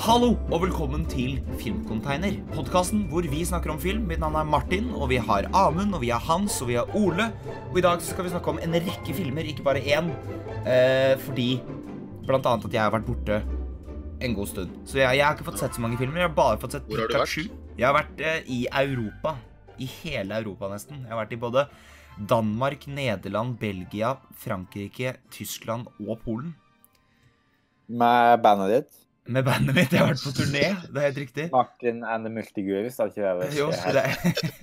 Hallo 0.00 0.30
og 0.48 0.62
velkommen 0.62 1.02
til 1.04 1.34
Filmcontainer, 1.60 2.38
podkasten 2.54 3.02
hvor 3.10 3.26
vi 3.28 3.42
snakker 3.44 3.74
om 3.74 3.80
film. 3.80 4.06
Mitt 4.08 4.22
navn 4.22 4.38
er 4.40 4.46
Martin, 4.48 4.86
og 4.96 5.10
vi 5.10 5.18
har 5.20 5.50
Amund, 5.52 5.92
og 5.92 6.00
vi 6.00 6.08
har 6.08 6.22
Hans, 6.24 6.56
og 6.64 6.70
vi 6.70 6.78
har 6.78 6.88
Ole. 6.96 7.26
Og 7.68 7.76
i 7.76 7.82
dag 7.84 8.00
skal 8.00 8.24
vi 8.24 8.32
snakke 8.32 8.54
om 8.54 8.60
en 8.64 8.72
rekke 8.72 9.16
filmer, 9.18 9.44
ikke 9.44 9.66
bare 9.66 9.82
én. 9.84 10.08
Eh, 10.64 11.12
fordi 11.20 11.60
blant 12.24 12.48
annet 12.48 12.64
at 12.70 12.78
jeg 12.78 12.82
har 12.86 12.94
vært 12.94 13.06
borte 13.10 13.42
en 14.24 14.38
god 14.38 14.48
stund. 14.48 14.80
Så 14.88 15.02
jeg, 15.02 15.18
jeg 15.18 15.26
har 15.26 15.36
ikke 15.36 15.50
fått 15.50 15.60
sett 15.60 15.76
så 15.76 15.84
mange 15.84 16.00
filmer. 16.00 16.22
Jeg 16.22 16.30
har 16.30 16.40
bare 16.40 16.62
fått 16.64 16.78
sett 16.78 16.88
Hvor 16.88 17.04
har 17.04 17.12
du 17.12 17.18
vært? 17.20 17.54
Jeg 17.76 17.88
har 17.90 17.98
vært 17.98 18.24
eh, 18.24 18.40
i 18.48 18.62
Europa. 18.80 19.36
I 19.76 19.92
hele 20.00 20.40
Europa, 20.40 20.72
nesten. 20.72 21.04
Jeg 21.04 21.12
har 21.12 21.20
vært 21.20 21.36
i 21.36 21.42
både 21.44 21.68
Danmark, 22.32 22.88
Nederland, 22.88 23.58
Belgia, 23.60 24.16
Frankrike, 24.40 25.18
Tyskland 25.36 25.92
og 26.00 26.16
Polen. 26.24 26.56
Med 27.92 28.40
bandet 28.40 28.78
ditt. 28.78 29.02
Med 29.30 29.44
bandet 29.46 29.76
mitt. 29.76 29.92
Jeg 29.92 30.02
har 30.02 30.08
vært 30.10 30.24
på 30.24 30.32
turné. 30.34 30.64
Det 30.90 30.98
er 30.98 31.06
helt 31.06 31.20
riktig. 31.22 31.44
Martin 31.52 32.02
and 32.02 32.26
the 32.26 32.32
Multigurus. 32.32 32.96
har 32.98 33.12
ikke 33.12 33.34
det? 33.38 33.50
Jo, 33.54 33.68
det 33.70 34.02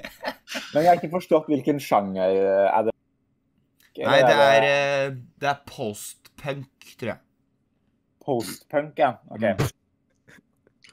Men 0.73 0.83
jeg 0.83 0.89
har 0.89 0.99
ikke 0.99 1.11
forstått 1.13 1.47
hvilken 1.47 1.79
sjanger 1.79 2.35
eh, 2.35 2.67
er 2.67 2.89
det. 2.89 2.95
Nei, 3.99 4.19
det 4.23 4.35
er, 4.35 4.67
eh, 4.67 5.15
det 5.39 5.49
er 5.51 5.61
post-punk, 5.67 6.91
tror 6.99 7.13
jeg. 7.13 7.21
Postpunk, 8.25 8.99
ja. 8.99 9.13
OK. 9.31 9.43
Mm. 9.43 9.47
Er 9.49 9.55
det 9.59 9.71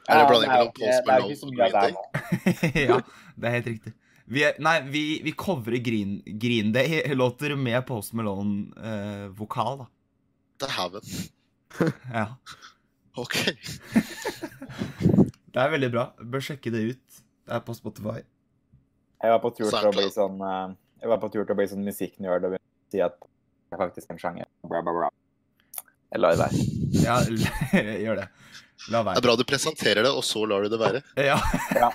Ja, 0.07 0.27
blanding 0.31 0.51
er 0.53 1.03
mellom 1.09 1.31
postpunk 1.31 1.57
Det 1.57 1.67
er 1.67 1.73
og 1.73 1.83
det 1.83 1.95
nå. 1.97 2.03
ja, 2.87 3.01
det 3.35 3.49
er 3.49 3.57
helt 3.59 3.71
riktig. 3.73 3.95
Vi 4.27 4.43
er, 4.43 4.57
nei, 4.63 4.77
vi, 4.91 5.05
vi 5.23 5.35
covrer 5.39 5.79
Green, 5.83 6.19
Green 6.39 6.73
Day-låter 6.75 7.55
med 7.67 7.83
Post 7.87 8.15
Malone-vokal, 8.19 9.83
da. 9.83 9.91
Dæven. 10.63 11.13
Ja. 12.11 12.27
OK. 13.17 13.37
Det 15.57 15.63
er 15.63 15.71
veldig 15.73 15.89
bra. 15.95 16.03
Bør 16.21 16.43
sjekke 16.45 16.69
det 16.75 16.83
ut. 16.93 17.21
Det 17.47 17.55
er 17.57 17.63
på 17.65 17.75
Spotify. 17.77 18.19
Jeg 19.25 19.33
var 19.33 19.41
på 19.41 19.51
tur 19.57 19.71
til 19.73 19.89
å 19.89 19.93
bli 19.95 20.09
sånn 20.13 20.43
eh, 20.45 20.75
Jeg 21.01 21.09
var 21.09 21.21
på 21.23 21.31
tur 21.33 21.47
til 21.47 21.55
å 21.55 21.57
bli 21.57 21.67
sånn 21.71 21.87
musikknerd 21.87 22.45
og 22.51 22.57
si 22.93 23.01
at 23.01 23.17
det 23.17 23.75
er 23.79 23.81
faktisk 23.81 24.13
en 24.13 24.21
sjanger. 24.21 24.49
Bra, 24.69 24.83
bra, 24.85 24.93
bra. 24.95 25.09
Jeg 26.13 26.21
lar 26.23 26.37
det 26.37 26.43
være. 26.43 26.67
Ja, 27.03 27.17
gjør 28.05 28.21
det. 28.21 28.27
La 28.93 29.01
Det 29.09 29.17
er 29.19 29.25
bra 29.25 29.35
du 29.41 29.45
presenterer 29.49 30.05
det, 30.05 30.13
og 30.13 30.23
så 30.27 30.45
lar 30.47 30.67
du 30.67 30.71
det 30.75 30.79
være. 30.83 31.01
Ja, 31.19 31.39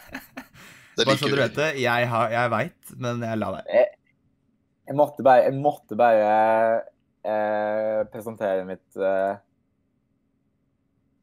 Det 0.98 1.06
bare 1.08 1.16
så 1.22 1.30
du 1.32 1.38
vet 1.40 1.54
det. 1.56 1.70
Jeg, 1.80 2.08
har- 2.12 2.34
jeg 2.34 2.52
veit, 2.52 2.96
men 3.00 3.22
jeg 3.24 3.40
lar 3.40 3.54
være. 3.60 3.84
Jeg 4.90 4.98
måtte 5.00 5.24
bare, 5.24 5.46
jeg 5.48 5.56
måtte 5.56 5.96
bare 5.96 6.26
eh, 7.24 8.02
presentere 8.12 8.66
mitt 8.68 8.98
eh, 9.00 9.38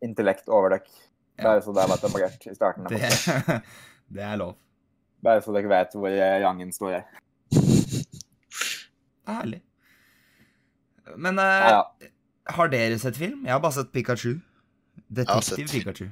intellekt 0.04 0.48
over 0.48 0.70
dere. 0.77 0.86
Bare 1.38 1.62
så 1.62 1.72
det 1.77 1.84
var 1.88 1.96
etablert 2.00 2.46
i 2.50 2.54
starten. 2.56 2.86
Det, 2.91 2.98
det 4.14 4.22
er 4.27 4.36
lov. 4.41 4.56
Bare 5.22 5.42
så 5.42 5.52
dere 5.54 5.70
vet 5.70 5.94
hvor 5.98 6.10
eh, 6.10 6.41
Jangen 6.42 6.72
står 6.74 6.96
her. 6.98 7.04
Herlig. 9.28 9.62
Men 11.16 11.36
Ja, 11.41 11.44
eh, 12.00 12.08
ja. 12.08 12.12
har 12.56 12.69
dere 12.72 12.98
sett 12.98 13.16
film? 13.16 13.44
Jeg 13.46 13.52
har 13.54 13.60
bare 13.64 13.72
sett 13.78 13.92
Pikachu. 13.92 14.38
Detektiv. 15.08 15.69
Pikachu. 15.70 16.04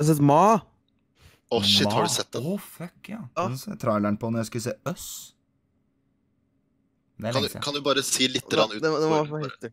Jeg 0.00 0.06
har 0.06 0.08
sett 0.14 0.22
Ma. 0.24 0.42
Å, 1.50 1.58
shit, 1.66 1.90
har 1.90 2.06
du 2.06 2.12
sett 2.14 2.30
den? 2.32 2.46
Å, 2.46 2.56
fuck, 2.62 3.08
ja. 3.10 3.24
Ja. 3.34 3.42
Den 3.48 3.58
så 3.58 3.72
jeg 3.72 3.80
traileren 3.82 4.16
på 4.20 4.30
når 4.30 4.44
jeg 4.44 4.50
skulle 4.52 4.66
se 4.68 4.74
Øss. 4.86 5.06
Kan 7.20 7.42
du, 7.44 7.48
kan 7.60 7.74
du 7.76 7.80
bare 7.84 8.00
si 8.06 8.30
litt 8.32 8.46
Det, 8.48 8.56
rann 8.56 8.70
det, 8.72 8.80
det 8.80 9.08
var 9.10 9.26
for-. 9.28 9.72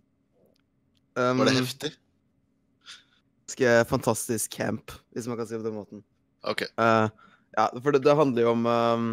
Um, 1.18 1.40
Var 1.42 1.50
det 1.50 1.56
heftig? 1.58 1.94
Ganske 3.48 3.72
fantastisk 3.90 4.54
camp, 4.54 4.92
hvis 5.16 5.26
man 5.30 5.40
kan 5.40 5.48
si 5.50 5.56
det 5.56 5.64
på 5.64 5.70
den 5.70 5.80
måten. 5.80 6.04
OK. 6.46 6.62
Uh, 6.78 7.10
ja, 7.58 7.66
for 7.82 7.96
det, 7.96 8.04
det 8.06 8.14
handler 8.20 8.46
jo 8.46 8.52
om 8.54 8.68
um, 8.70 9.08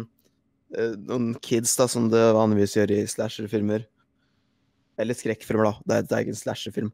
eh, 0.75 0.93
noen 1.07 1.31
kids 1.41 1.73
da, 1.79 1.87
som 1.89 2.11
det 2.13 2.21
vanligvis 2.35 2.75
gjør 2.77 2.93
i 2.93 2.99
slasherfilmer. 3.09 3.87
Eller 5.01 5.17
skrekkfilmer, 5.17 5.71
da. 5.71 5.73
Det 5.81 5.97
er, 5.97 6.05
det 6.05 6.15
er 6.15 6.25
ikke 6.25 6.35
en 6.35 6.43
slasherfilm. 6.43 6.93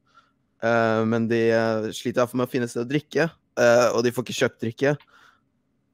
Uh, 0.63 1.03
men 1.09 1.27
de 1.27 1.41
uh, 1.51 1.89
sliter 1.91 2.21
iallfall 2.21 2.39
med 2.39 2.47
å 2.47 2.53
finne 2.53 2.69
sted 2.71 2.85
å 2.85 2.89
drikke, 2.89 3.27
uh, 3.59 3.87
og 3.91 4.05
de 4.05 4.13
får 4.15 4.27
ikke 4.27 4.39
kjøpt 4.43 4.67
drikke. 4.67 4.99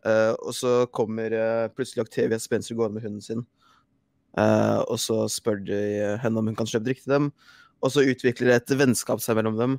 Og 0.07 0.53
så 0.55 0.85
kommer 0.95 1.33
plutselig 1.75 2.05
Octavia 2.05 2.37
Spencer 2.39 2.77
gående 2.77 2.95
med 2.95 3.03
hunden 3.03 3.23
sin. 3.25 3.41
Og 4.39 4.95
så 5.03 5.17
spør 5.27 5.57
de 5.67 5.79
henne 6.21 6.39
om 6.39 6.47
hun 6.47 6.55
kan 6.55 6.69
kjøpe 6.69 6.85
drikke 6.85 7.03
til 7.03 7.11
dem. 7.11 7.25
Og 7.83 7.93
så 7.93 8.05
utvikler 8.09 8.51
det 8.51 8.59
et 8.61 8.77
vennskap 8.79 9.21
seg 9.23 9.37
mellom 9.37 9.57
dem. 9.59 9.75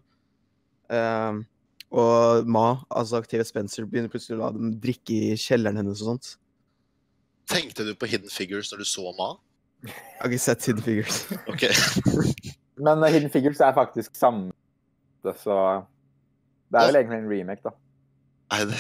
Uh, 0.92 1.41
og 1.88 2.48
Ma, 2.48 2.66
altså 2.92 3.22
aktive 3.22 3.47
Spencer, 3.48 3.86
begynner 3.88 4.12
plutselig 4.12 4.36
å 4.36 4.42
la 4.42 4.53
dem 4.54 4.75
drikke 4.82 5.16
i 5.32 5.38
kjelleren 5.41 5.81
hennes 5.81 6.03
og 6.04 6.12
sånt. 6.12 6.31
Tenkte 7.48 7.87
du 7.87 7.94
på 7.97 8.08
Hidden 8.10 8.31
Figures 8.32 8.70
når 8.72 8.84
du 8.84 8.88
så 8.88 9.12
Ma? 9.16 9.32
Jeg 9.87 9.94
har 10.20 10.32
ikke 10.32 10.42
sett 10.42 10.66
Hidden 10.69 10.84
Figures. 10.84 11.20
OK. 11.48 11.64
Men 12.84 13.03
eh, 13.03 13.12
Hidden 13.14 13.32
Figures 13.32 13.60
er 13.64 13.72
faktisk 13.76 14.16
samme, 14.16 14.53
så 15.22 15.58
Det 16.69 16.81
er 16.81 16.91
vel 16.91 17.00
egentlig 17.00 17.19
en 17.22 17.31
remake, 17.31 17.62
da. 17.64 17.72
Nei, 18.53 18.64
det 18.69 18.76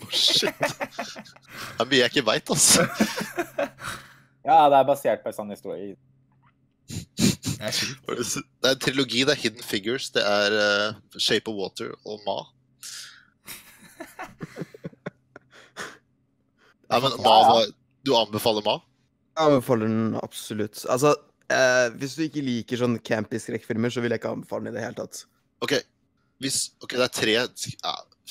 Å, 0.00 0.08
shit. 0.24 0.56
Det 0.60 1.84
er 1.84 1.90
mye 1.90 2.00
jeg 2.00 2.12
ikke 2.14 2.26
veit, 2.26 2.52
altså. 2.56 2.86
Ja, 4.48 4.64
det 4.72 4.78
er 4.78 4.86
basert 4.88 5.20
på 5.20 5.28
en 5.28 5.36
sånn 5.36 5.50
historie. 5.52 5.92
Det 7.60 7.68
er. 7.68 7.78
Det 8.08 8.70
er 8.70 8.74
en 8.74 8.80
trilogi. 8.80 9.24
Det 9.28 9.34
er 9.34 9.40
Hidden 9.42 9.64
Figures, 9.66 10.08
det 10.14 10.22
er 10.24 10.54
uh, 10.56 11.20
Shape 11.20 11.52
of 11.52 11.58
Water 11.60 11.92
og 12.08 12.22
Ma. 12.26 12.38
Ja, 16.90 16.98
men 16.98 17.12
Ma 17.22 17.34
var 17.46 17.68
Du 18.02 18.16
anbefaler 18.18 18.64
Ma? 18.66 18.80
Jeg 19.36 19.46
anbefaler 19.46 19.86
den 19.86 20.16
absolutt. 20.18 20.80
Altså, 20.90 21.12
eh, 21.52 21.86
hvis 22.00 22.16
du 22.18 22.24
ikke 22.24 22.42
liker 22.42 22.80
sånn 22.80 22.96
campy 23.06 23.38
skrekkfilmer, 23.38 23.92
så 23.94 24.02
vil 24.02 24.10
jeg 24.10 24.22
ikke 24.22 24.32
anbefale 24.34 24.66
den 24.66 24.74
i 24.74 24.78
det 24.78 24.86
hele 24.88 24.98
tatt. 24.98 25.20
OK, 25.62 25.76
hvis, 26.42 26.58
ok, 26.82 26.96
det 26.96 27.06
er 27.06 27.14
tre 27.14 27.36
ja, 27.36 27.44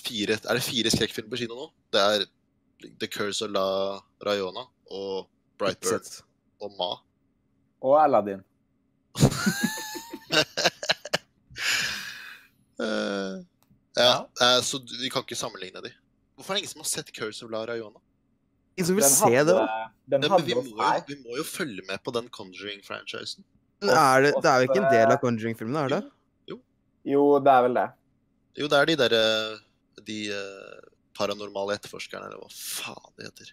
fire, 0.01 0.35
Er 0.41 0.59
det 0.59 0.66
fire 0.66 0.91
skrekkfilmer 0.91 1.31
på 1.31 1.40
kino 1.46 1.56
nå? 1.56 1.69
Det 1.94 2.03
er 2.03 2.25
The 3.00 3.07
Curse 3.07 3.47
of 3.47 3.53
La 3.56 3.67
Rayona 4.28 4.66
og 4.91 5.29
Brightburn 5.61 6.11
og 6.66 6.75
Ma. 6.75 6.91
Og 7.85 7.96
Aladdin. 8.01 8.44
Eh, 12.80 13.35
ja, 14.00 14.30
uh, 14.41 14.62
så 14.63 14.80
vi 15.02 15.09
kan 15.12 15.25
ikke 15.25 15.35
sammenligne 15.35 15.81
de. 15.84 15.90
Hvorfor 16.38 16.53
er 16.53 16.59
det 16.59 16.62
ingen 16.63 16.72
som 16.72 16.84
har 16.85 16.88
sett 16.88 17.09
Curse 17.12 17.44
of 17.44 17.52
La 17.52 17.66
Rayona? 17.68 18.00
Ingen 18.78 18.88
som 18.88 18.96
vil 18.96 19.03
Den 19.03 19.12
se 19.12 19.28
hadde, 19.28 19.52
det, 19.52 19.56
da? 19.58 19.66
den 20.13 20.24
Ja, 20.24 20.29
men 20.38 20.46
vi, 20.47 20.56
må 20.56 20.63
jo, 20.63 21.02
vi 21.09 21.18
må 21.19 21.35
jo 21.41 21.44
følge 21.44 21.84
med 21.90 22.00
på 22.06 22.13
den 22.16 22.29
Conjuring-franchisen. 22.31 23.44
Er 23.84 24.24
det, 24.24 24.31
det 24.40 24.47
er 24.53 24.63
jo 24.63 24.69
ikke 24.69 24.79
en 24.79 24.88
del 24.94 25.12
av 25.12 25.19
Conjuring-filmene, 25.24 25.84
er 25.90 25.96
det? 25.97 26.02
Jo, 27.09 27.25
det 27.44 27.52
er 27.52 27.68
vel 27.68 27.78
det. 27.81 27.85
Jo, 28.59 28.72
det 28.72 28.79
er 28.79 28.90
de 28.90 28.96
derre 29.00 29.22
De 30.08 30.18
uh, 30.35 30.79
paranormale 31.19 31.75
etterforskerne, 31.79 32.31
eller 32.31 32.40
hva 32.40 32.50
faen 32.56 33.12
de 33.19 33.28
heter. 33.28 33.52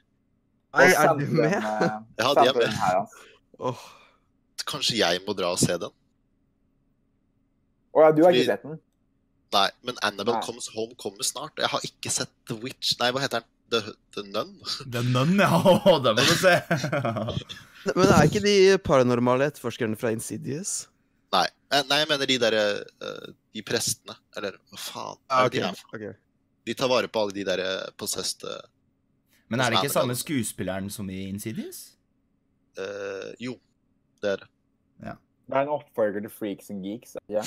Nei, 0.76 0.86
er 0.94 1.14
du 1.18 1.26
med? 1.34 1.54
eh, 1.58 2.00
Ja, 2.22 2.30
de 2.38 2.46
er 2.46 2.54
med. 2.54 2.62
den 2.62 2.78
her, 2.78 3.02
altså. 3.02 3.74
Kanskje 4.64 4.96
jeg 4.98 5.20
må 5.26 5.34
dra 5.36 5.52
og 5.52 5.58
se 5.60 5.76
den? 5.78 5.92
Å 7.96 8.02
ja, 8.04 8.12
du 8.12 8.22
har 8.24 8.32
Fordi- 8.32 8.42
ikke 8.42 8.52
sett 8.52 8.62
den? 8.62 8.80
Nei, 9.54 9.68
men 9.86 9.94
Annabelle 10.02 10.40
Nei. 10.40 10.44
Comes 10.46 10.66
Home 10.74 10.94
kommer 10.98 11.22
snart. 11.24 11.52
Jeg 11.56 11.68
har 11.70 11.80
ikke 11.86 12.10
sett 12.10 12.32
The 12.48 12.56
Witch 12.60 12.96
Nei, 13.00 13.10
hva 13.14 13.20
heter 13.22 13.40
den? 13.40 13.48
The, 13.70 13.94
The 14.14 14.22
Nun? 14.26 14.52
The 14.92 15.02
Nun, 15.02 15.38
ja. 15.38 15.60
Den 16.04 16.18
må 16.18 16.26
du 16.26 16.34
se. 16.38 16.56
Men 17.96 18.10
er 18.10 18.26
ikke 18.26 18.42
de 18.42 18.54
paranormale 18.82 19.46
etterforskerne 19.50 19.96
fra 19.98 20.10
Insidious? 20.14 20.88
Nei, 21.34 21.46
eh, 21.70 21.82
nei 21.86 21.98
jeg 22.02 22.08
mener 22.10 22.30
de 22.30 22.38
derre 22.42 22.62
eh, 22.82 23.26
De 23.54 23.62
prestene. 23.66 24.14
Eller 24.36 24.58
hva 24.70 24.78
faen 24.78 25.20
er 25.30 25.50
det 25.50 25.60
de 25.60 25.64
er 25.68 25.78
for? 25.78 26.06
De 26.66 26.74
tar 26.74 26.90
vare 26.90 27.10
på 27.10 27.22
alle 27.22 27.34
de 27.36 27.44
derre 27.46 27.70
possessed 27.98 28.42
eh, 28.46 28.64
Men 29.48 29.62
er 29.62 29.70
det 29.70 29.84
ikke 29.84 29.94
samme 29.94 30.18
skuespilleren 30.18 30.90
som 30.90 31.08
i 31.10 31.28
Insidious? 31.30 31.92
Uh, 32.76 33.32
Jo, 33.40 33.54
det 34.22 34.30
er 34.34 34.36
det. 34.44 34.48
Det 35.46 35.54
er 35.54 35.62
en 35.62 35.68
oppfølger 35.76 36.24
til 36.24 36.30
Freaks 36.34 36.70
and 36.74 36.82
Geeks. 36.82 37.12
Ja. 37.30 37.42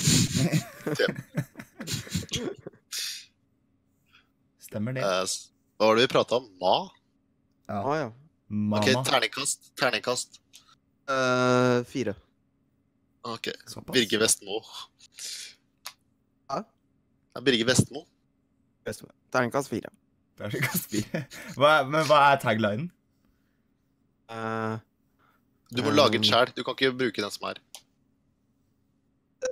Stemmer 4.60 4.94
det. 4.96 5.02
Eh, 5.04 5.24
hva 5.80 5.88
var 5.90 5.98
det 5.98 6.06
vi 6.06 6.12
prata 6.12 6.38
om? 6.40 6.46
Ma? 6.60 6.74
Ja. 7.70 7.80
Ah, 7.80 7.94
ja. 7.98 8.08
Mama. 8.50 8.80
OK, 8.80 8.88
terningkast. 9.06 9.70
Terningkast. 9.78 10.40
Eh, 11.10 11.78
fire. 11.90 12.14
OK. 13.28 13.50
Såpass. 13.68 13.94
Birger 13.94 14.22
Vestmo. 14.24 14.60
Hæ? 16.50 16.62
Ja, 17.34 17.40
Birger 17.46 17.68
Vestmo. 17.68 18.04
Beste- 18.86 19.10
Terningkast 19.30 19.68
fire. 19.70 19.90
Det 20.38 20.46
er 20.48 20.50
så 20.56 20.60
kast 20.64 20.88
fire. 20.90 21.24
Hva 21.60 21.74
er, 21.80 21.90
men 21.92 22.06
hva 22.08 22.18
er 22.32 22.40
taglinen? 22.42 22.88
Eh, 24.32 24.78
Du 25.70 25.82
må 25.84 25.90
Um, 25.92 25.96
lage 25.96 26.18
den 26.18 26.26
sjæl. 26.26 26.50
Du 26.56 26.62
kan 26.66 26.74
ikke 26.74 26.92
bruke 26.98 27.22
den 27.22 27.30
som 27.30 27.48
er. 27.50 27.60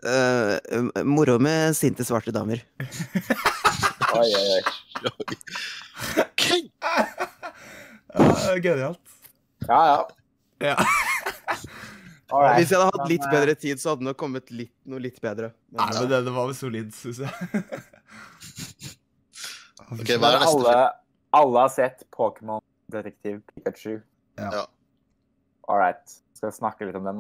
Uh, 0.05 1.03
moro 1.06 1.38
med 1.41 1.76
sinte 1.79 2.05
svarte 2.05 2.35
damer. 2.35 2.61
Oi, 4.19 4.29
oi, 4.29 4.47
oi. 4.56 4.62
Okay. 6.26 6.62
Ja, 8.19 8.55
genialt. 8.65 9.17
Ja, 9.69 9.81
ja. 9.87 9.99
Ja. 10.70 10.76
Right. 12.29 12.59
Hvis 12.59 12.73
jeg 12.75 12.76
hadde 12.76 12.93
hatt 12.93 13.09
litt 13.09 13.25
eh, 13.25 13.31
bedre 13.32 13.55
tid, 13.56 13.79
så 13.81 13.94
hadde 13.94 14.05
det 14.05 14.12
kommet 14.20 14.50
litt, 14.53 14.73
noe 14.85 15.00
litt 15.00 15.17
bedre. 15.25 15.49
Men, 15.73 15.79
Nei, 15.81 15.94
men 15.97 16.11
det, 16.11 16.19
det 16.26 16.32
var 16.35 16.50
vel 16.50 16.56
solid, 16.59 16.91
syns 16.93 17.23
jeg. 17.25 17.32
Ok, 19.88 20.11
hva 20.20 20.35
er 20.35 20.43
neste 20.43 20.50
alle, 20.50 20.75
alle 21.38 21.62
har 21.62 21.70
sett 21.73 22.03
Pokémon 22.12 22.61
Detektiv 22.93 23.38
Pikachu. 23.49 23.94
Ja. 24.37 24.50
Ja. 24.59 24.65
All 25.69 25.79
right. 25.81 26.15
Skal 26.35 26.50
vi 26.50 26.56
snakke 26.56 26.87
litt 26.88 26.97
om 26.99 27.05
den? 27.09 27.19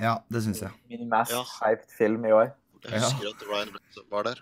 Ja, 0.00 0.16
det 0.32 0.42
syns 0.44 0.62
jeg. 0.62 0.70
Min 0.88 1.08
mest 1.10 1.32
Ja. 1.34 1.42
hyped 1.60 1.90
film 1.98 2.24
i 2.24 2.32
år. 2.32 2.52
Jeg 2.88 3.00
husker 3.02 3.28
at 3.30 3.42
Ryan 3.46 3.68
Reynolds 3.74 3.98
var 4.10 4.22
der. 4.26 4.40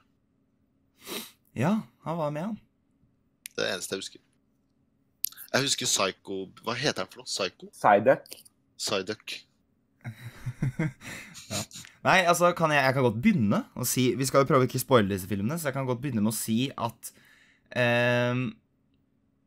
Ja, 1.57 1.73
han 2.05 2.17
var 2.19 2.31
med, 2.31 2.43
han. 2.43 2.59
Det 3.57 3.65
er 3.65 3.67
det 3.67 3.73
eneste 3.75 3.95
jeg 3.97 4.01
husker. 4.05 4.21
Jeg 5.53 5.62
husker 5.67 5.87
Psycho 5.87 6.37
Hva 6.62 6.75
heter 6.79 7.03
han 7.03 7.11
for 7.11 7.21
noe? 7.21 7.27
Psycho? 7.29 7.67
Psyduck. 7.75 8.37
Psyduck. 8.79 9.35
Nei, 12.07 12.21
altså, 12.25 12.53
kan 12.57 12.71
jeg, 12.73 12.85
jeg 12.85 12.95
kan 12.95 13.03
godt 13.05 13.19
begynne 13.21 13.59
å 13.77 13.85
si 13.89 14.07
Vi 14.17 14.25
skal 14.29 14.45
jo 14.45 14.49
prøve 14.49 14.65
å 14.65 14.69
ikke 14.69 14.81
spoile 14.81 15.11
disse 15.11 15.29
filmene, 15.29 15.59
så 15.59 15.69
jeg 15.69 15.77
kan 15.77 15.89
godt 15.89 16.01
begynne 16.01 16.23
med 16.25 16.33
å 16.33 16.37
si 16.39 16.71
at 16.79 17.11
ehm, 17.77 18.47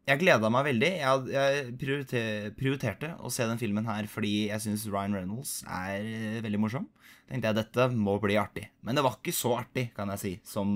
Jeg 0.04 0.20
gleda 0.20 0.50
meg 0.52 0.66
veldig. 0.68 0.90
Jeg, 1.00 1.28
jeg 1.32 1.68
priorite- 1.80 2.52
prioriterte 2.60 3.14
å 3.24 3.30
se 3.32 3.46
den 3.48 3.60
filmen 3.62 3.86
her 3.88 4.04
fordi 4.12 4.50
jeg 4.50 4.60
syns 4.66 4.84
Ryan 4.92 5.16
Reynolds 5.16 5.62
er 5.64 6.04
eh, 6.04 6.40
veldig 6.44 6.60
morsom. 6.60 6.90
Tenkte 7.30 7.48
jeg 7.54 7.56
dette 7.62 7.86
må 7.96 8.18
bli 8.22 8.36
artig. 8.40 8.66
Men 8.84 8.98
det 9.00 9.04
var 9.06 9.16
ikke 9.16 9.32
så 9.36 9.54
artig, 9.62 9.86
kan 9.96 10.12
jeg 10.12 10.20
si, 10.20 10.34
som 10.44 10.68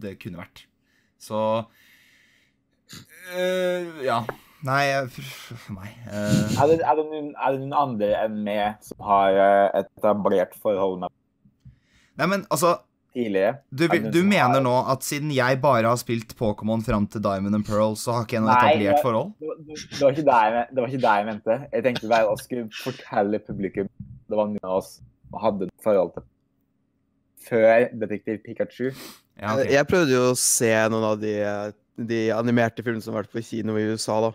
det 0.00 0.14
kunne 0.22 0.40
vært. 0.40 0.64
Så 1.20 1.42
øh, 3.36 4.00
Ja. 4.06 4.22
Nei, 4.62 4.84
meg 5.74 5.88
øh, 6.06 6.52
Er 6.62 6.68
det, 6.70 6.76
er, 6.86 6.94
det 6.94 7.04
noen, 7.10 7.32
er 7.34 7.50
det 7.56 7.60
noen 7.64 7.72
andre 7.74 8.10
enn 8.20 8.36
meg 8.46 8.76
som 8.86 9.00
har 9.08 9.34
et 9.80 9.88
etablert 9.98 10.52
forhold 10.62 11.00
med 11.02 11.10
Nei, 12.20 12.28
men 12.30 12.44
altså 12.46 12.76
tidligere? 13.14 13.54
Du, 13.70 13.84
du 13.88 14.20
mener 14.24 14.56
har- 14.58 14.64
nå 14.64 14.74
at 14.92 15.04
siden 15.06 15.30
jeg 15.34 15.60
bare 15.62 15.88
har 15.88 15.96
spilt 16.00 16.34
Pokémon 16.38 16.82
fram 16.84 17.06
til 17.06 17.22
Diamond 17.24 17.54
and 17.60 17.66
Pearl, 17.66 17.94
så 17.96 18.12
har 18.16 18.26
ikke 18.26 18.38
jeg 18.38 18.44
noe 18.46 18.54
Nei, 18.56 18.72
etablert 18.72 19.02
forhold? 19.04 19.32
Det, 19.38 19.48
var- 19.48 19.60
det, 19.62 20.00
var 20.02 20.10
ikke 20.16 20.26
det 20.28 20.40
jeg, 20.42 20.66
det 20.72 20.80
var 20.82 20.88
ikke 20.92 21.02
det 21.06 21.14
jeg 21.18 21.28
mente. 21.30 21.58
Jeg 21.72 21.86
tenkte 21.88 22.12
bare 22.12 22.28
å 22.32 22.36
skulle 22.40 22.68
fortelle 22.82 23.42
publikum 23.46 23.88
det 24.32 24.38
var 24.38 24.48
noen 24.48 24.64
av 24.64 24.78
oss 24.80 24.94
som 24.96 25.40
hadde 25.42 25.66
et 25.68 25.84
forhold 25.84 26.14
til 26.16 26.24
før 27.42 27.88
Detektiv 28.00 28.38
Pikachu. 28.46 28.92
Ja, 29.40 29.54
okay. 29.56 29.72
Jeg 29.74 29.86
prøvde 29.90 30.14
jo 30.14 30.24
å 30.30 30.38
se 30.38 30.70
noen 30.92 31.04
av 31.08 31.20
de, 31.20 31.32
de 31.98 32.20
animerte 32.36 32.84
filmene 32.84 33.02
som 33.04 33.16
har 33.16 33.24
vært 33.24 33.32
på 33.34 33.42
kino 33.44 33.74
i 33.80 33.86
USA, 33.90 34.20
da. 34.28 34.32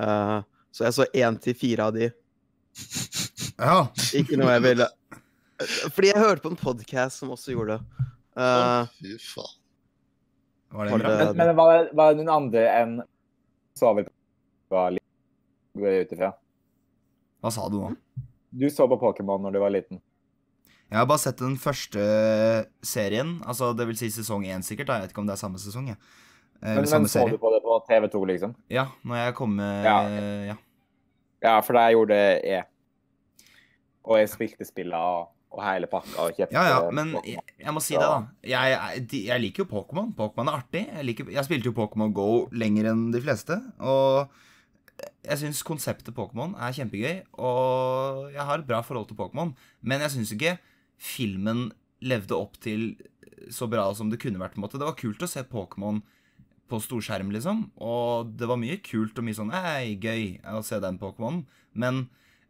Uh, 0.00 0.38
så 0.70 0.84
jeg 0.86 0.96
så 0.98 1.06
én 1.24 1.38
til 1.42 1.56
fire 1.58 1.86
av 1.88 1.96
de. 1.96 2.10
ja. 3.58 3.78
Ikke 4.20 4.38
noe 4.38 4.52
jeg 4.54 4.64
ville 4.68 4.86
Fordi 5.94 6.08
jeg 6.12 6.20
hørte 6.20 6.42
på 6.44 6.50
en 6.54 6.56
podkast 6.60 7.20
som 7.20 7.32
også 7.34 7.52
gjorde 7.54 7.78
det. 7.78 8.06
Uh, 8.38 8.40
Eh, 8.40 8.86
fy 9.00 9.16
faen. 9.18 9.56
Var 10.70 10.86
det 10.86 10.98
bra? 11.02 11.08
det- 11.10 11.36
Men, 11.36 11.46
men 11.46 11.56
var, 11.56 11.72
det, 11.84 11.94
var 11.98 12.12
det 12.14 12.20
noen 12.24 12.34
andre 12.36 12.62
enn 12.78 12.92
på 13.80 14.04
var 14.70 14.90
litt, 14.94 15.02
går 15.74 15.88
jeg 15.90 16.06
ut 16.06 16.12
ifra? 16.16 16.30
Hva 17.42 17.50
sa 17.52 17.68
du 17.68 17.80
nå? 17.80 17.90
Du 18.52 18.66
så 18.70 18.86
på 18.88 18.98
Pokémon 19.00 19.40
når 19.42 19.52
du 19.52 19.58
var 19.62 19.70
liten. 19.74 20.00
Jeg 20.90 20.98
har 20.98 21.06
bare 21.06 21.18
sett 21.22 21.38
den 21.38 21.56
første 21.58 22.00
serien, 22.82 23.36
altså 23.46 23.72
det 23.76 23.86
vil 23.86 23.96
si 23.98 24.08
sesong 24.10 24.44
én 24.46 24.62
sikkert. 24.62 24.86
Da. 24.90 24.94
Jeg 24.98 25.02
vet 25.08 25.12
ikke 25.14 25.22
om 25.22 25.26
det 25.30 25.36
er 25.36 25.42
samme 25.42 25.58
sesong, 25.58 25.88
Ja. 25.88 25.96
Eh, 26.62 26.74
Men, 26.76 26.84
samme 26.86 27.06
men 27.06 27.08
så 27.08 27.18
serie. 27.20 27.30
du 27.30 27.38
på 27.38 27.50
det 27.54 27.62
på 27.62 27.76
TV2, 27.88 28.26
liksom? 28.26 28.54
Ja, 28.68 28.86
når 29.04 29.16
jeg 29.24 29.34
kom 29.34 29.54
med 29.56 29.84
Ja, 29.84 29.98
ja. 30.46 30.56
Ja, 31.42 31.60
for 31.60 31.72
det 31.72 31.92
gjorde 31.94 32.16
jeg. 32.44 32.64
Og 34.04 34.18
jeg 34.18 34.28
spilte 34.28 34.64
spillet 34.66 34.94
og, 34.94 35.28
og 35.50 35.62
hele 35.64 35.88
pakka 35.90 36.26
og 36.26 36.36
kjøpte 36.36 36.54
Ja, 36.54 36.62
ja, 36.68 36.82
men 36.94 37.16
jeg, 37.26 37.42
jeg 37.58 37.74
må 37.74 37.82
si 37.82 37.96
det, 37.96 38.06
da. 38.06 38.20
Jeg, 38.46 38.74
jeg, 38.76 39.22
jeg 39.26 39.42
liker 39.42 39.64
jo 39.64 39.70
Pokémon. 39.72 40.12
Pokémon 40.16 40.50
er 40.50 40.60
artig. 40.60 40.84
Jeg, 40.86 41.06
liker, 41.08 41.32
jeg 41.34 41.46
spilte 41.46 41.70
jo 41.70 41.76
Pokémon 41.76 42.14
Go 42.14 42.28
lenger 42.54 42.92
enn 42.92 43.08
de 43.14 43.22
fleste. 43.24 43.58
Og 43.82 44.30
jeg 45.26 45.40
syns 45.40 45.64
konseptet 45.66 46.14
Pokémon 46.14 46.54
er 46.54 46.76
kjempegøy. 46.76 47.24
Og 47.42 48.30
jeg 48.34 48.46
har 48.46 48.62
et 48.62 48.68
bra 48.68 48.78
forhold 48.86 49.10
til 49.10 49.18
Pokémon. 49.18 49.50
Men 49.82 50.06
jeg 50.06 50.14
syns 50.14 50.34
ikke 50.36 50.54
filmen 51.00 51.70
levde 52.04 52.38
opp 52.38 52.54
til 52.62 52.92
så 53.50 53.66
bra 53.70 53.88
som 53.96 54.12
det 54.12 54.20
kunne 54.22 54.38
vært. 54.40 54.54
på 54.54 54.60
en 54.60 54.68
måte. 54.68 54.78
Det 54.78 54.86
var 54.86 54.98
kult 55.00 55.26
å 55.26 55.30
se 55.30 55.42
Pokémon 55.50 55.98
på 56.70 56.78
storskjerm, 56.78 57.32
liksom. 57.34 57.66
Og 57.82 58.30
det 58.38 58.46
var 58.46 58.60
mye 58.60 58.78
kult 58.86 59.18
og 59.18 59.26
mye 59.26 59.34
sånn 59.34 59.50
Ei, 59.50 59.96
gøy 59.98 60.38
å 60.46 60.62
se 60.62 60.78
den 60.78 61.00
Pokémonen. 61.02 61.42
Men 61.74 62.04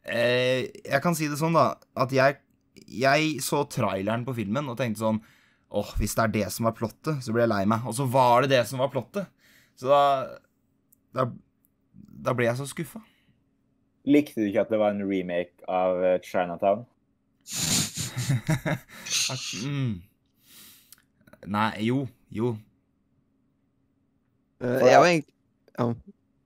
eh, 0.04 0.68
jeg 0.84 1.00
kan 1.00 1.16
si 1.16 1.30
det 1.32 1.40
sånn, 1.40 1.56
da, 1.56 1.78
at 1.96 2.12
jeg 2.12 2.42
jeg 2.90 3.38
så 3.44 3.62
traileren 3.70 4.24
på 4.26 4.34
filmen 4.36 4.68
og 4.70 4.78
tenkte 4.78 5.02
sånn 5.04 5.20
Åh, 5.70 5.92
hvis 6.00 6.16
det 6.18 6.22
er 6.24 6.32
det 6.34 6.46
som 6.50 6.66
var 6.66 6.74
plottet, 6.74 7.20
så 7.22 7.30
blir 7.30 7.44
jeg 7.44 7.50
lei 7.52 7.60
meg. 7.70 7.84
Og 7.86 7.94
så 7.94 8.02
var 8.10 8.42
det 8.42 8.48
det 8.50 8.64
som 8.66 8.80
var 8.82 8.88
plottet. 8.90 9.28
Så 9.78 9.86
da 9.86 10.00
Da, 11.14 11.28
da 12.26 12.32
ble 12.34 12.48
jeg 12.48 12.58
så 12.58 12.66
skuffa. 12.66 12.98
Likte 14.06 14.40
du 14.42 14.48
ikke 14.48 14.64
at 14.64 14.70
det 14.72 14.80
var 14.80 14.90
en 14.96 15.04
remake 15.06 15.62
av 15.68 16.00
Chinatown? 16.26 16.82
Chinatown? 19.06 19.64
mm. 19.64 20.02
Nei, 21.50 21.70
jo. 21.86 22.02
Jo. 22.30 22.50
Uh, 24.60 24.66
jeg 24.66 24.94
at- 24.94 25.00
var 25.00 25.06
egentlig 25.06 25.34
Ja. 25.78 25.84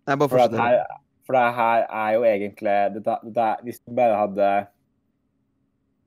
Jeg 0.06 0.18
bare 0.20 0.28
For, 0.28 0.38
at 0.38 0.50
her, 0.52 0.84
for 1.26 1.32
det 1.32 1.54
her 1.56 1.86
er 1.90 2.10
jo 2.14 2.22
egentlig 2.28 2.74
dette, 2.94 3.14
dette, 3.24 3.46
Hvis 3.64 3.78
du 3.80 3.94
bare 3.96 4.16
hadde 4.20 4.66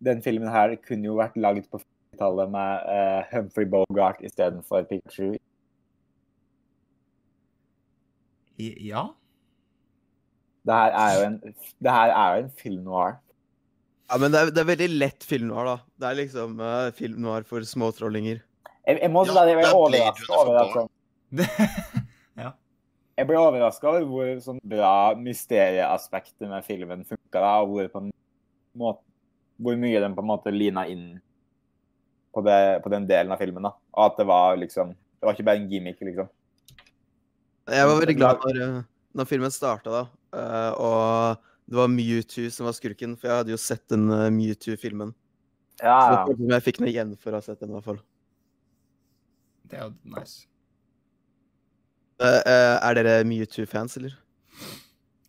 Den 0.06 0.22
filmen 0.22 0.50
her 0.54 0.76
kunne 0.86 1.10
jo 1.10 1.18
vært 1.18 1.38
laget 1.40 1.70
på 1.72 1.80
50-tallet 1.82 2.52
med 2.54 2.90
uh, 2.90 3.22
Humphrey 3.32 3.70
Bogart 3.70 4.22
istedenfor 4.26 4.86
Pikachu. 4.90 5.38
Ja. 8.58 9.08
Det 10.68 10.76
her 10.76 10.98
er 11.00 11.16
jo 11.16 11.26
en, 11.28 11.40
det 11.80 11.94
er 11.94 12.12
jo 12.12 12.44
en 12.44 12.52
film 12.58 12.84
noir. 12.84 13.18
Ja, 14.08 14.18
men 14.22 14.32
det 14.32 14.40
er, 14.40 14.52
det 14.56 14.62
er 14.62 14.70
veldig 14.70 14.90
lett 14.98 15.26
film 15.28 15.50
noir, 15.52 15.68
da. 15.68 15.78
Det 16.00 16.10
er 16.10 16.20
liksom 16.22 16.62
uh, 16.62 16.92
film 16.96 17.22
noir 17.26 17.48
for 17.48 17.66
småtrollinger. 17.66 18.44
Jeg, 18.88 19.00
jeg 19.02 19.12
må 19.12 19.26
Ja, 19.28 19.34
da, 19.36 19.48
jeg 19.50 19.58
det 19.58 19.64
ble 19.64 19.68
er 19.68 19.80
overrasket 19.82 20.36
over 20.38 20.62
at 20.62 20.76
sånn, 20.78 20.94
Jeg 23.18 23.26
ble 23.26 23.38
overraska 23.42 23.90
over 23.90 24.04
hvor 24.06 24.28
sånn 24.46 24.60
bra 24.62 24.94
mysterieaspektet 25.18 26.46
med 26.52 26.66
filmen 26.68 27.02
funka, 27.08 27.42
og 27.64 27.72
hvor, 27.72 27.88
på 27.90 28.02
en 28.04 28.12
måte, 28.78 29.02
hvor 29.58 29.78
mye 29.80 30.02
den 30.04 30.16
på 30.16 30.24
en 30.24 30.30
måte 30.30 30.54
lina 30.54 30.86
inn 30.90 31.18
på, 32.34 32.44
det, 32.46 32.84
på 32.84 32.92
den 32.94 33.08
delen 33.10 33.34
av 33.34 33.42
filmen. 33.42 33.66
da. 33.66 33.74
Og 33.98 34.04
at 34.12 34.20
det 34.22 34.28
var 34.30 34.58
liksom 34.62 34.96
Det 35.18 35.26
var 35.26 35.34
ikke 35.34 35.48
bare 35.48 35.58
en 35.58 35.70
gimmick, 35.72 36.02
liksom. 36.06 36.28
Jeg 37.68 37.88
var 37.90 37.96
veldig 37.98 38.14
glad 38.16 38.44
når, 38.46 38.58
eh, 38.62 38.84
når 39.18 39.26
filmen 39.26 39.52
starta, 39.52 39.90
da. 39.90 40.02
eh, 40.38 40.74
og 40.78 41.48
det 41.68 41.76
var 41.76 41.90
Mewtwo 41.92 42.46
som 42.54 42.68
var 42.70 42.76
skurken, 42.78 43.16
for 43.18 43.28
jeg 43.28 43.42
hadde 43.42 43.52
jo 43.52 43.58
sett 43.60 43.82
den 43.92 44.06
uh, 44.14 44.30
Mewtwo-filmen. 44.32 45.10
Så 45.82 45.90
Ja, 45.90 46.24
Så 46.24 46.38
jeg 46.54 46.64
fikk 46.64 46.80
noe 46.80 46.92
igjen 46.94 47.18
for 47.20 47.34
å 47.34 47.42
ha 47.42 47.44
sett 47.44 47.60
den, 47.60 47.74
i 47.74 47.76
hvert 47.76 47.90
fall. 47.90 48.00
Det 49.68 49.82
er 49.82 49.90
jo 49.90 50.14
nice. 50.14 50.46
Uh, 52.22 52.40
uh, 52.46 52.78
er 52.78 53.02
dere 53.02 53.18
Mewtwo-fans, 53.28 53.98
eller? 54.00 54.16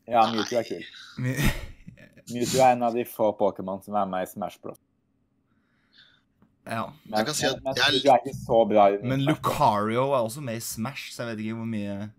ja 0.06 0.28
Mewtwo 0.30 0.60
er 0.60 0.68
kul. 0.68 0.86
Mewtwo 2.32 2.60
er 2.60 2.72
en 2.74 2.82
av 2.82 2.94
de 2.94 3.04
få 3.08 3.30
Pokémon 3.38 3.80
som 3.84 3.94
er 3.96 4.06
med 4.06 4.26
i 4.26 4.30
Smash 4.30 4.58
Bros. 4.62 4.78
ja. 6.68 6.84
Men, 7.08 7.18
Jeg 7.18 7.26
kan 7.26 7.34
si 7.34 7.46
at 7.46 7.62
men, 7.64 7.74
jeg- 7.74 7.92
Mewtwo 7.94 8.12
er 8.12 8.18
ikke 8.24 8.36
så 8.36 8.68
bra. 8.68 8.86
i 8.92 9.02
Men 9.02 9.20
Lucario 9.24 10.02
er 10.12 10.18
også 10.28 10.40
med 10.44 10.56
i 10.56 10.60
Smash, 10.60 11.12
så 11.12 11.22
jeg 11.24 11.36
vet 11.36 11.44
ikke 11.44 11.56
hvor 11.56 11.66
mye 11.66 12.10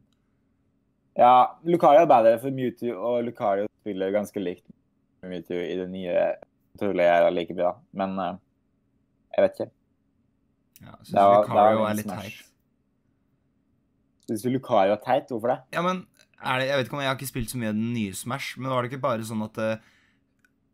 Ja, 1.17 1.45
Lucario 1.63 2.01
er 2.01 2.05
bedre, 2.07 2.39
for 2.39 2.49
Mewtwo 2.51 2.93
og 2.95 3.23
Lucario 3.25 3.67
spiller 3.81 4.11
ganske 4.11 4.39
likt 4.39 4.65
med 5.21 5.31
Mewtwo 5.31 5.53
i 5.59 5.75
det 5.75 5.89
nye. 5.89 6.33
Tror 6.79 6.93
er 6.99 7.25
er 7.27 7.31
like 7.31 7.53
bra, 7.53 7.73
men 7.93 8.17
uh, 8.19 8.37
jeg 9.35 9.43
vet 9.43 9.51
ikke. 9.59 9.71
ja, 10.81 10.91
syns 11.03 11.09
Det 11.09 11.15
det 11.15 11.49
Lucario 11.49 11.83
er 11.83 11.93
litt 11.93 12.07
teit. 12.07 12.45
Syns 14.29 14.43
du 14.45 14.49
Lucario 14.53 14.93
er 14.93 15.01
teit? 15.03 15.27
Hvorfor 15.29 15.47
det? 15.51 15.59
Ja, 15.73 15.81
men 15.81 16.05
er 16.41 16.59
det, 16.59 16.67
Jeg 16.69 16.77
vet 16.77 16.85
ikke 16.87 16.93
om 16.95 17.01
jeg 17.01 17.09
har 17.09 17.17
ikke 17.17 17.27
spilt 17.33 17.49
så 17.51 17.57
mye 17.57 17.67
av 17.73 17.75
den 17.75 17.93
nye 17.93 18.13
Smash, 18.13 18.57
men 18.57 18.69
var 18.71 18.81
det 18.83 18.91
ikke 18.93 19.01
bare 19.01 19.25
sånn 19.27 19.43
at 19.43 19.57
eh, 19.57 19.77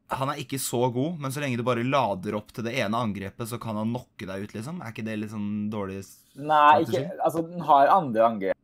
han 0.07 0.29
er 0.29 0.39
ikke 0.41 0.59
så 0.61 0.83
god, 0.93 1.15
men 1.21 1.33
så 1.33 1.41
lenge 1.41 1.57
du 1.57 1.63
bare 1.65 1.83
lader 1.85 2.35
opp 2.37 2.51
til 2.53 2.65
det 2.67 2.75
ene 2.77 2.99
angrepet, 2.99 3.49
så 3.49 3.57
kan 3.61 3.77
han 3.79 3.89
knocke 3.89 4.27
deg 4.29 4.45
ut, 4.45 4.53
liksom? 4.53 4.81
Er 4.83 4.93
ikke 4.93 5.05
det 5.07 5.15
litt 5.17 5.33
sånn 5.33 5.69
dårlig 5.73 6.03
Nei, 6.35 6.83
ikke 6.83 7.01
Altså, 7.23 7.41
den 7.47 7.63
har 7.65 7.89
andre 7.93 8.27
angrep. 8.27 8.59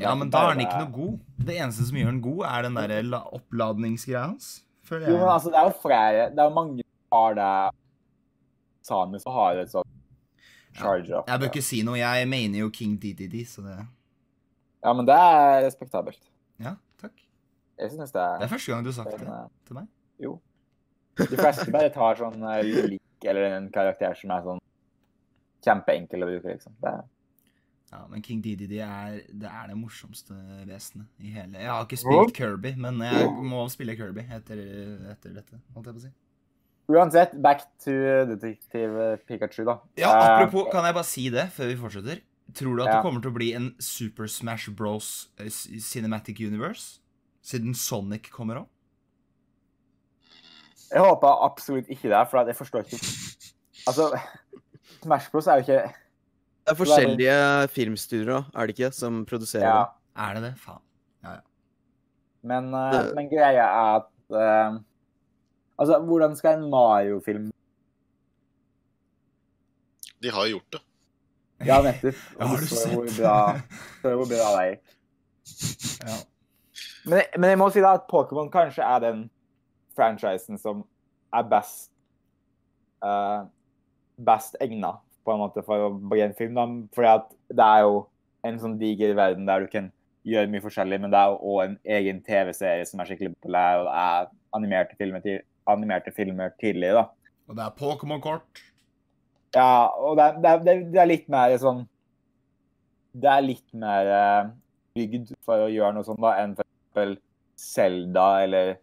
Ja, 0.00 0.12
men 0.14 0.30
da 0.32 0.44
er 0.44 0.54
han 0.54 0.62
ikke 0.62 0.82
noe 0.82 0.92
god. 0.94 1.14
Det 1.40 1.56
eneste 1.56 1.86
som 1.88 1.98
gjør 1.98 2.10
han 2.12 2.20
god, 2.24 2.42
er 2.50 2.66
den 2.66 2.78
der 2.78 3.30
oppladningsgreia 3.38 4.26
hans. 4.28 4.50
Føler 4.86 5.06
jeg. 5.06 5.14
Jo, 5.14 5.22
men 5.22 5.32
altså, 5.32 5.52
det 5.52 5.60
er 5.60 5.68
jo 5.68 5.76
flere 5.82 6.26
Det 6.34 6.42
er 6.42 6.48
jo 6.48 6.54
mange 6.56 6.84
som 6.84 7.16
har 7.16 7.38
det 7.38 7.52
Samus 8.90 9.26
har 9.28 9.60
et 9.60 9.70
sånt 9.70 9.96
charge 10.76 11.12
up. 11.14 11.28
Jeg 11.28 11.42
bør 11.42 11.50
ikke 11.50 11.64
si 11.64 11.80
noe. 11.86 11.98
Jeg 12.00 12.28
mener 12.30 12.62
jo 12.62 12.70
King 12.74 12.96
DDD, 13.00 13.42
så 13.48 13.64
det 13.64 13.78
Ja, 14.84 14.92
men 14.96 15.06
det 15.08 15.16
er 15.16 15.64
respektabelt. 15.66 16.20
Ja, 16.62 16.76
takk. 17.00 17.16
Jeg 17.78 17.92
synes 17.92 18.12
det 18.14 18.22
er 18.22 18.38
Det 18.40 18.48
er 18.48 18.52
første 18.54 18.72
gang 18.72 18.84
du 18.86 18.90
har 18.92 18.98
sagt 19.02 19.18
det 19.18 19.28
eh, 19.28 19.50
til 19.68 19.78
meg. 19.78 19.90
Jo. 20.20 20.38
De 21.16 21.36
fleste 21.36 21.70
bare 21.74 21.90
tar 21.92 22.16
sånn 22.16 22.42
eh, 22.42 22.62
lik 22.94 23.26
eller 23.28 23.56
en 23.58 23.70
karakter 23.74 24.14
som 24.16 24.30
er 24.30 24.42
sånn 24.46 24.60
kjempeenkel 25.64 26.22
å 26.24 26.28
bruke, 26.30 26.54
liksom. 26.54 26.76
Det 26.80 26.92
er, 26.94 27.02
Ja, 27.90 28.04
men 28.06 28.22
King 28.22 28.38
DDD 28.40 28.76
er 28.86 29.16
det, 29.34 29.48
er 29.50 29.66
det 29.66 29.74
morsomste 29.76 30.36
vesenet 30.68 31.08
i 31.18 31.32
hele 31.34 31.58
Jeg 31.58 31.66
har 31.66 31.84
ikke 31.84 31.98
spilt 31.98 32.36
Kirby, 32.36 32.76
men 32.78 33.00
jeg 33.02 33.28
må 33.50 33.64
spille 33.72 33.96
Kirby 33.98 34.22
etter, 34.30 34.60
etter 35.10 35.34
dette, 35.34 35.58
holdt 35.74 35.90
jeg 35.90 35.96
på 35.96 36.00
å 36.00 36.04
si. 36.04 36.12
uansett, 36.90 37.34
back 37.42 37.66
to 37.82 37.90
Detektiv 38.30 38.94
Pikachu, 39.26 39.64
da. 39.66 39.80
Ja, 39.98 40.10
Eh, 40.14 40.26
apropos, 40.30 40.70
kan 40.72 40.84
jeg 40.86 40.94
bare 40.94 41.04
si 41.10 41.28
det 41.30 41.48
før 41.52 41.66
vi 41.72 41.76
fortsetter? 41.82 42.22
Tror 42.54 42.76
du 42.76 42.82
at 42.82 42.88
Ja. 42.88 42.96
det 42.96 43.02
kommer 43.04 43.20
til 43.22 43.30
å 43.30 43.34
bli 43.34 43.52
en 43.54 43.74
Super 43.78 44.26
Smash 44.26 44.70
Bros. 44.70 45.28
eh, 45.38 45.50
Cinematic 45.50 46.38
Universe? 46.40 47.00
Siden 47.42 47.74
Sonic 47.74 48.30
kommer 48.30 48.62
òg? 48.62 48.66
Jeg 50.90 51.00
håper 51.06 51.44
absolutt 51.46 51.88
ikke 51.88 52.10
det, 52.10 52.20
for 52.30 52.46
jeg 52.46 52.56
forstår 52.56 52.86
ikke 52.86 52.98
Altså, 53.88 54.10
Smash 55.02 55.30
Bros 55.30 55.46
er 55.46 55.60
jo 55.60 55.64
ikke 55.64 55.82
Det 55.82 56.72
er 56.72 56.78
forskjellige 56.78 57.68
filmstudier, 57.74 58.50
er 58.54 58.66
det 58.66 58.78
ikke, 58.78 58.90
som 58.92 59.24
produserer 59.26 59.66
Ja. 59.68 59.84
det. 59.84 60.22
Er 60.26 60.34
det 60.34 60.42
det? 60.42 60.54
Faen. 60.60 60.82
Men, 62.42 62.74
uh, 62.74 63.14
men 63.14 63.28
greia 63.28 63.64
er 63.64 63.96
at 64.00 64.06
uh, 64.32 64.80
Altså, 65.80 65.98
hvordan 66.04 66.36
skal 66.36 66.58
en 66.58 66.70
Mario-film 66.70 67.50
De 70.22 70.30
har 70.30 70.46
jo 70.46 70.58
gjort 70.58 70.72
det. 70.72 70.80
Ja, 71.66 71.82
nettopp. 71.82 72.14
Ja, 72.38 72.46
har 72.46 72.56
du 72.56 72.66
så 72.66 72.88
hvor 72.88 73.06
bra, 73.20 73.60
så 74.02 74.14
hvor 74.16 74.28
bra 74.28 74.48
det 74.56 74.66
gikk. 74.70 74.96
Ja. 76.04 76.16
Men, 77.04 77.22
men 77.38 77.50
jeg 77.50 77.58
må 77.60 77.68
si 77.72 77.80
da 77.84 77.94
at 77.96 78.08
Pokémon 78.10 78.50
kanskje 78.52 78.84
er 78.84 79.00
den 79.04 79.22
franchisen 80.00 80.58
som 80.58 80.82
er 81.36 81.46
best 81.52 81.90
uh, 83.04 83.44
Best 84.20 84.56
egna 84.60 84.96
på 85.24 85.32
en 85.32 85.40
måte 85.40 85.62
for 85.64 85.86
å 85.86 85.92
bli 86.10 86.20
en 86.24 86.34
film. 86.36 86.56
Da. 86.58 86.64
Fordi 86.96 87.08
at 87.08 87.30
det 87.56 87.64
er 87.64 87.84
jo 87.86 87.94
en 88.48 88.58
sånn 88.60 88.74
diger 88.80 89.14
verden 89.16 89.46
der 89.48 89.64
du 89.64 89.70
kan 89.72 89.86
gjøre 90.28 90.50
mye 90.52 90.60
forskjellig, 90.64 90.98
men 91.00 91.12
det 91.12 91.16
er 91.20 91.30
jo 91.32 91.38
òg 91.54 91.60
en 91.64 91.76
egen 91.96 92.18
TV-serie 92.26 92.84
som 92.88 93.00
er 93.00 93.08
skikkelig 93.08 93.30
populær, 93.38 93.80
og 93.80 93.86
det 93.88 93.94
er 94.02 94.28
animerte 94.58 94.96
filmer, 95.00 95.24
animerte 95.72 96.12
filmer 96.12 96.52
tidligere. 96.60 97.00
da. 97.06 97.32
Og 97.48 97.56
det 97.56 97.64
er 97.64 97.78
Pokémon-kort. 97.80 98.60
Ja, 99.56 99.86
og 99.96 100.18
det, 100.20 100.26
er- 100.26 100.36
det, 100.44 100.50
er- 100.52 100.84
det, 100.92 101.00
er- 101.00 101.08
litt 101.10 101.28
mer 101.32 101.56
sånn 101.58 101.80
Det 103.16 103.26
er 103.32 103.42
litt 103.42 103.72
mer 103.74 104.06
eh, 104.14 104.50
bygd 104.94 105.32
for 105.42 105.64
å 105.64 105.72
gjøre 105.72 105.96
noe 105.96 106.06
sånt 106.06 106.20
da, 106.22 106.36
enn 106.44 106.52
for 106.54 106.68
eksempel 106.68 107.16
Zelda 107.58 108.26
eller 108.44 108.76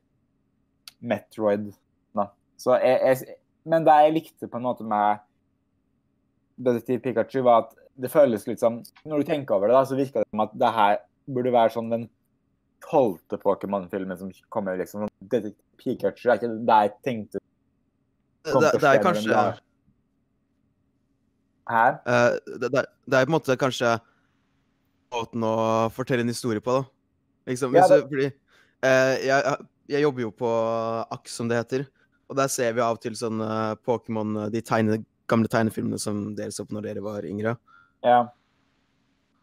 Metroid. 1.01 1.71
Da. 2.17 2.29
Så 2.57 2.77
jeg, 2.81 2.99
jeg, 3.03 3.37
men 3.65 3.85
det 3.85 3.95
jeg 4.03 4.13
likte 4.15 4.49
på 4.49 4.57
en 4.59 4.65
måte 4.67 4.85
med 4.87 5.19
Detektiv 6.57 7.01
Pikachu, 7.03 7.43
var 7.45 7.67
at 7.67 7.75
det 7.97 8.09
føles 8.13 8.47
litt 8.47 8.61
som 8.61 8.79
Når 9.05 9.21
du 9.21 9.27
tenker 9.29 9.55
over 9.57 9.69
det, 9.69 9.75
da, 9.77 9.83
så 9.85 9.97
virker 9.97 10.23
det 10.23 10.29
som 10.31 10.41
at 10.45 10.55
det 10.57 10.71
her 10.73 10.97
burde 11.27 11.53
være 11.53 11.73
sånn 11.75 11.91
den 11.91 12.07
tolvte 12.85 13.37
Pokémon-filmen 13.41 14.17
som 14.17 14.31
kommer. 14.53 14.77
liksom. 14.79 15.07
Detektiv 15.21 15.61
Pikachu 15.77 16.29
er 16.31 16.39
ikke 16.39 16.49
det 16.65 16.77
jeg 16.81 16.93
tenkte 17.05 17.39
Det, 18.47 18.53
det, 18.79 18.89
er 18.89 19.01
kanskje 19.03 19.41
Hæ? 21.67 21.85
eh, 22.07 22.37
det, 22.61 22.69
det, 22.71 22.83
det 23.05 23.17
er 23.19 23.25
på 23.25 23.31
en 23.31 23.35
måte 23.35 23.57
kanskje 23.59 23.97
måten 25.11 25.43
å 25.43 25.55
fortelle 25.93 26.23
en 26.23 26.31
historie 26.31 26.63
på, 26.63 26.77
da. 26.79 26.85
Liksom, 27.51 27.75
Ja, 27.75 27.87
det- 27.87 28.03
fordi 28.07 28.27
eh, 28.27 29.25
jeg, 29.27 29.57
jeg 29.89 30.03
jobber 30.03 30.21
jo 30.25 30.31
på 30.35 30.49
AKS, 31.15 31.37
som 31.39 31.47
det 31.51 31.57
heter. 31.61 31.85
Og 32.27 32.35
der 32.35 32.49
ser 32.51 32.73
vi 32.75 32.83
av 32.83 32.97
og 32.97 33.01
til 33.03 33.15
sånn 33.15 33.39
Pokémon, 33.87 34.33
eh, 34.45 34.49
de 34.51 34.61
tegne, 34.65 34.99
gamle 35.31 35.47
tegnefilmene 35.51 35.99
som 35.99 36.35
dere 36.35 36.51
så 36.55 36.65
på 36.67 36.75
når 36.75 36.89
dere 36.89 37.03
var 37.05 37.25
yngre. 37.27 37.55
Ja. 38.05 38.25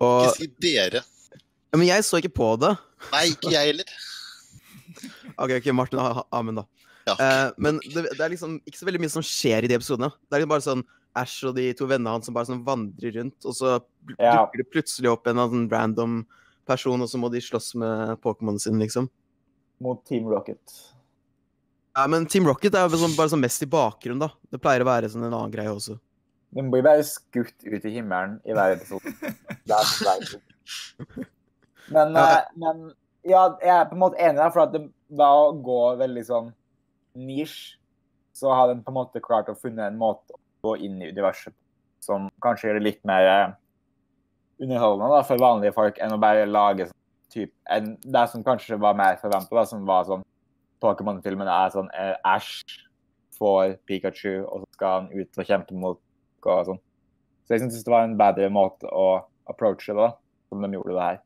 Og, 0.05 0.27
Ikke 0.29 0.37
si 0.37 0.51
dere. 0.61 1.03
ja, 1.33 1.79
men 1.79 1.87
jeg 1.89 2.05
så 2.05 2.21
ikke 2.21 2.35
på 2.35 2.51
det. 2.61 2.75
Nei, 3.13 3.27
ikke 3.33 3.53
jeg 3.55 3.71
heller. 3.73 3.95
OK, 5.41 5.51
ok, 5.61 5.71
Martin 5.77 6.01
og 6.03 6.25
Amund, 6.35 6.61
da. 6.63 6.67
Ja. 7.09 7.15
Eh, 7.21 7.49
men 7.61 7.81
det, 7.85 8.07
det 8.17 8.21
er 8.25 8.33
liksom 8.33 8.59
ikke 8.65 8.81
så 8.81 8.87
veldig 8.89 9.01
mye 9.05 9.13
som 9.13 9.25
skjer 9.27 9.67
i 9.67 9.69
de 9.71 9.77
episodene. 9.77 10.09
Det 10.25 10.37
er 10.39 10.45
liksom 10.45 10.55
bare 10.55 10.65
sånn 10.69 10.85
Ash 11.15 11.45
og 11.47 11.53
de 11.55 11.69
to 11.79 11.87
vennene 11.87 12.11
hans 12.17 12.27
som 12.27 12.35
bare 12.35 12.49
sånn 12.49 12.65
vandrer 12.67 13.13
rundt, 13.21 13.37
og 13.47 13.55
så 13.55 13.77
dukker 14.09 14.25
Ja. 14.25 14.47
det 14.57 14.65
plutselig 14.73 15.13
opp 15.13 15.29
en 15.31 15.39
sånn 15.39 15.69
random 15.71 16.17
person, 16.67 17.05
og 17.05 17.11
så 17.13 17.21
må 17.23 17.29
de 17.31 17.43
slåss 17.45 17.75
med 17.79 18.17
Pokémon 18.25 18.59
sin, 18.59 18.81
liksom. 18.83 19.07
Mot 19.85 20.01
Team 20.09 20.27
Rocket. 20.33 20.75
Ja, 21.95 22.07
men 22.11 22.25
Team 22.27 22.47
Rocket 22.49 22.75
er 22.75 22.89
sånn, 22.91 23.15
bare 23.15 23.31
sånn 23.31 23.43
mest 23.45 23.63
i 23.63 23.69
bakgrunnen, 23.71 24.25
da. 24.25 24.33
Det 24.51 24.59
pleier 24.63 24.83
å 24.83 24.89
være 24.89 25.11
sånn 25.13 25.27
en 25.29 25.35
annen 25.37 25.53
greie 25.53 25.71
også. 25.71 25.99
Den 26.55 26.71
blir 26.73 26.83
bare 26.87 27.05
skutt 27.07 27.65
ut 27.67 27.85
i 27.87 27.93
himmelen 27.97 28.37
i 28.47 28.55
hver 28.57 28.77
episode. 28.77 29.13
Det 29.67 29.75
er 29.75 29.85
dessverre. 29.85 30.41
men, 31.95 32.15
Ja. 32.17 32.25
eh, 32.25 32.45
men 32.57 32.83
ja, 33.25 33.45
jeg 33.63 33.73
er 33.77 33.87
på 33.91 33.97
en 33.97 34.03
måte 34.03 34.19
enig 34.21 34.41
der, 34.41 34.51
for 34.55 34.65
at 34.67 34.73
det, 34.75 34.83
da 35.09 35.29
å 35.45 35.53
gå 35.65 35.79
veldig 36.01 36.25
sånn 36.29 36.51
nisj, 37.19 37.77
så 38.35 38.51
har 38.55 38.71
den 38.73 38.83
på 38.85 38.91
en 38.93 38.99
måte 38.99 39.23
klart 39.23 39.49
å 39.53 39.57
funne 39.59 39.87
en 39.87 39.99
måte 40.01 40.35
å 40.35 40.41
gå 40.71 40.77
inn 40.89 40.99
i 41.03 41.11
universet 41.15 41.55
som 42.05 42.27
kanskje 42.45 42.69
gjør 42.69 42.81
det 42.81 42.87
litt 42.89 43.05
mer 43.09 43.29
eh, 43.31 43.55
underholdende 44.65 45.15
da, 45.15 45.23
for 45.27 45.41
vanlige 45.41 45.75
folk 45.77 45.99
enn 46.03 46.15
å 46.15 46.21
bare 46.23 46.45
lage 46.51 46.89
sånn 46.91 46.99
typ, 47.33 47.53
en, 47.73 47.95
det 48.03 48.25
som 48.33 48.45
kanskje 48.47 48.79
var 48.81 48.97
mer 48.99 49.19
forventa, 49.23 49.67
som 49.69 49.85
var 49.89 50.07
sånn 50.09 50.25
Pokémon-filmen 50.85 51.49
er 51.49 51.73
sånn 51.73 51.89
eh, 51.97 52.17
Ash 52.29 52.81
får 53.39 53.79
Pikachu, 53.89 54.45
og 54.45 54.63
så 54.63 54.77
skal 54.77 54.99
han 54.99 55.13
ut 55.15 55.41
og 55.41 55.49
kjempe 55.49 55.77
mot 55.79 56.01
og 56.45 56.67
sånn. 56.69 56.81
Så 57.45 57.55
jeg 57.55 57.65
syns 57.65 57.85
det 57.85 57.93
var 57.93 58.07
en 58.07 58.19
bedre 58.21 58.51
måte 58.53 58.89
å 58.89 59.25
approache 59.49 59.93
det, 59.93 60.01
da, 60.01 60.11
som 60.53 60.65
de 60.65 60.77
gjorde 60.77 60.97
det 60.97 61.07
her. 61.07 61.21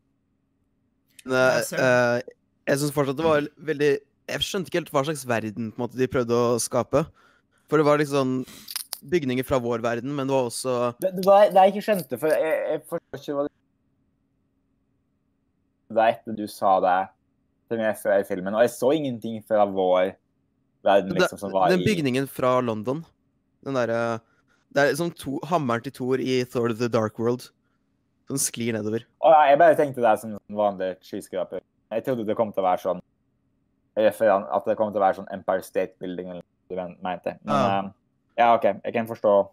Men, 1.25 1.39
eh, 1.39 1.59
Jeg 1.59 1.81
eh, 1.83 2.35
jeg 2.69 2.81
syns 2.83 2.93
fortsatt 2.95 3.17
det 3.17 3.25
var 3.25 3.47
veldig 3.65 3.93
Jeg 4.29 4.45
skjønte 4.45 4.69
ikke 4.69 4.81
helt 4.83 4.91
hva 4.93 5.03
slags 5.09 5.25
verden 5.29 5.71
på 5.73 5.81
en 5.81 5.85
måte, 5.87 5.97
de 5.97 6.11
prøvde 6.11 6.37
å 6.37 6.59
skape. 6.61 7.07
For 7.69 7.81
det 7.81 7.87
var 7.89 8.01
liksom 8.01 8.43
bygninger 9.09 9.47
fra 9.47 9.61
vår 9.63 9.81
verden, 9.81 10.13
men 10.13 10.29
det 10.29 10.35
var 10.35 10.49
også 10.51 10.75
Det, 11.01 11.15
det, 11.17 11.25
var, 11.25 11.49
det 11.49 11.65
jeg 11.65 11.75
ikke 11.75 11.87
skjønte, 11.87 12.19
for 12.21 12.35
jeg, 12.35 12.59
jeg 12.73 12.83
forstår 12.91 13.23
ikke 13.23 13.37
hva 13.39 13.48
det 15.97 16.05
er 16.05 16.15
etter 16.17 16.37
du 16.37 16.47
sa 16.51 16.79
det 16.85 16.97
til 17.69 17.81
meg 17.81 18.01
i 18.17 18.25
filmen, 18.29 18.55
og 18.57 18.65
jeg 18.65 18.73
så 18.75 18.91
ingenting 18.97 19.43
fra 19.45 19.67
vår 19.69 20.15
verden, 20.85 21.13
liksom, 21.17 21.39
som 21.41 21.53
var 21.53 21.69
Den 21.73 21.83
i 21.83 21.87
bygningen 21.89 22.29
fra 22.31 22.59
London. 22.65 23.05
Den 23.65 23.75
derre 23.77 24.21
Det 24.73 24.83
er 24.85 24.97
som 24.97 25.11
to, 25.11 25.39
hammeren 25.49 25.83
til 25.83 25.93
Thor 25.97 26.21
i 26.21 26.43
Thor 26.45 26.73
The 26.77 26.89
Dark 26.93 27.19
World. 27.19 27.49
Som 28.29 28.37
sklir 28.37 28.75
nedover. 28.77 29.05
Å, 29.25 29.31
ja, 29.33 29.43
Jeg 29.51 29.59
bare 29.59 29.77
tenkte 29.77 30.05
det 30.05 30.15
som 30.21 30.35
en 30.37 30.57
vanlig 30.57 30.91
skyskraper. 31.01 31.63
Jeg 31.91 32.05
trodde 32.05 32.27
det 32.29 32.37
kom 32.37 32.53
til 32.53 32.61
å 32.61 32.69
være 32.69 32.83
sånn 32.85 33.01
At 33.99 34.65
det 34.69 34.77
kom 34.77 34.93
til 34.93 35.01
å 35.01 35.05
være 35.07 35.17
sånn 35.17 35.31
Empire 35.33 35.65
State 35.65 35.97
Building, 35.99 36.29
eller 36.31 36.45
hva 36.69 36.89
du 36.89 36.97
mente. 37.03 37.39
Men 37.43 37.55
Ja. 37.55 37.79
eh, 37.81 37.91
ja, 38.39 38.55
OK. 38.55 38.65
Jeg 38.85 38.93
kan 38.95 39.07
forstå 39.09 39.49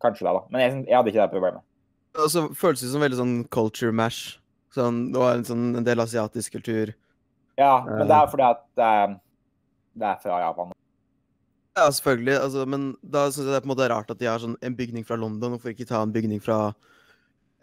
kanskje 0.00 0.24
det, 0.24 0.32
da. 0.32 0.40
Men 0.50 0.60
jeg, 0.60 0.86
jeg 0.88 0.96
hadde 0.96 1.10
ikke 1.12 1.22
det 1.26 1.30
problemet. 1.34 1.60
Altså, 2.14 2.48
føles 2.54 2.80
det 2.80 2.90
som 2.92 3.00
veldig 3.02 3.18
sånn 3.18 3.48
culture 3.50 3.92
mash. 3.92 4.38
Sånn, 4.72 5.12
det 5.12 5.20
var 5.20 5.36
en, 5.36 5.44
sånn, 5.44 5.64
en 5.76 5.84
del 5.84 6.00
asiatisk 6.00 6.54
kultur. 6.56 6.94
Ja, 7.60 7.82
men 7.84 8.06
det 8.08 8.16
er 8.16 8.30
fordi 8.32 8.46
at 8.48 8.62
det 8.78 8.86
er, 8.88 9.16
det 10.00 10.06
er 10.08 10.20
fra 10.22 10.38
Japan. 10.40 10.72
Ja, 11.76 11.86
selvfølgelig. 11.92 12.36
Altså, 12.40 12.66
men 12.68 12.86
da 13.04 13.26
syns 13.30 13.46
jeg 13.46 13.52
det 13.52 13.58
er 13.60 13.64
på 13.64 13.68
en 13.70 13.74
måte 13.74 13.88
rart 13.92 14.10
at 14.12 14.18
de 14.20 14.28
har 14.28 14.40
sånn 14.40 14.56
en 14.64 14.76
bygning 14.76 15.04
fra 15.08 15.16
London. 15.20 15.54
Hvorfor 15.56 15.72
ikke 15.72 15.86
ta 15.88 16.00
en 16.04 16.12
bygning 16.12 16.40
fra 16.44 16.72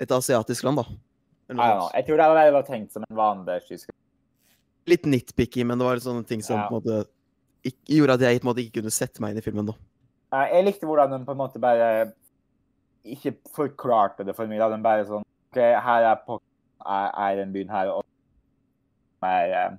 et 0.01 0.11
asiatisk 0.15 0.63
land, 0.65 0.81
da? 0.81 0.85
Jeg 1.49 2.05
tror 2.05 2.17
det 2.21 2.27
var, 2.29 2.51
var 2.53 2.65
tenkt 2.67 2.93
som 2.93 3.05
en 3.07 3.17
vanlig 3.17 3.59
tysker. 3.67 3.93
Litt 4.89 5.05
nitpicky, 5.09 5.65
men 5.65 5.81
det 5.81 5.85
var 5.89 6.01
sånne 6.01 6.25
ting 6.29 6.41
som 6.45 6.57
Ja. 6.61 6.67
måte 6.69 7.03
ikke, 7.65 7.97
gjorde 7.97 8.13
at 8.17 8.21
jeg 8.21 8.41
måte 8.45 8.61
ikke 8.63 8.79
kunne 8.81 8.93
sette 8.93 9.19
meg 9.21 9.33
inn 9.33 9.41
i 9.41 9.45
filmen. 9.45 9.65
da. 9.65 9.73
Eh, 10.33 10.53
Jeg 10.53 10.65
likte 10.65 10.85
hvordan 10.85 11.09
de 11.17 11.25
på 11.25 11.31
en 11.33 11.37
måte 11.41 11.59
bare 11.61 12.13
ikke 13.05 13.33
forklarte 13.53 14.25
det 14.25 14.35
for 14.37 14.45
mye. 14.47 14.59
da. 14.59 14.69
De 14.69 14.81
bare 14.83 15.05
sånn 15.05 15.25
OK, 15.51 15.57
her 15.57 16.03
er, 16.11 16.15
på, 16.25 16.39
er, 16.85 17.11
er 17.13 17.35
den 17.41 17.53
byen 17.53 17.69
her, 17.69 17.91
og 17.93 18.05
er, 19.23 19.53
eh, 19.59 19.77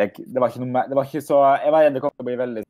like, 0.00 0.24
det 0.26 0.40
var 0.40 0.52
ikke 0.52 0.60
noe 0.60 0.74
mer 0.74 0.88
Det 0.90 0.96
var 0.98 1.06
ikke 1.08 1.24
så 1.24 1.38
Jeg 1.62 1.72
var 1.72 1.86
redd 1.86 1.94
det 1.96 2.02
kom 2.04 2.12
til 2.12 2.24
å 2.24 2.28
bli 2.28 2.40
veldig 2.40 2.64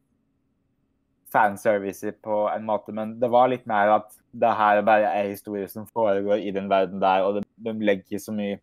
fanservice 1.34 2.12
på 2.22 2.36
en 2.46 2.66
måte, 2.68 2.92
men 2.94 3.16
det 3.18 3.26
var 3.26 3.48
litt 3.50 3.64
mer 3.66 3.90
at 3.96 4.12
det 4.30 4.52
her 4.54 4.84
bare 4.86 5.08
er 5.18 5.32
historier 5.32 5.66
som 5.66 5.88
foregår 5.90 6.38
i 6.38 6.52
den 6.54 6.68
verden 6.70 7.00
der, 7.02 7.24
og 7.26 7.40
de, 7.40 7.42
de 7.58 7.72
legger 7.82 8.06
ikke 8.06 8.22
så 8.22 8.34
mye 8.36 8.60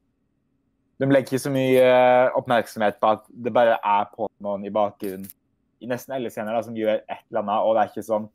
de 1.02 1.10
legger 1.10 1.34
ikke 1.34 1.44
så 1.44 1.52
mye 1.52 1.82
eh, 1.84 2.30
oppmerksomhet 2.40 3.02
på 3.02 3.12
at 3.18 3.26
det 3.28 3.52
bare 3.52 3.76
er 3.76 4.08
Pokémon 4.14 4.64
i 4.64 4.72
bakgrunnen 4.72 5.28
i 5.82 5.90
nesten 5.90 6.16
alle 6.16 6.30
scener 6.32 6.56
da, 6.56 6.62
som 6.64 6.78
gjør 6.78 7.02
et 7.02 7.26
eller 7.28 7.42
annet, 7.42 7.66
og 7.66 7.76
det 7.76 7.84
er 7.84 7.92
ikke 7.92 8.08
sånn 8.08 8.30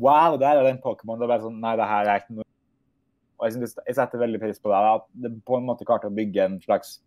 Wow, 0.00 0.34
der 0.40 0.58
er 0.58 0.64
det 0.64 0.72
en 0.72 0.80
Pokémon. 0.82 1.20
Det 1.20 1.22
er 1.22 1.30
bare 1.30 1.44
sånn 1.44 1.60
Nei, 1.62 1.76
det 1.78 1.86
her 1.86 2.08
er 2.10 2.22
ikke 2.22 2.34
noe 2.40 2.46
Og 3.38 3.46
jeg, 3.46 3.56
synes, 3.56 3.74
jeg 3.86 3.96
setter 3.98 4.22
veldig 4.22 4.40
pris 4.42 4.60
på 4.62 4.70
det. 4.70 4.80
At 4.94 5.06
det 5.24 5.32
på 5.46 5.58
en 5.58 5.66
måte 5.68 5.86
klarte 5.86 6.10
å 6.10 6.14
bygge 6.14 6.44
en 6.44 6.60
slags 6.62 6.98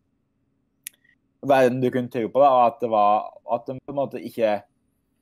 verden 1.47 1.81
du 1.81 1.89
kunne 1.93 2.11
tro 2.11 2.25
på. 2.27 2.41
da, 2.43 2.67
At 2.67 2.81
det 2.83 2.89
var 2.91 3.31
At 3.53 3.67
de 3.69 3.77
på 3.79 3.93
en 3.93 4.01
måte 4.01 4.21
ikke 4.23 4.59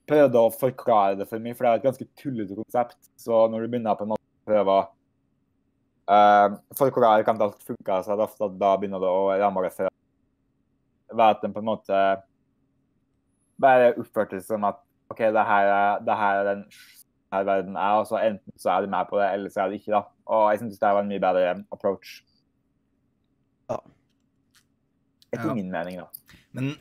prøvde 0.09 0.41
å 0.41 0.53
forklare 0.53 1.17
det 1.17 1.25
for 1.29 1.41
mye, 1.41 1.55
for 1.57 1.65
det 1.65 1.71
er 1.71 1.79
et 1.79 1.87
ganske 1.87 2.07
tullete 2.19 2.57
konsept. 2.57 2.97
Så 3.17 3.45
når 3.49 3.65
du 3.65 3.71
begynner 3.73 3.97
på 3.97 4.05
en 4.05 4.13
måte 4.13 4.21
å 4.21 4.49
prøve 4.49 4.75
å 4.75 4.83
uh, 6.13 6.57
forklare 6.77 7.23
hvordan 7.23 7.45
alt 7.47 7.65
funka, 7.65 8.01
så 8.05 8.13
er 8.13 8.19
det 8.19 8.27
ofte 8.27 8.49
at 8.49 8.57
da 8.61 8.75
begynner 8.77 9.01
det 9.01 9.09
å 9.09 9.27
ramme 9.41 9.65
det 9.65 9.89
Ved 11.13 11.25
at 11.25 11.41
de 11.41 11.51
på 11.53 11.61
en 11.61 11.69
måte 11.69 12.01
bare 13.61 13.93
oppførte 13.95 14.39
seg 14.41 14.55
som 14.55 14.67
at 14.67 14.81
OK, 15.13 15.21
det 15.33 15.45
her 15.47 15.69
er, 15.69 15.99
det 16.05 16.17
her 16.17 16.41
er 16.41 16.47
den 16.49 16.63
her 17.35 17.45
verden 17.47 17.75
er, 17.77 17.99
og 18.01 18.07
så 18.09 18.19
enten 18.23 18.55
så 18.59 18.71
er 18.73 18.85
de 18.85 18.91
med 18.93 19.09
på 19.09 19.19
det, 19.21 19.27
eller 19.35 19.51
så 19.53 19.65
er 19.65 19.71
de 19.73 19.79
ikke. 19.79 19.91
da. 19.93 20.01
Og 20.31 20.47
jeg 20.53 20.61
syns 20.63 20.79
det 20.81 20.93
var 20.97 21.03
en 21.05 21.11
mye 21.11 21.21
bedre 21.23 21.51
approach. 21.75 22.15
Ja. 23.69 23.79
Etter 25.33 25.49
Ja. 25.51 25.53
min 25.57 25.71
mening, 25.73 25.99
da. 25.99 26.07
Men 26.55 26.75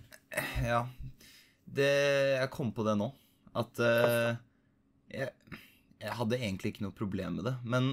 ja 0.62 0.84
det, 1.75 1.88
Jeg 2.40 2.50
kom 2.54 2.73
på 2.75 2.84
det 2.87 2.96
nå. 2.99 3.11
At 3.54 3.78
uh, 3.78 4.34
jeg, 5.11 5.30
jeg 6.00 6.12
hadde 6.18 6.38
egentlig 6.38 6.73
ikke 6.75 6.84
noe 6.87 6.94
problem 6.94 7.37
med 7.38 7.44
det. 7.49 7.54
Men 7.64 7.92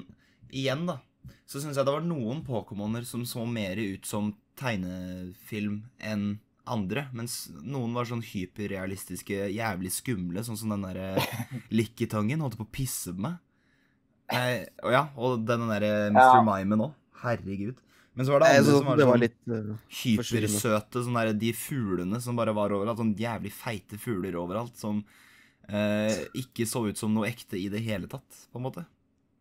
igjen, 0.50 0.86
da, 0.90 1.00
så 1.46 1.62
syns 1.62 1.78
jeg 1.78 1.86
det 1.86 1.94
var 1.94 2.06
noen 2.06 2.42
Pokémoner 2.46 3.06
som 3.06 3.26
så 3.30 3.46
mer 3.46 3.78
ut 3.78 4.06
som 4.10 4.32
tegnefilm 4.58 5.84
enn 6.02 6.40
andre. 6.70 7.08
Mens 7.18 7.46
noen 7.62 7.94
var 7.98 8.10
sånn 8.10 8.24
hyperrealistiske, 8.26 9.48
jævlig 9.54 9.94
skumle, 9.94 10.44
sånn 10.46 10.60
som 10.60 10.74
den 10.74 10.86
derre 10.86 11.24
Likketangen 11.80 12.44
holdt 12.44 12.60
på 12.60 12.68
å 12.68 12.74
pisse 12.74 13.16
på 13.16 13.26
meg. 13.28 13.40
Eh, 14.32 14.64
og 14.86 14.94
ja, 14.96 15.06
og 15.20 15.42
den 15.48 15.68
derre 15.68 15.94
Mr. 16.12 16.22
Ja. 16.22 16.44
Mimen 16.48 16.86
òg. 16.88 16.94
Herregud. 17.22 17.82
Men 18.14 18.28
så 18.28 18.34
var 18.34 18.44
det 18.44 18.48
andre 18.52 18.76
som 18.76 18.88
var, 18.88 19.00
det 19.00 19.08
var 19.08 19.18
sånn 19.18 19.24
litt 19.24 19.52
eh, 19.56 19.68
hypersøte, 20.02 21.04
sånn 21.06 21.20
der, 21.20 21.34
de 21.42 21.52
fuglene 21.56 22.20
som 22.24 22.40
bare 22.40 22.56
var 22.56 22.74
overalt. 22.76 23.00
Sånn 23.00 23.14
jævlig 23.20 23.54
feite 23.56 24.00
fugler 24.02 24.36
overalt 24.40 24.76
som 24.80 25.04
eh, 25.70 26.26
ikke 26.40 26.68
så 26.68 26.84
ut 26.90 27.00
som 27.00 27.14
noe 27.16 27.30
ekte 27.30 27.60
i 27.60 27.70
det 27.72 27.84
hele 27.86 28.10
tatt, 28.12 28.46
på 28.52 28.60
en 28.60 28.68
måte. 28.68 28.86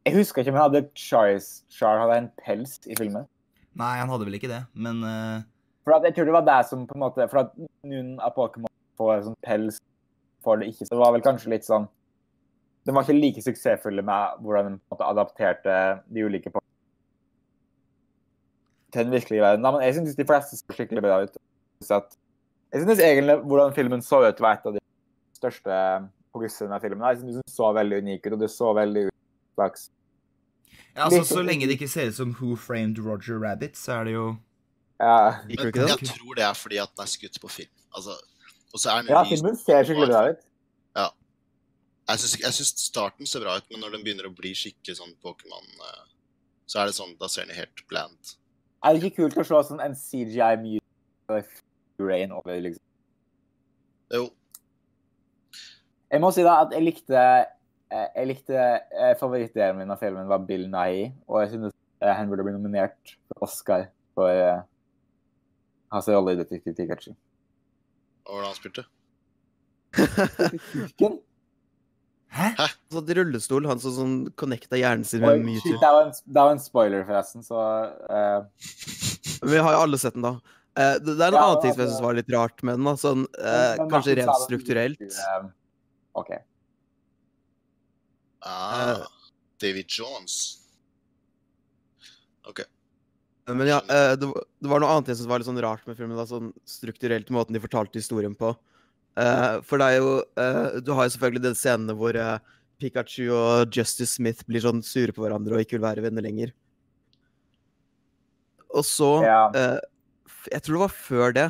Jeg 0.07 0.17
husker 0.17 0.43
ikke 0.43 0.55
om 0.55 0.61
han 0.61 0.69
hadde 0.71 0.87
Charles 0.97 1.49
Char 1.73 1.99
hadde 2.01 2.21
en 2.23 2.29
pels 2.41 2.79
i 2.89 2.97
filmen. 2.99 3.27
Nei, 3.79 3.95
han 4.01 4.11
hadde 4.11 4.27
vel 4.27 4.39
ikke 4.39 4.51
det, 4.51 4.63
men 4.75 5.03
eh, 5.07 5.43
For 5.91 5.99
at 5.99 6.05
jeg 6.07 6.15
tror 6.15 6.29
det 6.29 6.35
var 6.37 6.47
det 6.47 6.59
som 6.69 6.87
på 6.87 6.95
en 6.95 7.03
måte 7.03 7.27
For 7.33 7.43
at 7.43 7.55
noen 7.91 8.13
av 8.23 8.37
Pokémon 8.37 8.71
får 9.01 9.25
sånn 9.27 9.39
pels, 9.43 9.81
får 10.45 10.61
det 10.61 10.69
ikke. 10.71 10.87
Så 10.87 10.95
det 10.95 11.01
var 11.01 11.17
vel 11.17 11.25
kanskje 11.25 11.51
litt 11.51 11.67
sånn 11.67 11.89
De 12.87 12.95
var 12.95 13.05
ikke 13.05 13.19
like 13.19 13.43
suksessfulle 13.43 14.05
med 14.07 14.45
hvordan 14.45 14.69
de 14.69 14.79
på 14.79 14.95
en 14.95 14.95
måte 14.95 15.09
adapterte 15.09 15.77
de 16.07 16.25
ulike 16.25 16.53
Pokémon 16.53 16.69
til 18.95 19.07
den 19.07 19.15
virkelige 19.15 19.43
verden. 19.43 19.67
Men 19.67 19.85
jeg 19.85 19.99
syns 19.99 20.17
de 20.19 20.27
fleste 20.27 20.57
så 20.59 20.75
skikkelig 20.75 21.03
bra 21.05 21.21
ut. 21.27 21.37
Jeg 21.83 22.83
syns 22.83 23.03
egentlig 23.03 23.37
hvordan 23.45 23.75
filmen 23.77 24.03
så 24.03 24.23
ut, 24.25 24.41
var 24.43 24.57
et 24.57 24.67
av 24.67 24.79
de 24.79 24.83
største 25.39 25.77
progressene 26.35 26.73
med 26.73 26.83
filmen. 26.83 27.07
Jeg 27.13 27.21
synes 27.21 27.39
den 27.39 27.55
så 27.55 27.71
veldig 27.77 28.01
unik 28.03 28.27
ut, 28.27 28.33
og 28.35 28.43
det 28.43 28.51
så 28.51 28.73
veldig 28.79 29.05
ut 29.09 29.17
slags 29.55 29.91
ja, 30.95 31.05
altså, 31.05 31.23
Så 31.25 31.43
lenge 31.47 31.69
det 31.69 31.77
ikke 31.79 31.91
ser 31.91 32.11
ut 32.11 32.19
som 32.19 32.35
Who 32.41 32.57
Framed 32.57 32.99
Roger 32.99 33.39
Rabbit, 33.39 33.79
så 33.79 34.01
er 34.01 34.09
det 34.09 34.17
jo 34.17 34.27
ja, 35.01 35.41
Men 35.47 35.57
jeg 35.57 36.13
tror 36.13 36.37
det 36.37 36.45
er 36.45 36.57
fordi 36.59 36.79
at 36.83 36.93
den 36.93 37.07
er 37.07 37.11
skutt 37.11 37.41
på 37.41 37.49
film. 37.49 37.73
Altså, 37.97 38.15
og 38.71 38.79
så 38.79 38.93
er 38.93 39.03
den 39.03 39.13
ja, 39.15 39.25
filmen 39.27 39.57
ser 39.59 39.89
skikkelig 39.89 40.13
bra 40.13 40.23
ut. 40.31 40.47
Jeg 42.11 42.19
syns, 42.19 42.37
jeg 42.43 42.55
syns 42.57 42.71
starten 42.89 43.29
ser 43.29 43.45
bra 43.45 43.55
ut, 43.61 43.67
men 43.71 43.85
når 43.85 43.95
den 43.95 44.03
begynner 44.03 44.27
å 44.27 44.35
bli 44.35 44.51
skikkelig 44.57 44.97
sånn 44.99 45.13
Pokémon, 45.23 45.67
eh, 45.87 46.07
så 46.67 46.83
er 46.83 46.91
det 46.91 46.97
sånn, 46.97 47.13
da 47.21 47.29
ser 47.31 47.47
den 47.47 47.59
helt 47.59 47.83
bland. 47.91 48.33
Er 48.83 48.97
det 48.97 49.05
ikke 49.05 49.21
kult 49.21 49.39
å 49.39 49.45
se 49.47 49.61
sånn 49.69 49.83
en 49.85 49.95
CGI 49.95 50.57
mute 50.59 51.43
rain 52.03 52.35
over, 52.35 52.59
liksom? 52.65 52.83
Jo, 54.11 54.27
Jeg 56.11 56.19
må 56.25 56.33
si 56.35 56.43
da 56.43 56.57
at 56.65 56.73
jeg 56.75 56.83
likte 56.83 57.15
eh, 57.15 58.07
jeg 58.17 58.27
likte 58.27 58.57
eh, 58.59 59.13
Favorittdelen 59.21 59.79
min 59.79 59.93
av 59.95 60.01
filmen 60.01 60.27
var 60.27 60.43
Bill 60.49 60.65
Nye, 60.73 61.13
og 61.31 61.45
jeg 61.45 61.53
synes 61.53 61.77
han 62.03 62.33
burde 62.33 62.43
bli 62.49 62.57
nominert 62.57 63.15
for 63.29 63.45
Oscar 63.47 63.85
for 64.19 64.65
eh, 65.93 66.01
ser 66.07 66.15
alle 66.19 66.33
i 66.33 66.41
Detektiv 66.41 66.75
Pikachu. 66.79 67.13
og 68.27 68.33
hvordan 68.35 68.47
han 68.51 68.59
spilte. 68.61 68.85
Hæ? 72.31 72.45
Hæ? 72.55 72.67
Han 72.71 72.95
satt 72.95 73.09
i 73.11 73.15
rullestol, 73.19 73.65
han 73.67 73.81
som 73.83 73.95
sånn 73.97 74.13
connecta 74.39 74.79
hjernen 74.79 75.03
sin 75.09 75.25
Oi, 75.27 75.33
med 75.43 75.57
shit, 75.59 75.73
Mewtwo. 75.73 75.81
det 75.83 75.89
var 75.97 76.05
en, 76.07 76.13
det 76.37 76.45
var 76.47 76.53
en 76.55 76.61
spoiler, 76.63 77.03
forresten, 77.09 77.43
så 77.43 77.59
uh... 78.07 78.45
Vi 79.51 79.59
har 79.59 79.75
jo 79.75 79.81
alle 79.83 79.99
sett 79.99 80.15
den, 80.15 80.23
da. 80.29 80.37
Uh, 80.79 80.95
det, 81.03 81.17
det 81.19 81.25
er 81.27 81.33
en 81.33 81.39
Ja, 81.41 81.43
annen 81.49 81.63
ting 81.65 81.75
som 81.75 81.81
jeg 81.83 81.89
altså- 81.89 81.97
syns 81.97 82.05
var 82.07 82.15
litt 82.21 82.31
rart 82.37 82.63
med 82.63 82.79
den. 82.79 82.87
da, 82.87 82.95
sånn, 83.03 83.25
uh, 83.35 83.43
men- 83.43 83.83
men 83.83 83.91
Kanskje 83.97 84.15
rent 84.21 84.45
strukturelt. 84.45 85.19
OK. 86.23 86.31
Ah. 88.47 89.03
David 89.61 89.87
Jones. 89.99 90.39
OK. 92.49 92.63
Men 93.57 93.67
ja, 93.69 93.79
eh, 93.89 94.15
det, 94.17 94.27
var- 94.29 94.81
noe 94.81 94.91
annet 94.95 95.09
jeg 95.09 95.17
syntes 95.19 95.29
var 95.31 95.39
litt 95.43 95.49
sånn 95.49 95.61
rart 95.63 95.87
med 95.87 95.97
filmen. 95.97 96.17
da, 96.17 96.25
sånn 96.29 96.53
Strukturelt 96.69 97.29
måten 97.31 97.53
de 97.57 97.61
fortalte 97.63 97.99
historien 98.01 98.35
på. 98.37 98.55
Eh, 99.17 99.61
for 99.67 99.79
det 99.79 99.87
er 99.91 99.97
jo 99.99 100.11
eh, 100.39 100.81
Du 100.85 100.93
har 100.95 101.05
jo 101.09 101.13
selvfølgelig 101.17 101.43
den 101.49 101.57
scenen 101.59 101.97
hvor 101.99 102.15
Pikachu 102.81 103.27
og 103.35 103.75
Justice 103.75 104.15
Smith 104.17 104.45
blir 104.49 104.63
sånn 104.65 104.83
sure 104.83 105.13
på 105.13 105.21
hverandre 105.27 105.57
og 105.59 105.61
ikke 105.65 105.77
vil 105.77 105.85
være 105.85 106.03
venner 106.07 106.23
lenger. 106.25 106.53
Og 108.75 108.85
så 108.87 109.23
Ja. 109.25 109.51
Jeg 110.51 110.63
tror 110.65 110.79
det 110.79 110.85
var 110.87 110.95
før 110.95 111.35
det. 111.37 111.49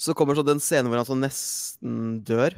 Så 0.00 0.14
kommer 0.16 0.34
sånn 0.38 0.46
den 0.46 0.60
scenen 0.64 0.88
hvor 0.88 0.96
han 0.96 1.04
sånn 1.08 1.20
nesten 1.20 2.22
dør. 2.24 2.54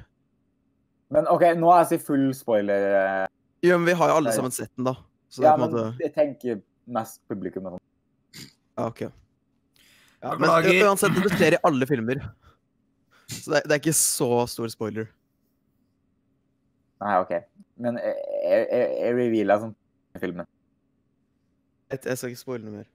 Men 1.11 1.26
OK, 1.26 1.42
nå 1.59 1.72
er 1.74 1.83
jeg 1.90 1.98
i 1.98 2.05
full 2.05 2.28
spoiler. 2.35 3.26
Jo, 3.62 3.70
Jo, 3.72 3.78
men 3.78 3.87
vi 3.90 3.96
har 3.98 4.09
jo 4.12 4.14
alle 4.20 4.31
Ja, 4.31 4.35
ja. 4.37 4.37
sammen 4.40 4.52
sett 4.55 4.70
den, 4.76 4.85
da. 4.85 4.94
Så 5.28 5.42
ja, 5.42 5.57
på 5.57 5.64
en 5.64 5.70
men 5.72 5.74
måte 5.92 6.00
jeg 6.05 6.14
tenker 6.14 6.62
mest 6.87 7.20
publikum. 7.28 7.66
Ok. 8.80 9.00
Ja, 10.22 10.37
men 10.38 10.46
Beklager. 10.46 10.87
uansett, 10.87 11.16
det 11.18 11.32
skjer 11.35 11.56
i 11.56 11.61
alle 11.66 11.87
filmer. 11.90 12.20
Så 13.32 13.50
det 13.50 13.58
er, 13.62 13.66
det 13.66 13.74
er 13.76 13.80
ikke 13.82 13.96
så 13.96 14.28
stor 14.50 14.68
spoiler. 14.70 15.08
Nei, 17.02 17.16
OK. 17.18 17.32
Men 17.82 17.98
jeg, 17.98 18.14
jeg, 18.44 18.66
jeg, 18.70 18.90
jeg 19.02 19.16
revealer 19.18 19.62
sånn 19.64 19.74
i 20.14 20.22
filmen. 20.22 20.46
Jeg, 21.90 22.02
jeg 22.06 22.20
skal 22.20 22.32
ikke 22.32 22.42
spoile 22.44 22.64
noe 22.68 22.76
mer. 22.82 22.88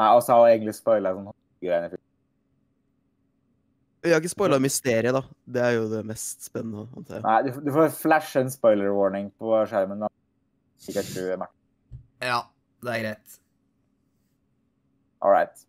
Nei, 0.00 0.08
og 0.16 0.20
så 0.24 0.36
har 0.36 0.50
jeg 0.50 0.58
egentlig 0.60 0.76
spoila 0.76 1.14
sånn 1.16 1.30
greiene 1.64 1.88
i 1.88 1.92
filmen. 1.94 2.06
Jeg 4.00 4.14
har 4.16 4.22
ikke 4.22 4.32
spoila 4.32 4.56
mysteriet, 4.64 5.12
da. 5.12 5.20
Det 5.44 5.60
er 5.64 5.74
jo 5.76 5.88
det 5.90 6.00
mest 6.08 6.46
spennende. 6.48 6.86
antar 6.96 7.18
jeg. 7.18 7.24
Nei, 7.26 7.38
du, 7.48 7.58
du 7.66 7.72
får 7.74 7.90
flashe 7.98 8.40
en 8.44 8.52
spoiler 8.52 8.92
warning 8.96 9.28
på 9.40 9.56
skjermen. 9.68 10.04
da. 10.06 10.08
Sikkert 10.80 11.10
du, 11.16 11.24
Martin. 11.40 12.00
Ja, 12.24 12.38
det 12.84 12.94
er 12.94 13.02
greit. 13.04 13.39
All 15.20 15.32
right. 15.32 15.66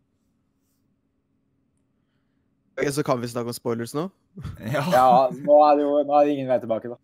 Ok, 2.79 2.87
Så 2.93 3.03
kan 3.03 3.21
vi 3.21 3.27
snakke 3.27 3.51
om 3.51 3.53
spoilers 3.57 3.93
nå? 3.93 4.09
Ja. 4.73 4.83
Ja, 4.93 5.07
nå 5.35 5.57
er 5.67 5.75
det 5.77 5.83
jo 5.83 5.95
nå 6.07 6.15
er 6.15 6.25
det 6.27 6.35
ingen 6.37 6.49
vei 6.51 6.59
tilbake, 6.63 6.91
da. 6.93 6.97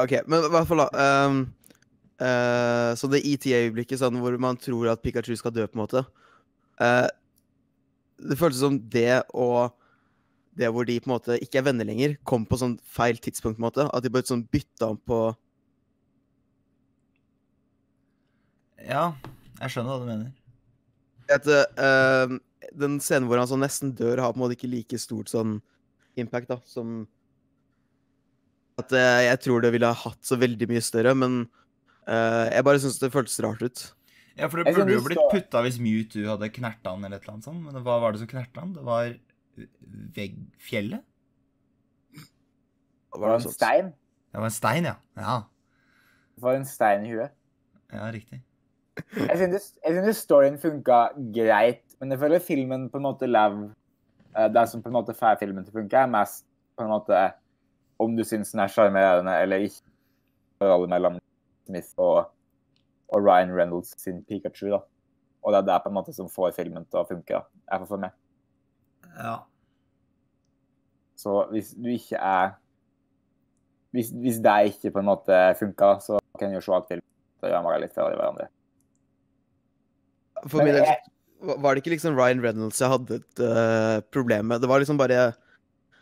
OK, 0.00 0.14
men 0.30 0.46
i 0.46 0.50
hvert 0.54 0.68
fall, 0.70 0.84
da. 0.84 1.06
Um, 1.26 1.40
uh, 2.22 2.94
så 2.96 3.10
det 3.10 3.24
ETA-øyeblikket 3.26 4.00
sånn, 4.00 4.16
hvor 4.22 4.36
man 4.40 4.56
tror 4.56 4.88
at 4.94 5.02
Pikachu 5.04 5.34
skal 5.36 5.52
dø, 5.54 5.66
på 5.68 5.78
en 5.78 5.86
måte 5.86 6.04
Uh, 6.82 7.06
Det 8.18 8.34
føltes 8.34 8.58
som 8.58 8.80
det 8.90 9.22
og 9.30 9.76
det 10.58 10.66
hvor 10.74 10.86
de 10.86 10.96
på 10.98 11.06
en 11.06 11.12
måte 11.12 11.36
ikke 11.42 11.60
er 11.60 11.66
venner 11.68 11.86
lenger, 11.86 12.16
kom 12.26 12.42
på 12.46 12.58
sånn 12.58 12.76
feil 12.82 13.18
tidspunkt. 13.22 13.58
på 13.58 13.62
en 13.62 13.66
måte. 13.68 13.86
At 13.94 14.02
de 14.02 14.10
bare 14.10 14.26
sånn 14.26 14.42
bytta 14.50 14.88
om 14.90 14.98
på 14.98 15.20
ja, 18.84 19.12
jeg 19.64 19.74
skjønner 19.74 19.90
hva 19.94 20.02
du 20.02 20.08
mener. 20.10 20.30
at 21.34 21.48
uh, 21.48 22.36
Den 22.76 22.98
scenen 23.02 23.28
hvor 23.30 23.40
han 23.40 23.48
sånn 23.50 23.64
nesten 23.64 23.94
dør, 23.96 24.20
har 24.22 24.34
på 24.34 24.40
en 24.40 24.44
måte 24.44 24.58
ikke 24.58 24.70
like 24.72 25.00
stort 25.00 25.32
sånn 25.32 25.58
impact 26.20 26.52
da, 26.52 26.60
som 26.68 27.02
At 28.80 28.92
uh, 28.94 29.20
jeg 29.24 29.40
tror 29.44 29.64
det 29.64 29.72
ville 29.74 29.88
ha 29.90 29.96
hatt 30.04 30.22
så 30.26 30.38
veldig 30.40 30.68
mye 30.70 30.82
større, 30.84 31.14
men 31.18 31.44
uh, 32.08 32.46
jeg 32.50 32.66
bare 32.66 32.80
syns 32.82 32.98
det 33.02 33.12
føltes 33.14 33.38
rart 33.44 33.62
ut. 33.62 33.84
Ja, 34.34 34.48
for 34.50 34.58
det 34.58 34.74
burde 34.74 34.96
jo 34.96 35.02
blitt 35.06 35.20
putta 35.30 35.60
hvis 35.62 35.76
Mewtwo 35.78 36.24
hadde 36.26 36.48
knerta 36.50 36.90
han 36.90 37.04
eller 37.06 37.20
et 37.20 37.26
eller 37.26 37.36
annet 37.36 37.46
sånt. 37.46 37.60
Men 37.62 37.84
hva 37.86 38.00
var 38.02 38.14
det 38.16 38.24
som 38.24 38.30
knerta 38.32 38.64
han? 38.64 38.72
Det 38.74 38.82
var 38.82 39.12
veggfjellet? 40.16 41.04
Hva 43.14 43.14
Det 43.14 43.22
var 43.22 43.30
var 43.30 43.38
det 43.38 43.46
en 43.46 43.54
stein. 43.54 43.92
Det 44.34 44.42
var 44.42 44.50
en 44.50 44.56
stein, 44.56 44.88
ja. 44.90 44.96
Ja, 45.22 45.36
Det 46.34 46.42
var 46.42 46.58
en 46.58 46.66
stein 46.66 47.06
i 47.06 47.12
huet. 47.14 47.36
ja 47.94 48.08
riktig. 48.10 48.40
Jeg 49.16 49.38
synes, 49.38 50.18
storyen 50.22 50.58
funka 50.58 50.98
greit, 51.34 51.82
men 52.00 52.14
jeg 52.14 52.20
føler 52.20 52.42
filmen 52.42 52.86
på 52.90 53.00
en 53.00 53.06
måte 53.08 53.26
lever 53.26 53.72
eh, 54.36 54.46
Det 54.54 54.68
som 54.70 54.82
på 54.82 54.90
en 54.90 54.94
måte 54.98 55.16
får 55.18 55.40
filmen 55.40 55.64
til 55.64 55.74
å 55.74 55.80
funke, 55.80 55.98
er 55.98 56.12
mest 56.12 56.44
på 56.76 56.84
en 56.84 56.92
måte 56.94 57.24
om 58.02 58.16
du 58.16 58.24
syns 58.26 58.52
den 58.54 58.62
er 58.62 58.70
sjarmerende 58.70 59.34
eller 59.42 59.66
ikke. 59.66 59.82
Forholdet 60.58 60.90
mellom 60.90 61.18
Smith 61.66 61.90
og, 61.98 62.30
og 63.10 63.26
Ryan 63.26 63.54
Reynolds 63.54 63.94
sin 63.98 64.22
Pikachu. 64.26 64.68
da. 64.70 64.82
Og 65.42 65.52
det 65.52 65.58
er 65.60 65.66
det 65.68 65.80
på 65.84 65.90
en 65.90 65.96
måte 65.98 66.14
som 66.16 66.30
får 66.30 66.54
filmen 66.56 66.86
til 66.86 67.02
å 67.02 67.08
funke. 67.08 67.40
Jeg 67.42 67.82
får 67.82 67.90
for 67.90 68.04
meg. 68.06 68.14
Ja. 69.18 69.36
Så 71.20 71.38
hvis 71.52 71.74
du 71.78 71.88
ikke 71.94 72.18
er 72.18 72.54
Hvis, 73.94 74.08
hvis 74.10 74.40
det 74.42 74.52
ikke 74.72 74.90
på 74.90 74.98
en 74.98 75.06
måte 75.06 75.36
funka, 75.54 76.00
så 76.02 76.18
kan 76.38 76.50
du 76.50 76.58
se 76.60 76.72
at 76.74 76.88
filmen 76.88 77.46
gjør 77.46 77.60
meg 77.62 77.76
litt 77.84 77.92
fra 77.94 78.08
hverandre. 78.08 78.48
For 80.50 80.64
min 80.64 80.76
del 80.76 80.86
var 81.44 81.74
det 81.74 81.82
ikke 81.82 81.92
liksom 81.94 82.16
Ryan 82.16 82.40
Reynolds 82.40 82.80
jeg 82.80 82.92
hadde 82.92 83.20
et 83.20 83.44
uh, 83.44 84.00
problem 84.14 84.50
med. 84.52 84.62
Det 84.62 84.70
var 84.70 84.80
liksom 84.80 85.00
bare 85.00 85.26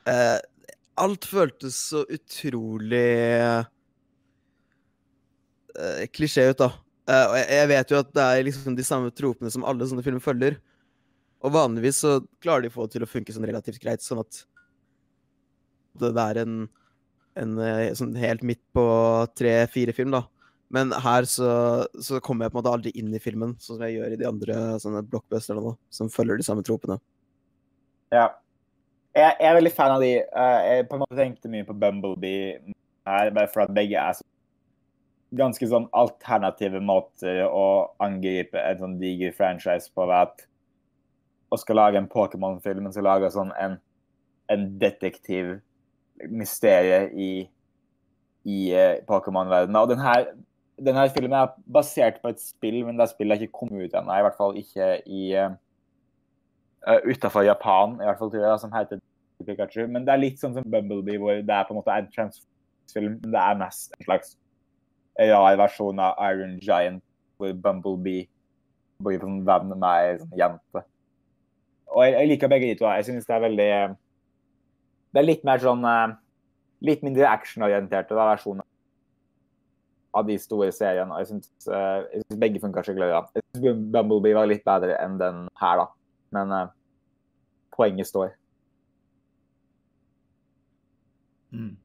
uh, 0.06 0.38
Alt 1.02 1.26
føltes 1.26 1.78
så 1.88 2.02
utrolig 2.12 3.08
uh, 3.42 3.64
klisjé 6.14 6.50
ut, 6.52 6.60
da. 6.60 6.68
Og 7.12 7.32
jeg, 7.34 7.46
jeg 7.56 7.68
vet 7.72 7.90
jo 7.90 7.98
at 7.98 8.10
det 8.14 8.24
er 8.24 8.44
liksom 8.46 8.76
de 8.78 8.84
samme 8.86 9.10
tropene 9.16 9.50
som 9.50 9.64
alle 9.66 9.88
sånne 9.88 10.04
filmer 10.06 10.22
følger. 10.22 10.58
Og 11.42 11.54
vanligvis 11.56 11.98
så 12.04 12.12
klarer 12.44 12.62
de 12.62 12.70
å 12.70 12.74
få 12.76 12.86
det 12.86 12.94
til 12.94 13.06
å 13.06 13.08
funke 13.10 13.34
sånn 13.34 13.48
relativt 13.48 13.80
greit, 13.82 14.04
sånn 14.04 14.20
at 14.22 14.44
det 15.98 16.12
er 16.22 16.42
en, 16.44 16.60
en 17.40 17.56
sånn 17.98 18.14
helt 18.20 18.44
midt 18.46 18.62
på 18.76 18.84
tre-fire 19.34 19.96
film, 19.96 20.14
da. 20.14 20.22
Men 20.72 20.92
her 21.04 21.26
så, 21.28 21.52
så 22.00 22.20
kommer 22.24 22.46
jeg 22.46 22.54
på 22.54 22.58
en 22.58 22.62
måte 22.62 22.72
aldri 22.72 22.92
inn 22.96 23.12
i 23.12 23.20
filmen, 23.20 23.54
sånn 23.60 23.76
som 23.76 23.84
jeg 23.84 23.98
gjør 23.98 24.14
i 24.14 24.20
de 24.20 24.28
andre 24.28 24.60
sånne 24.80 25.02
blockbusterne 25.04 25.60
nå, 25.60 25.74
som 25.92 26.08
følger 26.12 26.40
de 26.40 26.46
samme 26.46 26.64
tropene. 26.64 26.96
Ja. 28.12 28.30
Jeg, 29.12 29.34
jeg 29.36 29.48
er 29.50 29.58
veldig 29.58 29.72
fan 29.76 29.92
av 29.92 30.00
de. 30.00 30.14
Eh, 30.24 30.60
Jeg 30.70 30.86
på 30.88 30.96
en 30.96 31.02
måte 31.04 31.18
tenkte 31.18 31.52
mye 31.52 31.66
på 31.68 31.76
Bumblebee 31.76 32.54
her, 33.08 33.32
bare 33.36 33.50
for 33.52 33.66
at 33.66 33.74
begge 33.76 34.00
er 34.00 34.16
så 34.16 34.24
ganske 35.36 35.66
sånn 35.68 35.88
alternative 35.96 36.80
måter 36.84 37.42
å 37.46 37.92
angripe 38.04 38.60
en 38.60 38.80
sånn 38.80 38.98
diger 39.00 39.32
franchise 39.36 39.92
på. 39.92 40.06
ved 40.08 40.28
at 40.28 40.46
å 41.52 41.58
skal 41.60 41.76
lage 41.76 42.00
en 42.00 42.08
Pokémon-film, 42.08 42.84
men 42.84 42.94
skal 42.94 43.08
lage 43.08 43.30
sånn 43.32 43.52
en, 43.60 43.76
en 44.52 44.64
detektiv 44.80 45.58
mysterie 46.32 47.02
i, 47.12 47.30
i 48.48 48.58
uh, 48.72 49.00
Pokémon-verdenen. 49.08 49.80
Og 49.80 49.92
den 49.92 50.00
her, 50.00 50.30
den 50.84 50.98
her 50.98 51.08
filmen 51.14 51.36
er 51.36 51.52
basert 51.72 52.20
på 52.22 52.32
et 52.32 52.40
spill, 52.42 52.82
men 52.86 52.98
det 52.98 53.08
spillet 53.10 53.36
har 53.36 53.44
ikke 53.44 53.60
kommet 53.60 53.86
ut 53.86 53.96
ennå. 53.98 54.14
I 54.16 54.24
hvert 54.26 54.38
fall 54.38 54.56
ikke 54.58 54.88
i 55.06 55.22
uh, 55.38 55.54
utafor 57.06 57.46
Japan, 57.46 57.96
i 58.00 58.08
hvert 58.08 58.18
fall 58.18 58.32
tror 58.32 58.46
jeg, 58.46 58.60
som 58.62 58.74
heter 58.74 59.00
Pikachu. 59.46 59.86
Men 59.86 60.06
det 60.06 60.14
er 60.14 60.22
litt 60.22 60.42
sånn 60.42 60.54
som 60.56 60.66
Bumblebee, 60.66 61.20
hvor 61.22 61.38
det 61.38 61.56
er 61.56 61.66
på 61.68 61.74
en 61.74 61.80
måte 61.80 61.96
en 61.96 62.10
transfilm, 62.14 63.18
men 63.22 63.34
det 63.34 63.42
er 63.42 63.60
mest 63.62 63.96
en 63.98 64.06
slags 64.08 64.36
rar 65.18 65.58
versjon 65.60 66.00
av 66.00 66.16
Iron 66.30 66.56
Giant, 66.62 67.02
hvor 67.36 67.52
Bumblebee 67.64 68.28
blir 69.02 69.22
sånn 69.22 69.42
venn 69.46 69.74
med 69.74 69.88
ei 69.90 70.18
sånn 70.20 70.34
jente. 70.38 70.84
Og 71.92 72.06
jeg, 72.06 72.16
jeg 72.16 72.30
liker 72.30 72.52
begge 72.52 72.70
de 72.70 72.78
to. 72.80 72.88
Jeg 72.88 73.08
synes 73.10 73.28
det 73.28 73.34
er 73.36 73.46
veldig 73.46 73.72
Det 75.12 75.20
er 75.20 75.26
litt 75.26 75.42
mer 75.44 75.60
sånn 75.60 75.82
eh, 75.84 76.14
Litt 76.88 77.02
mindre 77.04 77.26
actionorienterte 77.28 78.16
versjoner 78.16 78.64
av 80.16 80.28
de 80.28 80.36
store 80.40 80.70
seriene. 80.74 81.12
Og 81.12 81.22
jeg 81.22 81.30
syns, 81.32 81.50
uh, 81.68 82.04
jeg 82.12 82.22
syns 82.24 82.40
begge 82.42 82.62
funka 82.62 82.84
skikkelig 82.84 83.10
bra. 83.10 83.22
Jeg 83.36 83.44
syns 83.48 83.82
Bumblebee 83.94 84.36
var 84.36 84.50
litt 84.50 84.64
bedre 84.66 84.96
enn 85.00 85.18
den 85.20 85.46
her, 85.60 85.82
da. 85.82 85.88
Men 86.36 86.54
uh, 86.56 86.64
poenget 87.74 88.10
står. 88.10 88.34
Mm. 91.52 91.76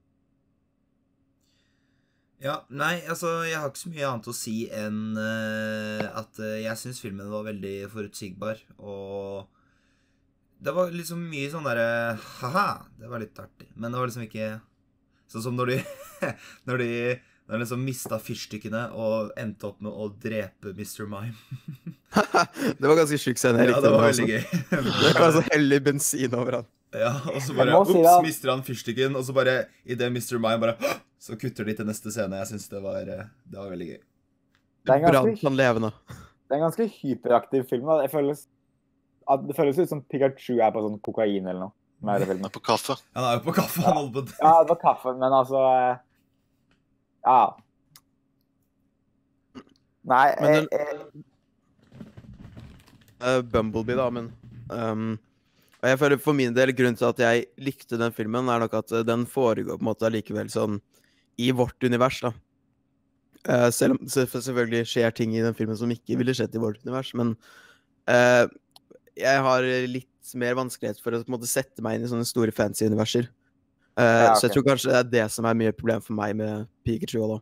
Ja, 2.43 2.61
nei, 2.69 2.99
altså, 3.09 3.41
jeg 3.47 3.57
har 3.57 3.71
ikke 3.71 3.81
så 3.81 3.91
mye 3.91 4.07
annet 4.07 4.29
å 4.29 4.35
si 4.37 4.57
enn 4.69 5.17
uh, 5.17 6.03
at 6.21 6.37
jeg 6.61 6.79
syns 6.79 7.01
filmen 7.01 7.31
var 7.31 7.47
veldig 7.47 7.77
forutsigbar, 7.91 8.61
og 8.77 9.47
det 10.63 10.73
var 10.73 10.93
liksom 10.93 11.21
mye 11.29 11.49
sånn 11.51 11.65
derre 11.67 12.17
Ha-ha, 12.41 12.67
det 12.97 13.09
var 13.11 13.21
litt 13.21 13.37
artig. 13.41 13.67
Men 13.75 13.93
det 13.93 13.99
var 14.01 14.09
liksom 14.09 14.25
ikke 14.25 14.57
Sånn 15.27 15.43
som 15.43 15.57
når 15.57 15.73
de 15.73 15.77
Når 16.69 16.81
de 16.81 16.91
når 17.47 17.53
han 17.55 17.61
liksom 17.63 17.83
mista 17.87 18.17
fyrstikkene 18.19 18.81
og 18.99 19.29
endte 19.39 19.69
opp 19.69 19.77
med 19.79 19.93
å 19.95 20.09
drepe 20.19 20.73
Mr. 20.75 21.05
Mime. 21.07 21.35
det 22.79 22.83
var 22.83 22.97
ganske 22.99 23.19
sjuk 23.21 23.39
scene. 23.39 23.63
Ja, 23.69 23.79
det 23.79 23.91
var 23.93 24.03
veldig 24.03 24.25
gøy. 24.27 24.41
Det 25.07 25.13
var 25.15 25.31
så 25.37 25.43
hellig 25.47 25.79
bensin 25.85 26.35
over 26.35 26.59
han. 26.59 26.67
Ja, 26.97 27.13
og 27.31 27.39
så 27.43 27.55
bare 27.55 27.75
Ops, 27.79 27.93
si 27.93 28.03
mister 28.25 28.51
han 28.51 28.63
fyrstikken. 28.67 29.15
Og 29.15 29.23
så 29.27 29.35
bare 29.35 29.55
idet 29.87 30.11
Mr. 30.11 30.35
Mime 30.43 30.59
bare 30.59 30.75
Så 31.23 31.37
kutter 31.39 31.67
de 31.67 31.75
til 31.77 31.87
neste 31.87 32.11
scene. 32.11 32.39
Jeg 32.43 32.51
syns 32.51 32.67
det, 32.71 32.81
var, 32.83 33.07
eh, 33.07 33.29
det 33.47 33.59
var 33.59 33.71
veldig 33.71 33.87
gøy. 33.93 33.99
Det 34.87 34.95
er 34.95 35.05
ganske- 35.07 35.47
han 35.47 35.57
levende. 35.59 35.91
Det 36.11 36.55
er 36.55 36.59
en 36.59 36.65
ganske 36.67 36.87
hyperaktiv 36.99 37.63
film. 37.69 37.85
da. 37.87 38.01
Det 38.03 38.11
føles, 38.11 38.47
at 39.27 39.47
det 39.47 39.55
føles 39.55 39.79
ut 39.79 39.89
som 39.89 40.01
Pikachu 40.03 40.59
er 40.59 40.71
på 40.71 40.83
sånn 40.83 40.99
kokain 41.03 41.47
eller 41.47 41.59
noe. 41.67 41.71
Han 42.05 42.21
er 42.21 42.49
på 42.53 42.61
kaffe. 42.61 42.99
Han 43.15 43.23
er 43.23 43.39
jo 43.39 43.43
på 43.47 43.55
kaffe. 43.57 43.81
Han 43.81 43.95
holder 43.97 44.27
på 44.27 44.35
Ja, 44.43 44.63
det 44.63 44.69
var 44.69 44.79
kaffe, 44.83 45.15
men 45.17 45.31
altså 45.33 45.63
eh, 45.63 45.97
Ja. 47.27 47.41
Nei, 50.07 50.27
Men 50.39 50.53
jeg, 50.55 50.67
jeg, 50.71 51.25
Eh, 53.19 53.41
Bumblebee, 53.41 53.97
da, 53.97 54.09
men 54.13 54.29
um, 54.69 55.15
jeg 55.81 55.99
føler 56.01 56.19
for 56.21 56.37
min 56.37 56.53
del 56.53 56.73
grunnen 56.75 56.97
til 56.97 57.07
at 57.09 57.21
jeg 57.21 57.47
likte 57.61 57.97
den 57.97 58.13
filmen, 58.13 58.49
er 58.51 58.61
nok 58.61 58.75
at 58.77 58.93
eh, 58.93 59.05
den 59.07 59.25
foregår 59.29 59.79
på 59.79 59.83
en 59.83 59.89
måte 59.89 60.05
allikevel 60.09 60.51
sånn 60.53 60.77
i 61.41 61.49
vårt 61.55 61.81
univers, 61.85 62.19
da. 62.25 62.33
Uh, 63.47 63.69
selv 63.71 63.95
om 63.95 64.01
det 64.03 64.11
selvfølgelig 64.11 64.89
skjer 64.89 65.13
ting 65.15 65.33
i 65.37 65.43
den 65.43 65.55
filmen 65.55 65.77
som 65.79 65.91
ikke 65.93 66.17
ville 66.19 66.33
skjedd 66.35 66.55
i 66.57 66.61
vårt 66.61 66.81
univers, 66.83 67.13
men 67.17 67.33
uh, 68.11 68.45
jeg 69.17 69.43
har 69.45 69.65
litt 69.87 70.33
mer 70.37 70.57
vanskelighet 70.59 70.99
for 71.01 71.15
å 71.15 71.21
måte 71.31 71.49
sette 71.49 71.81
meg 71.85 71.97
inn 71.97 72.05
i 72.05 72.11
sånne 72.11 72.27
store 72.27 72.53
fancy 72.53 72.85
universer. 72.89 73.29
Eh, 73.97 74.23
Ja, 74.27 74.33
Så 74.35 74.47
jeg 74.47 74.51
tror 74.55 74.63
kanskje 74.67 74.91
det 74.91 74.97
er 74.99 75.09
det 75.09 75.31
som 75.31 75.45
er 75.45 75.53
mye 75.57 75.71
problem 75.73 76.01
for 76.05 76.13
meg 76.13 76.35
med 76.35 76.67
Pikachu 76.85 77.17
da. 77.27 77.39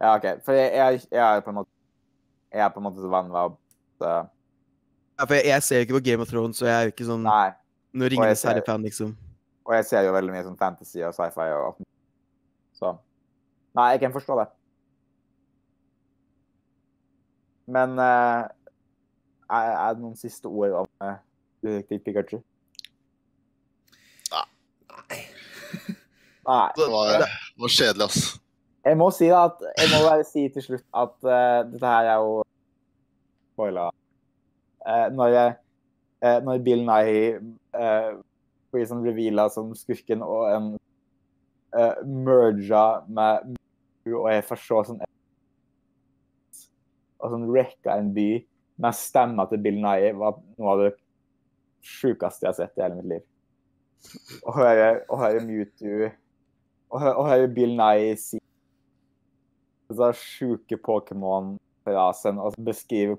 ja, 0.00 0.14
OK. 0.16 0.26
For 0.44 0.52
jeg, 0.56 0.72
jeg, 0.72 1.00
jeg 1.12 1.36
er 1.36 1.40
på 1.44 1.50
en 1.50 1.58
måte 1.60 1.70
Jeg 2.52 2.60
er 2.64 2.68
på 2.72 2.80
en 2.80 2.84
måte 2.86 3.02
så 3.04 3.08
vant 3.12 3.28
med 3.28 3.38
at 3.44 4.06
eh, 4.08 4.28
Ja, 5.18 5.24
for 5.26 5.34
jeg, 5.34 5.44
jeg 5.46 5.62
ser 5.62 5.78
ikke 5.84 5.98
på 5.98 6.04
Game 6.04 6.22
of 6.22 6.28
Thrones, 6.28 6.56
så 6.56 6.66
jeg 6.66 6.74
er 6.78 6.82
jo 6.88 6.92
ikke 6.94 7.08
sånn 7.10 7.22
Nei. 7.26 7.50
Nå 7.92 8.04
jeg 8.08 8.20
det 8.20 8.38
ser- 8.38 8.52
herre-fan, 8.54 8.82
liksom. 8.82 9.16
Og 9.68 9.74
jeg 9.74 9.84
ser 9.84 10.02
jo 10.06 10.12
veldig 10.14 10.32
mye 10.32 10.44
sånn 10.46 10.56
fantasy 10.56 11.02
og 11.04 11.12
sci-fi 11.12 11.50
og 11.52 11.64
alt. 11.66 11.88
Så 12.78 12.94
Nei, 13.76 13.90
jeg 13.92 14.00
kan 14.00 14.12
forstå 14.12 14.38
det. 14.40 14.46
Men 17.68 17.98
uh, 18.00 18.48
er 19.52 19.92
det 19.94 20.00
noen 20.00 20.16
siste 20.16 20.48
ord 20.48 20.72
om 20.82 20.88
uh, 21.04 21.18
Pikachu? 21.88 22.40
Nei. 26.48 26.68
Det 26.78 26.86
var, 26.88 27.10
det 27.20 27.28
var 27.60 27.72
kjedelig, 27.74 28.06
ass. 28.08 28.20
Jeg 28.88 28.96
må 28.96 29.10
si 29.12 29.26
da 29.28 29.42
at 29.50 29.58
Jeg 29.76 29.88
må 29.92 29.98
bare 30.06 30.24
si 30.24 30.46
til 30.54 30.64
slutt 30.64 30.84
at 30.96 31.16
uh, 31.28 31.58
dette 31.68 31.90
her 31.92 32.08
er 32.14 32.22
jo 32.24 32.38
spoila. 33.52 33.88
Uh, 34.86 35.06
når, 35.12 35.32
jeg- 35.34 35.56
eh, 36.24 36.38
når 36.46 36.62
Bill 36.64 36.84
Nye 36.88 37.24
uh, 37.76 38.12
blir 38.72 38.86
sånn 38.88 39.04
reveala 39.04 39.48
som 39.52 39.74
skurken 39.76 40.22
og 40.24 40.46
en 40.54 40.70
uh, 41.76 41.96
merga 42.06 42.84
med 43.08 43.54
og 44.08 44.30
jeg 44.32 44.44
får 44.48 44.60
se 44.64 44.78
sånn 44.88 45.02
og 47.18 47.32
sånn 47.34 47.48
rekka 47.52 47.96
en 47.98 48.12
by 48.16 48.28
med 48.80 48.94
stemma 48.96 49.44
til 49.50 49.60
Bill 49.64 49.80
Nye 49.82 50.14
var 50.16 50.38
noe 50.56 50.70
av 50.72 50.82
det 50.86 50.92
sjukeste 51.84 52.46
jeg 52.46 52.52
har 52.52 52.56
sett 52.60 52.78
i 52.78 52.84
hele 52.84 52.96
mitt 53.00 53.10
liv. 53.10 53.24
Å 54.46 54.54
høre, 54.54 54.88
å 55.10 55.18
høre 55.18 55.42
Mewtwo 55.44 56.08
Hø- 56.92 57.16
høre 57.28 57.48
Bill 57.52 57.74
Nye 57.76 58.14
si 58.16 58.40
så 59.88 60.10
sjuke 60.12 60.76
Pokémon-frasen 60.84 62.40
og 62.40 62.56
beskrive 62.64 63.16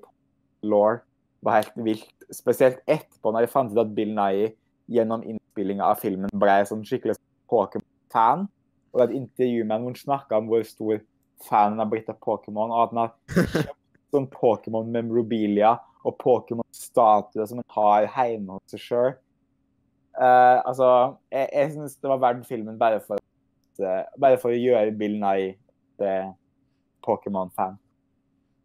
law 0.61 0.99
var 1.41 1.61
helt 1.61 1.77
vilt. 1.81 2.25
Spesielt 2.33 2.81
etterpå, 2.85 3.31
når 3.31 3.47
jeg 3.47 3.53
fant 3.53 3.73
ut 3.73 3.81
at 3.81 3.93
Bill 3.97 4.11
Nye 4.13 4.51
gjennom 4.89 5.23
innspillinga 5.25 5.85
av 5.85 6.01
filmen 6.01 6.33
ble 6.41 6.57
sånn 6.69 6.85
skikkelig 6.85 7.17
Pokémon-fan. 7.49 8.47
Og 8.93 9.03
et 9.05 9.15
intervju 9.17 9.65
med 9.65 9.85
ham 9.85 9.97
snakka 9.97 10.39
om 10.41 10.49
hvor 10.49 10.65
stor 10.65 11.01
fan 11.45 11.75
han 11.75 11.83
er 11.85 11.89
blitt 11.89 12.09
av 12.11 12.19
Pokémon, 12.25 12.73
og 12.73 12.83
at 12.83 12.93
han 12.93 13.01
har 13.03 13.13
kjøpt 13.53 14.13
sånn 14.13 14.29
Pokémon-memorabilia 14.33 15.75
og 16.07 16.17
Pokémon-statuer 16.21 17.49
som 17.49 17.61
han 17.61 17.73
har 17.75 18.29
hjemme 18.29 18.57
hos 18.57 18.75
seg 18.75 18.85
sjøl. 18.85 19.17
altså, 20.19 20.89
jeg, 21.31 21.49
jeg 21.53 21.73
syns 21.75 21.97
det 22.01 22.11
var 22.11 22.21
verdt 22.23 22.47
filmen 22.49 22.79
bare 22.79 22.99
for, 23.03 23.15
eh, 23.21 23.28
bare 23.79 24.39
for 24.41 24.53
å 24.53 24.59
gjøre 24.59 24.95
Bill 24.97 25.17
Nye 25.21 25.53
til 25.99 26.31
Pokémon-fan. 27.05 27.77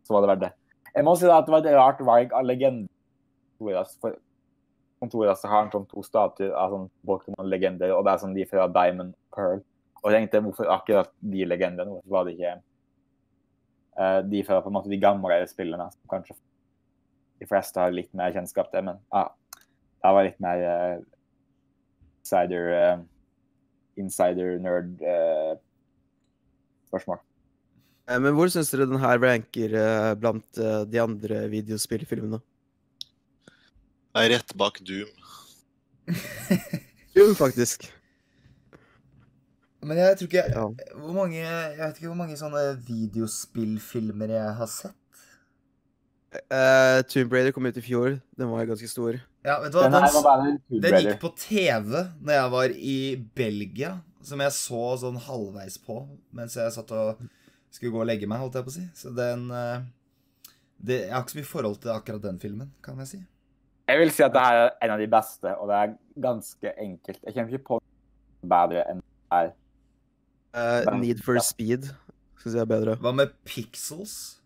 Så 0.04 0.14
var 0.14 0.24
det 0.24 0.30
verdt 0.32 0.44
det. 0.46 0.52
Jeg 0.94 1.06
må 1.06 1.14
si 1.18 1.26
da 1.26 1.40
at 1.40 1.48
det 1.48 1.54
var 1.54 1.64
et 1.64 1.76
rart 1.76 2.02
valg 2.06 2.34
av 2.36 2.46
legender. 2.46 2.90
For 3.58 4.16
kontoret 5.02 5.46
har 5.50 5.64
en 5.64 5.72
sånn 5.72 5.86
to 5.90 6.02
statuer 6.06 6.52
av 6.58 6.74
sånn 6.74 6.90
Pokémon-legender, 7.08 7.94
og 7.96 8.04
det 8.06 8.14
er 8.14 8.22
sånn 8.22 8.36
de 8.36 8.46
fra 8.48 8.66
Diamond 8.72 9.14
Pearl. 9.34 9.62
Og 10.02 10.12
jeg 10.12 10.24
tenkte 10.24 10.42
hvorfor 10.44 10.70
akkurat 10.72 11.12
de 11.24 11.46
legendene? 11.48 11.96
Hvorfor 11.96 12.12
var 12.12 12.26
det 12.26 12.34
ikke 12.36 12.54
uh, 13.98 14.20
de 14.28 14.42
fra 14.44 14.60
på 14.60 14.70
en 14.70 14.76
måte 14.76 14.92
de 14.92 15.00
gamle 15.00 15.38
spillene? 15.48 15.88
Som 15.94 16.10
kanskje 16.12 16.36
de 17.40 17.48
fleste 17.48 17.80
har 17.80 17.94
litt 17.94 18.12
mer 18.16 18.34
kjennskap 18.34 18.70
til. 18.72 18.84
Men 18.90 19.00
ja, 19.14 19.24
det 20.04 20.12
var 20.12 20.26
litt 20.26 20.40
mer 20.44 20.62
eh, 20.68 20.98
insider, 22.20 22.66
insider 24.00 24.58
nerd 24.62 25.00
eh, 25.02 25.54
spørsmål. 26.90 27.20
Eh, 28.08 28.18
Men 28.20 28.34
hvor 28.36 28.50
syns 28.52 28.70
dere 28.72 28.86
den 28.90 29.00
her 29.02 29.18
ranker 29.22 29.76
eh, 29.80 30.14
blant 30.20 30.58
eh, 30.60 30.82
de 30.90 31.00
andre 31.02 31.44
videospillfilmene? 31.52 32.40
Jeg 34.14 34.28
er 34.28 34.34
rett 34.36 34.52
bak 34.60 34.78
Doom. 34.86 35.10
Jo, 37.16 37.30
faktisk. 37.38 37.88
Men 39.84 39.98
jeg 40.00 40.16
tror 40.18 40.28
ikke 40.28 40.44
Ja. 40.48 40.66
Hvor 40.96 41.12
mange 41.16 41.36
Jeg 41.40 41.78
vet 41.78 41.96
ikke 41.98 42.08
hvor 42.08 42.16
mange 42.16 42.36
sånne 42.40 42.62
videospillfilmer 42.86 44.30
jeg 44.32 44.54
har 44.60 44.70
sett. 44.70 44.96
Eh, 46.34 47.00
Tomb 47.10 47.32
Raider 47.32 47.54
kom 47.54 47.66
ut 47.66 47.78
i 47.78 47.84
fjor. 47.84 48.18
Den 48.38 48.50
var 48.50 48.66
ganske 48.66 48.88
stor. 48.90 49.18
Ja, 49.44 49.58
vet 49.62 49.74
du 49.74 49.78
hva? 49.78 49.86
Den 49.86 49.94
Den, 49.94 50.14
var 50.16 50.24
bare 50.26 50.48
en 50.48 50.58
Tomb 50.58 50.86
den 50.86 50.96
gikk 51.04 51.20
på 51.22 51.30
TV 51.38 51.90
når 52.20 52.34
jeg 52.34 52.52
var 52.54 52.74
i 52.74 52.98
Belgia, 53.38 53.92
som 54.24 54.42
jeg 54.42 54.56
så 54.56 54.82
sånn 55.02 55.20
halvveis 55.26 55.78
på 55.84 56.00
mens 56.34 56.56
jeg 56.58 56.72
satt 56.74 56.90
og 56.96 57.22
skulle 57.74 57.92
gå 57.94 58.02
og 58.02 58.08
legge 58.08 58.26
meg, 58.30 58.40
holdt 58.42 58.58
jeg 58.58 58.66
på 58.66 58.72
å 58.72 58.76
si. 58.78 58.86
Så 58.98 59.12
den 59.14 59.46
eh, 59.54 59.86
det, 60.78 61.00
Jeg 61.06 61.14
har 61.14 61.24
ikke 61.24 61.36
så 61.36 61.40
mye 61.40 61.52
forhold 61.52 61.80
til 61.82 61.94
akkurat 61.94 62.26
den 62.26 62.42
filmen, 62.42 62.70
kan 62.84 62.98
jeg 63.04 63.12
si. 63.12 63.22
Jeg 63.88 64.00
vil 64.00 64.14
si 64.16 64.24
at 64.24 64.32
det 64.32 64.40
her 64.40 64.60
er 64.62 64.70
en 64.86 64.94
av 64.94 65.02
de 65.02 65.08
beste, 65.12 65.50
og 65.60 65.68
det 65.68 65.80
er 65.80 65.98
ganske 66.24 66.72
enkelt. 66.80 67.20
Jeg 67.20 67.34
kommer 67.36 67.52
ikke 67.52 67.68
på 67.68 67.80
bedre 68.54 68.86
enn 68.88 69.02
det 69.02 69.34
her. 69.34 69.52
Uh, 70.54 70.94
Need 71.00 71.20
for 71.26 71.36
Speed 71.42 71.90
syns 72.40 72.54
jeg 72.54 72.62
er 72.62 72.70
bedre. 72.70 72.96
Hva 73.02 73.12
med 73.16 73.34
Pixels? 73.48 74.43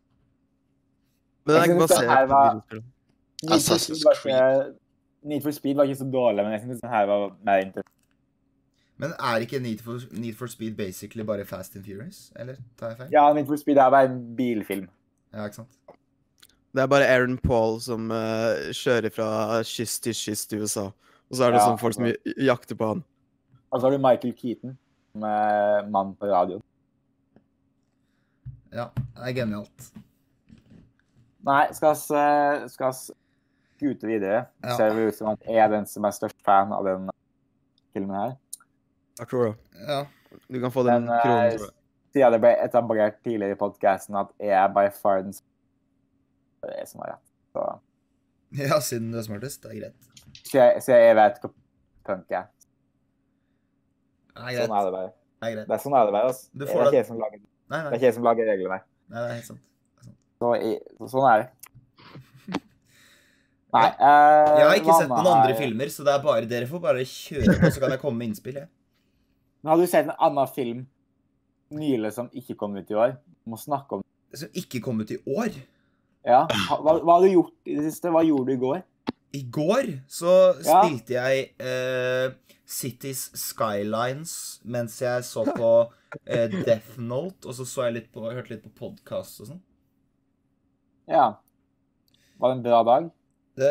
Men 1.49 1.55
den 1.55 1.63
er 1.63 1.69
ikke 1.69 1.81
basert 1.81 2.09
på 2.09 2.33
var- 2.35 2.49
videospill. 2.53 2.83
Need 3.39 3.51
for, 3.51 3.57
Assassin's 3.57 4.01
Speed 4.03 4.35
var 4.35 4.49
ikke, 4.59 4.75
Need 5.33 5.43
for 5.45 5.55
Speed 5.57 5.77
var 5.79 5.89
ikke 5.89 5.99
så 6.03 6.09
dårlig, 6.13 6.45
men 6.45 6.53
jeg 6.53 6.61
synes 6.65 6.81
den 6.83 6.91
her 6.93 7.07
var 7.09 7.23
mer 7.47 7.63
interessant. 7.65 7.95
Men 8.99 9.13
er 9.19 9.45
ikke 9.45 9.61
Need 9.63 9.79
for, 9.87 10.01
Need 10.13 10.35
for 10.35 10.47
Speed 10.51 10.75
basically 10.77 11.23
bare 11.27 11.45
Fast 11.47 11.77
and 11.77 11.85
Furious? 11.87 12.33
Eller 12.37 12.57
tar 12.79 12.89
jeg 12.93 12.97
feil? 12.99 13.11
Ja, 13.15 13.33
Need 13.33 13.47
for 13.47 13.57
Speed 13.57 13.77
er 13.79 13.91
bare 13.95 14.11
en 14.11 14.37
bilfilm. 14.37 14.89
Ja, 15.33 15.45
ikke 15.45 15.55
sant? 15.63 15.69
Det 16.75 16.83
er 16.83 16.87
bare 16.91 17.07
Aaron 17.09 17.39
Paul 17.39 17.79
som 17.81 18.11
uh, 18.11 18.69
kjører 18.77 19.11
fra 19.15 19.29
kyst 19.65 20.03
til 20.05 20.15
kyst 20.15 20.53
i 20.53 20.59
USA. 20.61 20.89
Og 21.31 21.37
så 21.39 21.45
er 21.47 21.55
det 21.55 21.61
Ja, 21.63 21.69
sånn 21.71 21.79
folk 21.81 21.95
som 21.97 22.11
jakter 22.45 22.77
på 22.79 22.91
han. 22.93 23.01
Og 23.71 23.81
så 23.81 23.87
har 23.89 23.97
du 23.97 24.03
Michael 24.03 24.35
Keaton, 24.37 24.75
som 25.13 25.23
er 25.29 25.89
mann 25.93 26.13
på 26.19 26.29
radioen. 26.29 26.63
Ja, 28.73 28.91
det 29.17 29.31
er 29.31 29.33
genialt. 29.41 29.89
Nei, 31.49 31.63
skal 31.77 31.95
oss, 31.95 32.05
eh, 32.13 32.67
skal 32.69 32.93
skute 32.99 34.09
videre. 34.11 34.45
Ja. 34.65 34.77
Ser 34.77 34.95
det 34.95 35.09
ut 35.09 35.17
som 35.17 35.31
at 35.33 35.47
jeg 35.49 35.63
er 35.63 35.71
den 35.73 35.87
som 35.89 36.05
er 36.05 36.15
størst 36.17 36.39
fan 36.45 36.73
av 36.77 36.85
den 36.87 37.09
filmen 37.97 38.17
her. 38.19 38.37
Jeg 39.19 39.31
tror 39.31 39.45
det. 39.49 39.55
Ja. 39.89 40.01
Du 40.49 40.59
kan 40.61 40.73
få 40.75 40.85
den 40.87 41.07
Men 41.09 41.15
eh, 41.15 41.23
kronen. 41.25 41.71
siden 42.13 42.35
det 42.37 42.41
ble 42.43 42.51
etablert 42.65 43.17
tidligere 43.25 43.57
i 43.57 43.61
podcasten 43.61 44.19
at 44.21 44.31
jeg 44.43 44.53
er 44.59 44.69
by 44.75 44.89
far 44.93 45.23
den 45.25 45.33
det 46.59 46.73
er 46.75 46.81
jeg 46.83 46.89
som 46.91 47.01
har 47.05 47.13
rett. 47.15 47.25
Så, 47.55 47.65
ja, 48.59 48.79
siden 48.83 49.13
du 49.13 49.19
er 49.21 49.25
smartest. 49.27 49.63
Det 49.63 49.71
er 49.73 49.81
greit. 49.81 50.09
så, 50.43 50.59
jeg, 50.59 50.83
så 50.83 50.97
jeg 50.99 51.17
vet 51.17 51.39
hva 51.43 51.51
punk 52.09 52.35
er. 52.35 52.49
Er 54.39 54.51
greit. 54.53 54.67
Sånn 54.67 54.75
er 54.79 54.89
det 54.89 54.95
bare. 54.97 55.13
Det 55.39 55.49
er 55.49 55.55
greit. 55.55 55.69
Det 55.71 55.77
er 55.79 55.83
sånn 55.85 55.97
er 55.99 56.09
det 56.09 56.15
bare. 56.17 56.33
Altså. 56.33 56.51
Du 56.53 56.65
Det 56.65 56.75
er 56.75 56.85
ikke 56.89 56.99
jeg 56.99 57.09
som 57.09 57.23
lager, 57.23 57.41
Nei, 57.69 57.79
det 57.79 57.89
er 57.93 57.99
ikke 57.99 58.09
jeg 58.09 58.17
som 58.19 58.27
lager 58.27 58.51
reglene. 58.51 58.81
nei, 59.09 59.19
det 59.23 59.31
er 59.31 59.35
helt 59.39 59.49
sant. 59.53 59.65
Så, 60.39 60.51
sånn 61.11 61.27
er 61.33 61.45
det. 61.45 61.49
Nei. 63.75 63.87
Eh, 63.91 64.53
Jeg 64.59 64.67
har 64.69 64.77
ikke 64.81 64.99
sett 65.01 65.11
noen 65.13 65.31
andre 65.33 65.57
filmer, 65.59 65.91
så 65.93 66.07
det 66.07 66.15
er 66.15 66.23
bare 66.25 66.49
dere 66.51 66.69
får 66.71 66.83
bare 66.85 67.05
kjøre 67.09 67.57
på, 67.61 67.71
så 67.75 67.83
kan 67.83 67.95
jeg 67.97 68.03
komme 68.05 68.21
med 68.23 68.31
innspill. 68.33 68.61
Jeg. 68.63 68.71
Men 69.63 69.73
har 69.75 69.81
du 69.83 69.89
sett 69.91 70.07
en 70.09 70.15
annen 70.29 70.53
film 70.55 70.85
nylig 71.75 72.13
som 72.17 72.31
ikke 72.33 72.57
kom 72.61 72.79
ut 72.79 72.91
i 72.91 72.97
år? 72.97 73.17
Du 73.45 73.53
må 73.53 73.59
snakke 73.61 73.99
om 73.99 74.05
Som 74.37 74.49
ikke 74.57 74.81
kom 74.85 75.01
ut 75.03 75.11
i 75.13 75.19
år. 75.29 75.55
Ja. 76.29 76.43
Hva, 76.49 76.99
hva 77.01 77.15
har 77.19 77.25
du 77.25 77.31
gjort 77.33 77.55
i 77.69 77.77
det 77.79 77.87
siste? 77.91 78.11
Hva 78.13 78.23
gjorde 78.27 78.51
du 78.51 78.55
i 78.57 78.61
går? 78.63 78.83
I 79.37 79.43
går 79.53 79.89
så 80.09 80.35
Ja. 80.65 80.83
spilte 80.85 81.17
jeg 81.19 81.51
uh, 81.61 82.33
Cities 82.69 83.27
Skylines 83.37 84.61
mens 84.65 84.97
jeg 85.03 85.25
så 85.29 85.45
på 85.49 85.71
uh, 85.89 86.47
Death 86.65 86.97
Note, 87.01 87.49
og 87.49 87.57
så 87.57 87.67
så 87.69 87.87
jeg 87.89 87.97
litt 87.99 88.11
på, 88.13 88.25
hørte 88.25 88.55
litt 88.55 88.65
på 88.65 88.73
podkast 88.79 89.43
og 89.45 89.51
sånn. 89.53 89.61
Ja. 91.09 91.27
Var 92.39 92.53
det 92.53 92.57
en 92.59 92.63
bra 92.67 92.83
dag? 92.87 93.09
Det, 93.59 93.71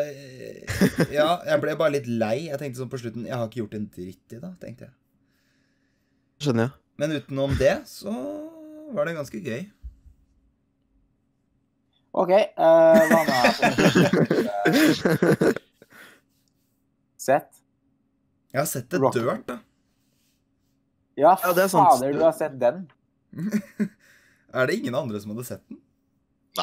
ja, 1.16 1.28
jeg 1.48 1.60
ble 1.62 1.76
bare 1.80 1.94
litt 1.94 2.08
lei. 2.10 2.48
Jeg 2.50 2.58
tenkte 2.60 2.82
sånn 2.82 2.90
på 2.92 2.98
slutten 3.00 3.24
Jeg 3.24 3.32
har 3.38 3.46
ikke 3.48 3.62
gjort 3.62 3.76
en 3.78 3.86
dritt 3.94 4.34
i 4.36 4.40
dag, 4.42 4.52
tenkte 4.60 4.88
jeg. 4.88 4.94
Skjønner 6.44 6.68
jeg. 6.68 6.74
Men 7.00 7.14
utenom 7.16 7.54
det 7.58 7.72
så 7.88 8.12
var 8.92 9.08
det 9.08 9.14
ganske 9.16 9.40
gøy. 9.40 9.62
OK. 12.18 12.32
Uh, 12.58 13.00
hva 13.08 13.20
med 13.28 13.38
Sett? 17.18 17.58
Jeg 18.52 18.60
har 18.62 18.68
sett 18.68 18.88
det 18.90 19.00
Rock. 19.02 19.14
dørt, 19.16 19.44
da. 19.48 19.58
Ja, 21.18 21.34
Ja, 21.42 21.52
det 21.52 21.64
er 21.66 21.70
sant. 21.72 21.88
fader, 21.98 22.12
du 22.14 22.22
har 22.24 22.32
sett 22.36 22.54
den. 22.60 22.84
Er 24.54 24.64
det 24.70 24.78
ingen 24.78 24.94
andre 24.96 25.20
som 25.20 25.34
hadde 25.34 25.44
sett 25.44 25.64
den? 25.68 25.80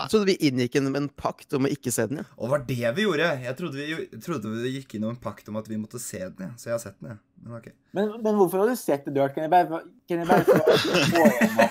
Jeg 0.03 0.11
trodde 0.11 0.25
vi 0.29 0.35
inngikk 0.49 0.75
en, 0.79 0.89
en 0.99 1.07
pakt 1.09 1.53
om 1.57 1.65
å 1.67 1.71
ikke 1.71 1.91
se 1.95 2.05
den, 2.11 2.17
ja. 2.21 2.25
Og 2.37 2.45
det 2.47 2.51
var 2.55 2.65
det 2.67 2.91
vi 2.97 3.05
gjorde. 3.05 3.29
Jeg 3.45 3.55
trodde 3.59 3.77
vi, 3.79 4.19
trodde 4.25 4.51
vi 4.63 4.73
gikk 4.79 4.95
inn 4.97 5.05
om 5.07 5.13
en 5.15 5.21
pakt 5.23 5.47
om 5.49 5.55
at 5.61 5.67
vi 5.71 5.77
måtte 5.79 5.99
se 6.03 6.19
den, 6.25 6.49
ja. 6.49 6.51
så 6.57 6.69
jeg 6.69 6.75
har 6.75 6.83
sett 6.83 6.99
den. 7.01 7.15
ja. 7.15 7.17
Men 7.45 7.57
ok. 7.59 7.67
Men, 7.93 8.11
men 8.25 8.35
hvorfor 8.39 8.63
har 8.63 8.71
du 8.71 8.75
sett 8.79 9.05
det 9.05 9.13
dørt? 9.15 9.35
Kan 9.35 9.45
jeg 9.45 9.53
bare, 9.53 9.81
kan 10.09 10.23
jeg 10.23 10.27
bare 10.27 10.45
få 10.45 10.57
gjennom 10.99 11.69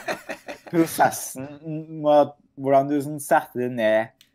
prosessen 0.71 1.49
med 2.03 2.13
at- 2.25 2.37
hvordan 2.55 2.89
du 2.89 3.01
sånn 3.03 3.19
setter 3.23 3.65
det 3.65 3.71
ned? 3.75 4.27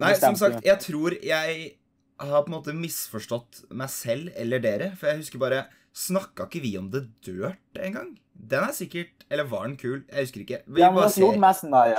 Nei, 0.00 0.14
som 0.20 0.36
sagt, 0.36 0.62
jeg 0.64 0.78
tror 0.80 1.12
jeg 1.24 1.76
har 2.20 2.42
på 2.44 2.48
en 2.48 2.54
måte 2.56 2.72
misforstått 2.76 3.66
meg 3.76 3.90
selv 3.92 4.30
eller 4.36 4.60
dere. 4.64 4.90
For 4.96 5.10
jeg 5.12 5.22
husker 5.24 5.38
bare 5.42 5.66
Snakka 5.96 6.44
ikke 6.44 6.60
vi 6.60 6.74
om 6.76 6.90
det 6.92 7.06
dørt 7.24 7.78
en 7.80 7.92
gang? 7.94 8.08
Den 8.36 8.66
er 8.66 8.72
sikkert 8.76 9.24
Eller 9.32 9.44
var 9.48 9.62
den 9.64 9.78
kul? 9.80 10.02
Jeg 10.12 10.26
husker 10.26 10.42
ikke. 10.42 10.58
Vi 10.68 10.80
Ja, 10.82 10.90
men 10.90 11.00
bare 11.00 11.10
ser- 11.14 11.38
mest 11.40 11.64
narr 11.64 11.94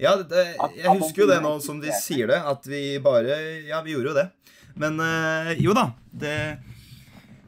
jeg. 0.00 0.08
Ja, 0.08 0.16
det, 0.24 0.44
jeg 0.80 0.96
husker 0.96 1.24
jo 1.26 1.30
det 1.30 1.38
nå 1.44 1.54
som 1.64 1.80
de 1.82 1.92
sier 2.00 2.32
det, 2.32 2.40
at 2.52 2.66
vi 2.68 2.98
bare 3.04 3.36
Ja, 3.68 3.82
vi 3.84 3.94
gjorde 3.94 4.14
jo 4.14 4.18
det. 4.18 4.28
Men 4.80 5.00
øh, 5.04 5.54
jo 5.60 5.76
da. 5.76 5.90
Det 6.10 6.34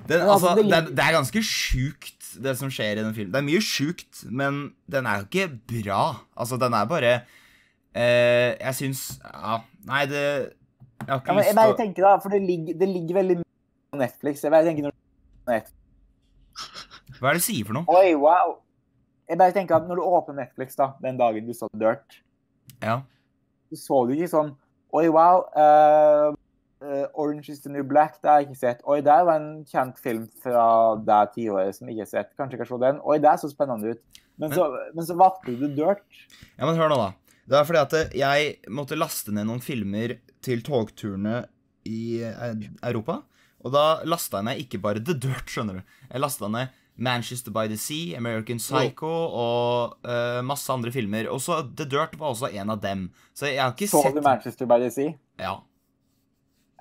det, 0.09 0.19
altså, 0.19 0.49
altså, 0.49 0.63
det 0.63 0.75
er, 0.77 0.87
det 0.91 1.05
er 1.05 1.13
ganske 1.15 1.43
sjukt, 1.47 2.25
det 2.43 2.57
som 2.59 2.71
skjer 2.73 2.99
i 2.99 3.05
den 3.05 3.15
filmen. 3.15 3.31
Det 3.35 3.39
er 3.39 3.47
mye 3.47 3.61
sjukt, 3.63 4.25
men 4.31 4.63
den 4.91 5.07
er 5.07 5.21
jo 5.21 5.29
ikke 5.29 5.47
bra. 5.71 6.03
Altså, 6.37 6.59
den 6.59 6.75
er 6.75 6.89
bare 6.91 7.13
øh, 7.15 8.51
Jeg 8.61 8.75
syns 8.75 9.21
Ja, 9.23 9.61
nei, 9.87 10.07
det 10.11 10.23
Jeg 10.23 11.09
har 11.09 11.21
ikke 11.21 11.31
Ja, 11.31 11.37
men 11.37 11.45
jeg 11.45 11.55
lyst 11.55 11.61
til 11.61 11.77
å 11.77 11.79
tenker 11.79 12.09
da, 12.09 12.17
for 12.25 12.35
det 12.35 12.43
ligger, 12.43 12.81
det 12.81 12.89
ligger 12.89 13.21
veldig 13.21 13.39
mye 13.43 13.49
på 13.93 14.03
Netflix. 14.03 14.43
Jeg 14.43 14.55
bare 14.55 14.67
tenker 14.67 14.89
når 14.89 14.99
Netflix. 15.53 15.79
Hva 17.21 17.31
er 17.31 17.39
det 17.39 17.45
du 17.45 17.47
sier 17.47 17.69
for 17.69 17.79
noe? 17.79 18.01
Oi, 18.01 18.13
wow. 18.19 18.59
Jeg 19.31 19.39
bare 19.39 19.55
tenker 19.55 19.79
at 19.79 19.87
når 19.89 20.01
du 20.01 20.05
åpner 20.05 20.41
Netflix 20.43 20.77
da, 20.79 20.93
den 21.05 21.21
dagen 21.21 21.47
du 21.47 21.55
så 21.57 21.71
Dirt, 21.79 22.19
Ja. 22.83 23.01
så 23.73 23.81
så 23.81 24.05
du 24.09 24.15
ikke 24.17 24.33
sånn 24.33 24.55
Oi, 24.93 25.07
wow. 25.09 25.47
Uh, 25.57 26.35
uh, 26.85 27.07
Orange 27.17 27.49
is 27.49 27.63
the 27.65 27.71
New 27.73 27.85
Black, 27.89 28.19
det 28.21 28.29
har 28.29 28.43
jeg 28.43 28.51
ikke 28.51 28.61
sett. 28.61 28.83
Oi, 28.85 28.99
der 29.01 29.23
var 29.25 29.39
en 29.41 29.63
kjent 29.65 29.97
film 29.97 30.27
fra 30.43 30.65
det 31.01 31.21
tiåret 31.33 31.79
som 31.79 31.89
jeg 31.89 31.97
ikke 31.97 32.05
har 32.05 32.11
sett. 32.11 32.35
Kanskje 32.37 32.59
jeg 32.59 32.61
kan 32.61 32.69
se 32.69 32.79
den. 32.83 33.01
Oi, 33.09 33.17
det 33.25 33.33
så 33.41 33.49
spennende 33.49 33.95
ut. 33.95 34.21
Men 34.43 34.53
så, 34.53 34.67
men 34.93 35.07
så 35.09 35.17
valgte 35.17 35.55
du 35.57 35.65
Dirt. 35.73 36.05
ja, 36.59 36.67
men 36.67 36.77
hør 36.77 36.93
nå, 36.93 36.99
da. 37.01 37.39
Det 37.49 37.59
er 37.59 37.67
fordi 37.69 37.81
at 37.81 38.15
jeg 38.21 38.53
måtte 38.73 39.01
laste 39.01 39.33
ned 39.35 39.49
noen 39.49 39.65
filmer 39.65 40.19
til 40.45 40.63
togturene 40.67 41.43
i 41.89 42.23
eh, 42.27 42.69
Europa. 42.85 43.23
Og 43.63 43.75
da 43.75 44.03
lasta 44.09 44.41
jeg 44.41 44.49
ned 44.49 44.63
ikke 44.65 44.81
bare 44.83 45.03
The 45.03 45.17
Dirt, 45.19 45.51
skjønner 45.51 45.81
du. 45.81 45.99
Jeg 46.09 46.23
lasta 46.23 46.51
ned 46.51 46.79
Manchester 47.03 47.51
by 47.55 47.67
the 47.71 47.77
Sea, 47.81 48.15
American 48.19 48.61
Psycho 48.63 49.11
og 49.11 49.97
uh, 50.07 50.39
masse 50.47 50.71
andre 50.73 50.93
filmer. 50.95 51.27
Og 51.33 51.41
så 51.43 51.61
The 51.77 51.87
Dirt 51.91 52.15
var 52.21 52.31
også 52.35 52.51
en 52.55 52.71
av 52.71 52.81
dem. 52.85 53.09
Så 53.35 53.49
jeg 53.51 53.59
har 53.63 53.73
ikke 53.75 53.89
Så 53.91 54.03
sett 54.05 54.15
du 54.19 54.23
Manchester 54.23 54.69
by 54.71 54.79
the 54.85 54.91
Sea? 54.95 55.15
Ja. 55.43 55.57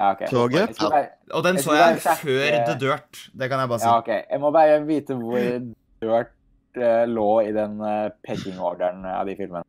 Ja, 0.01 0.11
OK. 0.15 0.21
Toget? 0.31 0.77
Bare- 0.81 1.09
Og 1.37 1.43
den 1.45 1.55
Jeg 1.59 1.63
så 1.65 1.73
jeg, 1.77 1.87
jeg 1.95 2.01
sjekke- 2.01 2.21
før 2.25 2.59
The 2.69 2.77
Dirt. 2.81 3.23
Det 3.37 3.49
kan 3.49 3.59
jeg 3.63 3.69
bare 3.73 3.79
si. 3.79 3.85
Ja, 3.89 3.97
OK. 3.97 4.07
Jeg 4.31 4.39
må 4.41 4.51
bare 4.55 4.77
vite 4.87 5.17
hvor 5.17 5.39
Dirt 6.01 6.31
uh, 6.77 7.03
lå 7.09 7.27
i 7.47 7.51
den 7.57 7.75
uh, 7.81 8.09
pecking-orderen 8.25 9.05
av 9.05 9.25
de 9.29 9.35
filmene. 9.37 9.65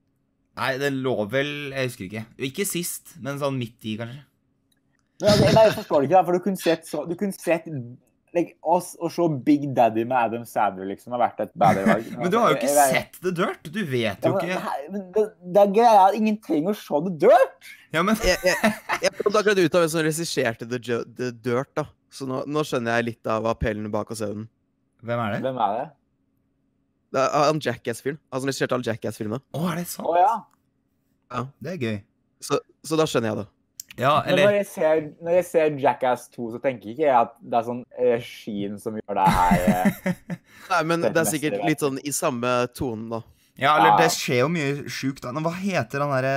Nei, 0.56 0.74
det 0.80 0.90
lå 0.92 1.14
vel 1.32 1.72
Jeg 1.72 1.88
husker 1.88 2.04
ikke. 2.10 2.24
Ikke 2.50 2.64
sist, 2.68 3.14
men 3.24 3.38
sånn 3.40 3.56
midt 3.60 3.84
i, 3.88 3.96
kanskje. 4.00 4.20
Nei, 5.22 5.52
jeg 5.54 5.74
forstår 5.76 6.02
det 6.02 6.08
ikke, 6.10 6.16
da, 6.18 6.22
for 6.26 6.36
du 6.36 6.42
kunne 6.44 6.58
sett, 6.60 6.88
så, 6.88 7.04
du 7.08 7.12
kunne 7.16 7.32
sett 7.36 7.68
like, 8.34 8.54
å, 8.64 8.78
å 8.80 9.10
se 9.12 9.26
Big 9.46 9.66
Daddy 9.76 10.04
med 10.08 10.16
Adam 10.16 10.44
Sandler 10.48 10.86
liksom 10.88 11.12
har 11.16 11.20
vært 11.24 11.40
et 11.44 11.52
bedre 11.62 11.84
valg. 11.88 12.10
Men 12.18 12.30
du 12.32 12.38
har 12.40 12.52
jo 12.54 12.56
ikke 12.58 12.68
Jeg- 12.70 12.76
jeg- 12.78 12.94
sett 13.12 13.18
The 13.22 13.32
Dirt. 13.40 13.70
Du 13.72 13.80
vet 13.84 14.24
Ja, 14.24 14.30
jo 14.30 14.34
men, 14.36 14.50
ikke 14.50 14.92
men 14.94 15.06
det, 15.16 15.24
det 15.56 15.62
er 15.66 15.72
greia 15.78 16.04
at 16.08 16.16
ingen 16.18 16.38
trenger 16.44 16.72
å 16.72 16.78
se 16.80 17.02
The 17.08 17.14
Dirt! 17.26 17.70
Ja, 17.92 18.02
men 18.02 18.16
Jeg, 18.24 18.38
jeg, 18.44 18.72
jeg 19.04 19.12
fant 19.20 19.36
akkurat 19.42 19.58
ut 19.60 19.74
av 19.76 19.82
hvem 19.84 19.92
som 19.92 20.04
regisserte 20.06 20.68
The, 20.68 20.78
The 21.04 21.30
Dirt, 21.44 21.72
da. 21.76 21.86
Så 22.12 22.26
nå, 22.28 22.42
nå 22.48 22.60
skjønner 22.68 22.98
jeg 23.00 23.10
litt 23.12 23.26
av 23.32 23.46
appellen 23.48 23.90
bak 23.92 24.10
oss 24.12 24.20
evnen. 24.24 24.48
Hvem 25.02 25.20
er 25.26 25.32
det? 25.36 25.40
Hvem 25.44 25.60
er 25.64 25.76
det? 25.78 25.86
Det 27.12 27.20
er 27.26 27.46
han 27.50 27.60
Jackass-fyren. 27.60 28.18
Han 28.32 28.40
som 28.40 28.48
regisserte 28.48 28.76
alle 28.76 28.86
Jackass-filmene. 28.88 29.40
Å, 29.52 29.62
er 29.72 29.80
det 29.80 29.86
sant? 29.90 30.08
Å 30.08 30.16
ja. 30.20 31.42
Det 31.60 31.72
er 31.74 31.80
gøy. 31.80 31.96
Så, 32.44 32.58
så 32.84 32.96
da 33.00 33.04
skjønner 33.08 33.30
jeg 33.32 33.38
det. 33.42 33.46
Ja, 34.00 34.22
eller... 34.24 34.46
når 34.46 34.54
jeg, 34.56 34.66
ser, 34.70 35.00
når 35.20 35.34
jeg 35.36 35.44
ser 35.50 35.74
Jackass 35.82 36.28
2, 36.32 36.46
så 36.54 36.60
tenker 36.64 36.92
ikke 36.94 37.04
jeg 37.04 37.12
at 37.18 37.34
det 37.44 37.58
er 37.58 37.66
sånn 37.66 37.82
regien 38.00 38.78
som 38.80 38.96
gjør 38.96 39.18
det 39.18 39.26
her. 39.36 39.66
eh. 39.68 40.38
Nei, 40.72 40.82
men 40.88 41.04
Det 41.04 41.12
er 41.20 41.28
sikkert 41.28 41.58
litt 41.68 41.82
sånn 41.84 41.98
i 42.00 42.14
samme 42.16 42.52
tonen, 42.72 43.10
da. 43.12 43.20
Ja, 43.60 43.74
eller 43.76 43.90
Ja. 43.92 43.96
det 44.00 44.08
skjer 44.16 44.40
jo 44.46 44.48
mye 44.48 44.70
sjukt. 44.88 45.26
Hva 45.28 45.52
heter 45.60 46.00
han 46.06 46.14
derre 46.16 46.36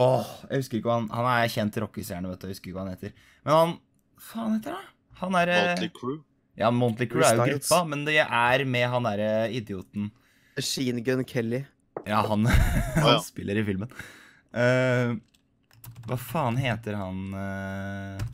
Åh, 0.00 0.28
jeg 0.48 0.62
husker 0.62 0.78
ikke 0.78 0.88
hva 0.88 0.94
han 1.02 1.08
Han 1.12 1.26
er 1.28 1.50
kjent 1.52 1.76
rockestjerne, 1.84 2.30
vet 2.32 2.40
du. 2.40 2.46
Jeg 2.48 2.56
husker 2.56 2.70
ikke 2.70 2.78
hva 2.78 2.86
han 2.86 2.94
heter. 2.94 3.12
Men 3.44 3.52
han 3.58 3.74
faen 4.30 4.54
heter 4.56 4.78
han? 4.78 4.86
Han 5.20 5.36
er 5.42 5.52
Monty 5.52 5.90
Crew. 5.98 6.16
Ja, 6.58 6.70
Monty 6.72 7.06
Crew 7.10 7.24
er 7.24 7.36
jo 7.36 7.44
gruppa, 7.50 7.82
men 7.88 8.06
det 8.08 8.16
er 8.22 8.64
med 8.68 8.88
han 8.92 9.04
derre 9.08 9.28
idioten. 9.52 10.08
Sheen 10.60 11.02
Gun 11.04 11.22
Kelly. 11.28 11.62
Ja, 12.08 12.22
han, 12.26 12.48
han 12.96 13.12
ja. 13.12 13.20
spiller 13.24 13.60
i 13.60 13.64
filmen. 13.68 13.92
Eh, 14.56 15.12
hva 16.08 16.18
faen 16.18 16.58
heter 16.60 16.96
han 16.98 17.34
eh, 17.38 18.26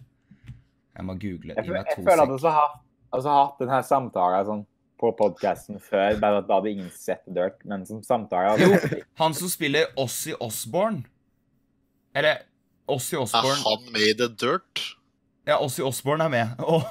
Jeg 0.96 1.06
må 1.06 1.14
google. 1.20 1.54
Jeg, 1.54 1.66
jeg, 1.66 1.84
jeg 1.84 2.04
føler 2.04 2.24
at 2.24 2.34
vi 2.34 2.52
har 2.56 2.74
altså, 3.10 3.36
hatt 3.36 3.62
denne 3.62 3.80
samtalen 3.86 4.48
sånn, 4.48 4.66
på 4.98 5.12
podkasten 5.14 5.78
før, 5.78 6.16
bare 6.18 6.40
at 6.40 6.48
da 6.48 6.58
hadde 6.58 6.72
ingen 6.74 6.90
sett 6.90 7.22
Dirt, 7.30 7.60
men 7.70 7.84
som 7.86 8.00
samtale 8.02 8.56
Jo, 8.58 8.72
altså, 8.74 8.98
han 9.20 9.36
som 9.38 9.52
spiller 9.52 9.92
Ossie 10.00 10.34
Osborne. 10.42 11.04
Eller 12.18 12.42
Ossie 12.90 13.20
Er 13.20 13.60
han 13.62 13.84
med 13.92 14.08
i 14.08 14.14
The 14.18 14.26
Dirt? 14.32 14.82
Ja, 15.46 15.60
Ossie 15.62 15.86
Osborne 15.86 16.26
er 16.26 16.32
med. 16.32 16.58
Og 16.72 16.82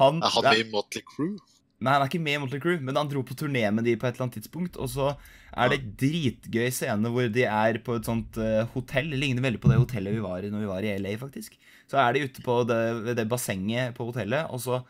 han, 0.00 0.18
Er 0.22 0.34
han 0.34 0.48
med 0.50 0.64
i 0.64 0.70
Motley 0.72 1.04
Crew? 1.06 1.36
Nei, 1.84 1.92
han 1.92 2.02
er 2.02 2.08
ikke 2.08 2.22
med 2.24 2.38
i 2.38 2.40
Motley 2.40 2.62
Crew, 2.62 2.78
men 2.80 2.96
han 2.96 3.08
dro 3.10 3.20
på 3.26 3.36
turné 3.36 3.66
med 3.74 3.84
de 3.84 3.92
på 4.00 4.06
et 4.08 4.14
eller 4.16 4.26
annet 4.26 4.38
tidspunkt. 4.38 4.78
Og 4.80 4.88
så 4.88 5.10
er 5.52 5.72
det 5.72 5.90
dritgøy 6.00 6.70
scene 6.72 7.10
hvor 7.12 7.28
de 7.32 7.44
er 7.44 7.78
på 7.84 7.98
et 7.98 8.08
sånt 8.08 8.38
uh, 8.40 8.62
hotell. 8.72 9.10
Det 9.12 9.20
ligner 9.20 9.44
veldig 9.44 9.60
på 9.60 9.68
det 9.68 9.80
hotellet 9.82 10.16
vi 10.16 10.24
var 10.24 10.46
i 10.46 10.52
når 10.52 10.64
vi 10.64 10.70
var 10.70 10.86
i 10.86 10.94
LA, 11.02 11.14
faktisk. 11.20 11.58
Så 11.90 12.00
er 12.00 12.16
de 12.16 12.24
ute 12.24 12.44
på 12.44 12.56
det, 12.70 12.80
det 13.18 13.28
bassenget 13.28 13.92
på 13.98 14.08
hotellet, 14.08 14.48
og 14.48 14.62
så 14.64 14.80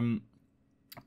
um, 0.00 0.14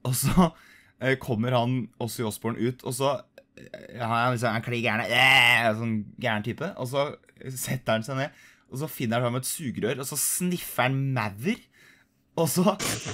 Og 0.05 0.15
så 0.19 0.49
uh, 0.51 1.15
kommer 1.21 1.57
han 1.57 1.77
Ossie 2.03 2.27
Osborne 2.27 2.61
ut, 2.61 2.85
og 2.85 2.93
så 2.93 3.15
ja, 3.57 4.05
Han 4.05 4.17
er 4.19 4.35
liksom 4.35 4.63
klin 4.65 4.85
gæren 4.85 5.09
yeah! 5.09 5.73
Sånn 5.77 5.99
gæren 6.21 6.45
type. 6.45 6.69
Og 6.77 6.89
så 6.89 7.09
setter 7.49 7.97
han 7.97 8.05
seg 8.05 8.21
ned, 8.21 8.41
og 8.69 8.81
så 8.81 8.89
finner 8.89 9.21
han 9.21 9.29
fram 9.29 9.41
et 9.41 9.49
sugerør, 9.49 10.05
og 10.05 10.09
så 10.09 10.17
sniffer 10.21 10.87
han 10.87 11.01
maur. 11.17 11.57
Og 12.33 12.47
så 12.49 12.63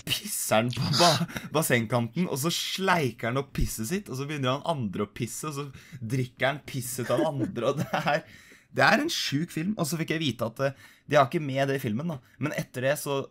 pisser 0.08 0.62
han 0.62 0.69
på 0.71 0.91
ba 0.95 1.10
bassengkanten, 1.51 2.29
og 2.32 2.39
så 2.39 2.51
sleiker 2.53 3.29
han 3.29 3.41
opp 3.41 3.51
pisset 3.58 3.89
sitt. 3.89 4.12
Og 4.12 4.19
så 4.19 4.27
begynner 4.27 4.55
han 4.55 4.77
andre 4.77 5.03
å 5.05 5.12
pisse, 5.12 5.49
og 5.49 5.58
så 5.58 5.99
drikker 5.99 6.47
han 6.47 6.62
pisset 6.67 7.12
av 7.12 7.25
andre. 7.27 7.73
Og 7.73 7.82
det 7.82 7.89
er, 7.99 8.23
det 8.75 8.86
er 8.86 9.03
en 9.03 9.12
sjuk 9.12 9.51
film. 9.55 9.73
Og 9.75 9.89
så 9.89 9.99
fikk 9.99 10.15
jeg 10.15 10.23
vite 10.23 10.47
at 10.47 10.63
eh, 10.69 10.86
de 11.10 11.19
har 11.19 11.27
ikke 11.27 11.43
med 11.43 11.67
det 11.67 11.79
i 11.79 11.84
filmen, 11.84 12.15
da. 12.15 12.19
Men 12.39 12.55
etter 12.60 12.88
det 12.88 12.95
så 13.01 13.25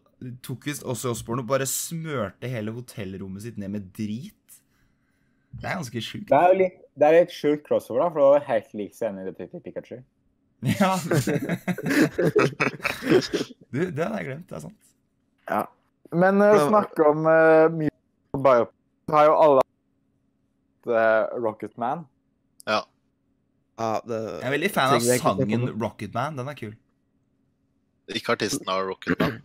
tok 0.44 0.66
visst 0.68 0.84
også 0.84 1.14
Osborne 1.14 1.44
og 1.44 1.48
bare 1.52 1.68
smørte 1.70 2.50
hele 2.50 2.74
hotellrommet 2.74 3.46
sitt 3.46 3.58
ned 3.60 3.72
med 3.76 3.88
drit. 3.96 4.34
Det 5.58 5.64
er 5.64 5.78
ganske 5.78 6.02
sjukt. 6.04 6.28
Det 6.28 6.36
er 6.36 6.52
jo 6.52 6.60
litt, 6.60 6.78
det 6.98 7.08
er 7.08 7.16
litt 7.22 7.32
sjukt 7.32 7.64
crossover, 7.66 8.04
da, 8.04 8.10
for 8.12 8.20
det 8.20 8.28
var 8.34 8.48
helt 8.50 8.76
lik 8.76 8.94
scenen 8.98 9.22
i 9.22 9.28
Detective 9.30 9.64
Pikachu. 9.64 10.02
Ja. 10.68 10.98
Du, 13.68 13.82
det 13.84 14.00
hadde 14.00 14.16
jeg 14.16 14.26
glemt. 14.30 14.46
Det 14.48 14.56
er 14.56 14.62
sant. 14.64 14.86
Ja. 15.48 15.66
Men 16.12 16.40
uh, 16.42 16.68
snakke 16.68 17.04
om 17.08 17.26
uh, 17.28 17.68
mye 17.74 17.92
bio... 18.32 18.68
Har 19.12 19.24
jo 19.24 19.34
alle 19.40 19.62
hatt 19.64 20.90
uh, 20.92 21.38
Rocketman. 21.40 22.04
Ja. 22.68 22.82
Ja, 23.78 23.90
det, 24.04 24.18
Jeg 24.18 24.48
er 24.48 24.54
veldig 24.56 24.70
fan 24.74 24.94
av 24.96 25.06
sangen 25.22 25.66
det. 25.68 25.74
Rocketman. 25.80 26.36
Den 26.40 26.50
er 26.50 26.58
kul. 26.58 26.74
Ikke 28.12 28.34
artisten 28.36 28.68
av 28.72 28.82
Rocketman. 28.88 29.38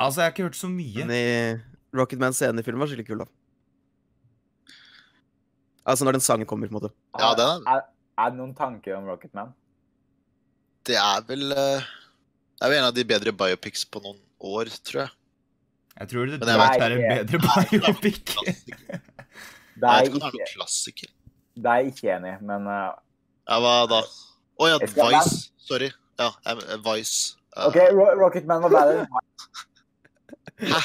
Altså, 0.00 0.22
jeg 0.22 0.26
har 0.26 0.34
ikke 0.34 0.48
hørt 0.48 0.58
så 0.58 0.70
mye. 0.70 1.04
men 1.04 1.14
i 1.14 1.24
Rocketman-scenen 1.98 2.62
i 2.62 2.66
filmen 2.66 2.80
var 2.80 2.90
skikkelig 2.90 3.10
kul, 3.10 3.22
da. 3.24 3.28
Altså 5.90 6.06
når 6.06 6.18
den 6.18 6.24
sangen 6.24 6.46
kommer, 6.46 6.70
på 6.70 6.76
en 6.76 6.78
måte. 6.78 6.92
Ja, 7.18 7.32
den 7.36 7.66
er, 7.66 7.82
Er, 7.82 7.88
er 8.22 8.30
det 8.30 8.38
noen 8.38 8.54
tanker 8.56 8.96
om 8.96 9.08
Rocketman? 9.10 9.54
det 10.88 10.96
er 10.96 11.24
vel 11.28 11.52
eh, 11.52 11.88
Det 12.56 12.66
er 12.66 12.72
jo 12.72 12.78
en 12.78 12.88
av 12.88 12.94
de 12.96 13.04
bedre 13.04 13.32
biopics 13.36 13.84
på 13.84 14.00
noen 14.04 14.18
år, 14.40 14.70
tror 14.86 15.00
jeg. 15.04 15.10
Jeg 16.00 16.08
tror 16.08 16.26
det 16.30 16.38
det 16.40 16.48
er 16.48 16.94
en 16.96 17.28
bedre 17.28 17.38
biopic. 17.70 18.20
Det 19.80 19.88
er 19.90 20.06
ikke 20.08 20.20
noen 20.22 20.44
klassiker. 20.54 21.10
det 21.56 21.66
er 21.70 21.80
jeg 21.82 21.92
ikke 21.94 22.12
enig 22.16 22.32
i, 22.38 22.44
men 22.46 22.66
uh, 22.68 22.92
Ja, 23.50 23.58
hva 23.60 23.74
da? 23.90 24.00
Å 24.60 24.68
ja, 24.70 24.76
Jeg 24.80 24.90
skal 24.92 25.12
Vice. 25.14 25.38
Sorry. 25.64 25.90
Ja, 26.20 26.30
eh, 26.46 26.76
Vice. 26.84 27.36
Uh, 27.56 27.66
OK, 27.68 27.76
Ro 27.96 28.04
Rocketman 28.20 28.62
var 28.64 28.74
bedre. 28.74 29.00
enn 29.00 29.08
Vice. 29.16 30.70
Hæ? 30.70 30.80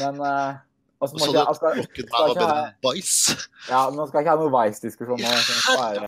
Men 0.00 0.20
uh, 0.22 0.56
også 1.02 1.18
må 1.18 1.24
Så 1.26 1.32
ikke- 1.34 1.54
skal- 1.58 1.78
Rocketman 1.82 2.22
var 2.22 2.34
bedre 2.40 2.58
enn 2.64 2.72
Vice? 2.86 3.36
Ja, 3.68 3.84
nå 3.90 4.06
skal 4.08 4.18
jeg 4.22 4.26
ikke 4.26 4.34
ha 4.34 4.40
noe 4.42 4.54
Vice-diskusjon 4.56 5.22
spare 5.26 6.06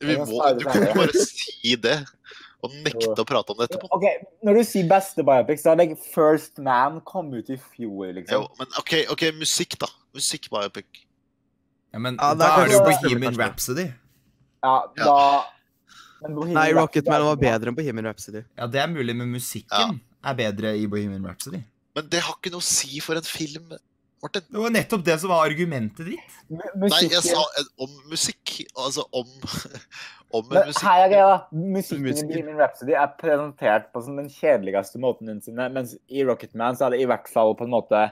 du 0.00 0.06
kunne 0.08 0.24
kan 0.64 0.80
ikke 0.80 0.94
bare 0.96 1.12
si 1.28 1.74
det 1.76 1.98
og 2.62 2.74
nekte 2.84 3.14
å 3.22 3.26
prate 3.28 3.52
om 3.54 3.58
det 3.60 3.68
etterpå. 3.70 3.88
OK, 3.96 4.06
når 4.46 4.58
du 4.58 4.62
sier 4.68 4.88
beste 4.90 5.24
biopics, 5.26 5.62
så 5.64 5.72
er 5.72 5.80
det 5.80 5.86
First 6.14 6.58
Man 6.64 7.00
kom 7.08 7.30
ut 7.34 7.48
i 7.48 7.56
fjor, 7.56 8.10
Jo, 8.10 8.12
liksom. 8.18 8.48
men 8.58 8.74
OK, 8.80 8.92
ok, 9.14 9.24
musikk, 9.38 9.78
da. 9.80 9.88
Musikk 10.16 10.50
biopic. 10.52 11.04
Ja, 11.94 11.98
men 11.98 12.18
Ja, 12.20 12.34
da 12.38 12.50
er 12.60 12.68
det 12.68 12.76
jo 12.76 12.84
Bohemian 12.84 13.38
Rhapsody. 13.40 13.88
Ja, 14.62 14.74
Ja. 14.96 15.04
da 15.04 15.44
men 16.22 16.34
Bohemian 16.36 16.54
Nei, 16.58 16.72
Rocket 16.76 17.06
er 17.08 17.22
var 17.24 17.36
bedre 17.40 17.68
enn 17.72 17.76
Bohemian 17.78 18.04
Rhapsody. 18.10 18.42
Ja, 18.58 18.66
det 18.66 18.80
er 18.82 18.86
mulig, 18.92 19.16
men 19.16 19.30
musikken 19.32 20.00
er 20.22 20.34
bedre 20.36 20.74
i 20.76 20.86
Bohemian 20.86 21.24
Rhapsody. 21.24 21.62
Men 21.96 22.08
det 22.12 22.20
har 22.22 22.34
ikke 22.36 22.52
noe 22.52 22.60
å 22.60 22.66
si 22.66 23.00
for 23.00 23.16
en 23.16 23.22
film, 23.26 23.72
Martin. 24.22 24.42
Det 24.52 24.60
var 24.60 24.70
nettopp 24.74 25.04
det 25.06 25.14
som 25.22 25.30
var 25.32 25.46
argumentet 25.48 26.06
ditt. 26.10 26.34
Mu- 26.52 26.88
Nei, 26.88 27.02
jeg 27.08 27.22
sa 27.24 27.42
om 27.80 27.94
musikk. 28.10 28.56
Altså 28.76 29.04
om, 29.16 29.26
om 30.36 30.46
Men 30.50 30.68
musikk. 30.68 30.82
her 30.84 31.04
er 31.06 31.12
greia, 31.14 31.28
da. 31.30 31.38
Musikken 31.56 32.06
i. 32.10 32.26
Bohemian 32.28 32.58
Rhapsody 32.60 32.96
er 33.00 33.14
presentert 33.20 33.88
på 33.94 34.02
sånn 34.04 34.20
den 34.20 34.28
kjedeligste 34.32 35.00
måten 35.02 35.30
noensinne, 35.30 35.70
mens 35.72 35.96
i 36.12 36.24
Rocketman 36.28 36.76
så 36.76 36.88
er 36.88 36.96
det 36.96 37.00
i 37.04 37.08
hvert 37.10 37.30
fall 37.32 37.54
på 37.56 37.64
en 37.68 37.72
måte 37.74 38.04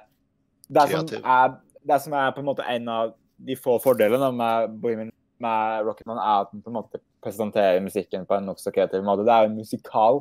Det 0.69 0.87
som 0.91 1.13
er, 1.25 1.55
det 1.93 2.01
som 2.05 2.17
er 2.19 2.33
på 2.37 2.43
en 2.45 2.49
måte 2.51 2.65
en 2.69 2.89
av 2.93 3.13
de 3.39 3.55
få 3.57 3.77
fordelene 3.81 4.33
med, 4.35 4.73
Bohemian, 4.83 5.13
med 5.41 5.85
Rocketman, 5.87 6.19
er 6.19 6.43
at 6.47 6.51
den 6.53 6.65
på 6.65 6.73
en 6.73 6.79
måte 6.81 6.99
presenterer 7.25 7.79
musikken 7.85 8.25
på 8.29 8.35
en 8.37 8.49
nokså 8.49 8.73
kreativ 8.75 9.05
måte. 9.07 9.25
Det 9.27 9.33
er 9.37 9.47
jo 9.47 9.53
en 9.53 9.61
musikal. 9.61 10.19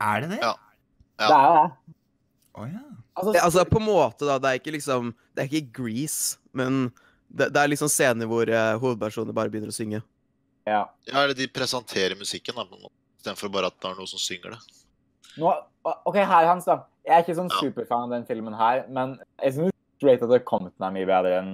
Er 0.00 0.20
det 0.26 0.30
det? 0.34 0.38
Ja. 0.42 0.52
Ja. 1.20 1.26
Det 1.30 1.38
er 1.40 1.56
det. 1.56 1.96
Oh, 2.56 2.66
ja. 2.68 2.84
Altså, 3.16 3.32
Ja, 3.34 3.44
altså 3.48 3.64
på 3.64 3.78
en 3.80 3.86
måte, 3.88 4.26
da. 4.28 4.36
Det 4.38 4.48
er 4.50 4.58
ikke 4.60 4.74
liksom 4.76 5.14
Det 5.34 5.42
er 5.44 5.48
ikke 5.50 5.72
Grease, 5.82 6.36
men 6.52 6.92
det, 7.32 7.48
det 7.54 7.60
er 7.62 7.68
liksom 7.72 7.88
scener 7.90 8.28
hvor 8.30 8.46
uh, 8.48 8.76
hovedpersoner 8.78 9.34
bare 9.34 9.50
begynner 9.50 9.72
å 9.72 9.76
synge. 9.76 10.02
ja. 10.66 10.82
Ja, 11.06 11.22
eller 11.24 11.34
de 11.34 11.46
presenterer 11.48 12.14
musikken, 12.18 12.54
da, 12.54 12.64
istedenfor 13.18 13.50
bare 13.52 13.66
at 13.72 13.80
det 13.80 13.88
er 13.90 13.96
noen 13.98 14.06
som 14.10 14.20
synger 14.22 14.54
det. 14.54 14.60
Nå, 15.38 15.50
OK, 16.06 16.16
her, 16.16 16.46
Hans, 16.46 16.64
da. 16.68 16.84
Jeg 17.06 17.14
er 17.16 17.24
ikke 17.24 17.36
sånn 17.38 17.50
Ja. 17.52 17.58
superfan 17.62 18.04
av 18.06 18.10
den 18.14 18.24
filmen 18.26 18.54
her, 18.54 18.84
men 18.88 19.18
jeg 19.42 19.54
syns 19.54 19.72
Straight 19.96 20.22
Outta 20.22 20.38
Compton 20.44 20.86
er 20.86 20.92
mye 20.92 21.06
bedre 21.08 21.38
enn 21.40 21.50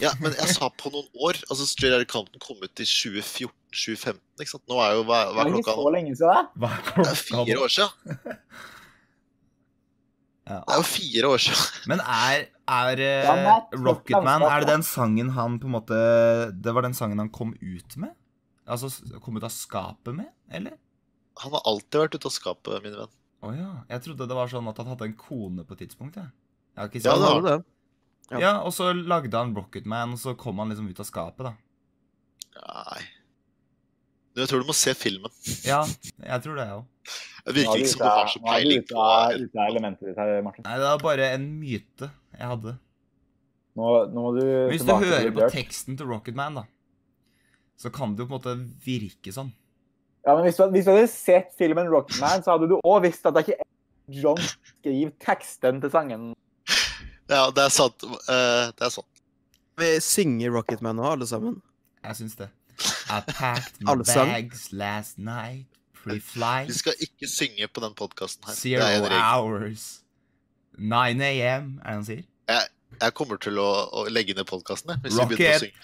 Ja, 0.00 0.12
men 0.22 0.32
jeg 0.32 0.54
sa 0.54 0.68
på 0.70 0.90
noen 0.94 1.08
år. 1.18 1.34
altså 1.50 1.66
Straight 1.66 1.94
Outta 1.98 2.06
Compton 2.12 2.40
kom 2.40 2.56
ut 2.62 2.80
i 2.80 2.84
2014-2015. 2.86 4.20
ikke 4.40 4.50
sant? 4.54 4.62
Nå 4.70 4.78
er 4.82 4.94
jo 4.98 5.02
hver 5.08 5.32
klokka 5.34 5.44
nå 5.44 5.44
Det 5.44 5.54
er 5.54 5.58
ikke 5.58 5.74
så 5.82 5.92
lenge 5.96 6.16
siden. 6.16 6.46
Er 6.62 7.02
Det 7.02 7.10
er 7.10 7.22
fire 7.28 7.58
år 7.64 7.74
siden. 7.74 7.90
Ja. 10.44 10.58
Det 10.68 10.74
er 10.74 10.80
jo 10.82 10.86
fire 10.88 11.28
år 11.32 11.40
siden. 11.40 11.88
Men 11.88 12.00
er, 12.04 12.42
er 12.68 13.00
eh, 13.00 13.24
Ja, 13.24 13.54
Rocketman 13.72 14.42
Er 14.44 14.60
det 14.60 14.68
den 14.74 14.82
sangen 14.84 15.30
han 15.32 15.54
på 15.62 15.70
en 15.70 15.72
måte 15.72 15.96
Det 16.52 16.74
var 16.76 16.84
den 16.84 16.92
sangen 16.96 17.22
han 17.22 17.30
kom 17.32 17.54
ut 17.62 17.96
med? 17.96 18.12
Altså 18.68 18.90
kom 19.24 19.36
ut 19.40 19.46
av 19.48 19.52
skapet 19.54 20.12
med, 20.16 20.28
eller? 20.52 20.76
Han 21.40 21.52
har 21.56 21.64
alltid 21.68 22.00
vært 22.02 22.14
ute 22.18 22.28
av 22.28 22.32
skapet, 22.36 22.76
min 22.84 22.94
venn. 22.96 23.10
Å 23.44 23.50
ja. 23.56 23.70
Jeg 23.90 24.04
trodde 24.04 24.28
det 24.30 24.36
var 24.38 24.48
sånn 24.52 24.68
at 24.70 24.78
han 24.80 24.86
hadde 24.92 25.08
en 25.10 25.16
kone 25.20 25.64
på 25.68 25.74
et 25.76 25.82
tidspunkt. 25.84 26.16
Jeg. 26.20 26.30
Jeg 26.76 26.80
har 26.80 26.88
ikke 26.92 27.02
Ja, 27.02 27.02
sett 27.04 27.20
det 27.20 27.24
det. 27.24 27.32
har 27.34 27.42
det. 27.48 27.56
Ja. 28.30 28.38
Ja, 28.40 28.52
og 28.64 28.72
så 28.72 28.86
lagde 28.96 29.36
han 29.36 29.52
Rocketman, 29.56 30.14
og 30.16 30.20
så 30.22 30.32
kom 30.40 30.62
han 30.62 30.70
liksom 30.72 30.86
ut 30.88 31.00
av 31.02 31.08
skapet, 31.08 31.44
da. 31.44 31.52
Nei. 32.62 33.02
Du, 34.32 34.40
Jeg 34.40 34.48
tror 34.50 34.64
du 34.64 34.70
må 34.70 34.76
se 34.78 34.94
filmen. 34.96 35.30
Ja, 35.66 35.82
jeg 36.24 36.44
tror 36.46 36.56
det, 36.56 36.64
jeg 36.70 36.78
òg. 36.78 37.18
Det 37.44 37.54
virker 37.58 37.74
er 37.74 37.82
ikke 37.82 37.92
som 37.92 38.00
du 38.00 38.08
har 38.08 38.30
så 38.32 38.40
er 38.40 38.46
peiling 38.46 38.84
på 38.88 39.08
ute 39.44 39.60
av 39.60 39.66
elementet 39.68 40.08
ditt 40.08 40.20
her, 40.20 40.36
Martin. 40.44 40.64
Nei, 40.64 40.78
det 40.80 40.86
var 40.88 41.02
bare 41.02 41.26
en 41.36 41.44
myte 41.60 42.08
jeg 42.08 42.52
hadde. 42.54 42.76
Nå, 43.74 43.90
nå 44.14 44.22
må 44.22 44.30
du 44.36 44.44
Hvis 44.70 44.86
du 44.86 44.94
hører 44.94 45.28
på 45.34 45.50
teksten 45.52 45.98
til 45.98 46.08
Rocketman, 46.08 46.56
da, 46.62 46.64
så 47.76 47.90
kan 47.92 48.14
det 48.14 48.24
jo 48.24 48.30
på 48.30 48.36
en 48.36 48.38
måte 48.38 48.56
virke 48.86 49.34
sånn. 49.34 49.52
Ja, 50.24 50.32
men 50.32 50.46
hvis 50.46 50.56
du, 50.56 50.64
hvis 50.72 50.86
du 50.86 50.94
hadde 50.94 51.08
sett 51.12 51.52
filmen 51.58 51.90
Rocketman, 51.92 52.44
så 52.44 52.54
hadde 52.54 52.70
du 52.70 52.78
òg 52.80 53.02
visst 53.04 53.26
at 53.28 53.36
det 53.36 53.44
ikke 53.44 53.58
er 53.60 53.70
John 54.08 54.40
skriver 54.40 55.12
teksten 55.20 55.80
til 55.80 55.92
sangen. 55.92 56.32
Ja, 57.30 57.48
det 57.56 57.62
er 57.64 57.72
sant. 57.72 58.04
Uh, 58.28 58.68
det 58.76 58.88
er 58.88 58.92
sant. 58.92 59.22
Vi 59.80 59.90
synger 60.04 60.52
Rocketman 60.54 60.96
nå, 61.00 61.06
alle 61.16 61.26
sammen. 61.28 61.58
Jeg 62.04 62.20
syns 62.20 62.36
det. 62.40 62.50
I 63.08 63.20
packed 63.26 63.80
my 63.80 63.94
bags 63.96 64.72
last 64.72 65.18
night, 65.18 65.66
Vi 66.12 66.20
flight. 66.20 66.68
Vi 66.68 66.72
skal 66.78 66.92
ikke 67.00 67.28
synge 67.30 67.68
på 67.72 67.80
den 67.80 67.94
podkasten 67.98 68.44
her. 68.44 68.54
Det 68.54 68.60
zero 68.60 68.84
er 69.08 69.18
hours, 69.22 69.84
9 70.78 70.94
AM, 71.24 71.80
er 71.82 71.86
det 71.88 71.94
han 71.94 72.04
sier? 72.04 72.22
Jeg 73.02 73.10
kommer 73.18 73.36
til 73.42 73.58
å, 73.58 73.66
å 73.90 74.04
legge 74.12 74.34
ned 74.38 74.46
podkasten 74.46 74.94
hvis 75.02 75.16
vi 75.18 75.24
begynner 75.32 75.48
å 75.48 75.52
Rocket 75.54 75.60
synge. 75.64 75.74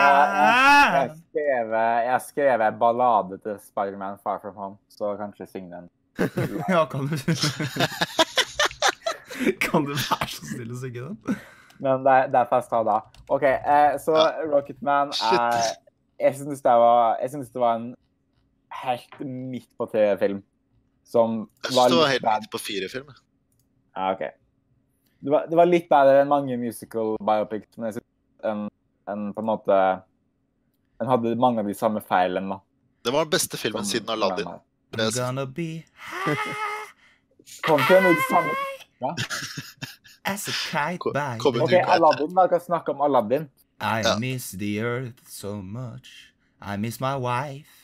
Jeg, 0.00 0.94
jeg, 0.94 1.10
skrev, 1.20 1.74
jeg 2.06 2.20
skrev 2.28 2.64
en 2.64 2.78
ballade 2.80 3.36
til 3.44 3.58
Spiderman 3.66 4.16
Far 4.24 4.38
From 4.42 4.54
Home, 4.56 4.76
så 4.88 5.12
kanskje 5.20 5.46
syng 5.50 5.68
den. 5.72 5.88
Ja, 6.72 6.84
kan 6.90 7.06
du 7.08 7.16
Kan 9.64 9.84
du 9.88 9.92
være 9.94 10.28
så 10.28 10.44
snill 10.50 10.72
å 10.74 10.80
synge 10.80 11.00
den? 11.06 11.16
Men 11.80 12.02
det, 12.04 12.12
er- 12.12 12.28
det 12.32 12.40
er 12.42 12.48
fest 12.50 12.72
ha 12.76 12.80
da. 12.84 12.98
OK, 13.32 13.44
eh, 13.48 13.94
så 14.02 14.16
Rocketman 14.50 15.12
er 15.32 15.60
Jeg 16.20 16.34
syns 16.36 16.60
det, 16.64 16.74
jeg 17.22 17.30
det 17.54 17.60
var 17.62 17.78
en 17.78 17.86
helt 18.82 19.20
midt 19.20 19.68
på 19.78 19.86
tre-film. 19.90 20.42
Som 21.04 21.48
Jeg 21.66 21.74
var 21.76 21.88
litt 21.90 22.08
helt 22.12 22.22
bad. 22.22 22.40
midt 22.44 22.52
på 22.52 22.58
fire-film. 22.62 23.08
Ja, 23.96 24.12
OK. 24.14 24.20
Det 25.20 25.30
var, 25.34 25.46
det 25.50 25.56
var 25.58 25.66
litt 25.68 25.88
bedre 25.90 26.20
enn 26.22 26.28
mange 26.30 26.56
musical 26.56 27.16
biopics, 27.20 27.76
men 27.76 27.90
jeg 27.90 27.98
synes 27.98 28.46
en, 28.48 28.62
en 29.10 29.26
på 29.36 29.42
en 29.42 29.46
måte 29.50 29.76
En 31.00 31.08
hadde 31.08 31.34
mange 31.40 31.60
av 31.60 31.66
de 31.68 31.74
samme 31.74 32.00
feilene, 32.04 32.48
da. 32.56 32.60
Det 33.04 33.12
var 33.14 33.24
den 33.24 33.30
beste 33.32 33.56
filmen 33.56 33.84
som- 33.84 33.90
siden 34.00 34.10
Aladdin. 34.12 34.46
I'm 34.92 35.10
gonna 35.16 35.46
be 35.46 35.84
Kom 37.64 37.80
til 37.88 38.02
noe 38.04 38.16
samme. 38.28 38.52
as 40.24 40.48
a 40.48 40.52
kite 40.52 41.12
by 41.14 41.38
OK? 41.40 41.72
Aladdin. 41.72 42.28
Vi 42.36 42.56
oss 42.56 42.66
snakke 42.68 42.92
om 42.92 43.00
Aladdin. 43.00 43.48
I 43.80 44.02
miss 44.20 44.50
the 44.52 44.78
earth 44.80 45.22
so 45.26 45.62
much. 45.62 46.32
I 46.60 46.76
miss 46.76 47.00
my 47.00 47.16
wife. 47.16 47.79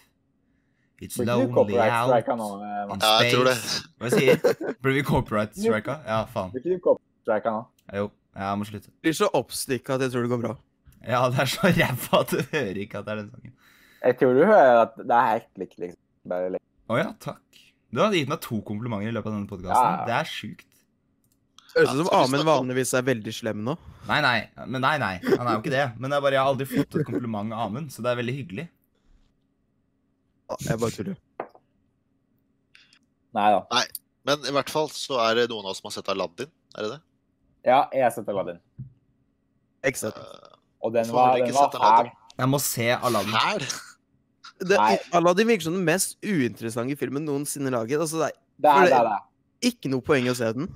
It's 1.02 1.18
lonely 1.20 1.76
out 1.76 2.28
nå? 2.38 2.46
eh, 2.64 2.82
in? 2.88 3.00
Ja, 3.02 3.10
jeg 3.20 3.32
tror 3.34 3.48
det. 3.50 3.56
Hva 4.00 4.10
sier 4.14 4.38
Blir 4.80 4.94
vi 4.96 5.02
copyright 5.04 5.52
strika? 5.56 5.98
Ja, 6.06 6.22
faen. 6.32 6.54
Blir 6.54 6.62
ikke 6.62 6.78
du 6.78 6.84
copyright 6.86 7.26
strika 7.26 7.52
nå? 7.52 7.64
Jo, 7.98 8.06
jeg 8.40 8.60
må 8.60 8.68
slutte. 8.68 8.92
Blir 9.04 9.16
så 9.18 9.28
oppstikka 9.36 9.98
at 9.98 10.06
jeg 10.06 10.14
tror 10.14 10.24
det 10.24 10.32
går 10.32 10.42
bra. 10.46 10.54
Ja, 11.06 11.26
det 11.30 11.42
er 11.44 11.50
så 11.52 11.68
ræva 11.68 12.22
at 12.22 12.32
du 12.32 12.40
hører 12.54 12.80
ikke 12.82 13.02
at 13.02 13.08
det 13.08 13.12
er 13.12 13.20
den 13.20 13.28
sangen. 13.34 13.52
Jeg 14.06 14.18
tror 14.20 14.38
du 14.38 14.44
hører 14.46 14.80
at 14.86 14.96
det 15.02 15.18
er 15.18 15.28
helt 15.34 15.60
likt, 15.62 15.76
liksom. 15.82 16.00
Bare 16.30 16.54
likt. 16.56 16.64
Å 16.86 16.98
ja, 17.00 17.10
takk. 17.22 17.60
Du 17.92 18.00
har 18.02 18.14
gitt 18.16 18.30
meg 18.30 18.40
to 18.44 18.62
komplimenter 18.66 19.10
i 19.10 19.14
løpet 19.14 19.30
av 19.30 19.36
denne 19.36 19.50
podkasten. 19.50 19.76
Ja, 19.76 20.00
ja. 20.00 20.08
Det 20.08 20.16
er 20.16 20.30
sjukt. 20.30 20.66
Høres 21.76 21.92
ut 21.92 22.06
som 22.08 22.14
Amund 22.16 22.48
vanligvis 22.48 22.94
er 22.96 23.04
veldig 23.04 23.32
slem 23.36 23.60
nå. 23.66 23.74
Nei, 24.08 24.22
nei. 24.24 24.36
Men 24.64 24.80
nei, 24.80 24.94
nei. 25.02 25.14
Han 25.26 25.44
er 25.44 25.58
jo 25.58 25.60
ikke 25.60 25.74
det. 25.74 25.84
Men 26.00 26.08
det 26.12 26.16
er 26.18 26.24
bare 26.24 26.38
jeg 26.38 26.42
har 26.42 26.52
aldri 26.54 26.66
fått 26.70 26.96
et 26.96 27.04
kompliment 27.08 27.52
av 27.52 27.66
Amund, 27.66 27.92
så 27.92 28.04
det 28.04 28.12
er 28.14 28.20
veldig 28.22 28.36
hyggelig. 28.38 28.66
Jeg 30.66 30.78
bare 30.78 30.94
tuller. 30.94 31.16
Nei 33.36 33.48
da. 33.52 33.82
Men 34.26 34.46
i 34.48 34.54
hvert 34.56 34.70
fall 34.72 34.88
så 34.94 35.18
er 35.28 35.40
det 35.40 35.48
noen 35.50 35.66
av 35.66 35.74
oss 35.74 35.80
som 35.82 35.88
har 35.90 35.96
sett 35.98 36.08
Aladdin. 36.12 36.50
Er 36.76 36.86
det 36.86 36.92
det? 36.96 37.00
Ja, 37.66 37.80
jeg 37.94 38.04
har 38.06 38.14
sett 38.14 38.30
Aladdin. 38.32 38.60
Jeg 39.86 39.98
sett. 40.00 40.16
Uh, 40.16 40.56
Og 40.86 40.94
den 40.94 41.10
var, 41.14 41.36
den 41.38 41.52
var 41.54 41.68
sett 41.70 41.78
fæl. 41.82 42.10
Jeg 42.40 42.50
må 42.52 42.60
se 42.62 42.88
Aladdin. 42.96 43.36
Hæl? 43.36 43.66
Det, 44.66 44.78
Aladdin 45.12 45.50
virker 45.50 45.66
som 45.68 45.76
den 45.76 45.84
mest 45.84 46.16
uinteressante 46.24 46.96
filmen 46.96 47.26
noensinne 47.28 47.70
laget. 47.74 48.00
Altså, 48.00 48.22
det 48.24 48.32
Det 48.62 48.70
er 48.72 48.86
det- 48.86 48.90
det. 48.94 49.02
det. 49.04 49.18
er 49.66 49.70
ikke 49.70 49.90
noe 49.92 50.00
poeng 50.00 50.30
å 50.32 50.34
se 50.36 50.48
den. 50.56 50.70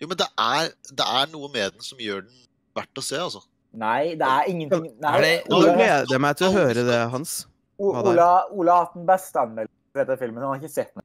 Jo, 0.00 0.06
men 0.06 0.16
det 0.20 0.28
er, 0.38 0.68
det 0.90 1.06
er 1.06 1.26
noe 1.32 1.48
med 1.50 1.72
den 1.72 1.80
som 1.82 1.98
gjør 1.98 2.22
den 2.28 2.46
verdt 2.76 2.94
å 2.98 3.02
se, 3.02 3.16
altså. 3.18 3.42
Nei, 3.74 4.14
det 4.14 4.22
er 4.22 4.44
ingenting 4.46 4.84
Nei, 5.00 5.18
Er 5.18 5.42
Nå 5.50 5.58
gleder 5.64 6.06
jeg 6.10 6.20
meg 6.22 6.36
til 6.38 6.46
å 6.46 6.52
høre 6.54 6.84
det, 6.86 6.98
Hans. 7.10 7.46
Ola, 7.78 8.28
Ola 8.54 8.72
har 8.76 8.84
hatt 8.86 8.94
den 8.94 9.06
beste 9.08 9.40
anmeldelsen 9.40 9.94
til 9.94 10.00
dette 10.04 10.18
filmen. 10.20 10.42
Han 10.42 10.52
har 10.54 10.60
ikke 10.62 10.72
sett 10.74 10.92
den. 10.94 11.02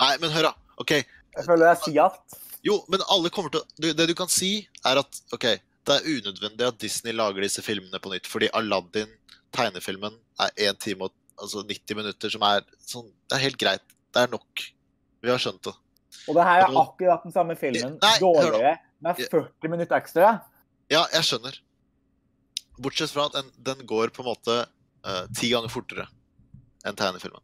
Nei, 0.03 0.13
men 0.21 0.31
hør, 0.33 0.49
da. 0.49 0.53
OK. 0.81 0.91
Jeg 1.33 1.45
føler 1.47 1.69
jeg 1.71 1.81
sier 1.87 2.03
alt. 2.05 2.37
Jo, 2.63 2.77
men 2.91 3.03
alle 3.11 3.29
kommer 3.33 3.51
til 3.51 3.59
å 3.63 3.65
det- 3.81 3.95
Det 3.97 4.07
du 4.07 4.15
kan 4.15 4.27
si, 4.31 4.67
er 4.85 4.97
at 4.99 5.21
OK, 5.33 5.43
det 5.85 5.95
er 5.97 6.07
unødvendig 6.07 6.67
at 6.67 6.77
Disney 6.79 7.11
lager 7.13 7.41
disse 7.41 7.61
filmene 7.61 7.99
på 7.99 8.11
nytt, 8.13 8.27
fordi 8.27 8.49
Aladdin, 8.53 9.09
tegnefilmen, 9.51 10.15
er 10.39 10.49
1 10.57 10.79
time 10.79 11.01
og 11.03 11.11
altså 11.37 11.63
90 11.67 11.95
minutter, 11.95 12.29
som 12.29 12.41
er 12.43 12.61
sånn 12.79 13.11
Det 13.29 13.35
er 13.37 13.43
helt 13.49 13.57
greit. 13.57 13.81
Det 14.13 14.21
er 14.23 14.27
nok. 14.31 14.63
Vi 15.21 15.29
har 15.29 15.37
skjønt 15.37 15.61
det. 15.63 15.73
Og 16.29 16.35
det 16.35 16.43
her 16.43 16.61
er 16.61 16.77
akkurat 16.77 17.23
den 17.23 17.31
samme 17.33 17.55
filmen, 17.57 17.97
Nei, 18.01 18.17
dårligere, 18.19 18.77
med 19.01 19.15
40 19.17 19.69
minutter 19.69 19.95
ekstra. 19.97 20.41
Ja, 20.89 21.05
jeg 21.11 21.23
skjønner. 21.23 21.57
Bortsett 22.81 23.13
fra 23.13 23.27
at 23.29 23.37
den, 23.37 23.51
den 23.65 23.85
går 23.89 24.13
på 24.15 24.23
en 24.23 24.31
måte 24.31 24.55
uh, 25.05 25.25
ti 25.37 25.51
ganger 25.53 25.71
fortere 25.71 26.07
enn 26.87 26.97
tegnefilmen. 26.99 27.43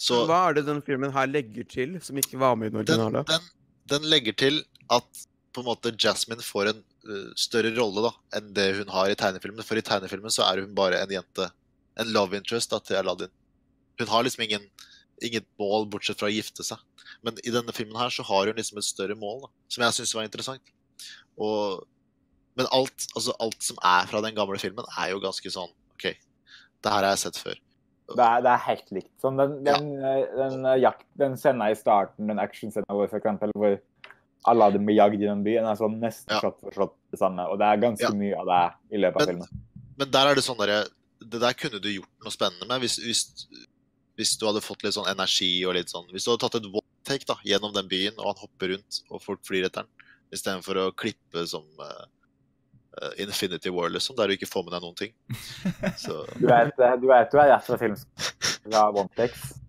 Så 0.00 0.22
Hva 0.28 0.46
er 0.48 0.56
det 0.56 0.66
den 0.68 0.80
filmen 0.84 1.12
her 1.12 1.28
legger 1.28 1.66
til, 1.68 1.98
som 2.04 2.16
ikke 2.20 2.38
var 2.40 2.54
med 2.56 2.70
i 2.70 2.72
den 2.72 2.86
den, 2.88 3.02
originale? 3.04 3.24
den, 3.28 3.48
den 3.92 4.06
legger 4.08 4.36
til 4.44 4.62
at 4.92 5.26
på 5.52 5.62
en 5.62 5.68
måte 5.68 5.92
Jasmine 5.98 6.44
får 6.44 6.70
en 6.70 6.82
uh, 7.08 7.32
større 7.38 7.72
rolle 7.76 8.06
da, 8.06 8.12
enn 8.38 8.52
det 8.56 8.68
hun 8.78 8.92
har 8.94 9.10
i 9.10 9.18
tegnefilmen. 9.18 9.66
For 9.66 9.80
i 9.80 9.84
tegnefilmen 9.84 10.32
så 10.32 10.46
er 10.46 10.62
hun 10.62 10.76
bare 10.76 11.02
en 11.02 11.16
jente. 11.18 11.50
En 12.00 12.12
love 12.14 12.38
interest 12.38 12.72
da, 12.72 12.78
til 12.80 13.00
Aladdin. 13.00 13.32
Hun 14.00 14.08
har 14.08 14.24
liksom 14.24 14.44
ingen, 14.46 14.68
ingen 15.20 15.44
mål 15.60 15.88
bortsett 15.92 16.20
fra 16.20 16.30
å 16.30 16.32
gifte 16.32 16.64
seg. 16.64 16.80
Men 17.26 17.36
i 17.44 17.52
denne 17.52 17.74
filmen 17.76 17.98
her 18.00 18.12
så 18.14 18.24
har 18.24 18.48
hun 18.48 18.56
liksom 18.56 18.80
et 18.80 18.86
større 18.86 19.16
mål, 19.18 19.42
da, 19.44 19.50
som 19.74 19.84
jeg 19.84 19.98
syns 19.98 20.14
var 20.16 20.28
interessant. 20.28 20.72
Og, 21.36 21.82
men 22.60 22.68
alt, 22.76 23.06
altså 23.16 23.32
alt 23.40 23.62
som 23.64 23.78
er 23.88 24.08
fra 24.10 24.20
den 24.24 24.36
gamle 24.36 24.60
filmen, 24.60 24.84
er 25.00 25.14
jo 25.14 25.20
ganske 25.22 25.52
sånn 25.52 25.70
OK, 25.96 26.10
det 26.12 26.92
her 26.92 27.00
har 27.06 27.14
jeg 27.14 27.22
sett 27.24 27.40
før. 27.40 27.58
Det 28.10 28.24
er, 28.26 28.42
det 28.42 28.50
er 28.50 28.62
helt 28.66 28.88
likt. 28.96 29.12
Sånn, 29.22 29.38
den, 29.38 29.52
den, 29.64 29.92
ja. 29.94 30.10
den, 30.40 30.64
eh, 30.66 30.80
jakt, 30.82 31.06
den 31.20 31.36
scena 31.38 31.70
i 31.70 31.76
starten, 31.78 32.26
den 32.28 32.42
actionscena 32.42 32.96
hvor, 32.96 33.06
for 33.08 33.20
eksempel, 33.20 33.52
hvor 33.54 33.76
Aladdin 34.50 34.86
blir 34.88 34.98
jagd 34.98 35.20
i 35.22 35.28
den 35.28 35.44
byen, 35.46 35.68
er 35.68 35.78
sånn 35.78 35.98
nesten 36.02 36.34
Ja. 36.34 36.40
slått 36.42 36.58
for 36.64 36.74
slått 36.74 36.96
det 37.12 37.20
samme. 37.20 37.44
Og 37.52 37.58
det 37.60 37.68
er 37.68 37.82
ganske 37.84 38.08
Ja. 38.08 38.16
mye 38.16 38.36
av 38.40 38.46
det 38.50 38.96
i 38.96 39.00
løpet 39.00 39.22
av 39.22 39.26
Men- 39.26 39.34
filmen. 39.34 39.66
Men 39.96 40.10
der 40.10 40.26
er 40.30 40.34
det 40.34 40.44
sånn 40.44 40.58
derre 40.58 40.88
Det 41.20 41.38
der 41.38 41.52
kunne 41.52 41.78
du 41.78 41.88
gjort 41.92 42.24
noe 42.24 42.32
spennende 42.32 42.66
med 42.66 42.80
hvis, 42.80 42.96
hvis, 42.98 43.46
hvis 44.16 44.38
du 44.40 44.46
hadde 44.46 44.62
fått 44.64 44.82
litt 44.82 44.94
sånn 44.94 45.06
energi 45.10 45.66
og 45.68 45.74
litt 45.74 45.90
sånn 45.92 46.08
Hvis 46.10 46.24
du 46.24 46.30
hadde 46.30 46.40
tatt 46.40 46.54
et 46.56 46.64
one 46.64 46.80
take 47.04 47.26
da, 47.26 47.34
gjennom 47.44 47.74
den 47.74 47.86
byen, 47.86 48.14
og 48.18 48.24
han 48.32 48.40
hopper 48.40 48.68
rundt, 48.72 49.02
og 49.10 49.20
folk 49.20 49.40
flyr 49.44 49.66
etter 49.66 49.82
han, 49.84 49.88
istedenfor 50.32 50.76
å 50.80 50.94
klippe 50.96 51.46
som 51.46 51.64
eh, 51.78 51.84
eh, 51.84 52.06
Infinity 53.22 53.70
War, 53.74 53.90
liksom, 53.92 54.16
der 54.18 54.30
du 54.30 54.36
ikke 54.36 54.50
får 54.50 54.66
med 54.66 54.76
deg 54.76 54.84
noen 54.84 54.98
ting. 54.98 55.16
Så 56.04 56.24
Du 56.36 56.46
vet, 56.50 56.74
eh, 56.76 56.98
du 57.00 57.08
vet 57.10 57.32
du 57.32 57.40
er 57.40 57.52
rett 57.54 57.66
fra 57.66 57.80
film 57.80 57.96
fra 57.96 58.90
Vontex. 58.94 59.48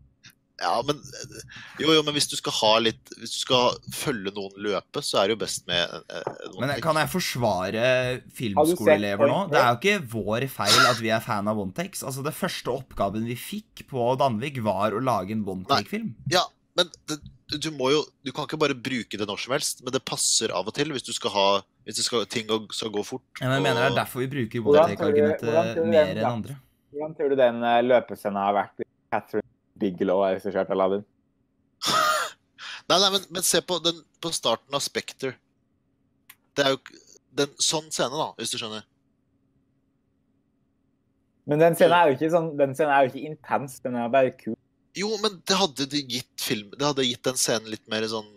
Ja, 0.61 0.75
men 0.85 0.99
eh, 0.99 1.39
Jo, 1.81 1.89
jo, 1.95 2.03
men 2.05 2.13
hvis 2.13 2.27
du 2.29 2.35
skal 2.37 2.53
ha 2.53 2.71
litt 2.85 3.11
Hvis 3.17 3.33
du 3.33 3.39
skal 3.41 3.79
følge 3.97 4.29
noen 4.35 4.53
løpe, 4.61 5.01
så 5.01 5.21
er 5.21 5.29
det 5.29 5.33
jo 5.35 5.39
best 5.41 5.65
med 5.69 5.89
eh, 6.13 6.27
Men 6.61 6.75
kan 6.83 6.99
jeg 7.01 7.09
forsvare 7.09 7.85
filmskoleelever 8.37 9.31
nå? 9.31 9.39
Det 9.49 9.57
er 9.57 9.71
jo 9.71 9.79
ikke 9.79 10.11
vår 10.13 10.45
feil 10.53 10.77
at 10.91 11.01
vi 11.01 11.09
er 11.13 11.23
fan 11.25 11.49
av 11.49 11.57
One-Takes. 11.61 12.03
Altså, 12.05 12.21
det 12.25 12.35
første 12.37 12.75
oppgaven 12.75 13.25
vi 13.25 13.37
fikk 13.39 13.87
på 13.89 14.11
Danvik, 14.21 14.61
var 14.65 14.93
å 14.93 15.01
lage 15.01 15.33
en 15.33 15.41
One-Take-film. 15.49 16.13
Ja, 16.29 16.45
men 16.77 16.93
det, 17.09 17.17
du 17.59 17.69
må 17.75 17.89
jo 17.91 18.01
Du 18.23 18.31
kan 18.31 18.45
ikke 18.47 18.59
bare 18.59 18.75
bruke 18.77 19.17
det 19.19 19.27
når 19.27 19.39
som 19.43 19.55
helst, 19.55 19.81
men 19.83 19.93
det 19.95 20.03
passer 20.07 20.53
av 20.55 20.67
og 20.67 20.75
til 20.75 20.91
hvis 20.93 21.05
du 21.07 21.11
skal 21.15 21.33
ha 21.35 21.45
Hvis 21.87 21.99
du 21.99 22.03
skal, 22.05 22.25
ting 22.29 22.45
skal, 22.47 22.67
skal 22.77 22.91
gå 22.93 23.03
fort. 23.03 23.23
Ja, 23.41 23.49
men 23.49 23.57
jeg 23.59 23.65
mener 23.65 23.81
det 23.81 23.91
er 23.91 23.97
derfor 24.03 24.23
vi 24.23 24.29
bruker 24.31 24.67
One-Take-argumentet 24.71 25.87
mer 25.89 26.13
enn 26.13 26.27
andre. 26.29 26.57
Hvordan 26.91 27.15
tror 27.17 27.31
du 27.31 27.37
den 27.39 27.63
eh, 27.63 27.79
løpescenen 27.87 28.37
har 28.37 28.55
vært? 28.57 28.85
Catherine 29.11 29.47
Bigelow 29.81 30.21
har 30.23 30.35
regissert 30.35 30.71
Aladdin. 30.71 31.05
Nei, 32.91 32.97
nei, 32.99 33.09
men, 33.13 33.25
men 33.31 33.45
se 33.47 33.61
på, 33.63 33.77
den, 33.79 34.01
på 34.21 34.31
starten 34.35 34.75
av 34.75 34.83
Spekter. 34.83 35.37
Det 36.57 36.65
er 36.65 36.73
jo 36.73 36.79
den, 37.39 37.53
sånn 37.63 37.87
scene, 37.93 38.11
da, 38.11 38.31
hvis 38.39 38.51
du 38.51 38.57
skjønner. 38.59 38.83
Men 41.49 41.63
den 41.63 41.77
scenen 41.77 41.95
er 41.97 42.09
jo 42.09 42.17
ikke 42.17 42.31
sånn, 42.33 42.49
den 42.59 42.75
scenen 42.77 42.93
er 42.95 43.05
jo 43.05 43.13
ikke 43.13 43.31
intens, 43.31 43.79
den 43.83 43.95
er 43.97 44.11
bare 44.11 44.33
kul. 44.35 44.57
Jo, 44.97 45.13
men 45.23 45.39
det 45.47 45.55
hadde 45.55 45.85
det 45.87 46.01
gitt 46.11 46.43
film 46.43 46.73
Det 46.75 46.83
hadde 46.83 47.05
gitt 47.07 47.23
den 47.23 47.37
scenen 47.39 47.69
litt 47.71 47.85
mer 47.91 48.03
sånn 48.11 48.27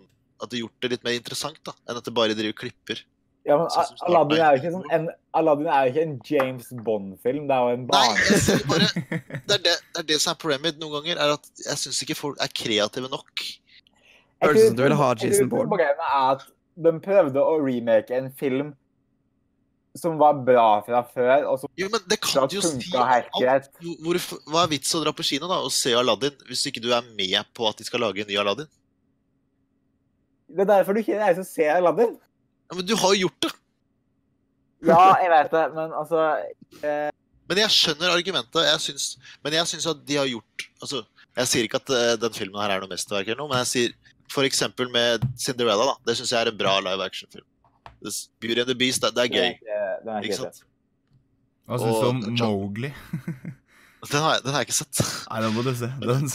At 0.42 0.52
det 0.52 0.60
gjort 0.60 0.84
det 0.84 0.92
litt 0.92 1.06
mer 1.06 1.16
interessant, 1.18 1.58
da, 1.66 1.74
enn 1.88 1.98
at 1.98 2.06
det 2.06 2.14
bare 2.14 2.36
driver 2.38 2.54
klipper. 2.64 3.00
Ja, 3.44 3.58
men 3.60 3.68
Sånn 3.72 4.06
Aladdin 4.08 4.40
er 4.40 4.54
jo 4.54 4.60
ikke, 4.62 4.70
sånn, 4.72 4.84
en, 4.96 5.08
Aladdin 5.36 5.68
er 5.68 5.86
jo 5.88 5.92
ikke 5.92 6.04
en 6.06 6.14
James 6.30 6.70
Bond-film. 6.86 7.44
Det 7.50 7.56
er 7.56 7.66
jo 7.66 7.74
en 7.76 7.82
Nei, 7.84 7.88
barne... 7.90 8.56
bare 8.70 8.88
det 9.50 9.56
er 9.58 9.64
det, 9.66 9.74
det 9.74 10.00
er 10.00 10.06
det 10.08 10.18
som 10.22 10.32
er 10.32 10.38
problemet 10.40 10.80
noen 10.80 10.94
ganger, 10.96 11.20
er 11.20 11.34
at 11.36 11.50
jeg 11.66 11.80
syns 11.82 12.00
ikke 12.06 12.16
folk 12.16 12.40
er 12.44 12.54
kreative 12.56 13.10
nok. 13.12 13.44
Jeg 13.44 14.48
tror- 14.48 14.62
som 14.62 14.78
du 14.78 14.82
vil 14.86 14.96
ha 15.00 15.10
jeg 15.12 15.20
tror 15.20 15.34
Jason 15.34 15.52
Bourne. 15.52 15.68
Problemet 15.74 16.08
er 16.08 16.30
at 16.32 16.46
de 16.86 16.94
prøvde 17.04 17.44
å 17.44 17.58
remake 17.62 18.16
en 18.16 18.32
film 18.40 18.72
som 19.94 20.16
var 20.18 20.38
bra 20.46 20.68
fra 20.86 21.02
før, 21.06 21.44
og 21.50 21.60
som 21.62 21.70
Jo, 21.78 21.88
men 21.92 22.02
det 22.10 22.18
kan 22.22 22.48
du 22.50 22.56
jo 22.56 22.62
si. 22.66 22.90
Hvorfor, 24.02 24.40
hva 24.50 24.64
er 24.64 24.72
vits 24.72 24.94
å 24.96 25.02
dra 25.04 25.12
på 25.14 25.26
kino 25.26 25.50
da 25.50 25.60
og 25.62 25.70
se 25.74 25.94
Aladdin 25.94 26.34
hvis 26.48 26.64
ikke 26.70 26.82
du 26.82 26.90
er 26.94 27.04
med 27.14 27.38
på 27.54 27.68
at 27.68 27.78
de 27.78 27.86
skal 27.86 28.02
lage 28.02 28.24
en 28.24 28.30
ny 28.30 28.38
Aladdin? 28.42 28.70
Det 30.50 30.64
er 30.66 30.70
derfor 30.70 30.94
du 30.96 31.02
ikke 31.02 31.20
reiser 31.20 31.44
og 31.44 31.48
ser 31.48 31.76
Aladdin. 31.76 32.16
Ja, 32.70 32.78
men 32.78 32.88
du 32.88 32.96
har 32.98 33.14
jo 33.14 33.28
gjort 33.28 33.46
det! 33.46 33.52
Ja, 34.84 35.14
jeg 35.22 35.30
vet 35.32 35.54
det, 35.54 35.64
men 35.72 35.94
altså 35.96 36.24
Men 37.48 37.60
jeg 37.62 37.72
skjønner 37.72 38.12
argumentet. 38.12 38.66
Jeg 38.66 38.82
syns, 38.84 39.06
men 39.44 39.56
jeg 39.56 39.70
syns 39.70 39.86
at 39.88 40.02
de 40.04 40.18
har 40.20 40.28
gjort 40.28 40.66
altså, 40.82 41.04
Jeg 41.38 41.50
sier 41.50 41.68
ikke 41.68 41.80
at 41.80 41.94
uh, 41.94 42.12
den 42.20 42.36
filmen 42.36 42.60
her 42.60 42.74
er 42.74 42.82
noe 42.82 42.90
mesterverk, 42.90 43.30
eller 43.30 43.44
noe, 43.44 43.52
men 43.52 43.62
jeg 43.62 43.70
sier 43.72 43.96
f.eks. 44.32 44.62
med 44.90 45.24
Cinderella. 45.38 45.92
da, 45.92 45.96
Det 46.08 46.18
syns 46.18 46.32
jeg 46.34 46.40
er 46.42 46.50
en 46.50 46.58
bra 46.58 46.78
live 46.82 47.04
action-film. 47.04 47.46
Beauty 48.40 48.60
and 48.60 48.68
the 48.68 48.74
Beast, 48.74 49.02
det, 49.02 49.14
det 49.16 49.24
er 49.24 49.32
gøy. 49.32 49.73
Den 50.04 50.14
er 50.18 50.26
ikke, 50.28 50.36
sant? 50.42 50.62
Hva 51.64 51.78
syns 51.80 52.00
du 52.00 52.08
om 52.12 52.24
Mowgli? 52.36 52.90
Den 54.04 54.20
har, 54.20 54.34
jeg- 54.34 54.42
den 54.44 54.52
har 54.52 54.60
jeg 54.60 54.66
ikke 54.68 54.74
sett. 54.76 54.98
Nei, 55.30 55.38
den 55.40 55.54
må 55.56 55.62
du 55.64 55.70
se. 55.80 55.86
Den... 56.02 56.26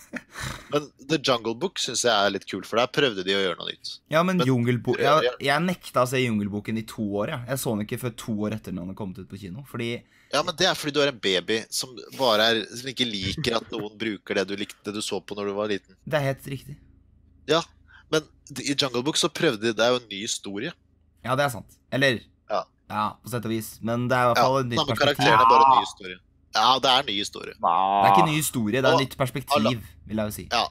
Men 0.74 0.88
The 1.06 1.18
Jungle 1.22 1.52
Book 1.62 1.78
syns 1.78 2.00
jeg 2.02 2.10
er 2.10 2.32
litt 2.34 2.46
kult, 2.50 2.66
for 2.66 2.80
der 2.80 2.88
prøvde 2.90 3.22
de 3.22 3.36
å 3.36 3.42
gjøre 3.44 3.54
noe 3.60 3.68
nytt. 3.70 3.92
Ja, 4.10 4.24
men 4.26 4.40
Men- 4.40 4.48
Jungelbo... 4.48 4.96
Jeg, 4.98 5.30
jeg 5.46 5.62
nekta 5.62 6.02
å 6.02 6.08
se 6.10 6.18
Jungelboken 6.24 6.80
i 6.80 6.82
to 6.90 7.04
år. 7.20 7.30
Jeg, 7.36 7.46
jeg 7.52 7.62
så 7.62 7.74
den 7.76 7.84
ikke 7.86 8.00
før 8.02 8.16
to 8.18 8.34
år 8.48 8.56
etter 8.58 8.74
den 8.74 8.82
hadde 8.82 8.96
kommet 8.98 9.20
ut 9.22 9.28
på 9.30 9.38
kino. 9.44 9.62
Fordi 9.70 9.92
Ja, 10.34 10.42
men 10.42 10.58
det 10.58 10.66
er 10.66 10.74
fordi 10.74 10.96
du 10.96 11.00
er 11.04 11.12
en 11.12 11.22
baby 11.22 11.60
som 11.70 11.94
bare 12.18 12.48
er, 12.50 12.60
som 12.74 12.90
ikke 12.90 13.06
liker 13.06 13.60
at 13.60 13.70
noen 13.70 13.94
bruker 14.00 14.40
det 14.40 14.46
du 14.50 14.56
likte 14.58 14.82
det 14.90 14.96
du 14.98 15.02
så 15.06 15.22
på 15.22 15.38
når 15.38 15.52
du 15.52 15.56
var 15.60 15.70
liten. 15.70 15.94
det 16.02 16.18
er 16.18 16.26
helt 16.32 16.50
riktig. 16.50 16.74
Ja, 17.46 17.62
Men 18.10 18.26
i 18.58 18.74
Jungle 18.74 19.04
Book 19.06 19.16
så 19.22 19.30
prøvde 19.30 19.68
de 19.68 19.72
Det 19.78 19.86
er 19.86 19.94
jo 19.94 20.02
en 20.02 20.10
ny 20.10 20.24
historie. 20.26 20.74
Ja, 21.22 21.38
det 21.38 21.46
er 21.46 21.54
sant. 21.54 21.78
Eller 21.94 22.18
Ja. 22.90 22.94
ja, 22.96 23.04
på 23.24 23.30
sett 23.32 23.44
og 23.48 23.50
vis. 23.54 23.68
Men 23.82 24.08
det 24.08 24.16
er 24.16 24.22
i 24.22 24.28
hvert 24.32 24.36
Ja, 24.38 24.44
fall 24.48 24.58
et 24.60 24.66
nytt 24.70 24.78
Samme 24.82 24.94
perspektiv. 24.94 25.24
karakter, 25.24 25.24
det 25.24 25.44
er 25.44 25.52
bare 25.52 25.64
en 25.64 25.74
ny 25.74 25.84
historie. 25.86 26.18
Ja, 26.54 26.78
det 26.78 26.90
er 26.90 26.98
en 27.00 27.06
ny 27.10 27.16
historie. 27.18 27.54
Det 27.54 27.70
er 27.74 28.10
ikke 28.12 28.22
en 28.24 28.30
ny 28.30 28.36
historie, 28.38 28.80
det 28.82 28.84
er 28.90 28.94
et 28.94 29.04
nytt 29.08 29.16
perspektiv, 29.18 29.78
vil 30.06 30.16
jeg 30.16 30.26
jo 30.26 30.34
si. 30.36 30.48
Ja. 30.52 30.64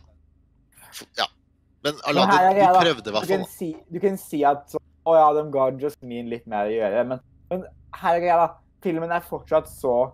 F- 0.94 1.08
ja. 1.18 1.26
Men 1.84 1.94
Men 1.94 2.02
Aladdin, 2.08 2.40
er 2.40 2.54
de 2.54 2.80
prøvde 2.80 3.10
i 3.10 3.12
hvert 3.12 3.24
Du 3.24 3.28
kan 3.34 3.40
fall. 3.44 3.50
si, 3.58 3.76
du 3.92 4.00
kan 4.00 4.18
si 4.18 4.44
at 4.48 4.76
å 4.76 4.80
å 5.06 5.16
ja, 5.20 5.26
de 5.36 5.52
ga 5.52 5.66
Jasmine 5.82 6.30
litt 6.30 6.46
mer 6.48 6.70
å 6.70 6.72
gjøre, 6.72 7.02
men, 7.10 7.20
men 7.52 7.66
her 8.00 8.16
er 8.16 8.20
greia, 8.24 8.38
da. 8.40 8.54
Filmen 8.84 9.12
er 9.12 9.20
fortsatt 9.20 9.68
så 9.68 10.14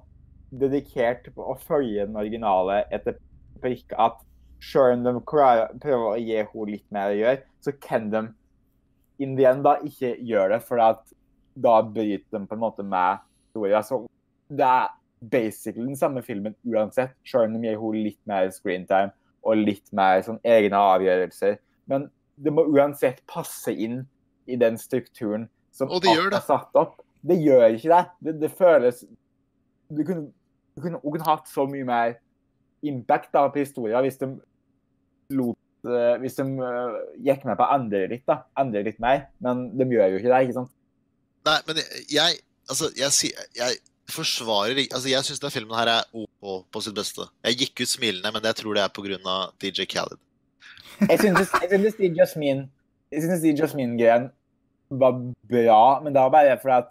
dedikert 0.51 1.27
på 1.35 1.45
å 1.45 1.55
følge 1.61 2.07
den 2.07 2.15
originale 2.17 2.83
etter 2.91 3.19
prikk 3.61 3.93
at 4.01 4.17
selv 4.61 4.97
om 4.97 5.03
de 5.05 5.13
prøver 5.29 6.07
å 6.09 6.17
gi 6.17 6.35
henne 6.39 6.65
litt 6.71 6.85
mer 6.91 7.13
å 7.13 7.17
gjøre, 7.19 7.43
så 7.61 7.73
kan 7.81 8.09
de 8.09 8.23
in 9.19 9.35
the 9.37 9.45
end 9.45 9.63
da 9.63 9.75
ikke 9.85 10.15
gjøre 10.25 10.55
det, 10.57 10.61
for 10.67 10.79
at 10.79 11.01
da 11.55 11.79
bryter 11.83 12.37
de 12.37 12.45
på 12.47 12.55
en 12.57 12.61
måte 12.61 12.85
med 12.85 13.21
historien. 13.49 13.83
Så 13.83 14.03
det 14.49 14.65
er 14.65 14.89
basically 15.19 15.85
den 15.85 15.97
samme 15.99 16.21
filmen 16.23 16.55
uansett, 16.65 17.15
selv 17.27 17.49
om 17.49 17.57
de 17.57 17.67
gir 17.67 17.79
henne 17.79 18.03
litt 18.05 18.19
mer 18.29 18.49
screentime 18.55 19.11
og 19.43 19.59
litt 19.59 19.91
mer 19.95 20.21
sånn 20.25 20.39
egne 20.47 20.79
avgjørelser. 20.79 21.59
Men 21.89 22.09
det 22.39 22.53
må 22.55 22.65
uansett 22.71 23.21
passe 23.27 23.73
inn 23.73 24.03
i 24.49 24.57
den 24.59 24.77
strukturen 24.79 25.47
som 25.75 25.91
Og 25.91 26.01
det 26.03 26.13
gjør 26.15 26.29
alt 26.29 26.35
det. 26.35 26.41
er 26.41 26.47
satt 26.47 26.79
opp. 26.79 26.99
Det 27.21 27.37
gjør 27.43 27.65
ikke 27.75 27.91
det. 27.91 28.03
Det, 28.25 28.35
det 28.41 28.51
føles 28.55 29.03
Du 29.89 30.03
kunne, 30.05 30.29
du 30.75 30.81
kunne, 30.81 30.99
kunne 31.03 31.27
hatt 31.27 31.49
så 31.49 31.65
mye 31.67 31.87
mer 31.87 32.13
impact 32.85 33.33
da, 33.33 33.47
på 33.51 33.59
historien 33.59 34.05
hvis 34.05 34.19
de 34.21 34.29
lot 35.35 35.57
eh, 35.83 36.15
Hvis 36.21 36.37
de 36.39 36.45
eh, 36.47 36.99
gikk 37.27 37.43
med 37.47 37.59
på 37.59 37.65
å 37.65 37.75
endre 37.75 38.05
litt, 38.11 38.25
da. 38.29 38.43
Endre 38.59 38.85
litt 38.87 38.99
mer. 39.03 39.27
Men 39.43 39.67
de 39.77 39.87
gjør 39.89 40.13
jo 40.13 40.21
ikke 40.21 40.31
det, 40.31 40.43
ikke 40.47 40.59
sant? 40.61 40.73
Nei, 41.47 41.59
men 41.67 41.79
jeg, 42.11 42.41
Altså, 42.69 42.89
jeg 42.97 43.15
sier 43.15 43.45
Jeg 43.57 43.77
forsvarer 44.13 44.77
Altså, 44.87 45.07
jeg 45.09 45.25
syns 45.25 45.41
denne 45.41 45.53
filmen 45.53 45.77
her 45.77 45.91
er 45.93 46.09
OK 46.13 46.65
på 46.71 46.81
sitt 46.85 46.97
beste. 46.97 47.27
Jeg 47.45 47.59
gikk 47.63 47.83
ut 47.83 47.93
smilende, 47.93 48.31
men 48.33 48.45
jeg 48.49 48.57
tror 48.61 48.77
det 48.77 48.83
er 48.83 48.93
på 48.93 49.05
grunn 49.05 49.29
av 49.29 49.53
DJ 49.61 49.87
Khaled. 49.89 50.19
Jeg 53.09 53.23
synes 53.23 53.41
de 53.43 53.53
Jasmine-greien 53.57 54.29
var 54.89 55.19
bra, 55.49 55.83
men 56.03 56.13
det 56.13 56.21
var 56.21 56.33
bare 56.33 56.57
fordi 56.61 56.79
at 56.81 56.89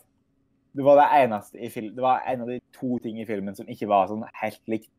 det 0.78 0.84
var 0.86 1.00
det 1.00 1.08
eneste 1.24 1.58
i 1.58 1.70
film, 1.72 1.94
det 1.96 2.04
var 2.04 2.22
en 2.30 2.44
av 2.44 2.50
de 2.52 2.60
to 2.76 2.98
ting 3.02 3.18
i 3.18 3.26
filmen 3.26 3.56
som 3.56 3.68
ikke 3.70 3.88
var 3.90 4.06
sånn 4.10 4.22
helt 4.42 4.60
likt. 4.70 4.90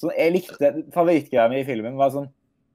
Så 0.00 0.10
jeg 0.16 0.32
likte 0.34 0.72
Favorittgreia 0.94 1.46
mi 1.52 1.60
i 1.60 1.66
filmen 1.68 1.98
var 2.00 2.10
sånn 2.14 2.30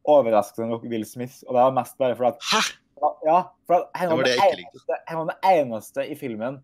overraskende 0.07 0.69
nok 0.69 0.85
Will 0.87 1.05
Smith, 1.09 1.41
og 1.47 1.55
det 1.57 1.63
var 1.65 1.75
mest 1.75 1.97
bare 1.99 2.15
fordi 2.15 2.35
at 2.35 2.49
Hæ?! 2.51 2.61
Ja, 3.01 3.39
for 3.67 3.89
han 3.93 4.09
han 4.09 4.09
Det 4.09 4.15
var 4.15 4.17
var 4.17 4.23
den 4.23 4.59
eneste, 4.59 4.99
han 5.05 5.17
var 5.17 5.25
den 5.33 5.49
eneste 5.51 6.05
i 6.05 6.15
filmen 6.15 6.61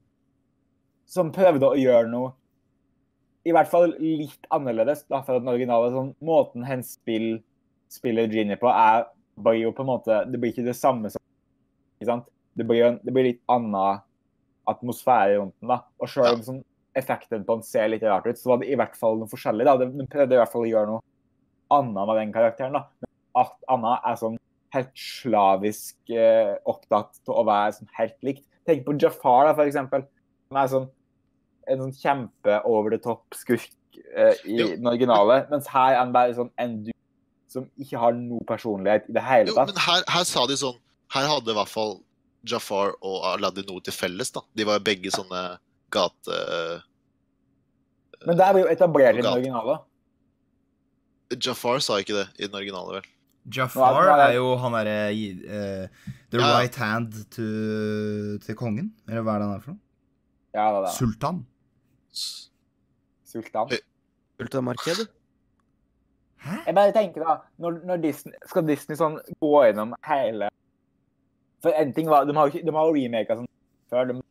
som 1.06 1.32
prøvde 1.36 1.68
å 1.68 1.80
gjøre 1.80 2.08
noe 2.08 2.32
i 3.44 3.54
hvert 3.56 3.70
fall 3.72 3.96
litt 3.98 4.46
annerledes 4.54 5.04
da, 5.10 5.22
fra 5.26 5.40
den 5.40 5.50
originale. 5.50 5.90
Sånn, 5.94 6.12
måten 6.22 6.66
han 6.68 6.84
spill, 6.86 7.40
spiller 7.92 8.30
Ginny 8.30 8.58
på, 8.62 8.70
er 8.70 9.08
blir 9.42 9.62
jo 9.62 9.72
på 9.74 9.82
en 9.86 9.90
måte 9.90 10.18
Det 10.30 10.38
blir 10.38 10.52
ikke 10.52 10.66
det 10.68 10.76
samme 10.78 11.10
som 11.10 11.22
ikke 11.98 12.10
sant? 12.10 12.28
Det 12.54 12.66
blir, 12.68 12.84
en, 12.86 13.00
det 13.02 13.14
blir 13.16 13.30
litt 13.30 13.40
annen 13.50 14.02
atmosfære 14.70 15.40
rundt 15.40 15.56
den. 15.62 15.72
da. 15.72 15.80
Og 15.98 16.10
selv 16.12 16.36
om 16.36 16.44
sånn, 16.46 16.60
effekten 17.00 17.46
på 17.48 17.56
den 17.58 17.66
ser 17.66 17.88
litt 17.90 18.04
rart 18.04 18.28
ut, 18.28 18.38
så 18.38 18.52
var 18.52 18.62
det 18.62 18.70
i 18.70 18.78
hvert 18.78 18.98
fall 19.00 19.18
noe 19.22 19.32
forskjellig. 19.32 19.66
da. 19.66 19.78
De, 19.80 19.88
de 19.96 20.08
prøvde 20.12 20.36
i 20.36 20.42
hvert 20.42 20.52
fall 20.52 20.66
å 20.68 20.70
gjøre 20.70 20.92
noe 20.92 21.04
annet 21.72 22.10
med 22.12 22.20
den 22.20 22.34
karakteren. 22.36 22.78
da. 22.78 22.84
Men 23.02 23.42
at 23.42 23.72
Anna 23.72 23.96
er 24.12 24.20
sånn 24.20 24.38
helt 24.76 24.92
slavisk 24.96 26.14
eh, 26.16 26.54
opptatt 26.70 27.18
til 27.26 27.36
å 27.36 27.44
være 27.48 27.74
sånn 27.78 27.90
helt 27.98 28.18
likt. 28.26 28.46
Tenk 28.68 28.86
på 28.86 28.96
Jafar, 29.02 29.48
da, 29.50 29.54
for 29.58 29.68
eksempel. 29.68 30.06
Han 30.52 30.60
er 30.64 30.72
sånn 30.72 30.90
en 31.72 31.84
sånn 31.86 31.94
kjempe 31.96 32.58
over 32.68 32.92
the 32.94 33.00
top 33.02 33.36
skurk 33.38 33.68
eh, 34.16 34.34
i 34.50 34.58
Jo. 34.60 34.70
den 34.76 34.88
originale. 34.90 35.42
Mens 35.52 35.68
her 35.72 35.94
er 35.96 36.00
han 36.02 36.14
bare 36.16 36.34
sånn 36.38 36.50
en 36.62 36.80
du 36.88 36.92
som 37.52 37.66
ikke 37.80 38.00
har 38.00 38.16
noe 38.16 38.44
personlighet 38.48 39.10
i 39.12 39.16
det 39.18 39.24
hele 39.28 39.52
Jo, 39.52 39.58
tatt. 39.60 39.74
men 39.74 39.82
her, 39.84 40.04
her 40.08 40.24
sa 40.28 40.46
de 40.48 40.56
sånn 40.56 40.78
Her 41.12 41.26
hadde 41.28 41.52
i 41.52 41.56
hvert 41.58 41.68
fall 41.68 41.98
Jafar 42.48 42.94
og 43.04 43.18
Aladdin 43.34 43.68
noe 43.68 43.84
til 43.84 43.94
felles, 43.94 44.32
da. 44.32 44.42
De 44.56 44.64
var 44.66 44.80
jo 44.80 44.86
begge 44.88 45.12
sånne 45.14 45.42
gate... 45.94 46.38
Men 48.26 48.38
det 48.40 48.48
blir 48.56 48.64
jo 48.64 48.72
etablert 48.72 49.18
i 49.18 49.22
den 49.22 49.28
originale. 49.34 49.76
Jafar 51.36 51.80
sa 51.84 52.00
ikke 52.02 52.16
det 52.18 52.26
i 52.40 52.48
den 52.48 52.56
originale, 52.58 53.00
vel? 53.00 53.10
Jafar 53.50 54.04
er 54.06 54.20
er 54.30 54.34
jo 54.36 54.56
han 54.62 54.72
derre 54.72 54.98
uh, 55.12 55.88
The 56.32 56.38
Ja. 56.40 56.60
right 56.60 56.76
hand 56.76 57.14
to, 57.34 57.46
til 58.46 58.56
kongen. 58.56 58.92
Eller 59.10 59.22
hva 59.26 59.36
er 59.36 59.40
det 59.40 59.48
han 59.48 59.56
er 59.56 59.60
for 59.64 59.72
noe? 59.72 59.80
Ja, 60.54 60.68
det 60.72 60.78
er 60.78 60.86
det. 60.86 60.94
Sultan. 60.98 61.46
Sultan. 63.26 63.70
Ultramarked. 64.42 65.08
Hæ? 66.42 66.56
Jeg 66.66 66.76
bare 66.76 66.92
tenker 66.92 67.22
da, 67.26 67.36
når, 67.62 67.82
når 67.86 67.98
Disney, 68.02 68.34
skal 68.50 68.66
Disney 68.66 68.98
sånn 68.98 69.20
gå 69.42 69.52
gjennom 69.68 69.92
hele 70.08 70.48
For 71.62 71.70
en 71.78 71.92
ting 71.94 72.08
var, 72.10 72.26
de 72.26 72.34
har 72.34 72.48
jo 72.50 72.56
ikke- 72.58 72.66
de 72.66 72.72
har 72.74 72.88
jo 72.90 72.94
remaka 72.96 73.36
sånn 73.38 73.48
før. 73.92 74.08
De 74.10 74.22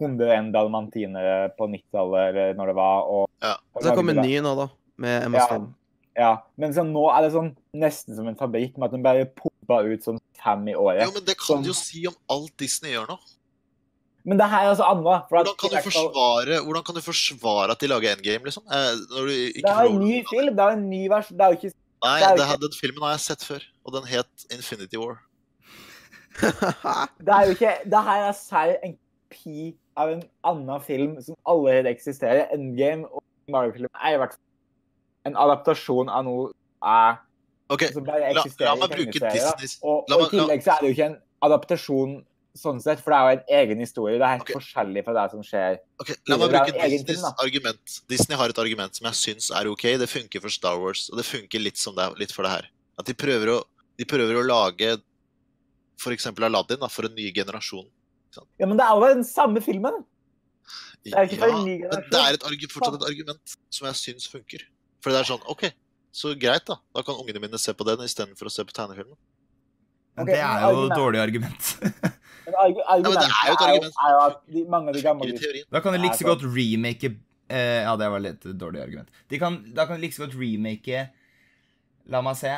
101 0.00 0.50
dalmantinere 0.52 1.52
på 1.58 1.68
90-tallet, 1.70 2.28
eller 2.34 2.54
når 2.58 2.66
det 2.66 2.74
var. 2.74 3.02
Og, 3.06 3.28
Ja. 3.42 3.54
og 3.74 3.82
Så 3.82 3.88
det 3.88 3.96
kommer 3.96 4.12
lagde 4.14 4.26
en 4.26 4.30
ny 4.30 4.40
nå, 4.42 4.54
da. 4.56 4.68
Med 4.96 5.22
Emma 5.24 5.38
Ja, 5.38 5.46
Stone. 5.46 5.66
ja. 5.68 5.72
Men 6.16 6.74
sånn, 6.76 6.92
nå 6.94 7.04
er 7.10 7.22
det 7.26 7.32
sånn 7.34 7.52
nesten 7.74 8.14
som 8.16 8.28
en 8.30 8.36
fabrikk, 8.38 8.76
med 8.78 8.86
at 8.86 8.92
den 8.94 9.02
bare 9.02 9.24
popper 9.34 9.88
ut 9.90 10.04
sånn 10.06 10.20
fem 10.38 10.68
i 10.70 10.74
året. 10.78 11.02
Jo, 11.08 11.14
men 11.16 11.24
det 11.26 11.34
kan 11.40 11.56
sånn. 11.56 11.64
du 11.66 11.72
jo 11.72 11.78
si 11.78 12.04
om 12.06 12.14
alt 12.30 12.52
Disney 12.60 12.92
gjør 12.94 13.08
nå. 13.14 13.18
Men 14.24 14.38
det 14.40 14.46
her 14.48 14.64
er 14.64 14.70
altså. 14.72 14.86
For 15.28 15.36
Hvordan 15.36 15.56
kan 15.60 15.82
forsvare, 15.84 16.60
hvordan 16.64 16.84
kan 16.86 16.94
du 16.96 17.02
forsvare 17.04 17.74
at 17.74 17.80
de 17.82 17.88
lager 17.90 18.14
Endgame, 18.14 18.46
liksom? 18.46 18.62
Eh, 18.72 18.94
Det 19.60 19.68
er 19.68 19.84
en 19.90 19.98
ny 20.00 20.22
film. 20.30 20.54
Det 20.56 20.64
er 20.64 20.76
en 20.78 20.86
ny 20.88 21.02
vers. 21.12 21.28
Det 21.28 21.40
er 21.40 21.52
jo 21.52 21.58
ikke 21.60 21.72
Nei, 22.04 22.20
det 22.20 22.36
det, 22.38 22.46
her- 22.46 22.60
den 22.60 22.72
filmen 22.76 23.02
har 23.02 23.12
jeg 23.16 23.20
sett 23.24 23.42
før, 23.44 23.62
og 23.84 23.92
den 23.94 24.04
het 24.08 24.46
Infinity 24.52 24.96
War. 25.00 25.18
Det 26.40 27.32
er 27.32 27.46
jo 27.46 27.52
ikke 27.54 27.74
Det 27.90 28.00
her 28.08 28.24
er 28.28 28.32
serr 28.36 28.74
en 28.84 28.96
kopi 29.30 29.74
av 29.96 30.10
en 30.10 30.22
annen 30.44 30.80
film 30.82 31.14
som 31.22 31.36
allerede 31.46 31.88
eksisterer. 31.92 32.48
Endgame 32.54 33.06
og 33.06 33.22
Marvel-film 33.48 33.88
er 33.94 34.14
i 34.14 34.18
hvert 34.18 34.34
fall 34.34 34.42
en 35.28 35.38
adaptasjon 35.46 36.12
av 36.12 36.26
noe 36.26 36.50
er, 36.84 37.18
okay. 37.72 37.90
som 37.94 38.04
bare 38.06 38.30
eksisterer 38.32 38.70
la 38.70 38.76
i 38.76 38.82
meg 38.82 38.94
bruke 38.98 39.18
tegneserier. 39.18 39.74
Og, 39.82 40.04
og 40.08 40.24
i 40.26 40.30
tillegg 40.34 40.64
så 40.64 40.76
er 40.76 40.84
det 40.84 40.90
jo 40.90 40.96
ikke 40.96 41.10
en 41.10 41.18
adaptasjon 41.48 42.14
sånn 42.54 42.78
sett, 42.82 43.00
for 43.02 43.10
det 43.10 43.16
er 43.16 43.24
jo 43.24 43.38
en 43.38 43.48
egen 43.60 43.80
historie. 43.82 44.18
Det 44.20 44.26
er 44.26 44.36
helt 44.36 44.44
okay. 44.46 44.58
forskjellig 44.60 45.02
fra 45.06 45.14
det 45.16 45.24
som 45.32 45.42
skjer. 45.46 45.80
Okay. 46.02 46.18
La 46.30 46.38
meg 46.38 46.52
bruke 46.52 46.90
Disneys 46.92 47.24
argument. 47.32 47.96
Disney 48.12 48.38
har 48.38 48.52
et 48.52 48.60
argument 48.62 49.00
som 49.00 49.08
jeg 49.10 49.20
syns 49.20 49.50
er 49.50 49.70
OK. 49.70 49.88
Det 50.00 50.10
funker 50.10 50.44
for 50.44 50.54
Star 50.54 50.78
Wars, 50.82 51.08
og 51.10 51.18
det 51.18 51.26
funker 51.26 51.62
litt, 51.62 51.80
som 51.80 51.96
det, 51.98 52.06
litt 52.20 52.34
for 52.34 52.46
det 52.46 52.54
her. 52.54 52.70
At 53.00 53.10
de 53.10 53.16
prøver 53.18 53.56
å, 53.56 53.58
de 53.98 54.06
prøver 54.06 54.38
å 54.38 54.46
lage 54.46 54.94
f.eks. 55.98 56.30
Aladdin 56.30 56.82
da, 56.82 56.90
for 56.90 57.08
en 57.08 57.16
ny 57.16 57.30
generasjon. 57.34 57.86
Ja, 58.58 58.66
men 58.66 58.78
det 58.78 58.86
er 58.86 58.98
jo 58.98 59.10
den 59.14 59.26
samme 59.26 59.62
filmen. 59.62 60.02
Det 61.04 61.12
er 61.12 61.28
ikke 61.28 61.50
ny 61.66 61.74
men 61.84 62.06
det 62.08 62.20
er 62.20 62.38
et 62.38 62.72
fortsatt 62.72 62.96
et 62.96 63.08
argument 63.10 63.56
som 63.68 63.88
jeg 63.90 64.00
syns 64.00 64.30
funker. 64.30 64.62
For 65.04 65.12
det 65.12 65.20
er 65.20 65.28
sånn 65.28 65.44
OK, 65.52 65.66
så 66.16 66.32
greit, 66.40 66.64
da. 66.70 66.78
Da 66.96 67.04
kan 67.04 67.18
ungene 67.20 67.42
mine 67.42 67.60
se 67.60 67.74
på 67.76 67.84
den 67.84 68.04
istedenfor 68.06 68.48
å 68.48 68.52
se 68.52 68.64
på 68.64 68.72
tegnefilmen. 68.72 69.18
Men 70.14 70.28
det 70.30 70.38
er 70.38 70.62
jo 70.62 70.68
argument- 70.70 71.00
dårlig 71.02 71.20
argument. 71.20 71.72
Men 72.44 72.56
argu 72.60 72.80
men 72.84 73.14
det 73.16 73.22
er 73.24 73.46
jo 73.48 73.54
et 73.56 73.62
er, 73.64 73.70
jo, 73.70 73.70
argument. 73.72 73.94
er 74.04 74.10
jo 74.12 74.18
at 74.20 74.34
de, 74.52 74.62
mange 74.68 74.90
av 74.90 74.96
de 74.96 75.00
gamle 75.00 75.36
Da 75.72 75.80
kan 75.80 75.94
de 75.94 76.00
like 76.02 76.18
så 76.18 76.26
godt 76.28 76.42
remake 76.44 77.08
uh, 77.08 77.56
Ja, 77.56 77.94
det 77.96 78.08
var 78.12 78.20
litt 78.20 78.44
dårlig 78.60 78.82
argument. 78.82 79.08
De 79.32 79.38
kan, 79.40 79.56
da 79.72 79.86
kan 79.88 79.96
de 79.96 80.04
like 80.04 80.16
så 80.16 80.26
godt 80.26 80.36
remake 80.36 81.06
La 82.12 82.20
meg 82.20 82.36
se. 82.36 82.52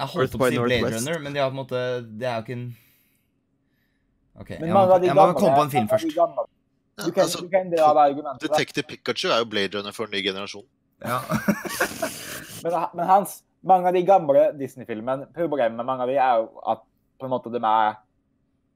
Jeg 0.00 0.08
holdt 0.14 0.38
på 0.40 0.48
å 0.48 0.48
si 0.48 0.62
Blade. 0.64 0.94
Runner, 0.96 1.20
men 1.20 1.36
de 1.36 1.42
har 1.42 1.52
på 1.52 1.56
en 1.58 1.60
måte 1.60 1.82
Det 2.08 2.24
er 2.30 2.38
jo 2.38 2.46
ikke 2.46 2.56
en 2.56 2.64
OK. 4.40 4.54
Jeg 4.56 4.72
må, 4.72 4.86
jeg 5.04 5.18
må 5.20 5.28
komme 5.36 5.52
på 5.58 5.66
en 5.66 5.74
film 5.76 5.92
først. 5.92 6.16
Du 7.06 7.14
kan, 7.14 7.24
altså, 7.24 7.42
du 7.44 7.50
kan 7.52 7.70
dra 7.72 7.90
det 7.96 8.04
argumentet. 8.12 8.48
da. 8.48 8.52
Detective 8.56 8.86
Pikachu 8.90 9.28
er 9.30 9.42
jo 9.42 9.48
Blade 9.50 9.78
Runner 9.78 9.96
for 9.96 10.10
en 10.10 10.14
ny 10.16 10.22
generasjon. 10.24 10.66
Ja. 11.02 11.20
Men, 12.62 12.74
men 12.94 13.08
Hans, 13.08 13.40
mange 13.66 13.90
av 13.90 13.96
de 13.96 14.04
gamle 14.06 14.42
Disney-filmene, 14.54 15.26
problemet 15.34 15.74
med 15.74 15.86
mange 15.88 16.04
av 16.04 16.10
de 16.12 16.14
er 16.14 16.36
jo 16.38 16.44
at 16.70 16.84
på 17.18 17.26
en 17.26 17.32
måte 17.32 17.50
de 17.50 17.58
er 17.58 17.96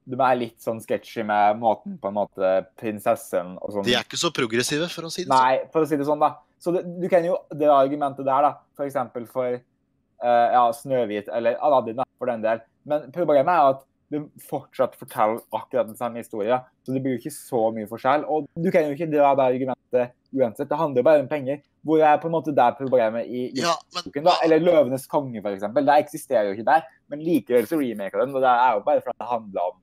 de 0.07 0.19
er 0.23 0.39
litt 0.39 0.63
sånn 0.63 0.79
sketchy 0.83 1.25
med 1.27 1.59
måten 1.59 1.97
på 1.99 2.11
en 2.11 2.17
måte 2.21 2.51
prinsessen 2.79 3.57
og 3.59 3.75
sånn 3.75 3.87
De 3.89 3.97
er 3.97 4.07
ikke 4.07 4.21
så 4.21 4.31
progressive, 4.35 4.87
for 4.93 5.09
å 5.09 5.11
si 5.11 5.25
det 5.25 5.31
sånn. 5.31 5.35
Nei, 5.35 5.71
for 5.75 5.83
å 5.83 5.89
si 5.91 5.99
det 5.99 6.07
sånn, 6.07 6.23
da. 6.23 6.37
Så 6.63 6.73
det, 6.77 6.85
du 7.03 7.09
kan 7.11 7.27
jo 7.27 7.41
det 7.59 7.71
argumentet 7.73 8.27
der, 8.27 8.47
da. 8.47 8.53
For 8.79 8.87
eksempel 8.87 9.27
for 9.31 9.59
uh, 9.59 10.47
ja, 10.55 10.63
Snøhvit 10.79 11.31
eller 11.35 11.59
Aladdin, 11.59 11.99
da, 11.99 12.07
for 12.21 12.31
den 12.31 12.45
del. 12.45 12.63
Men 12.87 13.11
problemet 13.15 13.51
er 13.51 13.73
at 13.75 13.83
de 14.13 14.21
fortsatt 14.47 14.95
forteller 14.99 15.41
akkurat 15.55 15.89
den 15.89 15.99
samme 15.99 16.21
historien. 16.23 16.63
Så 16.87 16.95
det 16.95 17.03
blir 17.03 17.17
jo 17.17 17.21
ikke 17.21 17.35
så 17.35 17.63
mye 17.75 17.89
forskjell. 17.91 18.27
Og 18.31 18.47
du 18.55 18.69
kan 18.71 18.87
jo 18.87 18.95
ikke 18.95 19.09
dra 19.11 19.33
det 19.35 19.47
argumentet 19.47 20.15
uansett. 20.37 20.69
Det 20.71 20.79
handler 20.79 21.03
jo 21.03 21.07
bare 21.09 21.23
om 21.25 21.31
penger. 21.31 21.63
Hvor 21.87 22.03
er 22.03 22.21
på 22.23 22.31
en 22.31 22.35
måte 22.37 22.55
der 22.55 22.77
problemet 22.79 23.27
i, 23.27 23.49
Ja, 23.59 23.75
men 23.95 24.27
da? 24.27 24.37
Eller 24.45 24.63
'Løvenes 24.63 25.07
konge', 25.11 25.43
eksempel. 25.43 25.87
Det 25.87 25.99
eksisterer 26.05 26.51
jo 26.51 26.57
ikke 26.57 26.71
der. 26.71 26.87
Men 27.09 27.23
likevel 27.23 27.67
så 27.67 27.79
remaker 27.81 28.23
den, 28.23 28.35
og 28.35 28.43
det 28.43 28.53
er 28.53 28.73
jo 28.75 28.85
bare 28.87 29.03
fordi 29.03 29.19
det 29.19 29.33
handler 29.33 29.61
om 29.71 29.83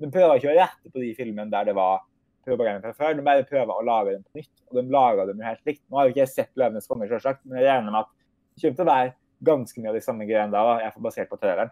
De 0.00 0.10
prøver 0.10 0.36
ikke 0.36 0.50
å 0.50 0.58
rette 0.58 0.90
på 0.90 1.00
de 1.00 1.14
filmene 1.14 1.50
der 1.50 1.64
det 1.64 1.74
var 1.74 2.02
problemer 2.44 2.80
fra 2.82 2.92
før. 2.92 3.14
De 3.16 3.22
bare 3.22 3.44
prøver 3.48 3.72
å 3.72 3.84
lage 3.84 4.16
dem 4.16 4.24
på 4.24 4.40
nytt, 4.40 4.54
og 4.68 4.80
de 4.80 4.90
lager 4.90 5.26
dem 5.26 5.38
jo 5.40 5.46
helt 5.46 5.68
likt. 5.70 5.82
Nå 5.88 5.96
har 5.96 6.08
jo 6.08 6.12
ikke 6.12 6.24
jeg 6.24 6.32
sett 6.32 6.52
'Løvenes 6.56 6.88
konge', 6.90 7.08
selvsagt, 7.08 7.44
men 7.44 7.60
jeg 7.60 7.68
regner 7.70 7.92
med 7.92 8.00
at 8.02 8.10
det 8.54 8.62
kommer 8.62 8.76
til 8.76 8.84
å 8.84 8.92
være 8.92 9.14
ganske 9.44 9.80
mye 9.80 9.88
av 9.88 9.94
de 9.94 10.04
samme 10.04 10.26
greiene 10.28 10.52
da, 10.52 10.64
da. 10.64 10.74
Jeg 10.84 10.94
får 10.94 11.06
basert 11.08 11.30
på 11.30 11.40
traileren. 11.40 11.70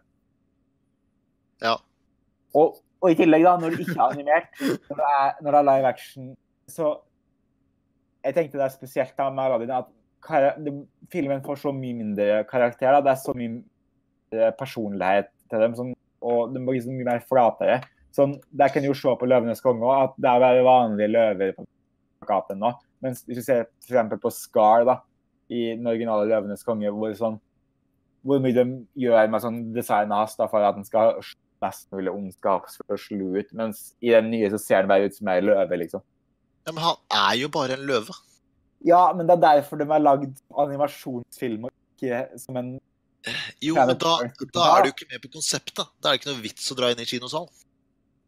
Ja. 1.62 1.76
Og, 2.58 2.76
og 3.02 3.10
i 3.10 3.16
tillegg, 3.18 3.46
da, 3.46 3.56
når 3.60 3.74
du 3.74 3.82
ikke 3.84 3.96
er 3.96 4.04
animert, 4.12 4.60
når 4.60 5.00
det 5.00 5.08
er, 5.08 5.32
når 5.40 5.48
det 5.50 5.60
er 5.60 5.68
live 5.70 5.90
action, 5.94 6.36
så 6.70 6.92
Jeg 8.22 8.36
tenkte 8.36 8.54
det 8.54 8.68
er 8.68 8.70
spesielt 8.70 9.16
da 9.18 9.24
med 9.34 9.50
Aladdin 9.50 9.72
at 9.74 9.88
filmen 11.10 11.40
får 11.42 11.56
så 11.58 11.72
mye 11.74 11.96
mindre 11.98 12.44
karakter. 12.46 12.92
Da. 12.94 13.00
Det 13.02 13.10
er 13.10 13.18
så 13.18 13.32
mye 13.34 14.52
personlighet 14.54 15.32
til 15.50 15.64
dem, 15.64 15.74
sånn, 15.74 15.90
og 16.22 16.54
de 16.54 16.62
blir 16.62 16.78
så 16.84 16.94
mye 16.94 17.08
mer 17.08 17.24
flatere. 17.26 17.80
Sånn, 18.14 18.36
Der 18.52 18.70
kan 18.70 18.84
du 18.84 18.92
jo 18.92 18.94
se 18.94 19.08
på 19.18 19.26
'Løvenes 19.26 19.62
konge' 19.64 19.82
også, 19.82 20.04
at 20.04 20.14
det 20.22 20.30
er 20.30 20.44
bare 20.44 20.64
vanlige 20.64 21.12
løver 21.12 21.52
på 21.56 21.66
plakaten 22.20 22.60
nå. 22.60 22.72
Mens 23.02 23.24
hvis 23.26 23.40
du 23.40 23.42
ser 23.42 23.66
f.eks. 23.82 24.20
på 24.22 24.30
Scar 24.30 24.84
da, 24.84 25.00
i 25.50 25.74
den 25.74 25.86
originale 25.86 26.28
'Løvenes 26.28 26.64
konge', 26.64 26.92
hvor, 26.92 27.12
sånn, 27.18 27.40
hvor 28.22 28.38
mye 28.38 28.54
de 28.54 28.86
gjør 28.94 29.30
med 29.30 29.42
sånn 29.42 29.62
designet 29.74 30.14
hans 30.14 30.36
for 30.38 30.62
at 30.62 30.76
den 30.76 30.84
skal 30.84 31.18
mest 31.62 31.88
mulig 31.94 32.12
slu 32.98 33.38
ut. 33.38 33.52
Mens 33.58 33.94
i 34.02 34.12
den 34.14 34.30
nye 34.32 34.50
så 34.52 34.60
ser 34.60 34.82
den 34.82 34.92
bare 34.92 35.08
ut 35.08 35.16
som 35.16 35.30
ei 35.32 35.40
løve, 35.44 35.78
liksom. 35.84 36.02
ja, 36.66 36.72
men 36.72 36.82
han 36.84 36.96
er 37.10 37.34
jo 37.40 37.50
bare 37.52 37.78
en 37.78 37.86
løve. 37.88 38.14
Ja, 38.84 39.12
men 39.14 39.28
det 39.28 39.36
er 39.38 39.44
derfor 39.46 39.78
de 39.78 39.86
har 39.86 40.02
lagd 40.02 40.40
animasjonsfilm 40.58 41.68
og 41.68 41.74
ikke 41.94 42.24
som 42.42 42.56
en 42.58 42.72
Jo, 43.62 43.76
men 43.78 43.94
da, 44.02 44.16
da 44.50 44.64
er 44.74 44.82
du 44.82 44.88
ikke 44.90 45.06
med 45.12 45.22
på 45.22 45.30
konseptet. 45.36 45.86
Da 46.02 46.10
er 46.10 46.16
det 46.16 46.22
ikke 46.22 46.32
noe 46.32 46.42
vits 46.42 46.72
å 46.74 46.76
dra 46.78 46.90
inn 46.90 47.02
i 47.02 47.06
kinosalen. 47.06 47.52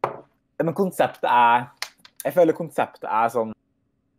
Ja, 0.05 0.63
Men 0.63 0.77
konseptet 0.79 1.27
er 1.27 1.67
Jeg 2.23 2.35
føler 2.37 2.55
konseptet 2.57 3.09
er 3.11 3.33
sånn 3.35 3.51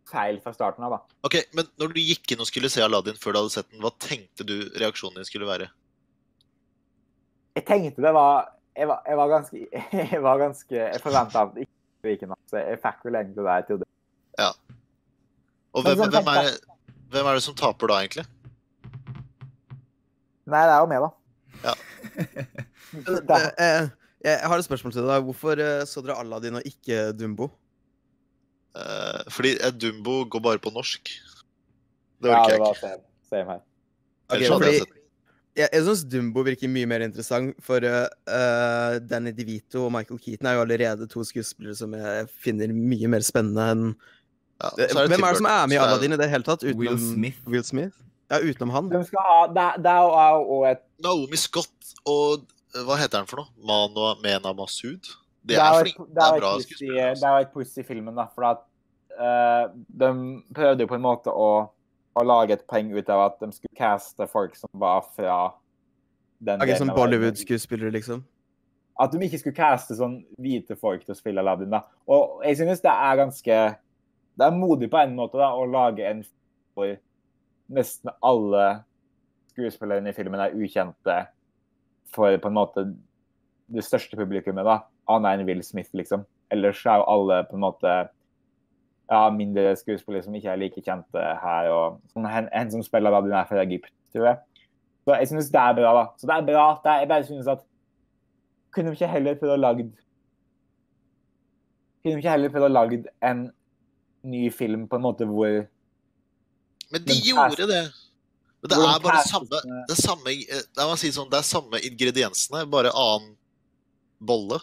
feil 0.06 0.36
fra 0.44 0.52
starten 0.54 0.84
av, 0.86 0.92
da. 0.98 1.16
Ok, 1.26 1.40
Men 1.56 1.66
når 1.80 1.96
du 1.96 2.02
gikk 2.04 2.30
inn 2.34 2.44
og 2.44 2.46
skulle 2.46 2.68
se 2.70 2.84
Aladdin 2.84 3.16
før 3.18 3.32
du 3.32 3.38
hadde 3.40 3.54
sett 3.56 3.70
den, 3.72 3.80
hva 3.82 3.90
tenkte 3.98 4.46
du 4.46 4.54
reaksjonen 4.78 5.18
din 5.18 5.26
skulle 5.26 5.48
være? 5.48 5.70
Jeg 7.56 7.64
tenkte 7.66 8.04
det 8.04 8.12
var 8.14 8.52
Jeg 8.76 8.88
var, 8.90 9.02
jeg 9.08 9.16
var 9.16 9.28
ganske 9.32 9.60
Jeg 10.12 10.22
var 10.22 10.38
ganske 10.42 10.76
Jeg 10.76 11.00
forventa 11.00 11.42
at 11.46 11.54
det 11.56 11.66
ikke 11.66 12.12
gikk 12.12 12.26
noe, 12.30 12.38
så 12.50 12.60
jeg 12.60 12.80
fikk 12.82 13.04
vel 13.08 13.14
egentlig 13.20 13.44
det 13.46 13.54
jeg 13.58 13.66
trodde. 13.70 13.86
Og 15.76 15.84
hvem, 15.84 15.98
sånn 16.00 16.12
hvem, 16.14 16.28
er, 16.32 16.42
det- 16.46 16.76
hvem 17.12 17.26
er 17.30 17.34
det 17.38 17.42
som 17.44 17.54
taper 17.58 17.90
da, 17.90 17.96
egentlig? 18.04 18.24
Nei, 20.46 20.62
det 20.62 20.72
er 20.72 20.80
jo 20.80 20.88
med, 20.92 21.04
da. 21.04 21.10
Ja. 21.66 21.74
Det 22.96 23.36
er- 23.36 23.54
Eh, 23.58 23.82
eh, 23.82 23.88
Jeg 24.24 24.48
har 24.48 24.58
et 24.58 24.64
spørsmål 24.66 24.92
til 24.94 25.06
deg. 25.06 25.22
Hvorfor 25.26 25.60
eh, 25.60 25.84
så 25.86 26.00
dere 26.02 26.16
Aladdin 26.22 26.56
og 26.58 26.64
ikke 26.66 27.12
Dumbo? 27.18 27.50
Eh, 28.76 29.22
fordi 29.30 29.52
eh, 29.60 29.70
Dumbo 29.74 30.24
går 30.32 30.42
bare 30.42 30.58
på 30.62 30.72
norsk. 30.74 31.12
Det 32.22 32.30
Ja, 32.30 32.40
orker 32.40 32.48
det 32.48 32.56
jeg 32.56 32.60
var 32.60 32.72
ikke. 32.72 32.80
same, 32.80 33.02
same 33.28 33.50
her. 33.52 33.60
Jeg 34.32 34.50
fordi-. 34.50 35.05
Jeg, 35.56 35.70
jeg 35.72 35.84
syns 35.86 36.02
Dumbo 36.12 36.42
virker 36.44 36.68
mye 36.68 36.86
mer 36.90 37.00
interessant, 37.06 37.54
for 37.64 37.80
eh, 37.84 38.06
eh, 38.28 38.98
Danny 39.08 39.32
DeVito 39.32 39.86
og 39.86 39.92
Michael 39.94 40.18
Keaton 40.20 40.46
er 40.50 40.58
jo 40.58 40.64
allerede 40.66 41.06
to 41.08 41.24
skuespillere 41.24 41.74
som 41.78 41.94
jeg 41.96 42.26
finner 42.44 42.68
mye 42.76 43.08
mer 43.08 43.24
spennende 43.24 43.70
enn 43.72 43.86
Ja, 44.56 44.70
Eh, 44.78 44.86
er 44.88 45.08
Hvem 45.10 45.20
er 45.24 45.34
det 45.34 45.40
som 45.42 45.46
er 45.52 45.66
med 45.68 45.76
i 45.76 45.80
Aladdin 45.84 46.12
i 46.16 46.16
det 46.16 46.30
hele 46.32 46.44
tatt? 46.46 46.62
Utenom 46.64 46.78
Will 46.80 46.98
Smith. 46.98 47.40
Will 47.46 47.64
Smith? 47.64 47.96
Ja, 48.32 48.38
utenom 48.40 48.70
han. 48.72 48.86
De 48.88 49.02
skal 49.04 49.20
ha 49.20 49.40
Det, 49.52 49.64
er- 49.64 49.82
det 49.84 49.90
er 49.92 50.04
jo- 50.06 50.62
er 50.64 50.70
et 50.70 50.82
Naomi 51.04 51.36
Scott 51.36 51.90
og 52.06 52.46
hva 52.86 52.96
heter 52.96 53.18
han 53.20 53.26
for 53.26 53.36
noe? 53.42 53.48
Mano 53.64 54.14
Mena 54.22 54.52
Masud? 54.56 55.00
Det, 55.44 55.56
det 55.56 55.58
er 55.60 55.82
flink, 55.84 55.98
det 56.08 56.22
er 56.24 56.38
bra 56.40 56.54
et 56.56 56.64
skuespillere. 56.64 57.14
Det 57.14 57.22
er 57.22 57.36
jo 57.36 57.44
et 57.46 57.52
puss 57.52 57.76
i 57.78 57.82
filmen, 57.86 58.14
da, 58.16 58.24
for 58.34 58.44
at 58.48 58.64
uh, 59.20 59.68
de 59.88 60.08
prøvde 60.56 60.80
jo 60.84 60.86
på 60.90 60.96
en 60.98 61.04
måte 61.04 61.30
å, 61.32 61.68
å 62.16 62.24
lage 62.24 62.56
et 62.56 62.64
poeng 62.68 62.88
ut 62.94 63.10
av 63.12 63.26
at 63.26 63.38
de 63.42 63.50
skulle 63.52 63.76
caste 63.76 64.26
folk 64.30 64.56
som 64.56 64.70
var 64.80 65.04
fra 65.16 65.36
den 66.38 66.62
Okay, 66.62 66.76
som. 66.80 66.92
Bollywood-skuespillere, 66.96 67.92
liksom. 67.94 68.24
At 69.00 69.12
de 69.12 69.20
ikke 69.26 69.40
skulle 69.42 69.56
caste 69.56 69.96
sånn 69.98 70.22
hvite 70.40 70.78
folk 70.80 71.04
til 71.04 71.12
å 71.12 71.18
spille 71.18 71.42
Aladdin. 71.42 71.74
da. 71.74 71.82
Og 72.08 72.40
jeg 72.46 72.62
synes 72.62 72.80
det 72.84 72.92
er 72.92 73.18
ganske 73.20 73.58
Det 74.36 74.44
er 74.44 74.52
modig 74.52 74.90
på 74.92 75.00
en 75.00 75.14
måte 75.16 75.38
da, 75.40 75.48
å 75.56 75.64
lage 75.64 76.04
en 76.04 76.22
film 76.24 76.32
hvor 76.76 76.90
nesten 77.72 78.10
alle 78.20 78.64
skuespillerne 79.48 80.12
i 80.12 80.16
filmen 80.16 80.42
er 80.44 80.52
ukjente 80.52 81.14
for 82.12 82.36
på 82.36 82.50
en 82.50 82.56
måte 82.58 82.84
det 83.72 83.84
største 83.84 84.18
publikummet, 84.18 84.66
da. 84.68 84.82
Annet 85.08 85.38
enn 85.38 85.46
Will 85.48 85.62
Smith, 85.64 85.88
liksom. 85.96 86.26
Ellers 86.52 86.82
er 86.84 87.00
jo 87.00 87.08
alle 87.08 87.40
på 87.48 87.56
en 87.56 87.64
måte 87.64 87.94
ja, 89.10 89.22
mindre 89.30 89.76
skuespillere 89.78 90.24
som 90.24 90.34
ikke 90.34 90.50
er 90.50 90.60
like 90.60 90.82
kjente 90.82 91.22
her. 91.42 91.70
og 91.70 92.00
sånn, 92.12 92.26
en, 92.26 92.48
en 92.52 92.72
som 92.72 92.82
spiller 92.84 93.12
Aladdin, 93.12 93.36
er 93.38 93.48
fra 93.48 93.62
Egypt, 93.62 93.92
tror 94.14 94.30
jeg. 94.30 94.40
Så 95.06 95.18
jeg 95.20 95.28
synes 95.30 95.52
det 95.54 95.62
er 95.62 95.76
bra, 95.78 95.92
da. 95.94 96.04
Så 96.18 96.26
det 96.26 96.34
er 96.34 96.48
bra. 96.48 96.64
Det 96.82 96.90
er, 96.90 97.02
jeg 97.04 97.10
bare 97.12 97.26
synes 97.28 97.50
at 97.52 97.62
kunne 98.74 98.90
de 98.90 98.98
ikke 98.98 99.08
heller 99.08 99.38
prøvd 99.40 99.54
å 99.54 99.60
lagd 99.62 99.92
Kunne 102.02 102.16
de 102.16 102.20
ikke 102.20 102.32
heller 102.34 102.50
prøvd 102.52 102.66
å 102.66 102.74
lagd 102.74 103.06
en 103.24 103.46
ny 104.26 104.42
film 104.52 104.88
på 104.90 104.98
en 104.98 105.04
måte 105.06 105.28
hvor 105.30 105.62
Men 106.92 107.06
de 107.06 107.16
gjorde 107.22 107.68
det. 107.70 107.84
Men 108.60 108.72
det 108.72 108.78
er 108.82 109.00
bare 109.04 109.22
samme 109.28 109.48
det? 109.52 109.62
er 109.94 110.00
samme, 110.00 110.34
la 110.78 110.88
meg 110.90 111.00
si 111.00 111.12
sånn, 111.14 111.30
det 111.30 111.38
er 111.38 111.46
samme 111.46 111.80
ingrediensene, 111.86 112.64
bare 112.70 112.90
annen 112.90 113.34
bolle. 114.18 114.58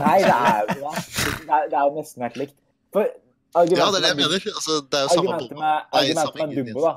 Nei, 0.00 0.18
det 0.24 0.32
er 0.32 0.70
jo 0.80 0.90
det 0.90 1.52
er, 1.52 1.66
det 1.70 1.78
er 1.78 1.94
nesten 1.94 2.24
helt 2.26 2.38
likt. 2.40 2.56
For 2.94 3.10
Ja, 3.56 3.64
det 3.64 3.80
er 3.80 4.04
det 4.04 4.08
jeg 4.10 4.18
mener. 4.18 4.48
Altså, 4.52 4.74
det 4.84 4.98
er 4.98 5.04
jo 5.06 5.12
samme 5.14 5.34
Argumentet 5.34 5.50
bolle. 5.50 5.60
med, 5.60 5.84
Nei, 5.92 6.00
argumentet 6.00 6.22
samme 6.26 6.46
med 6.46 6.56
Dumbo, 6.56 6.80
da. 6.86 6.94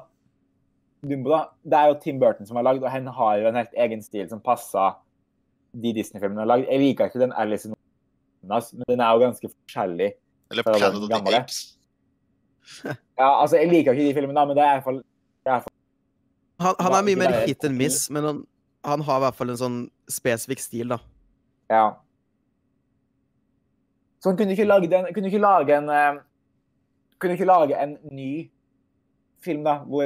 Dumbo, 1.09 1.29
da. 1.31 1.41
Det 1.71 1.77
er 1.79 1.91
jo 1.91 1.99
Tim 2.03 2.19
Burton 2.19 2.49
som 2.49 2.59
har 2.59 2.65
lagd, 2.67 2.83
og 2.83 2.91
han 2.91 3.07
har 3.19 3.37
jo 3.39 3.47
en 3.47 3.59
helt 3.61 3.77
egen 3.85 4.03
stil 4.03 4.27
som 4.31 4.41
passer 4.43 4.97
de 5.83 5.93
Disney-filmene 5.95 6.41
han 6.41 6.45
har 6.45 6.51
lagd. 6.57 6.71
Jeg 6.73 6.83
liker 6.83 7.11
ikke 7.11 7.21
den 7.23 7.35
Alice 7.39 7.69
in 7.69 7.75
Wonderland, 7.75 8.73
men 8.81 8.91
den 8.91 9.05
er 9.05 9.13
jo 9.13 9.23
ganske 9.23 9.51
forskjellig. 9.53 10.09
Eller 10.51 10.67
fra 10.67 10.75
den 10.75 10.81
Planet 10.81 10.99
of 10.99 11.07
the 11.07 11.13
gamle. 11.15 11.41
Apes. 11.43 11.59
Ja, 13.19 13.41
altså, 13.41 13.57
jeg 13.57 13.71
liker 13.71 13.95
ikke 13.95 14.05
de 14.05 14.13
filmene, 14.13 14.37
da, 14.39 14.45
men 14.45 14.57
det 14.57 14.63
er 14.63 14.75
i 14.75 14.77
hvert 14.77 14.83
fall 14.85 14.99
Han, 16.61 16.75
han 16.79 16.93
er 16.93 17.05
mye 17.07 17.17
mer 17.17 17.33
hit 17.47 17.63
enn 17.65 17.77
miss, 17.79 18.03
men 18.13 18.23
han, 18.27 18.43
han 18.85 19.01
har 19.07 19.17
i 19.17 19.23
hvert 19.25 19.37
fall 19.39 19.49
en 19.49 19.59
sånn 19.59 19.77
spesifikk 20.11 20.61
stil, 20.61 20.91
da. 20.93 20.99
Ja. 21.71 21.85
Så 24.19 24.29
han 24.29 24.37
kunne 24.37 24.53
ikke 24.53 24.67
lage 24.67 24.91
en, 24.91 25.07
kunne 25.15 25.31
ikke 25.31 25.41
lage 25.41 25.77
en 25.79 25.89
Kunne 27.19 27.35
ikke 27.35 27.47
lage 27.49 27.79
en 27.79 27.97
ny 28.11 28.49
film, 29.43 29.63
da, 29.67 29.79
hvor 29.87 30.05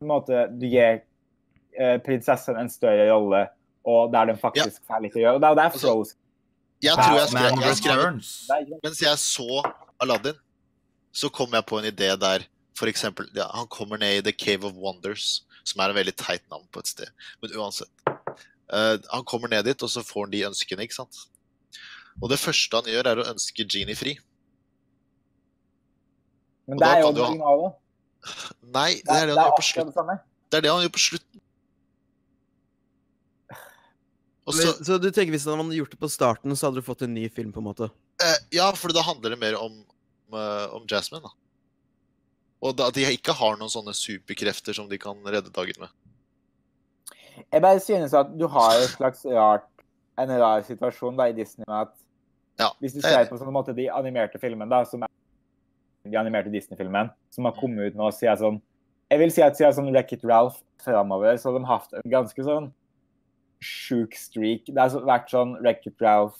på 0.00 0.04
en 0.04 0.10
måte, 0.10 0.44
du 0.56 0.66
gir 0.68 1.02
eh, 1.76 1.96
prinsessen 2.04 2.56
en 2.60 2.70
større 2.72 3.08
rolle, 3.10 3.46
og 3.88 4.12
der 4.12 4.30
den 4.32 4.40
faktisk 4.40 4.80
får 4.88 5.04
litt 5.04 5.16
å 5.16 5.24
gjøre. 5.24 5.38
Og 5.38 5.42
det 5.42 5.48
er 5.48 5.54
jo 5.54 5.60
der 5.60 5.70
Altså, 5.70 5.86
Frozen 5.86 6.18
Jeg 6.84 6.96
tror 7.00 7.18
jeg 7.18 7.28
skrev, 7.32 7.60
jeg 7.64 7.80
skrev? 7.80 8.78
Mens 8.84 9.02
jeg 9.04 9.20
så 9.24 9.62
Aladdin, 10.00 10.40
så 11.12 11.28
kom 11.28 11.52
jeg 11.52 11.66
på 11.68 11.80
en 11.80 11.90
idé 11.90 12.14
der 12.20 12.46
for 12.80 12.88
eksempel, 12.88 13.28
ja, 13.36 13.50
Han 13.52 13.68
kommer 13.68 14.00
ned 14.00 14.18
i 14.18 14.22
The 14.24 14.32
Cave 14.32 14.64
of 14.66 14.78
Wonders, 14.80 15.42
som 15.68 15.82
er 15.82 15.92
en 15.92 15.98
veldig 15.98 16.16
teit 16.16 16.46
navn 16.48 16.64
på 16.72 16.80
et 16.80 16.88
sted. 16.88 17.10
Men 17.42 17.52
uansett. 17.60 17.92
Uh, 18.70 18.96
han 19.10 19.26
kommer 19.28 19.50
ned 19.52 19.66
dit, 19.68 19.82
og 19.82 19.90
så 19.90 20.04
får 20.06 20.26
han 20.26 20.32
de 20.32 20.46
ønskene, 20.48 20.86
ikke 20.86 20.96
sant? 21.02 21.26
Og 22.22 22.30
det 22.32 22.40
første 22.40 22.80
han 22.80 22.88
gjør, 22.88 23.10
er 23.10 23.20
å 23.20 23.28
ønske 23.34 23.66
Genie 23.68 23.98
fri. 23.98 24.14
Men 26.70 26.78
det 26.80 26.88
er 26.88 27.00
jo 27.02 27.06
kan 27.10 27.14
det 27.18 27.22
ha- 27.24 27.30
originale. 27.30 27.70
Nei, 28.78 28.90
Det 29.00 29.16
er 29.16 29.26
det 29.26 29.34
han 29.34 29.38
er 29.38 29.48
gjør 29.50 29.56
på 29.58 29.66
slutten. 29.70 30.18
det 30.50 30.58
er 30.58 30.64
det 30.66 30.70
han 30.72 30.82
gjør 30.84 30.92
på 30.96 31.02
slutten. 31.08 31.40
Og 34.48 34.54
så, 34.56 34.72
så 34.82 34.96
du 34.98 35.10
tenker 35.14 35.34
hvis 35.34 35.44
man 35.46 35.60
hadde 35.62 35.76
gjort 35.78 35.92
det 35.94 36.00
på 36.00 36.08
starten, 36.10 36.54
så 36.58 36.66
hadde 36.68 36.80
du 36.80 36.86
fått 36.86 37.04
en 37.06 37.12
ny 37.14 37.28
film, 37.30 37.52
på 37.54 37.60
en 37.62 37.68
måte? 37.68 37.90
eh, 38.24 38.38
ja, 38.56 38.70
for 38.76 38.92
da 38.92 39.02
handler 39.06 39.30
det 39.34 39.38
mer 39.40 39.56
om, 39.60 39.76
eh, 40.34 40.66
om 40.74 40.86
Jasmine, 40.90 41.22
da. 41.22 41.30
Og 42.60 42.74
da, 42.76 42.88
at 42.90 42.96
de 42.98 43.04
ikke 43.08 43.32
har 43.38 43.54
noen 43.60 43.70
sånne 43.72 43.94
superkrefter 43.96 44.74
som 44.76 44.88
de 44.90 44.98
kan 45.00 45.16
redde 45.24 45.52
dagen 45.54 45.78
med. 45.80 45.88
Jeg 47.52 47.62
bare 47.64 47.80
synes 47.80 48.12
at 48.16 48.34
du 48.36 48.44
har 48.52 48.74
et 48.82 48.90
slags 48.92 49.22
rart, 49.24 49.64
en 50.20 50.28
rar 50.42 50.60
situasjon 50.66 51.16
da 51.16 51.30
i 51.30 51.36
Disney 51.38 51.64
med 51.68 51.86
at 51.86 51.94
Ja, 52.60 52.66
hvis 52.82 52.92
du 52.92 52.98
er 53.00 53.08
ser 53.24 53.30
på 53.30 53.38
sånn 53.40 53.54
måte 53.54 53.72
de 53.72 53.86
animerte 53.88 54.36
filmene, 54.42 54.68
da, 54.68 54.82
som 54.84 55.00
de 56.10 56.18
animerte 56.20 56.52
Disney-filmene, 56.52 57.12
som 57.30 57.46
har 57.48 57.56
kommet 57.58 57.92
ut 57.92 57.98
nå, 57.98 58.10
sier 58.14 58.32
jeg 58.32 58.42
sånn 58.42 58.60
Jeg 59.10 59.18
vil 59.18 59.32
si 59.34 59.42
at 59.42 59.56
siden 59.58 59.74
sånn 59.74 59.90
Wreck-It 59.90 60.22
Ralph 60.22 60.60
framover, 60.84 61.36
så 61.36 61.50
har 61.50 61.58
de 61.58 61.66
hatt 61.66 61.96
en 61.98 62.10
ganske 62.12 62.44
sånn 62.46 62.68
sjuk 63.60 64.14
streak. 64.16 64.68
Det 64.70 64.78
har 64.78 65.02
vært 65.04 65.32
sånn 65.32 65.56
Wreck-It 65.58 65.98
Ralph, 66.00 66.38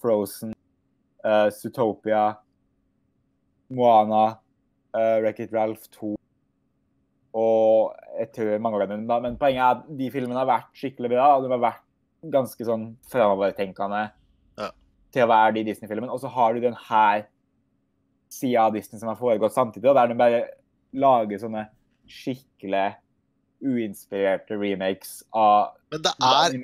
Frozen, 0.00 0.54
uh, 1.24 1.50
Zootopia, 1.52 2.38
Moana, 3.70 4.38
uh, 4.96 5.18
Wreck-It 5.20 5.52
Ralph 5.52 5.84
2 5.98 6.14
og 7.38 7.94
jeg 8.18 8.30
tror 8.34 8.62
mange 8.64 8.80
ganger. 8.80 9.02
Men 9.22 9.36
poenget 9.38 9.62
er 9.62 9.74
at 9.76 9.90
de 9.98 10.10
filmene 10.10 10.40
har 10.40 10.48
vært 10.48 10.70
skikkelig 10.78 11.12
bra, 11.12 11.26
og 11.36 11.44
de 11.44 11.52
har 11.52 11.60
vært 11.62 11.84
ganske 12.34 12.64
sånn 12.66 12.90
framovertenkende 13.12 14.10
Ja. 14.58 14.70
til 15.12 15.22
å 15.22 15.28
være 15.28 15.54
de 15.54 15.64
Disney-filmene. 15.68 16.10
Og 16.10 16.20
så 16.20 16.28
har 16.28 16.54
du 16.54 16.60
den 16.60 16.74
her 16.88 17.26
sida 18.32 18.66
av 18.66 18.76
Disney 18.76 19.00
som 19.00 19.10
har 19.10 19.18
foregått 19.18 19.56
samtidig, 19.56 19.86
da, 19.88 19.94
der 20.00 20.12
de 20.12 20.18
bare 20.18 20.40
lager 20.98 21.40
sånne 21.40 21.66
skikkelig 22.08 22.92
uinspirerte 23.64 24.56
remakes 24.56 25.24
av 25.34 25.74
Men 25.90 26.02
det 26.04 26.12
er, 26.22 26.54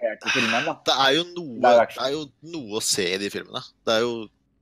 da. 0.69 0.77
det 0.87 0.95
er 0.95 1.17
noe, 1.35 1.59
Det 1.65 2.05
er 2.07 2.12
jo 2.15 2.23
noe 2.55 2.79
å 2.79 2.83
se 2.85 3.07
i 3.15 3.19
de 3.21 3.31
filmene. 3.33 3.62
Det 3.87 3.97
er 3.97 4.05
jo, 4.05 4.12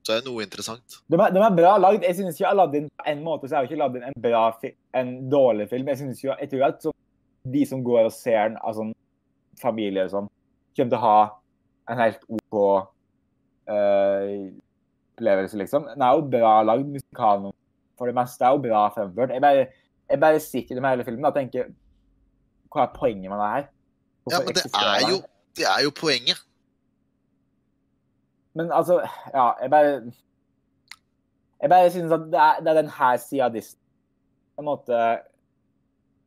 det 0.07 0.17
er 0.17 0.25
noe 0.27 0.45
interessant. 0.47 0.99
De 1.11 1.19
er, 1.19 1.35
de 1.35 1.43
er 1.43 1.57
bra 1.59 1.75
lagd. 1.83 2.07
Jeg 2.07 2.19
synes 2.21 2.39
ikke 2.39 2.53
Aladdin 2.55 2.89
på 2.89 3.09
en 3.13 3.25
måte 3.27 3.51
så 3.51 3.59
er 3.59 3.67
jo 3.67 3.71
ikke 3.71 3.81
Aladdin 3.81 4.09
en 4.09 4.19
bra 4.23 4.45
en 5.03 5.13
dårlig 5.33 5.69
film. 5.73 5.91
Jeg 5.93 6.03
synes 6.05 6.25
jo, 6.25 6.33
jeg 6.39 6.53
tror 6.53 6.67
at 6.69 6.87
sånn, 6.87 6.99
de 7.53 7.67
som 7.69 7.83
går 7.85 8.07
og 8.07 8.15
ser 8.15 8.53
den, 8.53 8.59
av 8.63 8.79
sånn 8.79 8.95
familie 9.61 10.07
og 10.07 10.15
sånn, 10.15 10.33
kommer 10.79 10.95
til 10.95 11.01
å 11.01 11.03
ha 11.03 11.19
en 11.91 12.01
helt 12.01 12.23
OK 12.31 12.59
eh, 13.75 14.37
opplevelse, 15.13 15.59
liksom. 15.61 15.87
Den 15.95 16.03
er 16.03 16.17
jo 16.17 16.29
bra 16.33 16.55
lagd, 16.67 16.89
musikalen 16.97 17.53
for 18.03 18.11
det 18.11 18.17
meste 18.17 18.45
er 18.45 18.57
jo 18.57 18.63
bra 18.65 18.89
fremført. 18.91 19.31
Jeg 19.31 19.41
bare, 19.41 19.67
jeg 20.11 20.21
bare 20.21 20.41
sitter 20.41 20.81
med 20.81 20.91
hele 20.91 21.05
filmen 21.05 21.29
og 21.29 21.35
tenker 21.37 21.69
Hva 22.73 22.87
er 22.87 22.95
poenget 22.97 23.31
med 23.31 23.39
det 23.39 23.51
her? 23.53 23.67
Ja, 24.31 24.39
men 24.39 24.57
det 24.57 24.65
er 24.75 25.05
jo, 25.11 25.19
det 25.59 25.67
er 25.69 25.83
jo 25.85 25.93
poenget. 26.01 26.41
Men 28.59 28.73
altså, 28.73 29.01
ja, 29.35 29.45
jeg 29.63 29.71
bare 29.71 29.93
Jeg 31.63 31.71
bare 31.71 31.91
synes 31.91 32.13
at 32.13 32.25
det 32.33 32.41
er, 32.41 32.57
det 32.61 32.71
er 32.71 32.81
den 32.83 32.91
her 32.91 33.17
sida 33.17 33.45
av 33.45 33.55
Disney 33.55 33.79
på 34.57 34.61
en 34.61 34.67
måte 34.69 34.97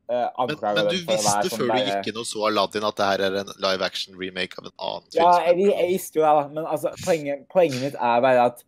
uh, 0.09 0.45
Men, 0.47 0.55
men 0.77 0.87
du 0.89 0.95
visste 1.09 1.49
sånn 1.49 1.59
før 1.59 1.73
du 1.73 1.89
gikk 1.89 2.07
inn 2.09 2.21
og 2.21 2.29
så 2.29 2.47
Aladdin 2.47 2.87
at 2.87 2.97
det 2.97 3.09
her 3.09 3.23
er 3.27 3.35
en 3.41 3.51
live 3.65 3.85
action 3.85 4.15
remake 4.21 4.57
av 4.57 4.69
en 4.69 4.73
annen 4.77 5.11
film. 5.11 5.19
Ja, 5.19 5.33
jeg, 5.49 5.67
jeg 5.73 5.91
visste 5.91 6.21
jo 6.21 6.23
det. 6.25 6.47
Men 6.55 6.63
altså, 6.71 6.93
poenget, 7.03 7.43
poenget 7.51 7.83
mitt 7.83 7.99
er 7.99 8.23
bare 8.25 8.47
at 8.47 8.63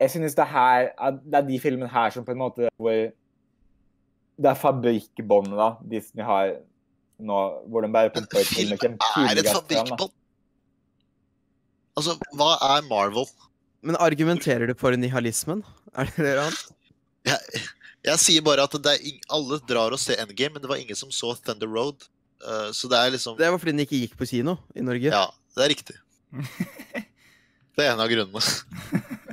jeg 0.00 0.10
synes 0.10 0.34
det 0.34 0.46
her 0.50 0.90
det 1.22 1.38
er 1.38 1.46
de 1.46 1.60
filmene 1.62 1.90
her 1.90 2.10
som 2.14 2.26
på 2.26 2.34
en 2.34 2.42
måte 2.42 2.70
hvor 2.80 2.96
det 4.34 4.50
er 4.50 4.58
fabrikkbåndet 4.58 5.58
da 5.58 5.68
Disney 5.90 6.26
har 6.26 6.56
nå, 7.22 7.40
hvor 7.70 7.84
de 7.84 7.92
bare 7.94 8.10
pumper 8.10 8.42
ut 8.42 8.50
film 8.50 8.74
er 8.74 9.38
et 9.38 9.46
fabrikkbånd. 9.46 10.10
Altså, 11.94 12.16
hva 12.34 12.56
er 12.74 12.88
Marvel? 12.88 13.28
Men 13.86 13.98
argumenterer 14.02 14.66
du 14.66 14.74
for 14.78 14.96
nihalismen? 14.98 15.62
Er 15.94 16.10
det 16.10 16.26
det 16.26 16.34
han? 16.40 16.56
Jeg, 17.28 17.62
jeg 18.08 18.20
sier 18.20 18.44
bare 18.44 18.66
at 18.66 18.74
det 18.82 18.96
er 18.96 19.06
ing 19.12 19.20
alle 19.32 19.60
drar 19.68 19.94
og 19.94 20.02
ser 20.02 20.18
Endgame, 20.24 20.56
men 20.56 20.64
det 20.64 20.72
var 20.72 20.82
ingen 20.82 20.98
som 20.98 21.12
så 21.14 21.36
Thunder 21.38 21.70
Road. 21.70 22.08
Uh, 22.42 22.74
så 22.74 22.90
det 22.90 22.98
er 22.98 23.14
liksom 23.14 23.38
Det 23.38 23.46
var 23.46 23.62
fordi 23.62 23.72
den 23.72 23.84
ikke 23.86 24.00
gikk 24.02 24.18
på 24.18 24.28
kino 24.28 24.58
i 24.74 24.82
Norge. 24.84 25.14
Ja, 25.14 25.28
det 25.54 25.64
er 25.64 25.76
riktig. 25.76 26.00
Det 27.74 27.82
er 27.82 27.96
en 27.96 28.02
av 28.04 28.06
grunnene. 28.06 28.38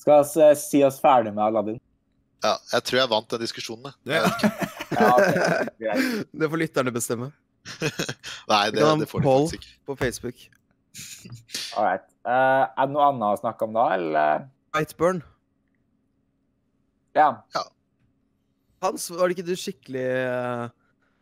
Skal 0.00 0.22
vi 0.22 0.48
si 0.60 0.82
oss 0.86 1.00
ferdig 1.02 1.32
med 1.34 1.44
Aladdin? 1.44 1.80
Ja, 2.44 2.54
jeg 2.72 2.86
tror 2.86 3.00
jeg 3.00 3.10
vant 3.10 3.32
den 3.32 3.42
diskusjonen. 3.42 3.94
jeg. 4.06 4.20
Ja. 4.22 4.50
Ja, 4.96 5.08
ok. 5.18 5.80
Det 6.40 6.48
får 6.52 6.60
lytterne 6.60 6.92
bestemme 6.94 7.32
Nei, 8.50 8.60
det, 8.70 8.82
det 9.00 9.08
får 9.10 9.24
de 9.24 9.26
faktisk 9.26 9.56
ikke. 9.58 9.72
på 9.88 9.96
Facebook. 9.98 10.44
All 11.74 11.88
right. 11.88 12.04
Uh, 12.22 12.70
er 12.70 12.86
det 12.86 12.92
noe 12.94 13.08
annet 13.10 13.26
å 13.26 13.40
snakke 13.40 13.66
om 13.66 13.74
da, 13.74 13.86
eller? 13.96 14.44
Whiteburn. 14.76 15.18
Ja. 17.16 17.32
Hans, 18.84 19.08
var 19.10 19.26
det 19.26 19.36
ikke 19.36 19.48
du 19.48 19.56
skikkelig 19.58 20.06
uh, 20.30 20.68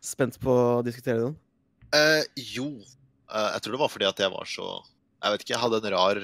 spent 0.05 0.37
på 0.43 0.53
å 0.53 0.85
diskutere 0.85 1.31
den? 1.31 1.39
Uh, 1.95 2.21
jo. 2.37 2.69
Eh, 3.33 3.51
jeg 3.57 3.65
tror 3.65 3.75
det 3.75 3.81
var 3.81 3.93
fordi 3.93 4.07
at 4.09 4.21
jeg 4.21 4.33
var 4.35 4.49
så 4.49 4.67
Jeg 5.25 5.33
vet 5.33 5.45
ikke, 5.45 5.55
jeg 5.55 5.63
hadde 5.63 5.79
en 5.81 5.95
rar 5.95 6.19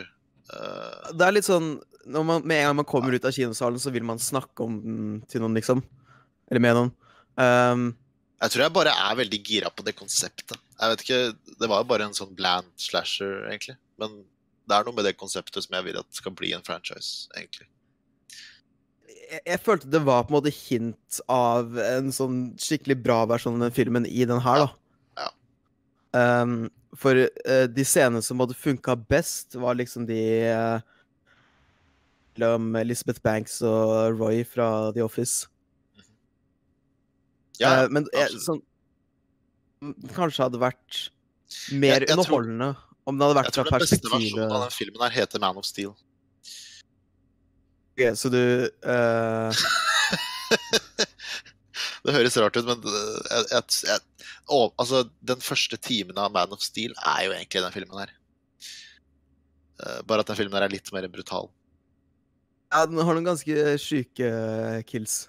eh, 0.50 1.10
Det 1.14 1.26
er 1.26 1.34
litt 1.36 1.48
sånn 1.48 1.72
når 2.10 2.24
man, 2.26 2.44
Med 2.48 2.62
en 2.62 2.70
gang 2.70 2.76
man 2.80 2.88
kommer 2.88 3.14
ut 3.14 3.26
av 3.28 3.34
kinosalen, 3.36 3.78
så 3.78 3.92
vil 3.92 4.06
man 4.06 4.18
snakke 4.18 4.64
om 4.64 4.78
den 4.82 5.08
til 5.30 5.42
noen, 5.44 5.54
liksom. 5.58 5.82
Eller 6.50 6.62
med 6.64 6.78
noen. 6.78 6.92
Um, 7.36 7.90
Jeg 8.40 8.54
tror 8.54 8.64
jeg 8.64 8.74
bare 8.74 8.94
er 8.96 9.18
veldig 9.20 9.40
gira 9.46 9.70
på 9.70 9.84
det 9.86 9.94
konseptet. 9.98 10.56
Jeg 10.80 10.92
vet 10.94 11.04
ikke, 11.04 11.20
Det 11.60 11.68
var 11.68 11.82
jo 11.82 11.90
bare 11.92 12.08
en 12.08 12.16
sånn 12.16 12.32
bland 12.34 12.70
slasher, 12.80 13.44
egentlig. 13.50 13.76
Men 14.00 14.22
det 14.66 14.78
er 14.78 14.88
noe 14.88 14.96
med 14.96 15.04
det 15.06 15.18
konseptet 15.20 15.62
som 15.66 15.76
jeg 15.76 15.86
vil 15.90 16.00
at 16.00 16.08
skal 16.16 16.32
bli 16.32 16.54
en 16.56 16.64
franchise, 16.66 17.28
egentlig. 17.36 17.68
jeg, 19.30 19.40
jeg 19.46 19.62
følte 19.62 19.90
det 19.90 20.02
var 20.06 20.24
på 20.24 20.32
en 20.32 20.38
måte 20.38 20.52
hint 20.54 21.20
av 21.30 21.78
en 21.84 22.10
sånn 22.14 22.42
skikkelig 22.60 22.98
bra 23.04 23.22
versjon 23.30 23.58
av 23.58 23.68
den 23.68 23.76
filmen 23.76 24.08
i 24.08 24.24
den 24.28 24.42
her, 24.44 24.64
da. 24.64 24.70
Ja. 25.20 25.30
Um, 26.42 26.70
for 26.98 27.14
uh, 27.14 27.66
de 27.70 27.84
scenene 27.86 28.22
som 28.24 28.40
hadde 28.42 28.56
funka 28.58 28.96
best, 29.08 29.54
var 29.54 29.74
liksom 29.78 30.06
de 30.08 30.18
uh, 30.50 30.80
mellom 32.36 32.74
Elizabeth 32.80 33.20
Banks 33.22 33.60
og 33.66 34.16
Roy 34.18 34.42
fra 34.48 34.90
The 34.96 35.04
Office. 35.04 35.46
Ja, 37.60 37.84
uh, 37.84 37.88
men 37.92 38.06
sånn 38.40 38.62
mm, 39.84 39.94
Kanskje 40.16 40.46
hadde 40.46 40.60
vært 40.62 41.10
mer 41.76 42.00
Jeg- 42.00 42.08
jeg 42.08 42.16
tror- 42.16 42.40
underholdende 42.40 42.70
om 43.10 43.18
det 43.18 43.26
hadde 43.26 43.42
jeg 43.44 43.52
tror 43.56 43.68
fra 43.68 43.78
den 43.80 43.86
beste 43.90 44.08
versjonen 44.12 44.52
av 44.54 44.60
den 44.64 44.70
filmen 44.76 45.02
her 45.02 45.10
heter 45.10 45.40
Man 45.42 45.56
of 45.60 45.64
Steel. 45.66 45.92
Ok, 47.90 48.02
Så 48.16 48.30
du 48.32 48.40
uh... 48.86 49.50
Det 52.04 52.14
høres 52.16 52.36
rart 52.40 52.56
ut, 52.56 52.64
men 52.64 52.80
jeg, 52.80 53.64
jeg, 53.84 54.00
å, 54.50 54.60
altså, 54.80 55.04
den 55.24 55.42
første 55.44 55.78
timen 55.80 56.18
av 56.20 56.32
Man 56.34 56.52
of 56.54 56.62
Steel 56.64 56.94
er 56.98 57.24
jo 57.26 57.34
egentlig 57.36 57.62
den 57.64 57.74
filmen 57.74 58.02
her. 58.02 58.12
Uh, 59.80 60.00
bare 60.08 60.24
at 60.24 60.30
den 60.30 60.38
filmen 60.38 60.58
her 60.58 60.66
er 60.66 60.74
litt 60.74 60.90
mer 60.94 61.06
brutal. 61.12 61.48
Ja, 62.70 62.84
den 62.86 63.00
har 63.02 63.16
noen 63.16 63.26
ganske 63.26 63.76
sjuke 63.82 64.30
kills. 64.90 65.22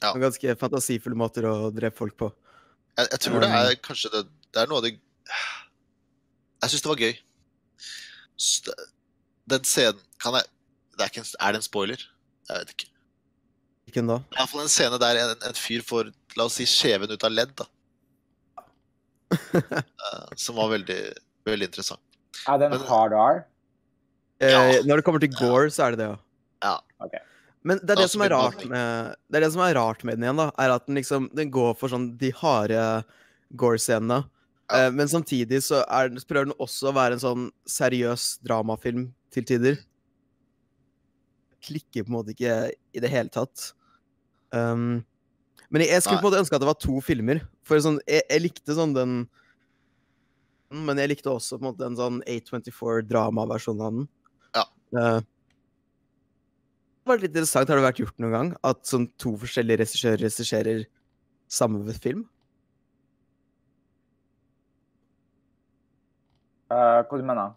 Ja. 0.00 0.10
Noen 0.10 0.24
ganske 0.28 0.56
fantasifulle 0.58 1.18
måter 1.18 1.46
å 1.46 1.70
drepe 1.74 1.98
folk 1.98 2.16
på. 2.18 2.30
Jeg, 2.96 3.10
jeg 3.12 3.24
tror 3.26 3.44
det 3.44 3.50
er 3.54 3.74
kanskje 3.78 4.10
det 4.12 4.20
Det 4.50 4.58
er 4.58 4.66
noe 4.68 4.80
av 4.80 4.82
det 4.82 4.90
Jeg 6.60 6.72
syns 6.72 6.82
det 6.82 6.90
var 6.90 7.02
gøy. 7.04 7.12
Den 9.54 9.68
scenen 9.68 10.00
Kan 10.20 10.34
jeg 10.40 10.48
det 11.00 11.06
er, 11.06 11.20
en, 11.22 11.28
er 11.40 11.54
det 11.54 11.60
en 11.60 11.64
spoiler? 11.64 12.02
Jeg 12.50 12.62
vet 12.62 12.72
ikke. 12.74 12.88
Hvilken 13.88 14.10
da? 14.10 14.18
I 14.20 14.36
hvert 14.36 14.50
fall 14.52 14.64
en 14.66 14.72
scene 14.72 14.98
der 15.00 15.20
en, 15.22 15.30
en 15.48 15.56
fyr 15.56 15.84
får 15.86 16.10
la 16.36 16.44
oss 16.44 16.58
si, 16.60 16.66
skjeven 16.68 17.08
ut 17.08 17.24
av 17.24 17.32
ledd. 17.32 17.54
da. 17.56 17.64
Eh, 19.30 20.34
som 20.36 20.56
var 20.58 20.70
veldig, 20.72 20.98
veldig 21.46 21.66
interessant. 21.70 22.00
Er 22.48 22.58
det 22.58 22.70
en 22.72 22.86
hard 22.88 23.12
R? 23.14 23.42
Eh, 24.40 24.80
Når 24.88 25.00
det 25.00 25.04
kommer 25.06 25.20
til 25.22 25.32
Gore, 25.36 25.68
så 25.70 25.86
er 25.86 25.94
det 25.94 26.00
det, 26.02 26.08
ja. 26.10 26.16
Ja. 26.64 26.76
Ok. 27.04 27.14
Men 27.62 27.78
det 27.84 27.92
er 27.92 28.00
det 28.02 28.08
som 28.10 28.22
er 28.24 28.30
rart 28.32 28.62
med 28.68 29.14
Det 29.28 29.36
er 29.36 29.44
det 29.44 29.50
som 29.52 29.60
er 29.66 29.74
rart 29.76 30.02
med 30.08 30.16
den 30.16 30.24
igjen, 30.24 30.38
da, 30.40 30.46
er 30.64 30.72
at 30.72 30.86
den 30.88 30.96
liksom 30.96 31.26
Den 31.36 31.50
går 31.52 31.74
for 31.76 31.92
sånn 31.92 32.06
de 32.20 32.30
harde 32.40 32.84
Gore-scenene. 33.60 34.22
Ja. 34.70 34.86
Eh, 34.86 34.90
men 34.94 35.08
samtidig 35.12 35.60
så 35.66 35.82
er, 35.84 36.08
den- 36.08 36.22
prøver 36.24 36.48
den 36.48 36.56
også 36.62 36.88
å 36.88 36.96
være 36.96 37.18
en 37.18 37.22
sånn 37.24 37.46
seriøs 37.68 38.38
dramafilm 38.46 39.08
til 39.34 39.44
tider. 39.44 39.76
Klikker 41.66 42.06
på 42.06 42.08
en 42.12 42.16
måte 42.16 42.32
ikke 42.32 42.54
i 42.96 43.00
det 43.04 43.10
hele 43.12 43.28
tatt. 43.34 43.72
Um, 44.54 45.04
men 45.70 45.84
jeg, 45.84 45.92
jeg 45.94 46.02
skulle 46.02 46.18
på 46.18 46.26
en 46.26 46.32
måte 46.32 46.40
ønske 46.42 46.56
at 46.58 46.62
det 46.64 46.68
var 46.70 46.78
to 46.82 47.00
filmer. 47.04 47.42
For 47.66 47.82
sånn, 47.82 48.00
jeg, 48.10 48.24
jeg 48.26 48.42
likte 48.42 48.74
sånn 48.74 48.94
den 48.96 49.20
Men 50.70 50.98
jeg 51.02 51.12
likte 51.12 51.30
også 51.32 51.58
på 51.58 51.64
en 51.64 51.68
måte 51.72 51.86
en 51.86 51.98
sånn 51.98 52.18
A24-dramaversjon 52.30 53.80
av 53.82 53.94
den. 53.94 54.08
Ja. 54.54 54.64
Eh, 54.94 55.20
det 57.00 57.10
var 57.10 57.22
litt 57.22 57.32
interessant. 57.32 57.70
Har 57.70 57.80
det 57.80 57.86
vært 57.86 58.02
gjort 58.02 58.20
noen 58.22 58.34
gang 58.36 58.50
at 58.66 58.84
sånn 58.86 59.08
to 59.18 59.32
forskjellige 59.40 59.80
regissører 59.82 60.22
regisserer 60.22 60.84
samme 61.50 61.96
film? 61.98 62.22
Uh, 66.70 67.02
hva 67.02 67.18
du 67.18 67.26
mener 67.26 67.56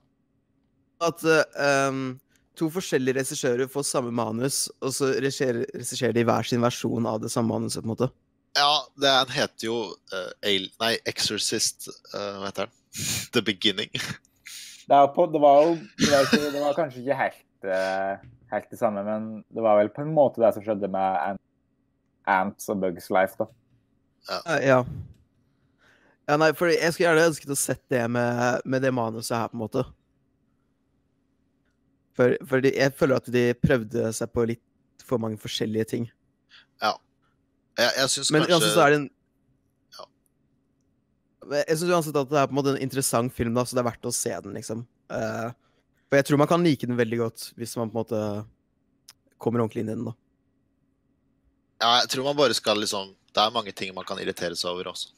At 1.06 1.22
uh, 1.22 1.44
um, 1.92 2.16
to 2.60 2.70
forskjellige 2.74 3.18
regissører 3.18 3.70
får 3.72 3.86
samme 3.88 4.12
manus, 4.14 4.68
og 4.84 4.94
så 4.94 5.14
regisserer 5.24 6.14
de 6.16 6.26
hver 6.28 6.46
sin 6.48 6.62
versjon 6.64 7.08
av 7.10 7.22
det 7.24 7.32
samme 7.34 7.54
manuset, 7.54 7.82
på 7.82 7.90
en 7.90 7.94
måte. 7.96 8.10
Ja, 8.58 8.74
det, 9.02 9.10
han 9.10 9.32
heter 9.34 9.66
jo 9.66 9.78
uh, 10.14 10.30
Al- 10.46 10.70
Nei, 10.84 10.92
Exorcist 11.10 11.88
uh, 12.14 12.36
Hva 12.38 12.52
heter 12.52 12.68
den? 12.70 12.76
The 13.34 13.42
Beginning. 13.42 13.90
Det, 13.98 14.94
er 14.94 15.08
på, 15.16 15.26
det 15.34 15.42
var 15.42 15.64
jo 15.64 15.72
det 15.98 16.12
var, 16.12 16.28
ikke, 16.28 16.52
det 16.54 16.62
var 16.62 16.78
kanskje 16.78 17.02
ikke 17.02 17.18
helt, 17.18 17.48
uh, 17.66 18.22
helt 18.54 18.70
det 18.70 18.78
samme, 18.78 19.02
men 19.08 19.32
det 19.50 19.66
var 19.66 19.80
vel 19.82 19.90
på 19.96 20.06
en 20.06 20.14
måte 20.14 20.44
det 20.44 20.54
som 20.54 20.66
skjedde 20.66 20.92
med 20.94 21.18
Ant, 21.24 21.44
Ants 22.30 22.70
og 22.70 22.84
Bugs 22.84 23.10
Life. 23.14 23.40
da. 23.42 23.50
Eh, 24.30 24.68
ja. 24.70 24.84
Ja, 26.30 26.38
nei, 26.40 26.54
for 26.56 26.70
jeg 26.72 26.94
skulle 26.94 27.10
gjerne 27.10 27.26
ønsket 27.32 27.52
å 27.52 27.58
sett 27.60 27.82
det 27.92 28.04
med, 28.12 28.62
med 28.70 28.86
det 28.86 28.94
manuset 28.96 29.36
her, 29.36 29.50
på 29.50 29.58
en 29.58 29.64
måte. 29.66 29.84
For, 32.18 32.36
for 32.46 32.62
de, 32.64 32.72
jeg 32.78 32.94
føler 32.98 33.18
at 33.18 33.30
de 33.34 33.44
prøvde 33.58 34.12
seg 34.14 34.32
på 34.34 34.46
litt 34.52 35.06
for 35.06 35.22
mange 35.22 35.40
forskjellige 35.42 35.88
ting. 35.96 36.08
Ja. 36.84 36.94
Jeg, 37.80 37.92
jeg 37.98 38.12
syns 38.14 38.32
Men 38.34 38.46
kanskje 38.46 38.56
uansett 38.60 38.76
så 38.78 38.86
er 38.86 38.94
det 38.94 39.00
en 39.02 39.10
Ja. 39.98 40.08
Jeg 41.64 41.80
syns 41.80 41.94
uansett 41.98 42.20
at 42.22 42.32
det 42.32 42.40
er 42.40 42.50
på 42.50 42.56
en 42.56 42.60
måte 42.62 42.76
en 42.76 42.84
interessant 42.86 43.34
film, 43.34 43.56
da, 43.58 43.66
så 43.66 43.78
det 43.78 43.84
er 43.84 43.90
verdt 43.90 44.10
å 44.10 44.16
se 44.16 44.34
den, 44.46 44.58
liksom. 44.58 44.86
Uh, 45.12 45.50
for 46.08 46.20
jeg 46.20 46.30
tror 46.30 46.42
man 46.44 46.52
kan 46.52 46.66
like 46.66 46.88
den 46.88 47.00
veldig 47.00 47.20
godt 47.24 47.48
hvis 47.60 47.74
man 47.80 47.90
på 47.90 47.98
en 47.98 48.02
måte 48.04 48.22
kommer 49.42 49.64
ordentlig 49.64 49.84
inn 49.84 49.92
i 49.92 49.96
den, 49.96 50.06
da. 50.12 50.16
Ja, 51.84 51.92
jeg 52.04 52.14
tror 52.14 52.30
man 52.30 52.38
bare 52.38 52.56
skal 52.56 52.80
liksom 52.80 53.10
Det 53.34 53.42
er 53.42 53.52
mange 53.52 53.74
ting 53.76 53.90
man 53.96 54.06
kan 54.08 54.22
irritere 54.22 54.56
seg 54.56 54.70
over 54.72 54.94
også, 54.94 55.10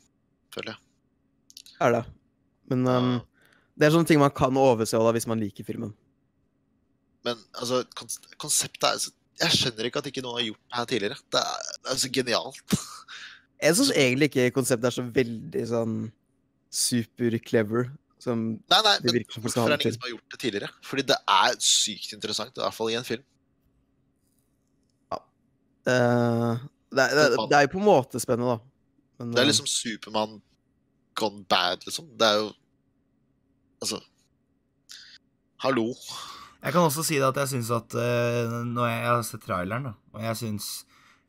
føler 0.56 0.74
jeg. 0.74 0.82
Er 1.84 1.92
det. 1.92 2.04
Men 2.72 2.88
um, 2.88 3.14
det 3.76 3.86
er 3.86 3.94
sånne 3.94 4.08
ting 4.08 4.22
man 4.22 4.32
kan 4.34 4.56
overse 4.58 4.96
da, 4.96 5.12
hvis 5.14 5.28
man 5.28 5.44
liker 5.44 5.68
filmen. 5.68 5.92
Men 7.26 7.40
altså, 7.58 7.82
konseptet 8.40 8.86
er 8.90 9.06
Jeg 9.42 9.52
skjønner 9.58 9.88
ikke 9.90 10.00
at 10.00 10.08
ikke 10.12 10.22
noen 10.24 10.38
har 10.40 10.46
gjort 10.48 10.62
det 10.64 10.78
her 10.80 10.86
tidligere. 10.92 11.18
Det 11.34 11.42
er, 11.42 11.72
det 11.84 11.92
er 11.96 11.98
så 12.06 12.12
genialt. 12.20 12.76
Jeg 13.66 13.76
syns 13.80 13.92
egentlig 13.96 14.28
ikke 14.32 14.46
konseptet 14.56 14.88
er 14.90 14.96
så 14.96 15.04
veldig 15.16 15.64
sånn 15.72 15.96
super 16.76 17.38
clever 17.40 17.88
som 18.20 18.42
Nei, 18.72 18.80
nei, 18.84 18.94
Det 19.04 19.14
virker 19.16 19.36
som 19.38 19.44
folk 19.46 19.54
hvorfor 19.56 19.72
er 19.72 19.78
det 19.78 19.84
det 19.84 19.86
ingen 19.90 19.96
som 19.98 20.06
har 20.06 20.12
gjort 20.14 20.34
det 20.36 20.40
tidligere? 20.42 20.70
Fordi 20.84 21.06
det 21.12 21.18
er 21.36 21.58
sykt 21.64 22.14
interessant, 22.18 22.56
i 22.58 22.64
hvert 22.64 22.76
fall 22.78 22.92
i 22.92 22.98
en 23.00 23.08
film. 23.08 23.24
Ja. 25.14 25.20
det, 25.88 25.96
er- 25.96 26.64
det, 26.96 27.06
er- 27.06 27.48
det 27.52 27.58
er 27.60 27.68
jo 27.68 27.72
på 27.76 27.82
en 27.82 27.88
måte 27.90 28.22
spennende, 28.24 28.56
da. 28.56 28.72
Men, 29.20 29.32
Det 29.36 29.40
er 29.40 29.46
eh, 29.48 29.52
liksom 29.52 29.68
Supermann 29.72 30.40
gone 31.16 31.44
bad, 31.48 31.86
liksom. 31.88 32.08
Det 32.20 32.28
er 32.28 32.40
jo 32.44 32.52
Altså 33.84 34.00
Hallo. 35.64 35.90
Jeg 36.66 36.74
kan 36.74 36.82
også 36.88 37.04
si 37.06 37.20
det 37.22 37.28
at 37.28 37.38
jeg 37.44 37.52
syns 37.54 37.70
at 37.76 37.94
eh, 38.02 38.54
Når 38.66 38.88
jeg, 38.90 39.00
jeg 39.04 39.12
har 39.12 39.26
sett 39.28 39.44
traileren, 39.46 39.90
da, 39.92 39.94
og 40.16 40.24
jeg 40.26 40.40
syns 40.42 40.70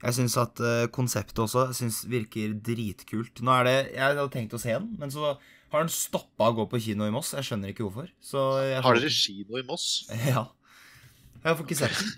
jeg 0.04 0.12
syns 0.18 0.34
at 0.40 0.60
eh, 0.60 0.86
konseptet 0.92 1.40
også 1.40 1.70
synes, 1.76 2.02
virker 2.12 2.52
dritkult. 2.60 3.40
Nå 3.44 3.54
er 3.54 3.64
det 3.68 3.76
Jeg 3.94 4.02
hadde 4.04 4.26
tenkt 4.34 4.56
å 4.56 4.60
se 4.60 4.74
den, 4.74 4.90
men 5.00 5.12
så 5.12 5.32
har 5.72 5.82
den 5.82 5.92
stoppa 5.92 6.50
å 6.50 6.56
gå 6.58 6.66
på 6.70 6.80
kino 6.84 7.08
i 7.08 7.14
Moss. 7.14 7.32
Jeg 7.34 7.48
skjønner 7.48 7.72
ikke 7.72 7.86
hvorfor. 7.86 8.10
Så 8.20 8.44
jeg 8.64 8.84
Har 8.84 9.00
dere 9.00 9.12
kino 9.12 9.58
i 9.60 9.64
Moss? 9.66 9.88
Ja. 10.34 10.46
Jeg 11.46 11.56
får 11.56 11.66
ikke 11.66 11.78
sett 11.78 11.98
den. 12.00 12.14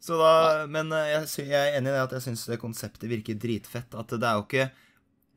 Så 0.00 0.16
da, 0.16 0.32
men 0.72 0.90
eh, 0.96 1.14
jeg, 1.14 1.48
jeg 1.52 1.58
er 1.58 1.78
enig 1.78 1.92
i 1.92 1.94
det 1.94 2.04
at 2.08 2.14
jeg 2.16 2.26
syns 2.26 2.46
konseptet 2.60 3.10
virker 3.10 3.38
dritfett. 3.38 3.94
At 3.94 4.10
det 4.14 4.26
er 4.26 4.38
jo 4.38 4.46
ikke 4.48 4.70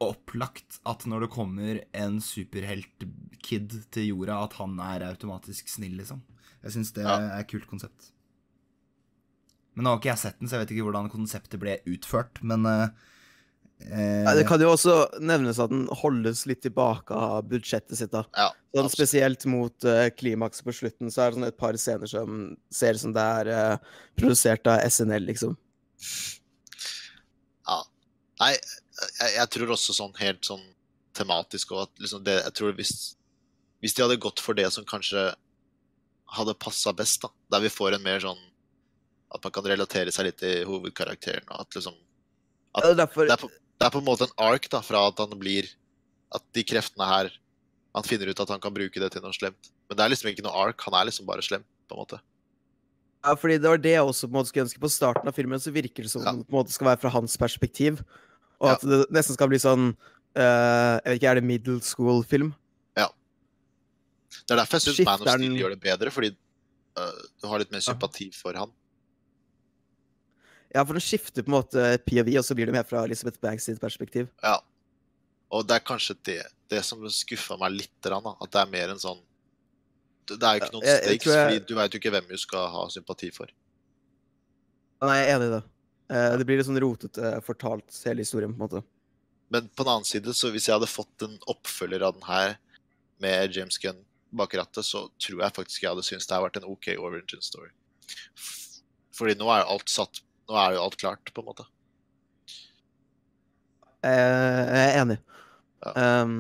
opplagt 0.03 0.79
at 0.89 1.05
når 1.07 1.25
det 1.27 1.33
kommer 1.35 1.81
en 1.95 2.19
superhelt-kid 2.23 3.75
til 3.93 4.09
jorda, 4.09 4.41
at 4.47 4.57
han 4.57 4.79
er 4.83 5.05
automatisk 5.11 5.69
snill, 5.71 5.99
liksom. 6.01 6.23
Jeg 6.63 6.75
syns 6.77 6.93
det 6.95 7.03
Ja. 7.03 7.17
er 7.19 7.39
et 7.41 7.49
kult 7.51 7.67
konsept. 7.67 8.11
Men 9.75 9.85
nå 9.85 9.89
har 9.93 9.99
ikke 9.99 10.11
jeg 10.13 10.21
sett 10.21 10.39
den, 10.39 10.47
så 10.47 10.55
jeg 10.57 10.65
vet 10.65 10.75
ikke 10.75 10.85
hvordan 10.87 11.09
konseptet 11.11 11.59
ble 11.59 11.79
utført, 11.89 12.41
men 12.45 12.65
eh, 12.69 12.89
eh, 13.89 14.23
ja, 14.23 14.33
Det 14.37 14.45
kan 14.47 14.61
jo 14.61 14.69
også 14.69 15.19
nevnes 15.19 15.59
at 15.59 15.71
den 15.73 15.87
holdes 15.89 16.45
litt 16.45 16.61
tilbake 16.61 17.11
av 17.17 17.47
budsjettet 17.49 17.97
sitt. 17.97 18.11
da. 18.13 18.23
Ja. 18.37 18.51
Sånn, 18.75 18.91
spesielt 18.93 19.45
mot 19.49 19.85
uh, 19.85 20.09
klimakset 20.13 20.65
på 20.65 20.73
slutten, 20.77 21.11
så 21.13 21.23
er 21.25 21.31
det 21.31 21.39
sånn 21.39 21.47
et 21.49 21.57
par 21.57 21.73
scener 21.77 22.09
som 22.09 22.55
ser 22.73 22.93
ut 22.93 23.01
som 23.01 23.13
det 23.13 23.25
er 23.41 23.49
uh, 23.49 23.97
produsert 24.17 24.69
av 24.69 24.85
SNL, 24.85 25.25
liksom. 25.25 25.57
Ja. 27.67 27.81
Nei, 28.41 28.53
jeg, 28.53 29.33
jeg 29.39 29.49
tror 29.57 29.73
også 29.75 29.93
sånn 29.97 30.15
helt 30.21 30.45
sånn 30.45 30.63
tematisk 31.13 31.71
og 31.75 31.83
at 31.85 32.01
liksom 32.01 32.23
det 32.25 32.39
Jeg 32.41 32.53
tror 32.57 32.73
hvis, 32.77 32.93
hvis 33.83 33.93
de 33.93 34.01
hadde 34.01 34.21
gått 34.21 34.41
for 34.41 34.57
det 34.57 34.65
som 34.73 34.85
kanskje 34.89 35.27
hadde 36.33 36.55
passa 36.59 36.93
best, 36.97 37.21
da, 37.23 37.29
der 37.53 37.63
vi 37.65 37.69
får 37.73 37.95
en 37.97 38.03
mer 38.05 38.19
sånn 38.23 38.39
At 39.33 39.43
man 39.43 39.53
kan 39.55 39.65
relatere 39.65 40.11
seg 40.13 40.27
litt 40.27 40.37
til 40.41 40.65
hovedkarakteren, 40.69 41.45
og 41.49 41.61
at 41.65 41.77
liksom 41.77 41.95
Ja, 42.73 42.93
det 42.93 43.05
er 43.05 43.11
på, 43.13 43.25
det 43.25 43.85
er 43.85 43.93
på 43.93 44.01
en 44.01 44.07
måte 44.07 44.27
en 44.27 44.35
ark 44.41 44.67
da, 44.69 44.81
fra 44.81 45.07
at 45.09 45.19
han 45.21 45.33
blir 45.39 45.69
At 46.33 46.43
de 46.57 46.63
kreftene 46.65 47.05
her 47.09 47.31
Han 47.93 48.03
finner 48.07 48.29
ut 48.31 48.39
at 48.41 48.49
han 48.49 48.61
kan 48.61 48.73
bruke 48.73 48.99
det 49.01 49.11
til 49.13 49.21
noe 49.21 49.33
slemt. 49.37 49.69
Men 49.87 49.97
det 49.97 50.03
er 50.05 50.13
liksom 50.15 50.31
ikke 50.31 50.45
noe 50.45 50.55
ark, 50.67 50.81
han 50.81 50.95
er 50.97 51.05
liksom 51.11 51.27
bare 51.29 51.43
slem, 51.45 51.61
på 51.85 51.93
en 51.93 51.99
måte. 52.01 52.17
Ja, 53.23 53.35
fordi 53.37 53.59
det 53.61 53.69
var 53.69 53.77
det 53.77 53.91
jeg 53.93 54.01
også 54.03 54.25
på 54.27 54.33
en 54.33 54.37
måte 54.39 54.49
skulle 54.49 54.65
ønske. 54.65 54.81
På 54.81 54.89
starten 54.89 55.29
av 55.29 55.35
filmen 55.37 55.61
så 55.61 55.71
virker 55.71 56.01
det 56.07 56.09
som 56.11 56.23
Ja. 56.25 56.31
det 56.33 56.47
på 56.47 56.55
en 56.55 56.57
måte 56.57 56.73
skal 56.73 56.89
være 56.89 57.01
fra 57.03 57.11
hans 57.13 57.37
perspektiv. 57.37 58.01
Og 58.59 58.67
Ja. 58.67 58.73
at 58.73 58.81
det 58.81 59.05
nesten 59.13 59.37
skal 59.37 59.47
bli 59.51 59.59
sånn 59.61 59.93
uh, 59.93 60.97
Jeg 60.97 61.05
vet 61.05 61.19
ikke, 61.21 61.29
er 61.29 61.35
det 61.35 61.43
middle 61.43 61.79
school-film? 61.85 62.55
Det 64.43 64.55
er 64.55 64.59
derfor 64.61 64.79
jeg 64.79 64.87
syns 64.89 65.05
Man 65.07 65.21
of 65.21 65.29
Steel 65.35 65.57
gjør 65.59 65.75
det 65.75 65.81
bedre, 65.83 66.11
fordi 66.13 66.31
uh, 66.99 67.21
du 67.41 67.47
har 67.51 67.61
litt 67.61 67.71
mer 67.73 67.83
sympati 67.85 68.29
for 68.35 68.57
han. 68.59 68.71
Ja, 70.73 70.81
for 70.81 70.97
den 70.97 71.05
skifter 71.05 71.45
på 71.45 71.51
en 71.51 71.57
måte 71.59 71.83
POV, 72.07 72.31
og 72.39 72.45
så 72.47 72.55
blir 72.57 72.69
det 72.69 72.73
mer 72.73 72.85
fra 72.89 73.03
Elizabeth 73.05 73.37
Banks 73.43 73.67
sitt 73.69 73.81
perspektiv. 73.81 74.31
Ja. 74.41 74.57
Og 75.53 75.67
det 75.69 75.77
er 75.77 75.85
kanskje 75.85 76.15
det, 76.25 76.39
det 76.73 76.81
som 76.85 77.03
skuffa 77.13 77.59
meg 77.61 77.75
litt, 77.75 77.93
da, 78.01 78.17
at 78.17 78.49
det 78.55 78.63
er 78.63 78.71
mer 78.73 78.95
en 78.95 79.01
sånn 79.01 79.21
Det 80.23 80.39
er 80.39 80.55
jo 80.55 80.61
ikke 80.63 80.73
noen 80.73 80.87
stakes, 80.87 81.25
jeg- 81.27 81.43
fordi 81.43 81.67
du 81.67 81.75
veit 81.75 81.93
jo 81.93 81.99
ikke 81.99 82.11
hvem 82.15 82.27
du 82.29 82.37
skal 82.39 82.69
ha 82.71 82.87
sympati 82.89 83.29
for. 83.35 83.49
Nei, 85.03 85.17
jeg 85.19 85.29
er 85.29 85.35
enig 85.35 85.47
i 85.49 85.53
det. 85.53 85.63
Eh, 86.15 86.37
det 86.37 86.45
blir 86.47 86.57
litt 86.57 86.65
sånn 86.65 86.79
rotete 86.79 87.31
fortalt, 87.43 87.91
hele 88.05 88.23
historien, 88.23 88.53
på 88.53 88.63
en 88.63 88.69
måte. 88.69 88.83
Men 89.51 89.67
på 89.67 89.83
den 89.83 89.91
annen 89.91 90.07
side, 90.07 90.31
så 90.33 90.49
hvis 90.49 90.65
jeg 90.69 90.73
hadde 90.79 90.87
fått 90.87 91.21
en 91.27 91.37
oppfølger 91.51 92.01
av 92.01 92.13
den 92.15 92.23
her 92.23 92.57
med 93.19 93.53
James 93.53 93.77
Gunn 93.77 93.99
bak 94.37 94.55
rattet, 94.57 94.85
så 94.87 95.05
tror 95.21 95.43
jeg 95.43 95.55
faktisk 95.55 95.83
jeg 95.83 95.91
hadde 95.91 96.05
syntes 96.05 96.27
det 96.29 96.35
hadde 96.35 96.47
vært 96.47 96.59
en 96.61 96.69
OK 96.71 96.89
origin 96.97 97.43
story. 97.45 97.69
Fordi 99.13 99.37
nå 99.39 99.49
er 99.53 99.63
jo 99.63 99.75
alt 99.77 99.91
satt 99.93 100.23
Nå 100.49 100.57
er 100.59 100.73
jo 100.75 100.81
alt 100.83 100.97
klart, 100.99 101.29
på 101.31 101.39
en 101.39 101.45
måte. 101.47 101.63
Eh, 104.03 104.63
jeg 104.67 104.89
er 104.89 104.97
enig. 104.99 105.15
Um, 105.95 106.33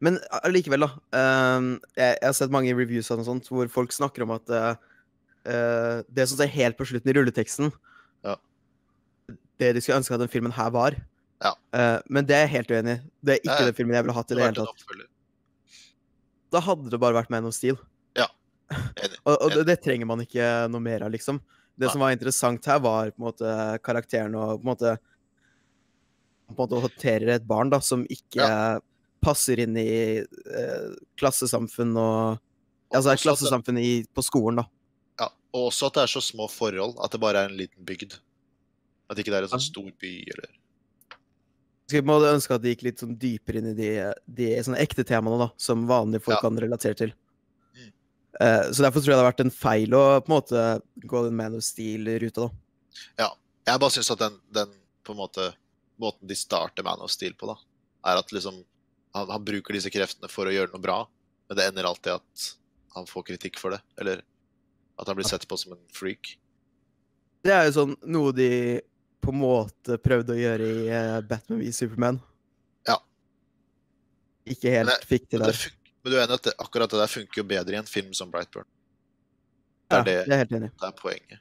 men 0.00 0.16
allikevel, 0.40 0.86
da. 0.86 0.88
Um, 1.12 1.74
jeg, 1.92 2.14
jeg 2.14 2.24
har 2.24 2.36
sett 2.38 2.54
mange 2.54 2.72
reviews 2.72 3.10
og 3.12 3.20
sånt, 3.26 3.50
hvor 3.52 3.68
folk 3.72 3.92
snakker 3.92 4.24
om 4.24 4.32
at 4.38 4.54
eh, 4.56 6.00
det 6.08 6.24
som 6.30 6.40
er 6.44 6.54
helt 6.56 6.80
på 6.80 6.88
slutten 6.88 7.12
i 7.12 7.16
rulleteksten 7.18 7.70
Ja. 8.24 8.38
Det 9.60 9.74
de 9.76 9.84
skulle 9.84 10.00
ønske 10.00 10.16
at 10.16 10.24
den 10.24 10.32
filmen 10.32 10.56
her 10.56 10.72
var. 10.72 10.96
Ja. 11.44 11.52
Uh, 11.76 12.00
men 12.08 12.26
det 12.26 12.36
er 12.36 12.46
jeg 12.46 12.54
helt 12.56 12.74
uenig 12.74 12.96
i. 12.96 13.00
Det 13.20 13.36
er 13.36 13.40
ikke 13.44 13.52
Ja, 13.52 13.60
ja. 13.60 13.68
den 13.68 13.78
filmen 13.82 14.00
jeg 14.00 14.08
ville 14.08 14.16
hatt 14.16 14.32
i 14.32 14.40
Det 14.40 14.48
hele 14.48 14.64
tatt. 14.64 15.08
Da 16.52 16.60
hadde 16.64 16.90
det 16.92 17.00
bare 17.02 17.16
vært 17.18 17.30
Man 17.32 17.46
of 17.48 17.54
Steel. 17.56 17.76
Enig. 18.68 19.16
Og, 19.24 19.32
og 19.46 19.52
det, 19.54 19.62
det 19.64 19.78
trenger 19.80 20.04
man 20.10 20.20
ikke 20.20 20.44
noe 20.68 20.82
mer 20.84 21.06
av, 21.06 21.12
liksom. 21.14 21.38
Det 21.78 21.86
Nei. 21.86 21.92
som 21.94 22.02
var 22.04 22.12
interessant 22.12 22.66
her, 22.68 22.80
var 22.84 23.08
på 23.14 23.22
en 23.22 23.26
måte 23.30 23.52
karakteren 23.86 24.34
og 24.36 24.58
på 24.58 24.66
en 24.66 24.70
måte 24.72 24.92
på 26.48 26.52
en 26.52 26.58
måte 26.62 26.80
håndterer 26.82 27.30
et 27.36 27.46
barn 27.48 27.70
da, 27.72 27.78
som 27.84 28.02
ikke 28.08 28.44
passer 29.24 29.60
inn 29.64 29.76
i 29.80 29.88
eh, 30.20 30.90
klassesamfunn 31.20 31.96
og 32.00 32.44
Altså 32.88 33.10
Også 33.10 33.16
det- 33.18 33.24
klassesamfunn 33.26 33.78
i, 33.82 33.88
på 34.16 34.22
skolen, 34.24 34.62
da. 34.62 34.64
Ja, 35.20 35.26
og 35.52 35.66
også 35.68 35.90
at 35.90 35.96
det 35.98 36.02
er 36.06 36.12
så 36.14 36.22
små 36.24 36.46
forhold 36.48 36.94
at 37.04 37.12
det 37.12 37.20
bare 37.20 37.42
er 37.44 37.50
en 37.50 37.58
liten 37.58 37.84
bygd. 37.84 38.14
At 39.12 39.18
ikke 39.20 39.28
det 39.34 39.42
er 39.42 39.44
en 39.48 39.52
sånn 39.52 39.64
stor 39.66 39.90
by 40.00 40.12
eller 40.32 40.48
Skulle 41.88 42.04
på 42.04 42.10
en 42.10 42.12
måte 42.12 42.34
ønske 42.36 42.52
at 42.52 42.60
de 42.64 42.74
gikk 42.74 42.82
litt 42.84 43.00
sånn 43.00 43.14
dypere 43.16 43.62
inn 43.62 43.70
i 43.70 43.76
de, 43.78 43.88
de 44.28 44.48
ekte 44.76 45.06
temaene 45.08 45.38
da, 45.40 45.48
som 45.56 45.86
vanlige 45.88 46.26
folk 46.26 46.36
Ja. 46.36 46.42
kan 46.44 46.60
relatere 46.60 46.98
til. 47.00 47.14
Mm. 47.72 47.92
Eh, 48.44 48.64
så 48.76 48.84
derfor 48.84 49.00
tror 49.00 49.14
jeg 49.14 49.16
det 49.16 49.22
har 49.24 49.30
vært 49.32 49.44
en 49.46 49.54
feil 49.54 49.96
å 49.96 50.02
på 50.20 50.28
en 50.28 50.34
måte 50.36 50.64
gå 51.08 51.22
den 51.24 51.36
Man 51.38 51.56
of 51.56 51.64
Steel-ruta, 51.64 52.48
da. 53.16 53.30
Jeg 53.68 53.80
bare 53.80 53.92
syns 53.94 54.10
at 54.12 54.20
den, 54.20 54.36
den 54.52 54.70
på 55.04 55.12
en 55.14 55.20
måte 55.20 55.48
måten 56.00 56.28
de 56.28 56.36
starter 56.36 56.84
Man 56.84 57.00
of 57.04 57.10
Steel 57.12 57.32
på, 57.40 57.48
da, 57.48 57.56
er 58.12 58.20
at 58.20 58.32
liksom 58.36 58.60
han, 59.16 59.30
han 59.32 59.44
bruker 59.44 59.72
disse 59.76 59.90
kreftene 59.92 60.28
for 60.28 60.48
å 60.48 60.52
gjøre 60.52 60.74
noe 60.74 60.84
bra, 60.84 60.98
men 61.48 61.56
det 61.56 61.66
ender 61.70 61.88
alltid 61.88 62.18
at 62.18 62.48
han 62.96 63.08
får 63.08 63.24
kritikk 63.30 63.56
for 63.60 63.72
det. 63.72 63.80
Eller 64.00 64.20
at 64.98 65.08
han 65.08 65.16
blir 65.16 65.28
sett 65.28 65.46
på 65.48 65.56
som 65.56 65.72
en 65.72 65.82
freak. 65.94 66.34
Det 67.46 67.54
er 67.54 67.68
jo 67.68 67.74
sånn 67.76 67.96
noe 68.10 68.32
de 68.36 68.50
på 69.20 69.32
en 69.34 69.40
måte 69.42 69.98
prøvde 70.02 70.34
å 70.34 70.38
gjøre 70.38 70.68
i 70.68 70.86
eh, 70.88 71.18
Batman 71.28 71.60
v 71.60 71.72
Superman. 71.74 72.20
Ja. 72.88 72.96
Ikke 74.48 74.70
helt 74.72 74.92
det, 74.92 75.00
fikk 75.10 75.28
til 75.28 75.42
Men, 75.42 75.50
det 75.52 75.74
men 76.04 76.12
du 76.12 76.16
er 76.18 76.24
enig 76.24 76.38
at 76.38 76.46
det, 76.48 76.54
akkurat 76.62 76.90
det 76.94 77.00
der 77.02 77.10
funker 77.10 77.42
jo 77.42 77.44
bedre 77.50 77.74
i 77.74 77.78
en 77.80 77.88
film 77.90 78.14
som 78.16 78.30
Brightburn? 78.32 78.64
Det 79.88 79.96
Ja, 79.96 80.00
er 80.00 80.04
det, 80.06 80.16
det 80.28 80.34
er 80.36 80.42
helt 80.44 80.56
enig 80.58 80.70
det 80.78 80.88
er 80.88 80.96
poenget. 81.02 81.40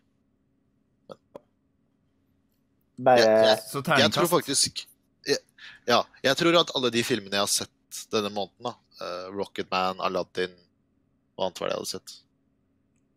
Bare 2.97 3.19
Jeg- 3.21 3.45
jeg- 3.45 3.63
Så 3.69 3.83
Jeg 3.97 4.11
tror 4.11 4.27
faktisk 4.27 4.85
jeg- 5.27 5.43
Ja, 5.87 6.03
jeg 6.23 6.35
tror 6.37 6.59
at 6.59 6.71
alle 6.75 6.89
de 6.91 7.03
filmene 7.03 7.31
jeg 7.31 7.39
har 7.39 7.47
sett 7.47 7.69
denne 8.11 8.29
måneden, 8.33 8.63
da 8.63 8.73
uh, 9.01 9.29
Rocketman, 9.31 9.99
Aladdin 10.01 10.49
Hva 11.37 11.45
annet 11.45 11.59
var 11.59 11.67
det 11.69 11.73
jeg 11.75 11.77
hadde 11.77 11.91
sett? 11.91 12.13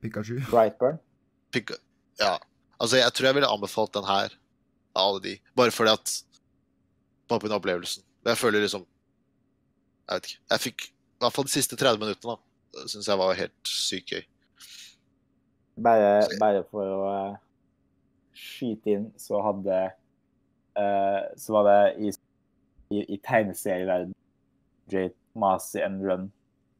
Pikachu. 0.02 0.40
Brightburn. 0.50 0.98
Pika 1.52 1.74
ja. 2.18 2.38
Altså, 2.78 2.96
jeg 2.96 3.12
tror 3.12 3.26
jeg 3.26 3.34
ville 3.34 3.48
anbefalt 3.48 3.92
den 3.92 4.04
her 4.04 4.28
av 4.94 5.08
alle 5.08 5.22
de. 5.24 5.36
Bare 5.56 5.74
fordi 5.74 5.92
at 5.94 6.16
Bare 7.30 7.40
pga. 7.40 7.54
opplevelsen. 7.54 8.02
Jeg 8.26 8.36
føler 8.36 8.60
liksom 8.60 8.86
Jeg 10.08 10.16
vet 10.16 10.26
ikke. 10.26 10.40
Jeg 10.50 10.60
fikk 10.60 10.86
I 10.88 11.20
hvert 11.20 11.32
fall 11.32 11.44
de 11.44 11.52
siste 11.52 11.76
30 11.76 12.00
minuttene, 12.00 12.34
da. 12.34 12.86
Syns 12.88 13.08
jeg 13.08 13.18
var 13.18 13.34
helt 13.34 13.68
sykt 13.68 14.12
gøy. 14.12 14.24
Bare, 15.80 16.26
bare 16.40 16.62
for 16.70 16.86
å 16.86 17.00
eh, 17.10 17.36
skyte 18.36 18.94
inn, 18.94 19.06
så 19.18 19.40
hadde 19.44 19.78
uh, 20.78 21.22
Så 21.38 21.54
var 21.54 21.68
det 21.68 21.78
i, 22.04 22.12
i, 22.94 23.04
i 23.14 23.18
tegneserieverden 23.22 24.14
Jay 24.90 25.12
Masi 25.38 25.82
and 25.82 26.02
Run 26.02 26.30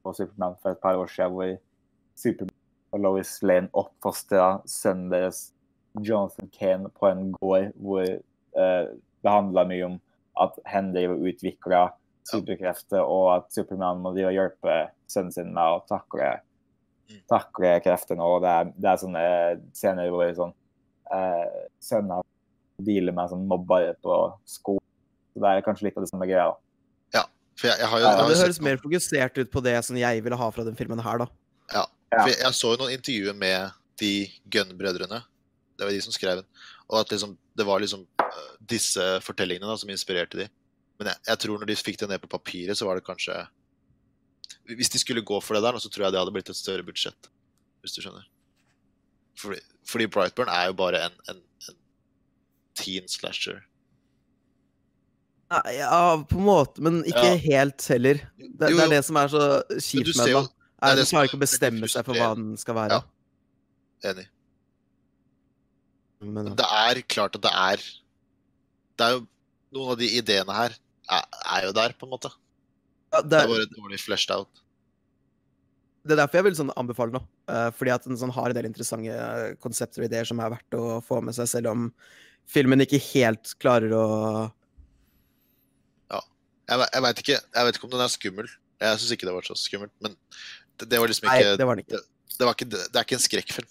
på 0.03 0.13
Supermann 0.17 0.57
for 0.63 0.75
et 0.75 0.83
par 0.83 0.99
år 0.99 1.07
siden, 1.13 1.37
hvor 1.37 1.55
Supermann 2.19 2.57
og 2.91 3.01
Lois 3.05 3.37
Lane 3.43 3.71
oppfostra 3.77 4.61
sønnen 4.67 5.13
deres, 5.13 5.51
Jonathan 5.99 6.51
Kane, 6.55 6.91
på 6.95 7.09
en 7.11 7.33
gård 7.35 7.73
hvor 7.83 8.05
eh, 8.07 8.85
det 8.91 9.33
handla 9.35 9.65
mye 9.69 9.89
om 9.89 9.97
at 10.41 10.55
Henry 10.71 11.07
utvikler 11.11 11.91
superkrefter, 12.31 13.03
og 13.03 13.33
at 13.35 13.51
Supermann 13.53 14.01
må 14.05 14.13
drive 14.15 14.31
og 14.31 14.37
hjelpe 14.39 14.77
sønnen 15.11 15.35
sin 15.35 15.51
med 15.57 15.65
å 15.65 15.83
takle 15.91 16.39
takle 17.31 17.73
kreftene. 17.83 18.23
Og 18.23 18.45
det 18.45 18.51
er, 18.55 18.69
det 18.79 18.91
er 18.93 19.01
sånne 19.03 19.23
scener 19.75 20.13
hvor 20.15 20.31
sånn, 20.37 20.53
eh, 21.11 21.65
sønner 21.83 22.23
dealer 22.87 23.17
med 23.17 23.33
sånn 23.33 23.49
mobbere 23.51 23.97
på 24.05 24.21
skolen. 24.49 24.85
Så 25.35 25.43
det 25.43 25.51
er 25.51 25.65
kanskje 25.67 25.89
litt 25.89 25.99
av 25.99 26.07
det 26.07 26.13
samme 26.13 26.29
greia. 26.31 26.51
For 27.61 27.69
jeg, 27.69 27.77
jeg 27.83 27.89
har 27.93 28.01
jo, 28.01 28.07
Ja, 28.09 28.25
det 28.25 28.39
høres 28.41 28.61
mer 28.65 28.79
fokusert 28.81 29.37
ut 29.37 29.51
på 29.53 29.61
det 29.61 29.75
som 29.85 29.99
jeg 30.01 30.23
ville 30.25 30.37
ha 30.41 30.47
fra 30.55 30.65
den 30.65 30.79
filmen 30.79 31.03
her, 31.05 31.19
da. 31.21 31.27
ja, 31.75 31.83
Ja. 32.11 32.23
for 32.23 32.31
jeg, 32.33 32.39
jeg 32.41 32.57
så 32.57 32.71
jo 32.73 32.79
noen 32.81 32.95
intervjuer 32.95 33.37
med 33.37 33.75
de 34.01 34.13
Gunn-brødrene. 34.49 35.21
Det 35.81 35.87
var 35.89 35.95
de 35.97 36.01
som 36.05 36.13
skrev 36.13 36.43
den. 36.43 36.49
Og 36.91 36.99
at 37.01 37.13
liksom, 37.15 37.31
det 37.57 37.65
var 37.65 37.81
liksom 37.81 38.03
eh, 38.21 38.49
disse 38.69 39.05
fortellingene 39.25 39.71
da, 39.71 39.79
som 39.81 39.89
inspirerte 39.93 40.37
de. 40.43 40.47
Men 41.01 41.09
jeg, 41.09 41.23
jeg 41.31 41.41
tror 41.41 41.57
når 41.63 41.71
de 41.71 41.77
fikk 41.81 41.97
det 42.03 42.11
ned 42.11 42.21
på 42.21 42.29
papiret, 42.35 42.77
så 42.77 42.85
var 42.85 43.01
det 43.01 43.07
kanskje 43.07 43.39
Hvis 44.77 44.91
de 44.93 45.01
skulle 45.01 45.25
gå 45.25 45.39
for 45.41 45.57
det 45.57 45.63
der, 45.65 45.79
så 45.81 45.89
tror 45.89 46.05
jeg 46.05 46.13
det 46.13 46.21
hadde 46.21 46.35
blitt 46.35 46.51
et 46.53 46.59
større 46.59 46.85
budsjett. 46.85 47.31
Hvis 47.81 47.97
du 47.97 48.03
skjønner. 48.05 48.27
Fordi, 49.41 49.57
fordi 49.89 50.07
Brightburn 50.13 50.53
er 50.53 50.69
jo 50.69 50.77
bare 50.77 51.01
en, 51.07 51.17
en, 51.33 51.41
en 51.71 51.79
teen 52.77 53.09
slasher. 53.09 53.63
Ja, 55.51 56.25
på 56.29 56.39
en 56.39 56.45
måte, 56.47 56.83
men 56.85 57.01
ikke 57.03 57.25
Ja. 57.33 57.37
helt 57.43 57.87
heller. 57.89 58.21
Det, 58.39 58.71
jo, 58.71 58.77
Jo, 58.77 58.83
er 58.85 58.93
det 58.93 59.05
som 59.05 59.17
er 59.17 59.33
så 59.33 59.47
kjipt 59.81 60.13
med 60.17 60.27
den. 60.37 60.45
det 60.45 60.97
det 61.01 61.07
som 61.09 61.17
klarer 61.17 61.25
er 61.25 61.29
ikke 61.31 61.41
å 61.41 61.47
bestemme 61.47 61.89
seg 61.91 62.05
for 62.07 62.15
hva 62.15 62.35
den 62.37 62.53
skal 62.61 62.75
være. 62.77 63.01
Ja. 63.01 64.11
Enig. 64.13 64.29
Men. 66.21 66.53
Det 66.57 66.67
er 66.67 67.01
klart 67.09 67.37
at 67.39 67.43
det 67.47 67.51
er 67.57 67.83
Det 68.99 69.07
er 69.07 69.15
jo 69.17 69.21
Noen 69.73 69.93
av 69.95 70.01
de 70.01 70.09
ideene 70.19 70.53
her 70.53 70.75
er, 71.11 71.27
er 71.55 71.67
jo 71.69 71.71
der, 71.77 71.93
på 71.97 72.07
en 72.07 72.11
måte. 72.13 72.29
Ja, 73.15 73.21
Det 73.23 73.31
det, 73.31 73.39
er 73.39 73.45
er, 73.47 73.53
bare 73.53 73.69
dårlig 73.71 74.01
fleshed 74.03 74.33
out. 74.35 74.61
det 76.03 76.17
er 76.17 76.19
derfor 76.25 76.41
jeg 76.41 76.47
vil 76.49 76.57
sånn 76.59 76.73
anbefale 76.75 77.15
noe. 77.15 77.27
Eh, 77.47 77.69
fordi 77.79 77.93
at 77.95 78.07
den 78.09 78.19
sånn 78.19 78.33
har 78.35 78.51
en 78.51 78.57
del 78.59 78.67
interessante 78.67 79.15
eh, 79.15 79.55
konsepter 79.63 80.03
og 80.03 80.09
ideer 80.09 80.27
som 80.27 80.43
er 80.43 80.51
verdt 80.57 80.75
å 80.79 80.99
få 81.07 81.21
med 81.23 81.39
seg, 81.39 81.47
selv 81.53 81.71
om 81.71 81.87
filmen 82.51 82.83
ikke 82.83 82.99
helt 83.13 83.55
klarer 83.63 83.95
å 83.95 84.07
Jeg, 86.71 86.79
jeg, 86.79 87.03
vet 87.03 87.21
ikke, 87.25 87.39
ikke 87.75 87.87
om 87.87 87.95
den 87.95 88.03
er 88.05 88.11
skummel. 88.13 88.51
Jeg 88.79 88.99
syns 89.03 89.15
ikke 89.17 89.27
det 89.27 89.35
var 89.35 89.47
så 89.47 89.57
skummelt. 89.59 89.95
Men 90.03 90.13
det, 90.79 90.87
det 90.91 91.01
var 91.03 91.11
liksom 91.11 91.27
Nei, 91.27 91.41
det 91.59 91.67
var 91.67 91.81
ikke. 91.83 91.99
det, 92.37 92.45
var 92.47 92.55
ikke, 92.55 92.69
det 92.71 92.95
er 92.95 93.07
ikke 93.07 93.17
en 93.19 93.25
skrekkfilm. 93.25 93.71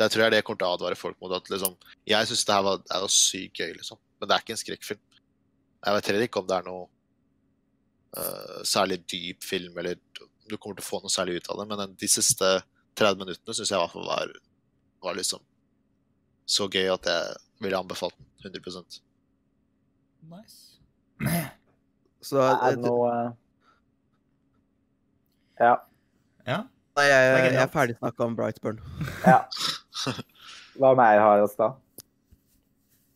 Det 0.00 0.08
tror 0.10 0.22
jeg 0.22 0.26
er 0.26 0.34
det 0.34 0.40
jeg 0.40 0.46
kommer 0.48 0.62
til 0.62 0.70
å 0.70 0.74
advare 0.78 0.96
folk 0.98 1.18
mot. 1.20 1.32
At 1.36 1.50
liksom, 1.52 1.76
jeg 2.08 2.26
syns 2.30 2.44
det 2.48 2.54
her 2.56 2.64
var, 2.66 2.78
det 2.82 3.00
var 3.04 3.12
sykt 3.12 3.60
gøy, 3.60 3.72
liksom. 3.76 3.98
Men 4.20 4.28
det 4.30 4.34
er 4.36 4.44
ikke 4.44 4.54
en 4.56 4.62
skrekkfilm. 4.62 5.00
Jeg 5.82 5.94
vet 5.98 6.06
heller 6.10 6.24
ikke 6.26 6.40
om 6.42 6.46
det 6.48 6.56
er 6.56 6.66
noe 6.68 6.84
uh, 8.16 8.60
særlig 8.68 9.00
dyp 9.10 9.42
film, 9.44 9.76
eller 9.82 9.98
du 10.48 10.56
kommer 10.56 10.78
til 10.78 10.84
å 10.84 10.88
få 10.88 11.00
noe 11.02 11.12
særlig 11.12 11.36
ut 11.40 11.50
av 11.52 11.60
det. 11.60 11.68
Men 11.70 11.78
den- 11.82 11.96
de 12.00 12.08
siste 12.10 12.48
30 12.98 13.18
minuttene 13.22 13.54
syns 13.56 13.70
jeg 13.70 13.78
i 13.78 13.82
hvert 13.82 13.92
fall 13.94 14.06
var, 14.08 14.32
var 15.02 15.14
liksom 15.18 15.40
så 16.52 16.66
gøy 16.68 16.88
at 16.92 17.06
jeg 17.08 17.36
ville 17.62 17.78
anbefalt 17.78 18.16
den 18.42 18.52
100% 18.52 19.00
Nice. 20.22 20.78
Så 22.22 22.38
Er 22.42 22.52
eh, 22.54 22.70
det 22.76 22.78
noe 22.82 23.08
eh, 23.12 23.30
Ja. 25.62 25.72
Ja. 26.46 26.58
nei, 26.96 27.04
jeg, 27.06 27.30
er 27.32 27.44
jeg 27.52 27.62
er 27.62 27.70
ferdig 27.72 27.96
snakka 27.98 28.24
om 28.26 28.36
Brightburn. 28.38 28.80
ja. 29.26 29.42
Hva 30.80 30.92
mer 30.98 31.20
har 31.20 31.42
oss 31.44 31.56
da? 31.58 31.72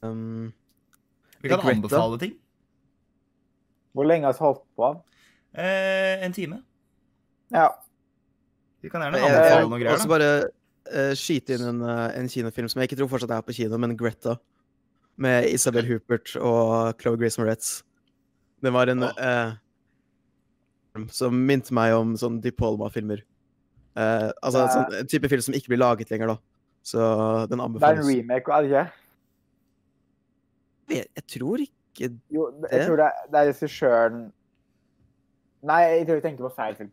Um, 0.05 0.53
Vi 1.41 1.49
kan 1.49 1.61
Greta? 1.61 1.75
anbefale 1.75 2.19
ting. 2.21 2.37
Hvor 3.97 4.09
lenge 4.09 4.29
har 4.29 4.37
vi 4.37 4.45
holdt 4.45 4.65
på? 4.77 4.91
Eh, 5.57 6.25
en 6.27 6.35
time. 6.37 6.61
Ja. 7.55 7.71
Vi 8.85 8.91
kan 8.93 9.01
gjerne 9.01 9.19
jeg, 9.23 9.25
jeg 9.25 9.37
anbefale 9.39 9.63
vil 9.63 9.73
noe 9.73 9.81
greier. 9.81 9.97
også 9.97 10.11
bare 10.11 10.31
eh, 10.93 11.13
skyte 11.17 11.57
inn 11.57 11.65
en, 11.71 11.81
eh, 11.89 12.19
en 12.21 12.29
kinofilm 12.29 12.69
som 12.69 12.83
jeg 12.83 12.91
ikke 12.91 12.99
tror 13.01 13.11
fortsatt 13.15 13.33
er 13.39 13.47
på 13.47 13.57
kino, 13.57 13.79
men 13.81 13.97
Greta. 13.97 14.37
Med 15.17 15.49
Isabel 15.49 15.87
Hupert 15.89 16.35
og 16.37 16.99
Chloé 17.01 17.17
Grace 17.23 17.41
Moretz. 17.41 17.79
Det 18.61 18.73
var 18.75 18.93
en 18.93 19.07
oh. 19.07 19.17
eh, 19.17 19.55
som 21.13 21.37
minte 21.49 21.73
meg 21.77 21.95
om 21.97 22.13
sånn 22.21 22.39
De 22.45 22.53
Palma-filmer. 22.53 23.23
Eh, 23.97 24.29
altså 24.43 24.59
Det 24.61 24.67
er- 24.67 24.75
sånn, 24.75 24.99
en 25.01 25.07
type 25.07 25.29
film 25.33 25.41
som 25.41 25.57
ikke 25.57 25.73
blir 25.73 25.81
laget 25.81 26.13
lenger, 26.13 26.35
da. 26.35 26.37
Så 26.87 27.03
den 27.51 27.61
anbefales. 27.65 27.99
Det 27.99 28.07
er 28.07 28.21
en 28.21 28.21
remake, 28.23 28.53
er 28.55 28.63
det 28.63 28.71
ikke? 28.71 28.87
Jeg, 30.95 31.07
jeg 31.19 31.25
tror 31.35 31.63
ikke 31.65 32.09
det- 32.13 32.21
Jo, 32.37 32.45
jeg 32.71 32.87
tror 32.87 32.97
det, 33.01 33.07
er- 33.11 33.27
det 33.33 33.41
er 33.41 33.49
regissøren 33.51 34.19
Nei, 35.67 35.81
jeg 35.83 36.07
tror 36.07 36.15
jeg 36.21 36.23
tenker 36.23 36.45
på 36.47 36.55
feil 36.55 36.75
film. 36.79 36.91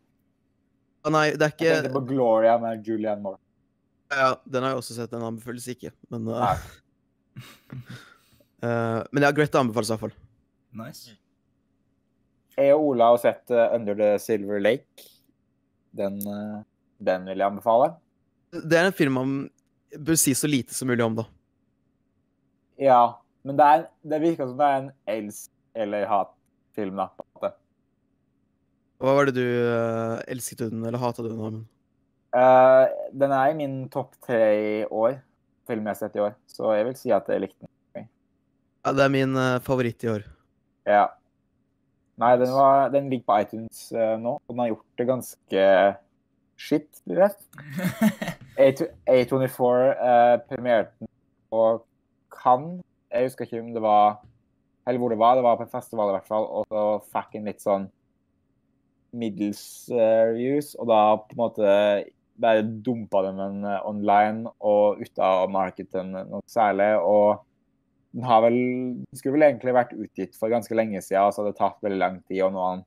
Å 1.05 1.11
nei, 1.13 1.25
det 1.35 1.41
er 1.45 1.51
ikke 1.51 1.65
Jeg 1.67 1.83
tenker 1.83 1.93
på 1.99 2.07
Gloria 2.07 2.55
med 2.57 2.87
Julianne 2.87 3.21
Moore. 3.21 3.37
Ja, 4.09 4.31
den 4.49 4.63
har 4.63 4.71
jeg 4.71 4.77
også 4.79 4.95
sett. 4.95 5.11
Den 5.11 5.21
anbefales 5.21 5.67
ikke. 5.69 5.91
Men, 6.09 6.27
uh, 6.31 6.57
uh, 8.63 9.03
men 9.11 9.23
ja, 9.27 9.31
Greta 9.35 9.59
anbefales 9.61 9.91
i 9.91 9.93
hvert 9.93 10.05
fall. 10.07 10.15
Nice. 10.73 11.13
Jeg 12.57 12.73
og 12.73 12.87
Ola 12.93 13.11
har 13.11 13.17
sett 13.21 13.51
uh, 13.53 13.67
Under 13.75 13.93
the 13.99 14.17
Silver 14.17 14.59
Lake. 14.63 15.05
Den, 15.93 16.17
den 17.03 17.25
vil 17.29 17.37
jeg 17.37 17.45
anbefale. 17.51 17.91
Det 18.53 18.73
er 18.79 18.87
en 18.89 18.93
film 18.97 19.13
man 19.19 19.35
bør 19.99 20.17
si 20.19 20.33
så 20.37 20.49
lite 20.49 20.73
som 20.75 20.89
mulig 20.89 21.05
om, 21.05 21.17
da. 21.21 21.27
Ja, 22.81 23.01
men 23.45 23.59
det, 23.59 23.65
er, 23.65 23.83
det 24.13 24.21
virker 24.23 24.49
som 24.49 24.57
det 24.59 24.69
er 24.69 24.79
en 24.81 24.91
elsk- 25.13 25.51
eller 25.75 26.07
hat-film. 26.09 26.95
da, 26.97 27.09
på 27.13 27.25
en 27.25 27.37
måte. 27.37 27.51
Hva 29.03 29.13
var 29.17 29.27
det 29.27 29.35
du 29.35 29.45
uh, 29.45 30.21
elsket 30.31 30.61
du 30.63 30.69
den, 30.69 30.85
eller 30.87 31.01
hata 31.01 31.25
du 31.25 31.29
den? 31.33 31.63
Eh, 32.33 32.83
den 33.13 33.33
er 33.35 33.51
i 33.51 33.57
min 33.57 33.73
topp 33.93 34.15
tre 34.25 34.39
i 34.57 34.77
år, 34.85 35.19
film 35.69 35.83
jeg 35.85 35.91
har 35.91 35.99
sett 35.99 36.15
i 36.17 36.23
år. 36.23 36.37
Så 36.49 36.71
jeg 36.77 36.87
vil 36.87 36.95
si 36.97 37.11
at 37.13 37.27
jeg 37.29 37.43
likte 37.43 37.67
den. 37.67 38.07
Ja, 38.83 38.93
det 38.95 39.03
er 39.05 39.11
min 39.13 39.35
uh, 39.37 39.59
favoritt 39.63 40.03
i 40.03 40.09
år. 40.11 40.25
Ja. 40.89 41.05
Nei, 42.19 42.31
den, 42.37 42.51
var, 42.53 42.89
den 42.93 43.09
ligger 43.11 43.27
på 43.29 43.37
iTunes 43.43 43.85
uh, 43.95 44.15
nå, 44.21 44.37
og 44.37 44.53
den 44.53 44.63
har 44.63 44.71
gjort 44.73 45.01
det 45.01 45.07
ganske 45.09 45.67
shit, 46.59 46.89
du 47.09 47.15
vet. 47.21 47.37
A- 48.57 48.89
A24 49.09 49.63
uh, 49.97 50.37
premierte 50.49 50.93
den 50.99 51.09
på 51.49 51.63
Cannes. 52.33 52.83
Jeg 53.13 53.29
husker 53.29 53.45
ikke 53.45 53.61
om 53.61 53.73
det 53.73 53.81
var 53.81 54.21
Eller 54.87 54.99
hvor 54.99 55.09
det 55.09 55.19
var. 55.19 55.35
Det 55.35 55.43
var 55.45 55.57
på 55.57 55.63
en 55.63 55.71
festival 55.71 56.09
i 56.09 56.15
hvert 56.17 56.27
fall. 56.27 56.43
Og 56.43 56.65
så 56.67 56.81
fikk 57.13 57.37
en 57.39 57.47
litt 57.47 57.63
sånn 57.63 57.85
middels 59.13 59.61
uh, 59.93 60.33
views, 60.33 60.73
og 60.75 60.89
da 60.89 60.99
på 61.21 61.35
en 61.35 61.39
måte 61.39 61.73
bare 62.41 62.63
dumpa 62.65 63.21
dem 63.27 63.39
en 63.39 63.59
uh, 63.63 63.77
online 63.85 64.49
og 64.57 64.99
ut 64.99 65.21
av 65.21 65.45
markedet 65.53 66.03
noe 66.09 66.41
særlig. 66.49 66.89
Og 66.99 67.45
den 68.17 68.25
har 68.27 68.41
vel 68.43 68.57
den 69.05 69.21
skulle 69.21 69.37
vel 69.37 69.47
egentlig 69.47 69.77
vært 69.77 69.95
utgitt 69.95 70.35
for 70.35 70.51
ganske 70.51 70.75
lenge 70.75 70.99
siden, 71.05 71.31
så 71.31 71.45
det 71.45 71.55
tatt 71.61 71.79
veldig 71.85 72.01
lang 72.01 72.19
tid. 72.25 72.41
Og 72.49 72.57
nå 72.57 72.65
han, 72.65 72.83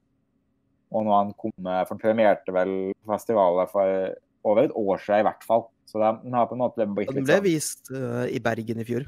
og 0.92 1.06
nå 1.06 1.16
han 1.16 1.32
kom 1.38 1.54
for 1.62 1.94
han 1.94 2.02
premierte 2.02 2.54
vel 2.54 2.76
festivalet 3.08 3.72
for 3.72 4.12
over 4.46 4.68
et 4.68 4.74
år 4.76 5.02
siden 5.02 5.24
i 5.24 5.26
hvert 5.26 5.46
fall. 5.46 5.66
Så 5.86 6.00
den 6.02 6.34
har 6.34 6.48
på 6.50 6.56
en 6.56 6.62
måte 6.64 6.86
blitt 6.86 7.10
litt 7.12 7.20
Den 7.20 7.26
ble 7.26 7.38
sånn 7.38 7.46
vist 7.46 7.90
uh, 7.94 8.24
i 8.26 8.40
Bergen 8.42 8.82
i 8.82 8.86
fjor. 8.86 9.06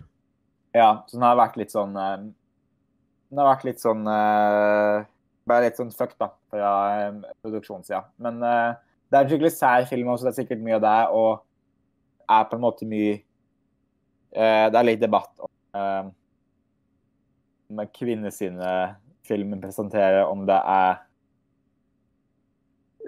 Ja, 0.77 1.05
så 1.09 1.17
den 1.17 1.27
har 1.27 1.39
vært 1.39 1.57
litt 1.59 1.73
sånn 1.75 1.97
uh, 1.97 2.29
Den 3.31 3.41
har 3.41 3.49
vært 3.51 3.65
litt 3.67 3.81
sånn 3.83 4.05
uh, 4.07 5.07
Bare 5.49 5.65
litt 5.65 5.81
sånn 5.81 5.95
fucked, 5.95 6.19
da, 6.21 6.31
fra 6.53 6.73
um, 7.09 7.23
produksjonssida. 7.43 8.03
Men 8.23 8.39
uh, 8.45 8.77
det 9.09 9.17
er 9.17 9.25
en 9.25 9.33
skikkelig 9.33 9.55
sær 9.57 9.89
film 9.89 10.13
også, 10.13 10.29
det 10.29 10.35
er 10.35 10.41
sikkert 10.43 10.63
mye 10.65 10.77
av 10.77 10.85
det, 10.85 10.99
og 11.17 11.31
er 12.29 12.49
på 12.51 12.59
en 12.59 12.65
måte 12.67 12.89
mye 12.89 13.15
Det 14.29 14.77
er 14.77 14.85
litt 14.85 15.01
debatt 15.01 15.33
om 15.41 15.53
uh, 15.73 16.11
med 17.73 17.93
kvinnesynet-filmen 17.97 19.61
presenterer, 19.61 20.27
om 20.29 20.45
det 20.49 20.57
er 20.57 21.01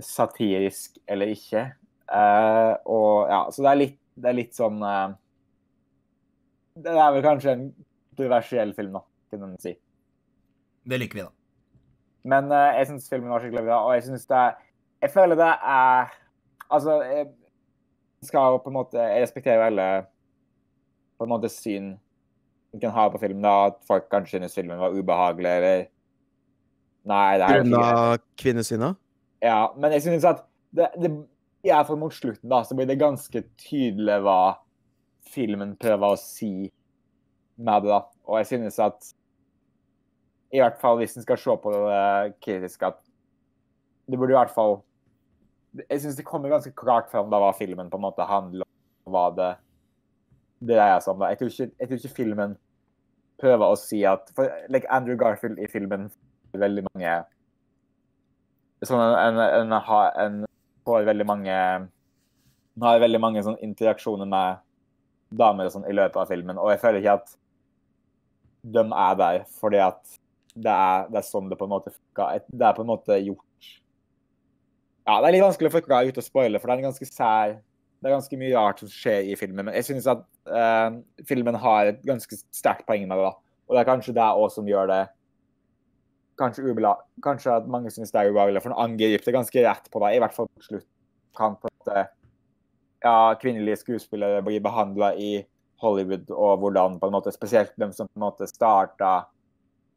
satirisk 0.05 0.99
eller 1.09 1.33
ikke. 1.33 1.67
Eh, 2.11 2.73
og 2.91 3.31
ja, 3.31 3.41
så 3.55 3.63
det 3.63 3.71
er 3.71 3.79
litt, 3.79 3.99
det 4.21 4.31
er 4.31 4.37
litt 4.37 4.57
sånn 4.57 4.81
uh, 4.83 5.13
Det 6.75 6.91
er 6.91 7.13
vel 7.15 7.23
kanskje 7.23 7.53
en 7.53 7.69
kontroversiell 8.11 8.73
film, 8.75 8.97
da, 8.99 9.05
kan 9.31 9.45
man 9.45 9.61
si. 9.63 9.77
Det 10.91 10.99
liker 10.99 11.21
vi, 11.21 11.27
da. 11.29 11.33
Men 12.35 12.51
uh, 12.51 12.73
jeg 12.79 12.91
syns 12.91 13.07
filmen 13.13 13.31
var 13.33 13.45
skikkelig 13.45 13.69
bra, 13.69 13.79
og 13.87 13.95
jeg 13.97 14.09
syns 14.09 14.27
det 14.29 14.43
Jeg 15.01 15.15
føler 15.15 15.39
det 15.41 15.53
er 15.75 16.11
Altså, 16.71 16.99
jeg 17.07 17.31
skal 18.29 18.59
på 18.61 18.71
en 18.71 18.77
måte 18.77 19.01
Jeg 19.01 19.23
respekterer 19.25 19.63
jo 19.63 19.69
alle 19.71 19.89
på 21.21 21.27
en 21.27 21.33
måte 21.33 21.51
syn 21.53 21.95
man 22.73 22.81
kan 22.81 22.93
ha 22.95 23.09
på 23.11 23.19
film, 23.19 23.41
da, 23.43 23.55
at 23.67 23.81
folk 23.87 24.05
kanskje 24.13 24.39
synes 24.39 24.55
filmen 24.55 24.79
var 24.79 24.95
ubehagelig, 24.95 25.51
eller 25.51 25.81
Nei, 27.11 27.39
det 27.41 27.47
er 27.47 27.57
jo 27.57 27.63
Grunna 27.65 28.19
kvinnesynet. 28.39 28.99
Ja, 29.43 29.73
men 29.77 29.93
jeg 29.97 30.05
synes 30.05 30.25
at 30.29 30.45
det, 30.77 30.87
det 31.03 31.11
i 31.65 31.69
hvert 31.69 31.89
fall 31.89 32.01
mot 32.01 32.15
slutten 32.15 32.49
da, 32.51 32.63
så 32.65 32.77
blir 32.77 32.89
det 32.89 33.01
ganske 33.01 33.43
tydelig 33.61 34.21
hva 34.25 34.41
filmen 35.31 35.75
prøver 35.81 36.15
å 36.15 36.21
si 36.21 36.71
med 37.61 37.85
det. 37.85 37.91
da. 37.93 38.01
Og 38.27 38.41
jeg 38.41 38.51
synes 38.55 38.79
at 38.81 39.11
i 40.51 40.63
hvert 40.63 40.81
fall 40.81 40.99
hvis 40.99 41.17
en 41.17 41.27
skal 41.27 41.39
se 41.39 41.57
på 41.63 41.73
det 41.75 42.39
kritisk, 42.43 42.87
at 42.89 42.99
det 44.11 44.19
burde 44.19 44.35
i 44.35 44.41
hvert 44.41 44.51
fall 44.51 44.81
Jeg 45.87 46.01
synes 46.03 46.17
det 46.19 46.27
kommer 46.27 46.51
ganske 46.51 46.73
klart 46.75 47.13
fram 47.13 47.29
da 47.31 47.39
hva 47.39 47.53
filmen 47.55 47.91
på 47.91 47.99
en 48.01 48.03
måte 48.03 48.25
handler 48.27 48.67
om, 48.67 49.13
hva 49.15 49.29
det 49.37 49.51
dreier 50.67 50.99
seg 50.99 51.13
om. 51.13 51.21
da. 51.23 51.29
Jeg 51.31 51.39
tror, 51.39 51.51
ikke, 51.53 51.75
jeg 51.79 51.89
tror 51.89 52.01
ikke 52.01 52.17
filmen 52.17 52.57
prøver 53.41 53.71
å 53.71 53.79
si 53.79 54.01
at 54.09 54.33
For 54.35 54.51
like 54.73 54.91
Andrew 54.91 55.15
Garfield 55.21 55.61
i 55.63 55.69
filmen 55.71 56.09
veldig 56.59 56.89
mange 56.89 57.13
sånn 58.83 58.99
en, 58.99 59.39
en, 59.39 59.71
en, 59.71 59.75
en 60.25 60.50
får 60.87 61.09
veldig 61.09 61.27
mange 61.29 61.57
har 62.81 63.03
veldig 63.03 63.21
mange 63.21 63.43
sånn 63.45 63.59
interaksjoner 63.65 64.29
med 64.31 64.63
damer 65.41 65.69
og 65.69 65.75
sånn 65.75 65.87
i 65.91 65.95
løpet 65.95 66.19
av 66.23 66.31
filmen, 66.31 66.59
og 66.59 66.73
jeg 66.73 66.83
føler 66.83 67.03
ikke 67.03 67.19
at 67.21 67.37
de 68.75 68.83
er 68.85 69.19
der 69.21 69.45
fordi 69.61 69.81
at 69.83 70.01
det 70.55 70.73
er, 70.73 71.07
det 71.09 71.21
er 71.21 71.27
sånn 71.27 71.49
det 71.49 71.57
på 71.57 71.67
en 71.69 71.73
måte. 71.73 71.93
Det 72.13 72.67
er 72.67 72.75
på 72.77 72.83
en 72.83 72.91
måte 72.91 73.17
gjort 73.23 73.69
Ja, 75.07 75.21
det 75.23 75.29
er 75.29 75.35
litt 75.37 75.45
vanskelig 75.45 75.71
å 75.71 75.77
forklare 75.77 76.11
ute 76.11 76.23
å 76.23 76.27
spoile, 76.27 76.59
for 76.59 76.69
det 76.69 76.75
er 76.75 76.83
en 76.83 76.89
ganske 76.91 77.07
sær 77.09 77.55
Det 77.55 78.09
er 78.09 78.17
ganske 78.17 78.41
mye 78.41 78.57
rart 78.57 78.83
som 78.83 78.91
skjer 78.91 79.31
i 79.31 79.37
filmen, 79.39 79.69
men 79.69 79.77
jeg 79.79 79.87
synes 79.93 80.09
at 80.11 80.25
eh, 80.51 80.99
filmen 81.29 81.57
har 81.63 81.93
et 81.93 82.03
ganske 82.07 82.41
sterkt 82.57 82.87
poeng 82.89 83.07
med 83.07 83.17
det. 83.21 83.31
da. 83.31 83.33
Og 83.69 83.77
det 83.77 83.83
er 83.83 83.89
kanskje 83.93 84.17
det 84.17 84.29
òg 84.43 84.49
som 84.53 84.69
gjør 84.69 84.91
det 84.91 85.01
kanskje 86.41 86.65
ubela 86.67 86.95
Kanskje 87.25 87.53
at 87.53 87.69
mange 87.71 87.93
synes 87.93 88.13
det 88.13 88.21
er 88.21 88.33
ubehagelig, 88.33 88.63
for 88.65 88.73
den 88.73 88.83
angriper 88.83 89.37
ganske 89.37 89.65
rett 89.67 89.91
på 89.93 90.03
det, 90.05 90.15
i 90.17 90.23
hvert 90.23 90.37
fall 90.37 90.49
på 90.49 90.65
slutt. 90.65 90.89
Kan 91.37 91.57
på 91.61 91.71
ja, 93.01 93.35
kvinnelige 93.41 93.81
skuespillere 93.81 94.43
bli 94.45 94.61
behandla 94.61 95.15
i 95.17 95.31
Hollywood, 95.81 96.31
og 96.31 96.59
hvordan 96.61 96.99
på 97.01 97.09
en 97.09 97.15
måte, 97.15 97.33
spesielt 97.33 97.73
de 97.81 97.89
som 97.97 98.09
på 98.09 98.19
en 98.19 98.27
måte 98.27 98.49
starta 98.49 99.27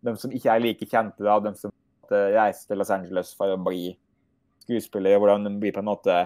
De 0.04 0.14
som 0.20 0.32
ikke 0.36 0.52
er 0.52 0.60
like 0.60 0.86
kjente, 0.88 1.24
da, 1.24 1.38
de 1.40 1.54
som 1.56 1.72
reiste 2.12 2.36
reiser 2.36 2.68
til 2.68 2.78
Los 2.82 2.92
Angeles 2.92 3.30
for 3.38 3.54
å 3.54 3.60
bli 3.64 3.94
skuespillere, 4.66 5.20
hvordan 5.20 5.48
de 5.48 5.54
blir 5.60 5.72
på 5.76 5.80
en 5.80 5.88
måte 5.88 6.18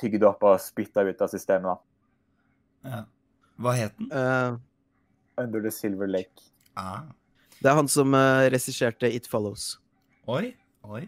tygd 0.00 0.24
opp 0.28 0.44
og 0.44 0.60
spytta 0.60 1.04
ut 1.04 1.22
av 1.24 1.30
systemet. 1.32 1.72
da. 1.72 2.90
Ja. 2.90 3.00
Hva 3.62 3.74
het 3.78 3.96
den? 3.96 4.10
Uh, 4.12 4.58
Under 5.40 5.62
the 5.62 5.70
Silver 5.70 6.08
Lake. 6.08 6.52
Ah. 6.76 7.08
Det 7.62 7.70
er 7.70 7.78
han 7.78 7.88
som 7.90 8.14
uh, 8.16 8.44
regisserte 8.52 9.08
It 9.08 9.28
Follows. 9.30 9.76
Oi, 10.30 10.52
oi. 10.84 11.04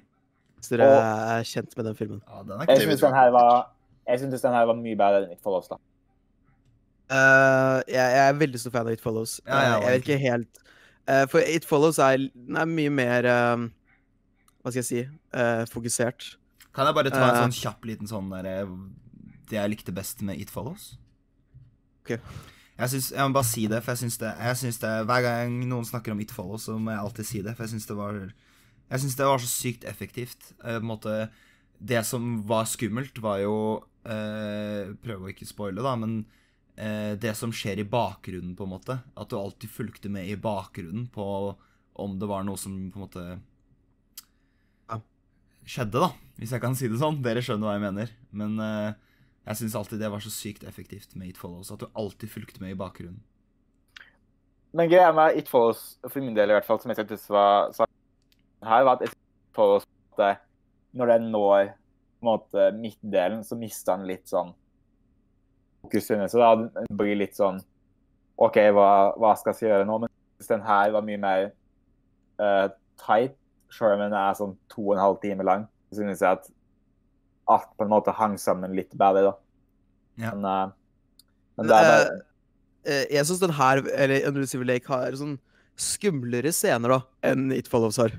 Hvis 0.58 0.70
dere 0.72 0.86
er 0.88 1.46
kjent 1.48 1.74
med 1.76 1.90
den 1.90 1.96
filmen. 1.98 2.20
Ja, 2.24 2.42
den 2.42 2.54
er 2.54 2.70
Jeg 2.70 2.86
kul. 2.86 2.96
Den 2.96 3.64
jeg 4.04 4.18
synes 4.20 4.40
den 4.40 4.52
her 4.52 4.66
var 4.68 4.76
mye 4.76 4.96
bedre 4.96 5.24
enn 5.24 5.32
It 5.32 5.42
Follows. 5.44 5.68
da. 5.70 5.80
Uh, 7.04 7.80
jeg, 7.88 8.00
jeg 8.00 8.28
er 8.28 8.36
veldig 8.40 8.60
stor 8.60 8.72
fan 8.74 8.88
av 8.88 8.96
It 8.96 9.02
Follows. 9.04 9.40
Ja, 9.46 9.60
ja, 9.60 9.74
Eh, 9.76 9.82
jeg 9.84 9.92
vet 9.92 10.06
ikke 10.06 10.20
helt 10.22 10.62
uh, 11.10 11.24
For 11.28 11.44
It 11.44 11.66
Follows 11.68 12.00
er, 12.00 12.28
er 12.32 12.70
mye 12.70 12.92
mer 12.92 13.28
eh, 13.28 13.66
Hva 14.64 14.72
skal 14.72 14.80
jeg 14.80 14.88
si 14.88 15.02
eh, 15.04 15.64
fokusert. 15.68 16.30
Kan 16.74 16.88
jeg 16.88 16.96
bare 16.96 17.12
ta 17.12 17.26
en 17.28 17.40
sånn 17.44 17.58
kjapp 17.58 17.84
liten 17.88 18.08
sånn 18.08 18.32
der 18.32 18.64
Det 19.50 19.58
jeg 19.58 19.72
likte 19.72 19.92
best 19.94 20.24
med 20.24 20.40
It 20.40 20.52
Follows? 20.52 20.94
Ok. 22.04 22.16
Jeg, 22.74 22.90
synes, 22.90 23.08
jeg 23.14 23.22
må 23.22 23.36
bare 23.36 23.46
si 23.46 23.66
det, 23.70 23.80
for 23.84 23.94
jeg 23.94 24.02
syns 24.02 24.18
det, 24.18 24.82
det 24.82 24.92
Hver 25.06 25.22
gang 25.22 25.58
noen 25.70 25.86
snakker 25.86 26.14
om 26.14 26.20
It 26.24 26.34
Follows, 26.34 26.66
så 26.66 26.74
må 26.78 26.90
jeg 26.90 27.04
alltid 27.04 27.28
si 27.28 27.42
det, 27.46 27.54
for 27.54 27.66
jeg 27.66 27.74
syns 27.74 27.86
det 27.86 27.98
var 27.98 28.18
Jeg 28.18 29.02
synes 29.02 29.18
det 29.18 29.28
var 29.30 29.42
så 29.42 29.50
sykt 29.50 29.84
effektivt. 29.88 30.52
Uh, 30.64 30.80
måte 30.82 31.28
Det 31.78 32.02
som 32.06 32.42
var 32.48 32.66
skummelt, 32.66 33.18
var 33.22 33.38
jo 33.44 33.56
uh, 33.78 34.94
Prøve 35.04 35.28
å 35.28 35.30
ikke 35.30 35.46
spoile, 35.46 35.84
da, 35.86 35.94
men 36.00 36.24
uh, 36.80 37.14
det 37.14 37.36
som 37.38 37.54
skjer 37.54 37.84
i 37.84 37.88
bakgrunnen, 37.88 38.56
på 38.58 38.66
en 38.66 38.74
måte. 38.74 38.98
At 39.14 39.30
du 39.30 39.38
alltid 39.38 39.70
fulgte 39.70 40.10
med 40.10 40.26
i 40.26 40.36
bakgrunnen 40.36 41.06
på 41.14 41.26
om 41.94 42.16
det 42.18 42.26
var 42.26 42.42
noe 42.42 42.58
som 42.58 42.74
på 42.90 42.98
en 42.98 43.06
måte 43.06 43.24
skjedde, 45.64 46.00
da. 46.00 46.10
Hvis 46.38 46.52
jeg 46.54 46.62
kan 46.62 46.76
si 46.76 46.90
det 46.90 47.00
sånn. 47.00 47.22
Dere 47.24 47.42
skjønner 47.44 47.68
hva 47.68 47.76
jeg 47.76 47.84
mener. 47.84 48.12
Men 48.36 48.56
eh, 48.62 49.03
jeg 49.44 49.60
syns 49.60 49.76
alltid 49.76 50.00
det 50.00 50.10
var 50.12 50.24
så 50.24 50.32
sykt 50.32 50.64
effektivt 50.64 51.16
med 51.16 51.28
It 51.28 51.38
Follows. 51.38 51.70
At 51.70 51.82
du 51.82 51.86
alltid 51.94 52.30
fulgte 52.32 52.62
med 52.62 52.74
i 52.74 52.78
bakgrunnen. 52.80 53.20
Men 54.74 54.90
greia 54.90 55.12
med 55.12 55.36
It 55.38 55.48
Follows, 55.48 55.98
for 56.08 56.20
min 56.20 56.34
del 56.36 56.50
i 56.50 56.56
hvert 56.56 56.66
fall, 56.66 56.80
som 56.80 56.90
jeg 56.90 56.98
syntes 57.02 57.28
var 57.30 57.70
her, 58.64 58.86
var 58.88 58.96
at 58.96 59.04
It 59.06 59.14
Follows 59.54 59.86
på 60.16 60.30
når 60.94 61.10
den 61.10 61.30
når 61.34 61.72
måte, 62.24 62.70
midtdelen, 62.78 63.44
så 63.44 63.56
mister 63.58 63.98
den 63.98 64.08
litt 64.08 64.30
sånn 64.30 64.52
fokuset. 65.84 66.24
Så 66.30 66.40
da 66.40 66.54
den 66.56 66.98
blir 66.98 67.18
litt 67.18 67.36
sånn 67.36 67.60
OK, 68.40 68.58
hva, 68.74 69.14
hva 69.20 69.34
skal 69.38 69.54
jeg 69.54 69.70
gjøre 69.70 69.86
nå? 69.86 69.98
Men 70.02 70.12
hvis 70.38 70.50
den 70.50 70.64
her 70.66 70.94
var 70.94 71.06
mye 71.06 71.20
mer 71.20 71.44
uh, 72.42 72.66
tight, 73.04 73.36
den 73.74 74.14
er 74.14 74.36
sånn 74.38 74.56
to 74.70 74.88
og 74.88 74.94
en 74.96 75.02
halv 75.02 75.20
time 75.22 75.46
lang. 75.46 75.66
Så 75.90 76.00
synes 76.00 76.22
jeg 76.22 76.38
at 76.38 76.48
alt 77.50 77.72
på 77.76 77.84
en 77.84 77.92
måte 77.92 78.14
hang 78.16 78.38
sammen 78.40 78.76
litt 78.76 78.94
bedre, 78.96 79.30
da. 79.30 79.34
Ja. 80.20 80.30
Men, 80.34 80.46
uh, 80.46 81.34
men 81.58 81.68
det 81.68 81.80
er 81.80 81.90
bare 81.90 82.22
Eh, 82.84 82.92
eh, 82.92 83.06
jeg 83.16 83.26
syns 83.26 83.40
den 83.40 83.56
her, 83.56 83.82
eller 83.94 84.28
Under 84.28 84.46
the 84.46 84.64
Lake, 84.64 84.88
har 84.88 85.16
sånn 85.16 85.38
skumlere 85.80 86.52
scener 86.54 86.92
da 86.92 87.00
enn 87.26 87.50
It 87.52 87.68
Follows 87.70 87.98
har. 87.98 88.14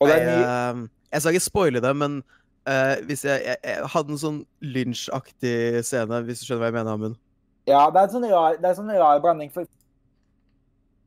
Og 0.00 0.08
det 0.08 0.14
er 0.16 0.22
jeg, 0.22 0.28
mye 0.28 0.52
eh, 0.52 0.84
jeg 1.10 1.22
skal 1.22 1.34
ikke 1.34 1.48
spoile 1.48 1.82
det, 1.82 1.90
men 1.96 2.20
eh, 2.68 3.00
hvis 3.08 3.24
jeg, 3.26 3.42
jeg, 3.48 3.58
jeg 3.64 3.90
hadde 3.94 4.14
en 4.14 4.22
sånn 4.22 4.38
lynsjaktig 4.62 5.82
scene, 5.86 6.22
hvis 6.28 6.42
du 6.42 6.46
skjønner 6.46 6.64
hva 6.64 6.70
jeg 6.70 6.78
mener, 6.78 6.94
Amund. 6.94 7.20
Ja, 7.68 7.84
det 7.92 8.00
er 8.00 8.08
en 8.08 8.14
sånn 8.14 8.30
rar, 8.30 8.56
det 8.56 8.64
er 8.64 8.72
en 8.72 8.80
sånn 8.80 8.94
rar 8.94 9.22
blanding, 9.24 9.50
for 9.52 9.68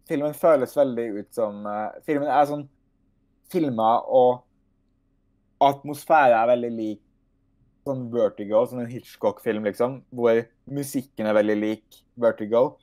filmen 0.09 0.35
føles 0.35 0.75
veldig 0.75 1.05
ut 1.15 1.29
som 1.31 1.63
uh, 1.63 1.95
Filmen 2.03 2.27
er 2.27 2.43
sånn 2.49 2.65
filma, 3.53 3.95
og 4.03 4.42
atmosfære 5.69 6.37
er 6.37 6.51
veldig 6.53 6.71
lik 6.77 7.01
sånn 7.83 8.05
Vertigo, 8.13 8.63
sånn 8.67 8.85
en 8.85 8.91
Hitchcock-film, 8.91 9.65
liksom, 9.67 9.99
hvor 10.15 10.39
musikken 10.71 11.27
er 11.27 11.35
veldig 11.37 11.57
lik 11.59 12.03
Vertigo. 12.19 12.77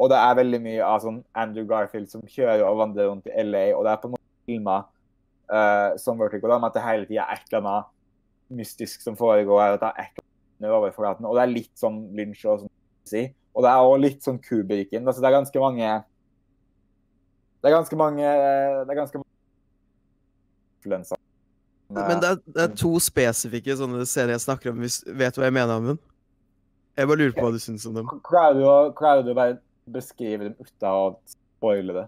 Og 0.00 0.10
det 0.12 0.18
er 0.18 0.38
veldig 0.40 0.60
mye 0.64 0.82
av 0.84 1.00
sånn 1.04 1.22
Andrew 1.38 1.68
Garfield 1.68 2.10
som 2.12 2.24
kjører 2.28 2.64
og 2.66 2.80
vandrer 2.80 3.08
rundt 3.10 3.28
i 3.30 3.44
LA, 3.44 3.70
og 3.76 3.86
det 3.86 3.94
er 3.94 4.02
på 4.02 4.10
en 4.10 4.14
måte 4.16 4.50
filma 4.50 4.76
eh, 5.52 5.96
som 6.00 6.20
Vertigo, 6.20 6.50
da, 6.50 6.58
med 6.60 6.72
at 6.72 6.78
det 6.78 6.84
hele 6.86 7.08
tida 7.08 7.26
er 7.26 7.40
et 7.40 7.48
eller 7.48 7.62
annet 7.62 7.90
mystisk 8.62 9.04
som 9.04 9.16
foregår, 9.16 9.62
at 9.62 9.80
det 9.80 9.88
er 9.88 10.04
et 10.04 10.12
eller 10.12 10.26
annet 10.26 10.32
og 11.26 11.34
det 11.34 11.42
er 11.42 11.50
litt 11.50 11.72
sånn 11.78 11.96
Lynch 12.14 12.44
og 12.46 12.62
sånn 12.62 12.72
si. 13.08 13.24
Og 13.52 13.64
det 13.64 13.70
er 13.72 13.82
også 13.82 14.02
litt 14.02 14.22
sånn 14.24 14.38
Kubriken. 14.42 15.02
Altså, 15.02 15.20
det 15.20 15.28
er 15.28 15.38
ganske 15.40 15.62
mange 15.62 15.88
Det 17.62 17.68
er 17.68 17.74
ganske 17.74 17.98
mange 17.98 18.22
Det 18.22 18.94
er 18.94 19.00
ganske 19.00 19.18
mange 19.18 19.32
influensa. 20.78 21.21
Men 21.94 22.20
det 22.22 22.28
er, 22.30 22.38
det 22.46 22.62
er 22.64 22.74
to 22.78 22.94
spesifikke 23.02 23.74
sånne 23.76 24.04
scener 24.08 24.36
jeg 24.36 24.44
snakker 24.46 24.70
om, 24.72 24.78
hvis 24.84 25.00
vet 25.06 25.34
du 25.34 25.40
hva 25.42 25.48
jeg 25.50 25.56
mener 25.58 25.74
om 25.76 25.86
den. 25.92 25.98
Jeg 26.96 27.08
bare 27.08 27.20
lurer 27.20 27.32
på 27.36 27.44
hva 27.46 27.52
du 27.52 27.60
syns 27.62 27.86
om 27.88 27.94
dem. 27.96 28.08
Klarer 28.24 28.54
du, 28.58 28.64
å- 28.68 28.92
klarer 28.96 29.22
du 29.26 29.30
å 29.32 29.36
bare 29.36 29.58
beskrive 29.92 30.44
dem 30.48 30.54
uten 30.60 30.88
å 30.88 31.16
spoile 31.26 31.92
det? 31.96 32.04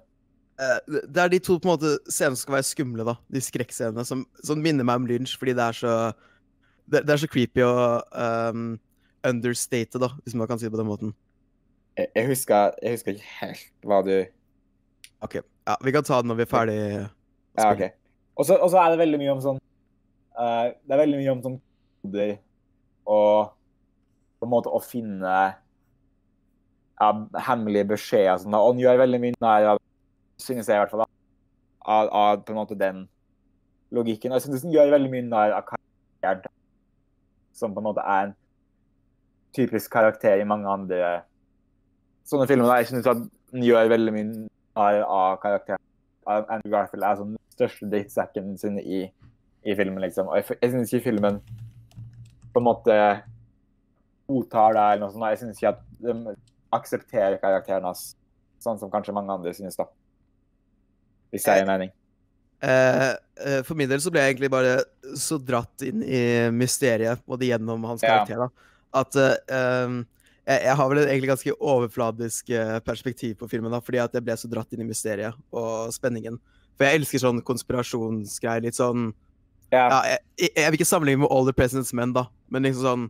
Eh, 0.61 0.79
det- 0.87 1.13
Det 1.13 1.23
er 1.25 1.29
de 1.29 1.39
to 1.41 1.59
på 1.59 1.67
en 1.69 1.79
måte 1.79 1.99
scenene 2.09 2.37
som 2.37 2.43
skal 2.47 2.55
være 2.55 2.69
skumle, 2.71 3.05
da. 3.05 3.15
De 3.31 3.41
skrekkscenene 3.41 4.05
som, 4.07 4.27
som 4.43 4.61
minner 4.63 4.85
meg 4.85 4.97
om 4.97 5.07
Lynch, 5.07 5.37
fordi 5.39 5.55
det 5.55 5.65
er 5.69 5.73
så 5.73 6.15
Det, 6.87 7.01
det 7.07 7.11
er 7.15 7.17
så 7.17 7.27
creepy 7.33 7.63
og 7.65 8.03
um, 8.13 8.79
understated, 9.25 9.99
da, 10.01 10.09
hvis 10.23 10.35
man 10.37 10.47
kan 10.47 10.59
si 10.59 10.67
det 10.67 10.73
på 10.73 10.77
den 10.77 10.87
måten. 10.87 11.15
Jeg, 11.97 12.09
jeg, 12.15 12.27
husker, 12.29 12.75
jeg 12.83 12.91
husker 12.93 13.13
ikke 13.15 13.31
helt 13.41 13.71
hva 13.89 14.03
du 14.05 14.27
OK. 15.23 15.35
Ja, 15.67 15.77
vi 15.83 15.93
kan 15.93 16.05
ta 16.05 16.21
den 16.21 16.29
når 16.29 16.37
vi 16.37 16.43
er 16.43 16.51
ferdig. 16.53 16.77
Ja, 17.57 17.71
OK. 17.73 17.87
Og 18.37 18.45
så 18.45 18.77
er 18.83 18.91
det 18.91 18.99
veldig 19.01 19.19
mye 19.23 19.33
om 19.33 19.41
sånn 19.41 19.61
eh, 20.41 20.67
Det 20.85 20.95
er 20.95 21.03
veldig 21.03 21.21
mye 21.21 21.35
om 21.35 21.43
sånn 21.45 21.61
koder 22.05 22.37
og 23.05 23.53
på 24.41 24.47
en 24.47 24.53
måte 24.53 24.73
å 24.73 24.81
finne 24.83 25.35
ja, 27.01 27.09
hemmelige 27.49 27.91
beskjeder 27.95 28.37
og 28.37 28.45
sånn. 28.45 28.57
Og 28.59 28.71
han 28.73 28.83
gjør 28.83 29.03
veldig 29.05 29.21
mye 29.23 29.41
nær 29.45 29.75
av 29.75 29.83
Synes 30.43 30.67
jeg 30.67 30.75
i 30.75 30.81
hvert 30.81 30.91
fall. 30.91 31.05
Av, 31.87 32.09
av 32.11 32.41
på 32.43 32.53
en 32.53 32.59
måte 32.59 32.75
den 32.77 33.05
logikken. 33.95 34.33
Og 34.33 34.41
jeg 34.41 34.49
synes 34.49 34.65
han 34.67 34.75
gjør 34.75 34.91
veldig 34.97 35.11
mye 35.13 35.27
nær 35.29 35.55
av 35.61 35.69
karakteren. 35.69 36.51
Som 37.55 37.77
på 37.77 37.81
en 37.81 37.87
måte 37.87 38.03
er 38.03 38.27
en 38.27 38.35
typisk 39.55 39.93
karakter 39.95 40.43
i 40.43 40.49
mange 40.49 40.67
andre 40.69 41.13
sånne 42.27 42.49
filmer. 42.51 42.73
Jeg 42.81 42.91
synes 42.91 43.07
at 43.07 43.23
han 43.23 43.67
gjør 43.69 43.93
veldig 43.93 44.15
mye 44.17 44.27
nær 44.33 45.01
av 45.05 45.39
karakteren. 45.45 45.83
Andrew 46.27 46.73
Garfield 46.73 47.07
er 47.07 47.21
sånn 47.21 47.35
den 47.37 47.55
største 47.55 47.89
drittsekken 47.93 48.55
sin 48.59 48.81
i, 48.81 49.05
i 49.65 49.75
filmen, 49.77 50.01
liksom. 50.05 50.29
Og 50.29 50.39
jeg, 50.41 50.59
jeg 50.61 50.75
synes 50.75 50.93
ikke 50.93 51.11
filmen 51.11 51.41
på 52.55 52.61
en 52.61 52.67
måte 52.67 52.97
godtar 54.29 54.77
det 54.77 54.85
eller 54.85 55.03
noe 55.05 55.13
sånt. 55.15 55.29
Jeg 55.33 55.43
synes 55.43 55.61
ikke 55.61 55.75
at 55.75 55.83
de 56.05 56.37
aksepterer 56.75 57.41
karakteren 57.43 57.87
hans, 57.89 58.15
sånn 58.63 58.81
som 58.81 58.93
kanskje 58.93 59.15
mange 59.17 59.35
andre 59.35 59.53
synes, 59.57 59.77
da. 59.79 59.89
Hvis 61.35 61.47
det 61.47 61.59
gir 61.61 61.69
mening. 61.69 61.93
Eh, 62.65 63.11
eh, 63.45 63.61
for 63.67 63.77
min 63.77 63.91
del 63.91 64.01
så 64.01 64.13
ble 64.13 64.23
jeg 64.23 64.35
egentlig 64.35 64.53
bare 64.53 64.77
så 65.21 65.37
dratt 65.43 65.85
inn 65.85 66.05
i 66.07 66.23
mysteriet, 66.55 67.21
både 67.29 67.51
gjennom 67.51 67.85
hans 67.91 68.05
Ja. 68.05 68.21
karakter, 68.23 68.47
da, 68.47 68.71
at 69.03 69.17
eh, 69.21 69.97
jeg, 70.45 70.61
jeg 70.69 70.77
har 70.79 70.89
vel 70.91 71.03
et 71.03 71.11
egentlig 71.11 71.33
ganske 71.33 71.57
overfladisk 71.59 72.51
eh, 72.55 72.79
perspektiv 72.85 73.37
på 73.41 73.49
filmen, 73.51 73.73
da, 73.73 73.81
fordi 73.85 74.01
at 74.05 74.15
jeg 74.15 74.25
ble 74.25 74.37
så 74.39 74.51
dratt 74.51 74.73
inn 74.73 74.85
i 74.85 74.89
mysteriet 74.89 75.37
og 75.53 75.93
spenningen. 75.93 76.39
For 76.79 76.87
jeg 76.87 77.01
elsker 77.01 77.23
sånn 77.23 77.43
konspirasjonsgreier, 77.47 78.65
litt 78.65 78.79
sånn 78.79 79.13
Ja. 79.75 79.85
ja, 79.91 80.01
jeg, 80.15 80.25
jeg 80.39 80.51
jeg 80.61 80.71
vil 80.71 80.79
ikke 80.79 80.89
sammenligne 80.89 81.25
med 81.25 81.33
All 81.35 81.47
the 81.49 81.55
President's 81.57 81.95
Men, 81.97 82.15
da, 82.15 82.27
men 82.53 82.67
liksom 82.67 82.85
sånn 82.87 83.07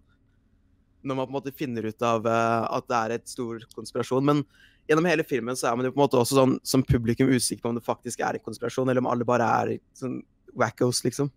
Når 1.05 1.19
man 1.19 1.27
på 1.27 1.33
en 1.33 1.39
måte 1.39 1.53
finner 1.53 1.85
ut 1.85 2.05
av 2.07 2.25
uh, 2.25 2.65
at 2.79 2.87
det 2.89 3.01
er 3.01 3.17
et 3.19 3.27
stor 3.29 3.61
konspirasjon. 3.77 4.25
Men 4.25 4.41
gjennom 4.89 5.09
hele 5.09 5.25
filmen 5.29 5.57
så 5.57 5.69
er 5.69 5.77
man 5.77 5.85
jo 5.85 5.93
på 5.93 6.01
en 6.01 6.05
måte 6.07 6.21
også 6.21 6.39
sånn 6.39 6.55
som 6.65 6.85
publikum 6.85 7.29
usikker 7.29 7.61
på 7.65 7.73
om 7.73 7.77
det 7.77 7.85
faktisk 7.85 8.23
er 8.25 8.39
en 8.39 8.45
konspirasjon, 8.45 8.89
eller 8.89 9.05
om 9.05 9.11
alle 9.13 9.27
bare 9.29 9.49
er 9.61 9.73
sånn 9.99 10.23
wackos, 10.57 11.03
liksom. 11.05 11.29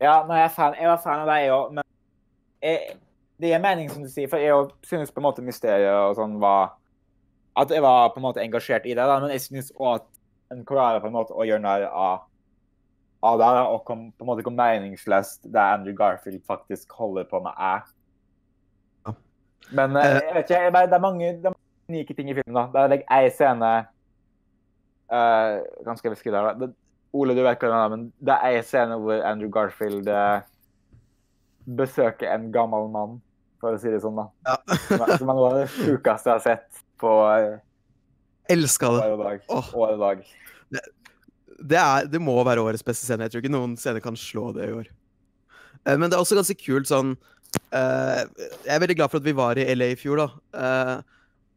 Ja, 0.00 0.22
nei, 0.28 0.40
jeg, 0.40 0.48
er 0.48 0.54
fan, 0.54 0.76
jeg 0.78 0.90
var 0.90 1.02
fan 1.02 1.22
av 1.22 1.30
deg 1.30 1.52
òg, 1.54 1.74
men 1.76 1.86
jeg, 2.64 2.96
det 3.40 3.52
gir 3.52 3.62
mening, 3.62 3.90
som 3.92 4.04
du 4.04 4.10
sier. 4.10 4.30
For 4.30 4.42
jeg 4.42 4.88
synes 4.88 5.12
på 5.12 5.22
en 5.22 5.28
måte 5.28 5.44
mysteriet 5.44 5.92
og 5.92 6.16
sånn 6.18 6.38
var 6.42 6.74
At 7.58 7.70
jeg 7.70 7.84
var 7.84 8.08
på 8.10 8.18
en 8.18 8.26
måte 8.26 8.42
engasjert 8.42 8.86
i 8.88 8.96
det, 8.96 9.04
da, 9.04 9.20
men 9.22 9.30
jeg 9.30 9.44
synes 9.44 9.70
òg 9.76 10.00
at 10.00 10.08
en 10.54 10.64
klarer 10.66 11.02
på 11.02 11.08
en 11.08 11.14
måte 11.14 11.34
å 11.34 11.44
gjøre 11.46 11.62
narr 11.62 11.84
av, 11.86 12.24
av 13.24 13.40
det, 13.40 13.48
er 13.48 13.72
og 13.72 13.82
på 13.88 13.96
en 13.96 14.28
måte 14.28 14.44
ikke 14.44 14.54
meningsløst 14.54 15.46
det 15.48 15.62
Andrew 15.62 15.96
Garfield 15.96 16.42
faktisk 16.46 16.92
holder 16.92 17.26
på 17.30 17.40
med, 17.44 17.56
er. 17.56 17.84
Men 19.72 19.96
eh, 19.96 20.18
jeg 20.20 20.34
vet 20.36 20.50
ikke, 20.50 20.62
jeg, 20.62 20.72
det 20.92 20.96
er 20.98 21.02
mange 21.02 21.28
det 21.32 21.48
er 21.48 21.54
mange 21.54 21.88
unike 21.88 22.16
ting 22.16 22.30
i 22.30 22.36
filmen. 22.36 22.56
da. 22.56 22.66
Det 22.72 22.82
er 22.82 22.92
like, 22.92 23.06
ei 23.12 23.30
scene 23.32 23.70
uh, 25.12 25.84
Ganske 25.86 26.12
beskrive 26.12 26.42
det? 26.60 26.72
Ole, 27.14 27.36
du 27.36 27.44
vet 27.46 27.62
hva 27.62 27.70
det 27.70 27.78
er, 27.78 27.92
men 27.92 28.08
det 28.26 28.34
er 28.34 28.58
en 28.58 28.66
scene 28.66 28.98
hvor 29.00 29.20
Andrew 29.22 29.52
Garfield 29.54 30.08
uh, 30.10 30.42
besøker 31.78 32.32
en 32.32 32.50
gammel 32.52 32.90
mann, 32.92 33.20
for 33.62 33.76
å 33.76 33.80
si 33.80 33.92
det 33.92 34.02
sånn, 34.02 34.18
da. 34.18 34.26
Ja. 34.50 34.56
Som 34.88 35.04
som 35.20 35.30
er 35.30 35.38
noe 35.38 35.52
av 35.52 35.60
det 35.60 35.68
sjukeste 35.76 36.32
jeg 36.32 36.34
har 36.34 36.42
sett 36.42 36.82
på 37.00 37.14
uh, 37.22 37.54
Elska 38.50 38.90
det. 38.92 39.06
år 39.06 39.14
og 39.14 39.24
dag. 39.24 39.46
Åh. 39.48 39.70
År 39.78 39.94
og 39.94 40.02
dag. 40.02 40.26
Det, 41.58 41.78
er, 41.78 42.06
det 42.10 42.20
må 42.22 42.34
være 42.46 42.62
årets 42.64 42.84
beste 42.84 43.06
scene. 43.06 43.26
Jeg 43.26 43.34
tror 43.34 43.44
ikke 43.44 43.54
noen 43.54 43.76
scene 43.78 44.02
kan 44.02 44.16
slå 44.18 44.50
det 44.56 44.68
i 44.68 44.74
år. 44.74 44.88
Eh, 45.84 45.96
Men 45.96 46.08
det 46.08 46.16
er 46.16 46.22
også 46.22 46.38
ganske 46.38 46.56
kult 46.58 46.88
sånn 46.90 47.14
eh, 47.70 48.22
Jeg 48.64 48.72
er 48.74 48.82
veldig 48.82 48.96
glad 48.98 49.12
for 49.12 49.20
at 49.20 49.26
vi 49.28 49.36
var 49.36 49.60
i 49.60 49.66
LA 49.74 49.92
i 49.94 49.98
fjor, 50.00 50.22
da. 50.22 50.28
Eh, 50.60 50.94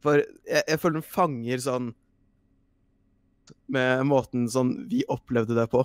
for 0.05 0.21
jeg, 0.21 0.63
jeg 0.67 0.79
føler 0.81 0.99
den 0.99 1.07
fanger 1.09 1.63
sånn 1.63 1.87
Med 3.73 4.03
måten 4.07 4.45
sånn 4.51 4.73
vi 4.91 5.01
opplevde 5.09 5.57
det 5.57 5.67
på. 5.71 5.81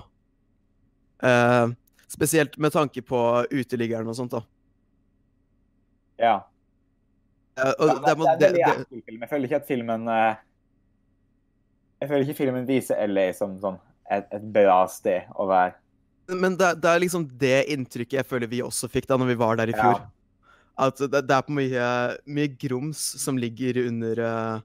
Eh, 1.22 1.66
spesielt 2.12 2.58
med 2.60 2.74
tanke 2.74 3.04
på 3.06 3.20
uteliggeren 3.50 4.10
og 4.10 4.18
sånt, 4.18 4.34
da. 4.34 4.42
Ja. 6.20 6.34
Ja, 7.56 7.70
det, 7.76 7.86
det 7.86 8.10
er 8.10 8.16
en 8.16 8.38
det, 8.40 8.48
veldig 8.52 9.04
film. 9.04 9.22
Jeg 9.22 9.28
føler 9.30 9.44
ikke 9.48 9.58
at 9.60 9.66
filmen 9.68 10.06
Jeg 12.00 12.08
føler 12.08 12.22
ikke 12.24 12.38
filmen 12.38 12.68
viser 12.68 13.00
LA 13.08 13.26
som 13.36 13.58
sånn 13.60 13.80
et, 14.18 14.26
et 14.34 14.48
bra 14.54 14.82
sted 14.90 15.30
å 15.38 15.46
være. 15.50 15.76
Men 16.32 16.56
det, 16.56 16.74
det 16.82 16.90
er 16.90 17.02
liksom 17.02 17.24
det 17.40 17.56
inntrykket 17.74 18.20
jeg 18.20 18.28
føler 18.28 18.50
vi 18.50 18.62
også 18.64 18.88
fikk 18.90 19.08
da 19.10 19.18
når 19.18 19.32
vi 19.32 19.40
var 19.40 19.58
der 19.58 19.72
i 19.72 19.76
Ja. 19.76 19.82
fjor. 19.82 20.04
At 20.82 21.00
det, 21.02 21.26
det 21.28 21.34
er 21.36 21.44
på 21.44 21.52
mye, 21.52 21.86
mye 22.32 22.50
grums 22.56 23.00
som 23.20 23.36
ligger 23.38 23.76
under, 23.82 24.20
eh, 24.24 24.62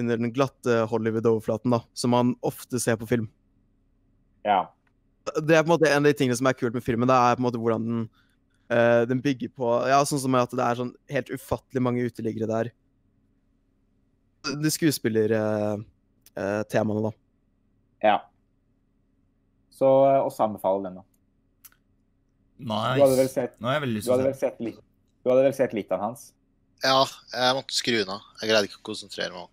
under 0.00 0.18
den 0.18 0.32
glatte 0.34 0.80
Hollywood-overflaten, 0.90 1.70
da, 1.76 1.78
som 1.94 2.10
man 2.10 2.32
ofte 2.42 2.80
ser 2.82 2.98
på 2.98 3.06
film. 3.06 3.28
Ja. 4.42 4.64
Det 5.38 5.54
er 5.54 5.62
på 5.62 5.70
en 5.70 5.74
måte 5.76 5.86
en 5.92 6.02
av 6.02 6.10
de 6.10 6.16
tingene 6.18 6.36
som 6.36 6.48
er 6.50 6.58
kult 6.58 6.74
med 6.74 6.82
filmen, 6.82 7.06
det 7.06 7.14
er 7.14 7.38
på 7.38 7.44
en 7.44 7.46
måte 7.46 7.60
hvordan 7.62 7.86
den, 7.86 8.02
uh, 8.74 9.04
den 9.06 9.22
bygger 9.22 9.52
på 9.54 9.70
Ja, 9.86 10.00
sånn 10.08 10.18
som 10.24 10.34
at 10.40 10.50
det 10.50 10.64
er 10.66 10.80
sånn 10.80 10.90
helt 11.12 11.30
ufattelig 11.30 11.84
mange 11.86 12.02
uteliggere 12.02 12.50
der. 12.50 12.72
De 14.58 14.72
skuespillertemaene, 14.74 15.86
uh, 16.34 16.62
temaene, 16.72 17.06
da. 17.06 17.12
ja. 18.02 18.18
Så 19.82 19.90
eh, 20.06 20.20
også 20.22 20.46
anbefale 20.46 20.86
den, 20.86 21.02
da. 21.02 21.08
Nice. 22.62 22.94
Du 22.94 23.02
hadde 23.02 23.18
vel 23.18 23.30
sett, 23.32 23.54
Nå 23.58 23.66
har 23.66 23.80
jeg 23.80 23.84
veldig 23.88 23.98
lyst 23.98 24.06
du 24.06 24.12
til 24.12 24.22
å 24.22 24.32
se. 24.32 24.38
sett 24.38 24.60
litt 24.62 24.80
du 25.22 25.30
hadde 25.30 25.46
vel 25.46 25.54
sett 25.54 25.74
litt 25.76 25.92
av 25.94 26.02
hans? 26.02 26.30
Ja, 26.82 27.02
jeg 27.30 27.54
måtte 27.54 27.76
skru 27.76 28.00
unna. 28.00 28.18
Jeg 28.40 28.50
greide 28.50 28.66
ikke 28.66 28.80
å 28.80 28.86
konsentrere 28.90 29.30
meg. 29.34 29.50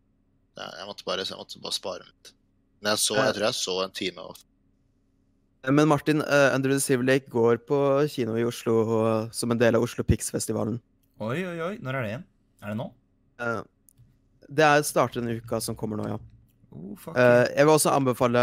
Jeg 0.60 0.88
måtte 0.90 1.06
bare, 1.06 1.26
jeg 1.30 1.38
måtte 1.38 1.62
bare 1.62 1.78
spare 1.78 2.08
litt. 2.08 2.32
Men 2.82 2.96
jeg, 2.96 3.02
så, 3.04 3.18
jeg 3.20 3.36
tror 3.38 3.46
jeg 3.46 3.58
så 3.60 3.76
en 3.84 3.94
time. 4.00 4.26
Også. 4.32 4.48
Men 5.70 5.92
Martin, 5.92 6.24
uh, 6.26 6.56
Under 6.56 6.74
the 6.74 6.80
Civil 6.82 7.06
Lake 7.06 7.30
går 7.30 7.62
på 7.70 7.80
kino 8.10 8.34
i 8.40 8.46
Oslo 8.48 8.80
eh, 8.98 9.30
som 9.36 9.54
en 9.54 9.62
del 9.62 9.78
av 9.78 9.86
Oslo 9.86 10.06
Pix-festivalen. 10.08 10.80
Oi, 11.22 11.38
oi, 11.44 11.58
oi. 11.68 11.74
Når 11.84 12.00
er 12.00 12.06
det 12.06 12.12
igjen? 12.14 12.26
Er 12.64 12.74
det 12.74 12.80
nå? 12.80 12.90
Uh, 13.44 13.62
det 14.50 14.66
er 14.66 14.86
starter 14.88 15.22
denne 15.22 15.38
uka 15.38 15.60
som 15.62 15.78
kommer 15.78 16.00
nå, 16.00 16.10
ja. 16.10 16.18
Oh, 16.74 16.96
fuck. 16.98 17.14
Eh, 17.18 17.46
jeg 17.54 17.68
vil 17.68 17.76
også 17.76 17.94
anbefale 17.94 18.42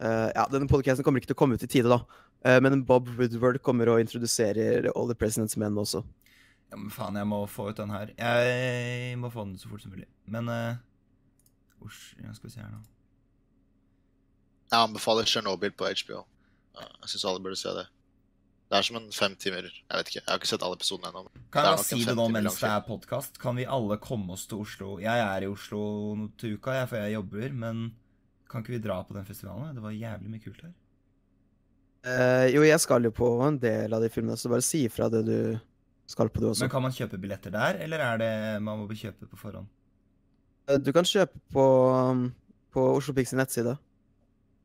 eh, 0.00 0.28
Ja, 0.34 0.46
denne 0.52 0.70
podcasten 0.70 1.06
kommer 1.06 1.22
ikke 1.22 1.32
til 1.32 1.38
å 1.38 1.42
komme 1.42 1.58
ut 1.58 1.66
i 1.66 1.70
tide, 1.70 1.90
da. 1.92 2.02
Uh, 2.44 2.58
men 2.60 2.82
Bob 2.84 3.08
Woodward 3.16 3.56
kommer 3.64 3.88
og 3.88 4.02
introduserer 4.02 4.90
All 4.92 5.08
the 5.08 5.16
President's 5.16 5.56
Men 5.56 5.78
også. 5.80 6.02
Ja, 6.68 6.76
men 6.76 6.90
faen, 6.92 7.16
jeg 7.16 7.28
må 7.30 7.38
få 7.48 7.70
ut 7.70 7.78
den 7.78 7.92
her. 7.94 8.10
Jeg 8.18 9.16
må 9.20 9.30
få 9.32 9.46
den 9.46 9.56
så 9.60 9.70
fort 9.70 9.80
som 9.80 9.94
mulig. 9.94 10.08
Men 10.28 10.50
uh, 10.52 10.76
Osj, 11.84 12.14
skal 12.20 12.48
vi 12.48 12.52
se 12.52 12.60
her 12.60 12.68
nå. 12.72 12.82
Jeg 14.72 14.80
anbefaler 14.90 15.28
Chernobyl 15.28 15.72
på 15.76 15.88
HBO. 15.88 16.24
Jeg 16.74 17.12
syns 17.12 17.26
alle 17.30 17.42
burde 17.44 17.58
se 17.60 17.72
det. 17.76 17.86
Det 18.72 18.78
er 18.78 18.86
som 18.86 18.96
en 18.98 19.10
fem 19.12 19.34
timer 19.38 19.66
Jeg 19.68 19.98
vet 19.98 20.08
ikke, 20.08 20.20
jeg 20.20 20.26
har 20.26 20.40
ikke 20.40 20.48
sett 20.50 20.62
alle 20.66 20.78
episodene 20.78 21.10
ennå. 21.12 21.42
Kan 21.54 21.68
jeg 21.68 21.84
si 21.84 21.98
det 22.08 22.16
nå 22.18 22.24
mens 22.32 22.56
det 22.58 22.70
er 22.70 22.86
podkast? 22.86 23.36
Kan 23.40 23.60
vi 23.60 23.68
alle 23.70 24.00
komme 24.02 24.34
oss 24.34 24.48
til 24.50 24.64
Oslo? 24.64 24.96
Jeg 25.02 25.20
er 25.20 25.44
i 25.44 25.50
Oslo 25.50 25.82
til 26.40 26.56
uka, 26.56 26.78
jeg, 26.80 26.88
for 26.90 27.04
jeg 27.04 27.14
jobber, 27.14 27.54
men 27.60 27.84
kan 28.54 28.64
ikke 28.64 28.76
vi 28.76 28.82
dra 28.86 29.00
på 29.04 29.16
den 29.16 29.26
festivalen? 29.26 29.74
Det 29.74 29.82
var 29.82 29.94
jævlig 29.94 30.30
mye 30.32 30.42
kult 30.42 30.64
her. 30.64 30.72
Uh, 32.04 32.46
jo, 32.52 32.64
jeg 32.66 32.80
skal 32.82 33.06
jo 33.06 33.10
på 33.16 33.28
en 33.46 33.56
del 33.60 33.94
av 33.96 34.02
de 34.04 34.10
filmene, 34.12 34.36
så 34.36 34.50
bare 34.52 34.64
si 34.64 34.82
ifra 34.86 35.08
det 35.12 35.22
du 35.26 35.38
skal 36.06 36.28
på, 36.28 36.42
du 36.42 36.50
også. 36.50 36.66
Men 36.66 36.72
kan 36.72 36.84
man 36.84 36.92
kjøpe 36.92 37.20
billetter 37.20 37.54
der, 37.54 37.80
eller 37.86 38.02
er 38.04 38.20
det 38.20 38.32
man 38.62 38.82
må 38.82 38.88
kjøpe 38.92 39.28
på 39.30 39.40
forhånd? 39.40 39.70
Uh, 40.68 40.78
Du 40.78 40.92
kan 40.96 41.08
kjøpe 41.08 41.40
på, 41.52 41.64
um, 41.92 42.28
på 42.72 42.86
Oslo 42.98 43.16
Pix 43.16 43.32
sin 43.32 43.40
nettside. 43.40 43.76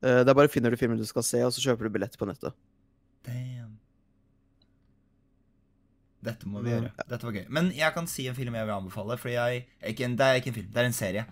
Uh, 0.03 0.21
Der 0.27 0.35
bare 0.35 0.51
finner 0.51 0.71
du 0.71 0.79
filmen 0.79 0.99
du 0.99 1.07
skal 1.07 1.25
se, 1.25 1.41
og 1.45 1.55
så 1.55 1.63
kjøper 1.63 1.87
du 1.87 1.95
billett 1.95 2.19
på 2.19 2.27
nettet. 2.27 2.55
Damn. 3.27 3.79
Dette 6.23 6.47
må 6.51 6.59
vi 6.63 6.73
gjøre. 6.73 6.91
Dette 7.07 7.23
var 7.23 7.35
gøy. 7.39 7.45
Men 7.47 7.71
jeg 7.75 7.95
kan 7.95 8.07
si 8.11 8.27
en 8.27 8.35
film 8.35 8.55
jeg 8.59 8.67
vil 8.67 8.75
anbefale. 8.75 9.15
For 9.19 9.31
jeg, 9.31 9.63
ikke 9.87 10.07
en, 10.07 10.17
det 10.19 10.27
er 10.27 10.39
ikke 10.41 10.51
en 10.51 10.57
film, 10.59 10.71
det 10.75 10.81
er 10.81 10.89
en 10.89 10.97
serie. 10.97 11.23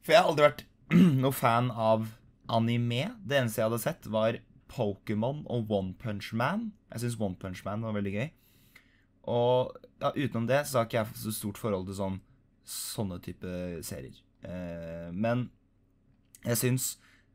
For 0.00 0.14
jeg 0.14 0.22
har 0.22 0.30
aldri 0.30 0.46
vært 0.46 0.62
noe 1.22 1.34
fan 1.34 1.70
av 1.70 2.08
anime. 2.50 3.10
Det 3.22 3.38
eneste 3.38 3.60
jeg 3.60 3.68
hadde 3.68 3.82
sett, 3.82 4.08
var 4.10 4.40
Pokémon 4.70 5.44
og 5.50 5.70
One 5.70 5.94
Punch 5.98 6.32
Man. 6.36 6.70
Jeg 6.90 7.04
syns 7.04 7.20
One 7.20 7.38
Punch 7.38 7.62
Man 7.66 7.84
var 7.86 7.94
veldig 7.94 8.14
gøy. 8.16 8.30
Og 9.30 9.76
ja, 10.00 10.10
utenom 10.16 10.48
det 10.48 10.64
så 10.66 10.80
har 10.80 10.88
ikke 10.88 11.02
jeg 11.02 11.20
så 11.22 11.34
stort 11.36 11.60
forhold 11.60 11.86
til 11.90 11.98
sånn 11.98 12.18
sånne 12.70 13.18
type 13.22 13.52
serier. 13.86 14.18
Eh, 14.46 15.10
men 15.12 15.48
jeg 16.46 16.56
syns 16.56 16.84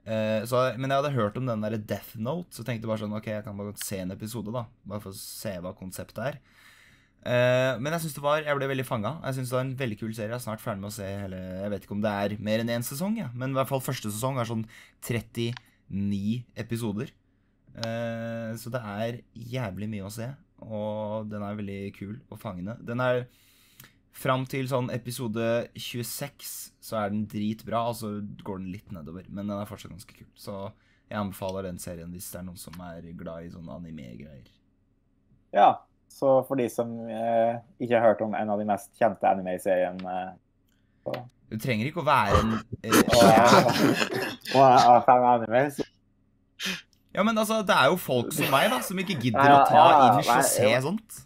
eh, 0.10 0.41
så, 0.49 0.72
Men 0.82 0.90
jeg 0.90 0.98
hadde 0.98 1.11
hørt 1.14 1.36
om 1.38 1.45
den 1.45 1.61
derre 1.61 1.77
Death 1.77 2.15
Note, 2.18 2.49
så 2.56 2.64
tenkte 2.65 2.88
jeg 2.88 2.90
bare 2.90 3.03
sånn 3.03 3.14
OK, 3.14 3.30
jeg 3.30 3.45
kan 3.45 3.60
bare 3.60 3.76
se 3.82 3.99
en 4.02 4.15
episode, 4.15 4.53
da. 4.56 4.65
Bare 4.88 5.03
for 5.03 5.14
å 5.14 5.19
se 5.19 5.53
hva 5.61 5.76
konseptet 5.77 6.23
er. 6.23 6.40
Eh, 7.26 7.73
men 7.81 7.89
jeg 7.95 8.03
synes 8.03 8.15
det 8.19 8.22
var 8.22 8.43
Jeg 8.45 8.57
ble 8.57 8.68
veldig 8.69 8.85
fanga. 8.85 9.15
Jeg 9.26 9.38
synes 9.38 9.49
det 9.49 9.57
var 9.57 9.65
en 9.65 9.77
veldig 9.80 9.99
kul 9.99 10.11
serie. 10.14 10.30
Jeg 10.30 10.38
er 10.38 10.45
snart 10.45 10.61
ferdig 10.61 10.84
med 10.84 10.91
å 10.91 10.95
se 10.97 11.07
hele 11.10 11.39
Jeg 11.41 11.72
vet 11.73 11.88
ikke 11.88 11.95
om 11.97 12.03
det 12.03 12.11
er 12.14 12.35
mer 12.49 12.61
enn 12.61 12.73
én 12.76 12.85
sesong, 12.85 13.18
ja. 13.18 13.30
men 13.34 13.53
i 13.53 13.57
hvert 13.57 13.72
fall 13.72 13.81
første 13.84 14.11
sesong 14.11 14.38
er 14.38 14.49
sånn 14.49 14.65
39 15.02 16.43
episoder. 16.61 17.14
Uh, 17.76 18.56
så 18.56 18.72
det 18.72 18.80
er 18.80 19.18
jævlig 19.35 19.89
mye 19.91 20.06
å 20.07 20.14
se, 20.14 20.30
og 20.64 21.26
den 21.27 21.43
er 21.43 21.57
veldig 21.57 21.80
kul 21.97 22.14
og 22.30 22.39
fangende. 22.39 22.77
Den 22.85 23.03
er 23.03 23.26
Fram 24.15 24.45
til 24.47 24.69
sånn 24.72 24.88
episode 24.95 25.43
26 25.76 26.52
så 26.80 26.99
er 27.02 27.10
den 27.11 27.26
dritbra, 27.27 27.81
og 27.89 27.97
så 27.99 28.14
går 28.47 28.61
den 28.61 28.69
litt 28.72 28.93
nedover. 28.95 29.26
Men 29.27 29.49
den 29.49 29.57
er 29.57 29.68
fortsatt 29.68 29.91
ganske 29.91 30.15
kul. 30.15 30.30
Så 30.39 30.53
jeg 31.10 31.19
anbefaler 31.19 31.68
den 31.68 31.81
serien 31.84 32.14
hvis 32.15 32.30
det 32.31 32.39
er 32.39 32.45
noen 32.47 32.61
som 32.61 32.80
er 32.85 33.10
glad 33.19 33.43
i 33.43 33.52
sånne 33.52 33.76
anime-greier. 33.76 34.47
Ja, 35.52 35.68
så 36.16 36.38
for 36.48 36.56
de 36.60 36.66
som 36.72 36.92
eh, 37.12 37.58
ikke 37.84 37.98
har 38.00 38.06
hørt 38.14 38.22
om 38.24 38.36
en 38.40 38.52
av 38.54 38.62
de 38.62 38.66
mest 38.70 38.92
kjente 39.00 39.28
anime-seriene 39.28 40.14
eh, 41.12 41.18
Du 41.52 41.58
trenger 41.62 41.90
ikke 41.90 42.00
å 42.04 42.08
være 42.08 42.40
en 42.40 42.54
eh, 42.88 43.02
fan 44.56 45.10
av 45.20 45.28
anime, 45.36 45.66
så 45.76 45.84
Ja, 47.16 47.24
men 47.24 47.38
altså, 47.38 47.62
det 47.68 47.76
er 47.76 47.92
jo 47.92 48.00
folk 48.00 48.32
som 48.36 48.48
meg, 48.52 48.70
da, 48.74 48.80
som 48.84 49.00
ikke 49.00 49.16
gidder 49.22 49.54
å 49.58 49.60
ta 49.68 49.76
Ja, 49.76 49.92
ja, 49.92 50.08
inch 50.20 50.32
og 50.32 50.48
se 50.50 50.72
sånt. 50.84 51.22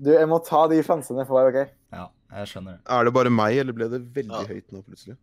Du, 0.00 0.10
jeg 0.12 0.28
må 0.28 0.38
ta 0.44 0.62
de 0.72 0.78
sjansene 0.84 1.20
jeg 1.22 1.28
får, 1.28 1.48
OK? 1.50 1.58
Ja, 1.94 2.06
jeg 2.40 2.48
skjønner 2.50 2.78
det. 2.78 2.82
Er 2.96 3.04
det 3.08 3.12
bare 3.16 3.32
meg, 3.32 3.58
eller 3.62 3.76
ble 3.76 3.88
det 3.92 4.00
veldig 4.16 4.40
Ja. 4.40 4.46
høyt 4.50 4.72
nå 4.74 4.80
plutselig? 4.86 5.16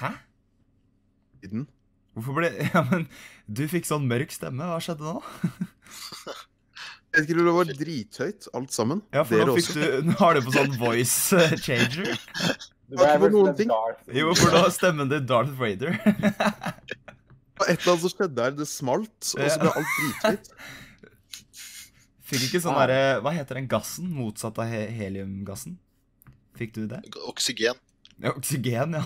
Hæ? 0.00 0.12
I? 1.46 1.64
Hvorfor 2.16 2.38
ble 2.38 2.48
Ja, 2.74 2.82
men 2.90 3.04
du 3.46 3.66
fikk 3.70 3.86
sånn 3.88 4.06
mørk 4.08 4.32
stemme. 4.34 4.64
Hva 4.70 4.78
skjedde 4.82 5.04
nå? 5.04 5.20
Jeg 7.16 7.24
ikke, 7.24 7.34
det 7.40 7.52
var 7.56 7.68
drithøyt, 7.72 8.46
alt 8.58 8.72
sammen. 8.76 8.98
Ja, 9.14 9.22
for 9.24 9.38
Dere 9.38 9.48
nå 9.48 9.54
fikk 9.56 9.70
også. 9.72 9.84
du 10.04 10.08
Nå 10.10 10.16
har 10.20 10.36
du 10.36 10.40
på 10.44 10.52
sånn 10.52 10.74
voice 10.76 11.38
eh, 11.38 11.54
changer. 11.64 12.10
Du 12.86 12.98
Har 13.00 13.16
ikke 13.16 13.30
noen 13.32 13.54
ting. 13.56 13.72
Jo, 14.14 14.34
for 14.36 14.52
da 14.52 14.66
stemmen 14.74 15.08
din 15.08 15.24
Darth 15.26 15.54
Vader. 15.56 15.96
Et 17.64 17.70
eller 17.72 17.88
annet 17.88 18.02
som 18.04 18.12
skjedde 18.12 18.44
her, 18.44 18.52
det 18.52 18.66
smalt, 18.68 19.16
og 19.32 19.48
så 19.48 19.62
ble 19.62 19.72
alt 19.72 19.94
drithøyt. 19.96 20.50
Fikk 22.26 22.48
ikke 22.48 22.60
sånn 22.60 22.74
derre 22.74 23.20
Hva 23.22 23.32
heter 23.32 23.60
den 23.60 23.68
gassen? 23.70 24.08
Motsatt 24.12 24.58
av 24.60 24.68
he 24.68 24.82
heliumgassen? 24.98 25.78
Fikk 26.58 26.74
du 26.76 26.82
det? 26.90 27.00
Oksygen. 27.30 27.78
Ja, 28.20 28.32
oksygen, 28.34 28.96
ja. 28.98 29.04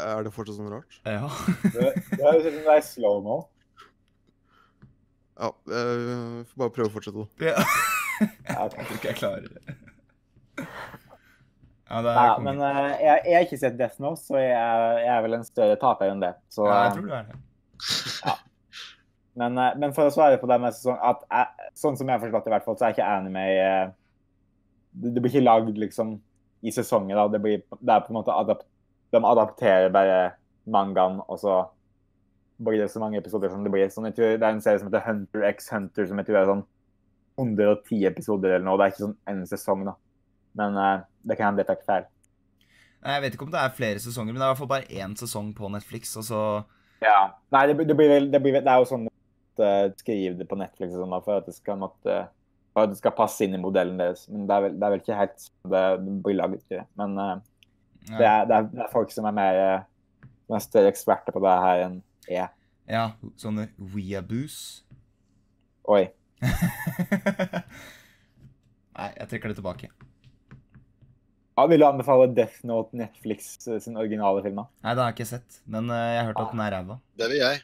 Er 0.00 0.22
det 0.26 0.32
fortsatt 0.34 0.58
sånn 0.60 0.70
rart? 0.70 1.00
Ja. 1.08 1.26
Det 1.64 1.94
det 2.14 2.20
er 2.20 2.38
jo 2.38 2.62
er 2.74 2.84
slow-mo. 2.84 3.40
Ja, 5.40 5.48
vi 5.64 6.44
får 6.50 6.58
bare 6.60 6.72
prøve 6.76 6.90
å 6.90 6.94
fortsette, 6.94 7.24
da. 7.24 7.50
ja. 7.50 7.54
Ja. 7.56 8.66
Jeg 8.68 8.72
tror 8.74 8.96
ikke 8.98 9.08
jeg 9.08 9.16
klarer 9.16 9.46
det. 9.46 9.76
Ja, 11.90 12.00
det 12.04 12.10
er 12.12 12.18
Nei, 12.18 12.26
men 12.44 12.60
uh, 12.62 12.90
jeg, 13.02 13.22
jeg 13.26 13.34
har 13.38 13.46
ikke 13.46 13.58
sett 13.58 13.78
Death 13.78 14.02
Note, 14.04 14.20
så 14.22 14.36
jeg, 14.38 14.52
er- 14.54 14.98
jeg 15.00 15.10
er 15.14 15.22
vel 15.24 15.36
en 15.38 15.46
større 15.46 15.78
taper 15.80 16.12
enn 16.12 16.20
det. 16.22 16.34
Så, 16.52 16.66
Ja, 16.68 16.82
jeg 16.84 16.90
eh, 16.90 16.98
tror 16.98 17.06
du 17.08 17.14
er 17.16 17.24
det. 17.30 18.34
men, 19.40 19.56
uh, 19.58 19.70
men 19.80 19.94
for 19.96 20.06
å 20.06 20.12
svare 20.14 20.38
på 20.42 20.50
det 20.50 20.58
med 20.62 20.76
sesong 20.76 21.00
at 21.00 21.24
eh, 21.32 21.66
Sånn 21.80 21.96
som 21.98 22.06
jeg 22.06 22.18
har 22.18 22.22
forstått 22.22 22.44
det, 22.46 22.52
i 22.52 22.54
hvert 22.58 22.68
fall, 22.68 22.76
så 22.78 22.86
er 22.90 22.94
ikke 22.94 23.08
anime 23.08 23.46
uh, 23.56 23.90
Det, 24.92 25.14
det 25.16 25.24
blir 25.24 25.32
ikke 25.32 25.46
lagd 25.48 25.80
liksom 25.80 26.14
i 26.60 26.74
sesonger. 26.76 27.16
da. 27.16 27.24
Det, 27.32 27.40
blir, 27.40 27.62
det 27.80 27.94
er 27.96 28.04
på 28.04 28.12
en 28.12 28.18
måte 28.20 28.36
adap 28.36 28.62
De 29.16 29.24
adapterer 29.24 29.88
bare 29.96 30.20
mangaen, 30.70 31.22
og 31.26 31.40
så 31.40 31.62
blir 32.64 32.80
det 32.82 32.90
så 32.92 33.00
mange 33.00 33.18
episoder 33.18 33.52
som 33.52 33.64
det 33.64 33.72
blir. 33.72 33.88
Sånn, 33.92 34.08
jeg 34.10 34.16
tror 34.18 34.36
Det 34.36 34.46
er 34.46 34.54
en 34.54 34.62
serie 34.64 34.80
som 34.80 34.90
heter 34.90 35.04
Hunter 35.06 35.46
x 35.48 35.70
Hunter, 35.72 36.06
som 36.08 36.20
jeg 36.20 36.28
tror 36.28 36.40
er 36.40 36.50
sånn 36.50 36.64
110 37.40 38.06
episoder 38.10 38.56
eller 38.56 38.66
noe. 38.66 38.78
Det 38.78 38.86
er 38.86 38.94
ikke 38.94 39.06
sånn 39.06 39.18
en 39.32 39.44
sesong, 39.48 39.84
da. 39.88 39.94
Men 40.60 40.76
uh, 40.76 41.04
det 41.24 41.38
kan 41.38 41.50
hende 41.50 41.62
det 41.62 41.70
tar 41.70 41.84
feil. 41.86 42.08
Jeg 43.00 43.22
vet 43.24 43.36
ikke 43.36 43.46
om 43.46 43.54
det 43.54 43.62
er 43.62 43.76
flere 43.76 44.02
sesonger, 44.02 44.34
men 44.34 44.42
det 44.42 44.44
er 44.44 44.50
i 44.50 44.52
hvert 44.52 44.60
fall 44.60 44.74
bare 44.74 44.98
én 45.00 45.14
sesong 45.16 45.54
på 45.56 45.70
Netflix. 45.72 46.12
Og 46.20 46.26
så 46.28 46.42
Ja. 47.00 47.32
Nei, 47.54 47.64
det, 47.70 47.78
det, 47.88 47.96
blir 47.96 48.12
vel, 48.12 48.28
det, 48.32 48.42
blir, 48.44 48.58
det 48.60 48.68
er 48.68 48.82
jo 48.82 48.90
sånn 48.90 49.06
at 49.08 49.64
uh, 49.64 49.86
skrive 50.02 50.36
det 50.36 50.48
på 50.50 50.58
Netflix 50.60 50.92
og 50.92 51.06
sånn, 51.06 51.14
da, 51.16 51.22
for 51.24 51.40
at 51.40 51.48
det 51.48 51.56
skal 51.56 51.80
måtte, 51.80 52.18
for 52.74 52.84
at 52.84 52.92
det 52.92 53.00
skal 53.00 53.16
passe 53.16 53.46
inn 53.46 53.56
i 53.56 53.62
modellen 53.62 53.96
deres. 54.00 54.26
Men 54.28 54.44
det 54.50 54.58
er 54.58 54.66
vel, 54.66 54.76
det 54.76 54.84
er 54.84 54.94
vel 54.94 55.04
ikke 55.06 55.22
helt 55.22 55.38
sånn 55.46 55.72
det, 55.72 55.86
blir 56.26 56.36
laget. 56.42 56.76
Men 57.00 57.16
eh, 57.24 57.32
det, 58.10 58.26
er, 58.26 58.44
det, 58.50 58.58
er, 58.58 58.68
det 58.74 58.84
er 58.84 58.92
folk 58.92 59.14
som 59.14 59.30
er 59.30 59.38
mer 59.38 59.62
eh, 59.64 59.88
er 60.50 60.64
større 60.64 60.90
eksperter 60.90 61.34
på 61.34 61.42
det 61.44 61.56
her 61.64 61.86
enn 61.86 61.98
jeg. 62.28 62.48
Ja, 62.90 63.04
sånne 63.38 63.68
weaboos. 63.94 64.82
Oi. 65.90 66.08
Nei, 69.00 69.08
jeg 69.16 69.28
trekker 69.30 69.52
det 69.52 69.58
tilbake. 69.60 69.90
Ja, 71.60 71.66
vil 71.68 71.82
du 71.82 71.86
anbefale 71.86 72.28
Death 72.32 72.64
Note 72.64 72.96
Netflix 72.96 73.56
eh, 73.68 73.80
sin 73.82 73.98
originale 74.00 74.42
film? 74.44 74.62
da? 74.62 74.66
Nei, 74.84 74.94
det 74.94 75.02
har 75.02 75.10
jeg 75.10 75.18
ikke 75.18 75.32
sett, 75.34 75.60
men 75.68 75.90
eh, 75.92 76.06
jeg 76.14 76.20
har 76.20 76.28
hørt 76.30 76.42
at 76.42 76.52
den 76.54 76.62
er 76.64 76.74
ræva. 76.76 76.96
Det 77.20 77.30
vil 77.32 77.42
jeg. 77.42 77.62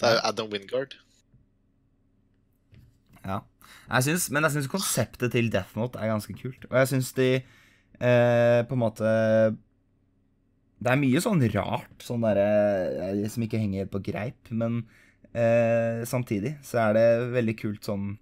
Det 0.00 0.08
er 0.08 0.16
jo 0.16 0.22
Adam 0.32 0.52
Wingard. 0.52 0.96
Ja. 3.22 3.38
Jeg 3.92 4.06
synes, 4.08 4.30
men 4.32 4.42
jeg 4.46 4.56
syns 4.56 4.70
konseptet 4.72 5.34
til 5.34 5.50
Death 5.52 5.76
Note 5.78 6.00
er 6.00 6.10
ganske 6.10 6.34
kult. 6.38 6.64
Og 6.70 6.78
jeg 6.80 6.90
syns 6.94 7.12
de 7.18 7.28
eh, 7.36 8.60
på 8.66 8.74
en 8.74 8.82
måte 8.82 9.12
Det 10.82 10.90
er 10.90 10.98
mye 11.00 11.22
sånn 11.22 11.42
rart, 11.54 11.94
sånn 12.02 12.24
derre 12.24 12.46
eh, 13.12 13.22
Som 13.30 13.44
ikke 13.46 13.60
henger 13.60 13.84
helt 13.84 13.92
på 13.92 14.02
greip, 14.08 14.50
men 14.50 14.82
eh, 15.30 16.02
samtidig 16.08 16.56
så 16.66 16.88
er 16.88 16.96
det 16.98 17.06
veldig 17.36 17.56
kult 17.60 17.86
sånn 17.86 18.16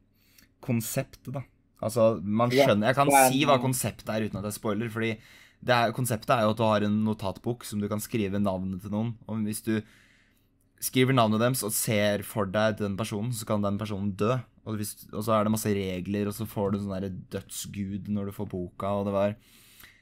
konsept, 0.64 1.22
da. 1.32 1.44
Altså, 1.80 2.18
man 2.20 2.52
skjønner 2.52 2.90
Jeg 2.90 2.98
kan 2.98 3.10
si 3.32 3.46
hva 3.48 3.56
konseptet 3.62 4.10
er 4.12 4.26
uten 4.26 4.40
at 4.42 4.50
jeg 4.50 4.58
spoiler, 4.58 4.90
fordi 4.92 5.14
det 5.60 5.76
er, 5.76 5.94
konseptet 5.96 6.32
er 6.34 6.44
jo 6.44 6.52
at 6.54 6.60
du 6.60 6.64
har 6.64 6.84
en 6.84 7.00
notatbok 7.04 7.64
som 7.68 7.80
du 7.80 7.88
kan 7.88 8.00
skrive 8.00 8.40
navnet 8.40 8.80
til 8.84 8.92
noen. 8.94 9.14
Og 9.28 9.42
hvis 9.44 9.60
du 9.64 9.74
skriver 10.80 11.16
navnet 11.16 11.42
deres 11.42 11.64
og 11.66 11.74
ser 11.76 12.24
for 12.24 12.48
deg 12.48 12.78
den 12.78 12.96
personen, 12.96 13.32
så 13.36 13.48
kan 13.48 13.64
den 13.64 13.76
personen 13.80 14.14
dø. 14.16 14.38
Og, 14.64 14.78
hvis, 14.80 14.94
og 15.12 15.24
så 15.26 15.36
er 15.36 15.44
det 15.44 15.52
masse 15.52 15.72
regler, 15.76 16.30
og 16.30 16.36
så 16.36 16.46
får 16.48 16.72
du 16.72 16.78
sånn 16.80 16.94
derre 16.94 17.12
dødsgud 17.32 18.08
når 18.12 18.30
du 18.30 18.36
får 18.36 18.48
boka, 18.52 18.92
og 19.00 19.08
det 19.08 19.16
var 19.16 19.34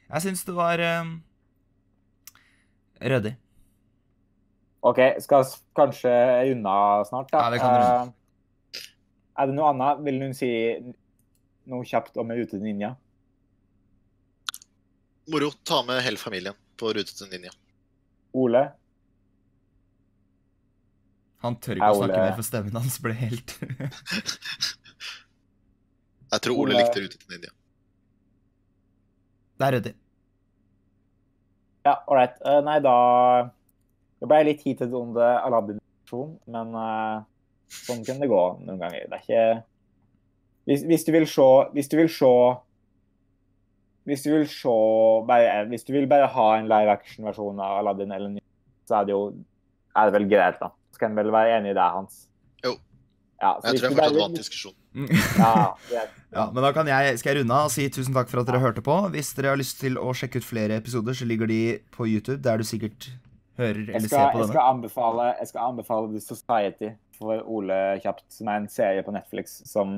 Jeg 0.09 0.25
syns 0.25 0.45
det 0.47 0.55
var 0.57 0.81
eh, 0.83 1.11
ryddig. 3.01 3.35
OK, 4.81 4.99
skal 5.23 5.43
kanskje 5.75 6.11
unna 6.53 6.75
snart, 7.07 7.29
da. 7.33 7.41
Ja, 7.45 7.49
vi 7.53 7.59
kan 7.59 7.73
runde. 7.75 8.07
Uh, 8.07 8.83
er 9.39 9.47
det 9.49 9.55
noe 9.57 9.69
annet? 9.73 10.01
Vil 10.07 10.21
hun 10.23 10.33
si 10.35 10.49
noe 11.69 11.83
kjapt 11.87 12.17
om 12.19 12.31
Rute 12.31 12.55
til 12.57 12.63
Ninja? 12.63 12.93
Moro. 15.29 15.51
Ta 15.67 15.81
med 15.85 16.01
hele 16.03 16.17
familien 16.17 16.55
på 16.79 16.89
rute 16.95 17.13
til 17.13 17.27
Ninja. 17.31 17.51
Ole? 18.33 18.63
Han 21.43 21.55
tør 21.61 21.77
ikke 21.79 21.91
å 21.91 21.95
Ole. 21.99 22.07
snakke 22.07 22.23
mer, 22.23 22.33
for 22.39 22.47
stemmen 22.47 22.75
hans 22.79 22.97
ble 23.03 23.13
helt 23.15 23.53
Jeg 26.33 26.41
tror 26.43 26.55
Ole 26.59 26.73
Ole- 26.73 26.81
likte 26.81 27.03
rute 27.03 27.19
til 27.21 27.29
Ninja. 27.35 27.51
Det 29.59 29.67
er 29.67 29.75
ryddig. 29.77 29.93
Ja, 31.85 31.95
ålreit. 32.11 32.35
Uh, 32.45 32.59
nei, 32.65 32.79
da 32.83 32.95
Det 34.19 34.27
ble 34.27 34.39
litt 34.49 34.63
heated 34.65 34.93
om 34.93 35.13
det 35.15 35.27
Aladdin-versjon, 35.45 36.33
men 36.51 36.73
uh, 36.75 37.21
sånn 37.71 38.01
kunne 38.03 38.25
det 38.25 38.31
gå 38.31 38.41
noen 38.65 38.81
ganger. 38.81 39.05
Det 39.07 39.19
er 39.19 39.23
ikke 39.23 39.63
Hvis, 40.69 40.83
hvis 40.89 41.05
du 41.07 41.11
vil 41.15 41.27
se 41.29 41.47
Hvis 41.77 41.87
du 41.89 41.95
vil 42.01 42.09
se 42.11 42.31
Hvis 44.09 44.25
du 44.25 44.31
vil 44.33 44.47
se 44.51 44.75
bare, 45.29 45.65
Hvis 45.71 45.85
du 45.87 45.93
vil 45.95 46.07
bare 46.11 46.27
ha 46.33 46.47
en 46.57 46.67
live 46.71 46.91
action-versjon 46.97 47.61
av 47.63 47.79
Aladdin, 47.83 48.11
eller 48.15 48.35
ny, 48.35 48.43
så 48.89 48.99
er 49.01 49.07
det 49.09 49.15
jo 49.15 49.23
er 49.99 50.05
det 50.07 50.13
vel 50.19 50.27
greit, 50.29 50.59
da. 50.61 50.69
Så 50.93 51.01
kan 51.01 51.11
en 51.11 51.17
vel 51.17 51.31
være 51.33 51.55
enig 51.57 51.71
i 51.73 51.75
det, 51.75 51.85
Hans? 51.95 52.19
Jo. 52.63 52.75
Ja, 53.41 53.55
så 53.59 53.71
Jeg 53.73 53.79
tror 53.81 53.87
jeg 53.89 53.95
fortsatt 53.95 53.97
bare- 53.99 54.21
vant 54.21 54.37
diskusjonen. 54.37 54.78
Ja, 54.93 55.75
greit. 55.89 56.15
Ja, 56.29 56.43
men 56.53 56.61
da 56.61 56.69
kan 56.69 56.85
jeg, 56.85 57.15
skal 57.17 57.31
jeg 57.31 57.41
runde 57.41 57.55
av 57.57 57.71
og 57.71 57.73
si 57.73 57.87
tusen 57.89 58.13
takk 58.13 58.29
for 58.29 58.43
at 58.43 58.49
dere 58.49 58.59
hørte 58.61 58.83
på. 58.85 58.93
Hvis 59.15 59.31
dere 59.33 59.49
har 59.49 59.57
lyst 59.57 59.79
til 59.81 59.97
å 59.97 60.11
sjekke 60.13 60.41
ut 60.41 60.45
flere 60.45 60.77
episoder, 60.77 61.15
så 61.17 61.25
ligger 61.25 61.49
de 61.49 61.79
på 61.95 62.05
YouTube, 62.05 62.37
der 62.45 62.61
du 62.61 62.67
sikkert 62.69 63.07
hører 63.57 63.81
Jeg 63.87 63.95
eller 63.97 64.05
skal, 64.05 64.13
ser 64.13 64.27
på 64.35 64.37
jeg, 64.37 64.43
denne. 64.43 64.53
skal 64.53 64.69
anbefale, 64.75 65.25
jeg 65.39 65.49
skal 65.49 65.71
anbefale 65.71 66.11
The 66.13 66.21
Society 66.21 66.91
for 67.17 67.41
Ole 67.49 67.79
kjapt, 68.03 68.27
som 68.33 68.51
er 68.51 68.61
en 68.61 68.69
serie 68.71 69.03
på 69.05 69.15
Netflix 69.15 69.57
som 69.67 69.97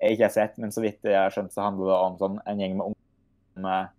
jeg 0.00 0.16
ikke 0.16 0.26
har 0.28 0.34
sett, 0.36 0.56
men 0.62 0.72
så 0.74 0.84
vidt 0.84 1.04
jeg 1.06 1.18
har 1.18 1.34
skjønt, 1.34 1.52
så 1.54 1.66
handler 1.66 1.90
det 1.90 1.98
om 2.06 2.16
sånn 2.20 2.38
en 2.50 2.62
gjeng 2.62 2.78
med 2.78 2.92
unge 2.92 3.74
eh, 3.74 3.90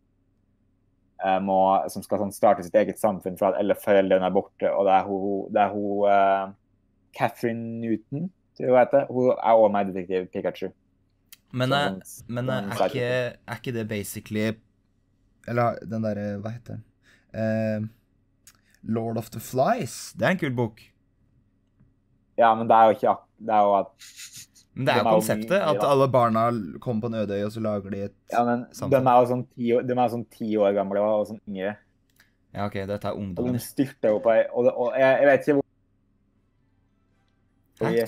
eh, 1.25 1.39
må, 1.43 1.59
som 1.91 2.05
skal 2.05 2.23
sånn, 2.23 2.33
starte 2.35 2.65
sitt 2.65 2.77
eget 2.79 3.01
samfunn 3.01 3.37
for 3.39 3.51
at 3.51 3.61
alle 3.61 3.77
foreldrene 3.79 4.27
er 4.29 4.35
borte. 4.35 4.71
Og 4.71 4.87
det 4.87 4.95
er 4.97 5.07
hun, 5.09 5.53
det 5.55 5.63
er 5.63 5.75
hun 5.75 6.07
uh, 6.09 6.55
Catherine 7.17 7.79
Newton, 7.81 8.29
tror 8.57 8.73
vet 8.79 8.91
det. 8.91 9.03
Hun 9.09 9.29
er 9.31 9.53
også 9.53 9.71
meddetektiv 9.73 10.27
Pikachu. 10.33 10.69
Men, 11.55 11.69
sånn- 11.71 12.23
men 12.27 12.49
er, 12.49 12.71
ikke, 12.89 13.09
er 13.47 13.55
ikke 13.61 13.71
det 13.73 13.87
basically 13.87 14.55
Eller 15.47 15.77
den 15.87 16.01
derre 16.03 16.39
Hva 16.41 16.51
heter 16.51 16.73
den? 16.79 16.83
Uh, 17.35 17.87
Lord 18.83 19.17
of 19.17 19.29
the 19.31 19.39
Flies. 19.39 20.13
Det 20.17 20.25
er 20.27 20.31
en 20.35 20.37
kul 20.41 20.51
bok. 20.57 20.81
Ja, 22.37 22.53
men 22.55 22.67
det 22.67 22.75
er 22.75 22.89
jo 22.89 22.95
ikke 22.97 23.13
Det 23.39 23.53
er 23.55 23.61
jo 23.63 23.73
at 23.77 23.87
Men 24.75 24.85
det 24.85 24.93
er 24.93 24.97
jo 24.97 25.05
er 25.05 25.09
jo 25.09 25.15
konseptet. 25.19 25.49
mye, 25.55 25.69
At 25.75 25.83
alle 25.87 26.07
barna 26.11 26.43
kommer 26.83 27.01
på 27.01 27.07
en 27.13 27.13
øde 27.21 27.37
øy, 27.39 27.45
og 27.45 27.51
så 27.55 27.59
lager 27.63 27.89
de 27.89 28.01
et 28.09 28.15
Ja, 28.33 28.43
men 28.43 28.65
Samfunn. 28.73 28.91
de 28.91 29.09
er 29.11 29.19
jo 29.21 29.25
sånn 29.31 29.45
ti, 29.55 29.71
år- 29.77 29.87
de 29.87 29.93
er 29.93 30.09
sånn 30.15 30.25
ti 30.29 30.49
år 30.57 30.73
gamle 30.75 30.99
og 30.99 31.27
sånn 31.27 31.39
yngre. 31.47 31.75
Ja, 32.53 32.65
OK, 32.65 32.73
dette 32.87 33.05
er 33.07 33.11
Og 33.15 33.53
de 33.53 33.59
styrter 33.59 34.09
jo 34.11 34.19
på 34.19 34.31
ei 34.33 34.43
Og, 34.53 34.63
det, 34.65 34.73
og 34.75 34.91
jeg, 34.99 35.19
jeg 35.21 35.27
vet 35.27 35.39
ikke 35.47 35.53
hvor 35.55 35.63
fordi 37.77 38.03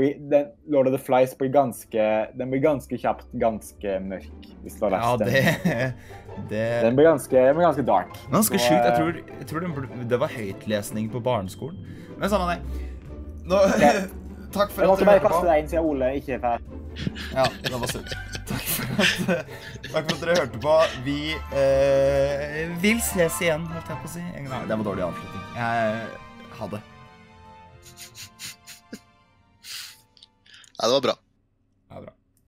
den, 0.00 0.46
Lord 0.68 0.86
of 0.86 0.92
the 0.92 0.98
Flies 0.98 1.34
blir 1.38 1.50
ganske 1.52 2.04
Den 2.38 2.50
blir 2.50 2.62
ganske 2.64 2.98
kjapt 2.98 3.26
ganske 3.32 3.98
mørk, 4.00 4.46
hvis 4.62 4.78
det 4.78 4.80
var 4.80 4.94
verst. 4.94 5.04
Ja, 5.04 5.26
det, 5.26 5.92
det 6.48 6.62
Den 6.86 6.96
blir 6.96 7.10
ganske, 7.10 7.36
den 7.36 7.56
blir 7.56 7.66
ganske 7.66 7.84
dark. 7.86 8.16
Ganske 8.32 8.58
sjukt. 8.58 8.72
Jeg 8.72 8.92
eh, 8.92 8.96
tror, 8.96 9.20
jeg 9.38 9.46
tror 9.50 9.66
den 9.66 10.08
det 10.08 10.20
var 10.20 10.32
høytlesning 10.32 11.10
på 11.12 11.20
barneskolen. 11.20 11.82
Men 12.18 12.32
samme 12.32 12.54
det. 12.54 12.88
Nå, 13.44 13.58
takk 14.56 14.70
for 14.70 14.80
Jeg 14.80 14.86
at 14.86 14.92
måtte 14.94 15.08
bare 15.10 15.24
kaste 15.26 15.44
deg 15.50 15.64
inn 15.64 15.68
siden 15.74 15.90
Ole 15.90 16.14
ikke 16.20 16.38
er 16.38 16.46
ferdig. 16.46 16.80
Ja, 17.32 17.44
det 17.64 17.80
var 17.80 17.92
sunt. 17.92 18.16
Takk 18.48 18.66
takk 19.92 20.08
for 20.08 20.16
at 20.16 20.22
dere 20.22 20.38
hørte 20.40 20.62
på. 20.62 20.78
Vi 21.04 21.18
eh, 21.56 22.72
vil 22.84 23.00
ses 23.04 23.40
igjen, 23.44 23.68
holdt 23.74 23.92
jeg 23.92 24.00
på 24.00 24.08
å 24.08 24.14
si. 24.16 24.24
Det 24.40 24.78
var 24.78 24.88
dårlig 24.88 25.06
avslutning. 25.10 25.46
Jeg, 25.56 26.02
ha 26.60 26.72
det. 26.76 26.82
Ja, 30.82 30.88
det 30.88 30.92
var 30.92 31.00
bra. 31.00 31.21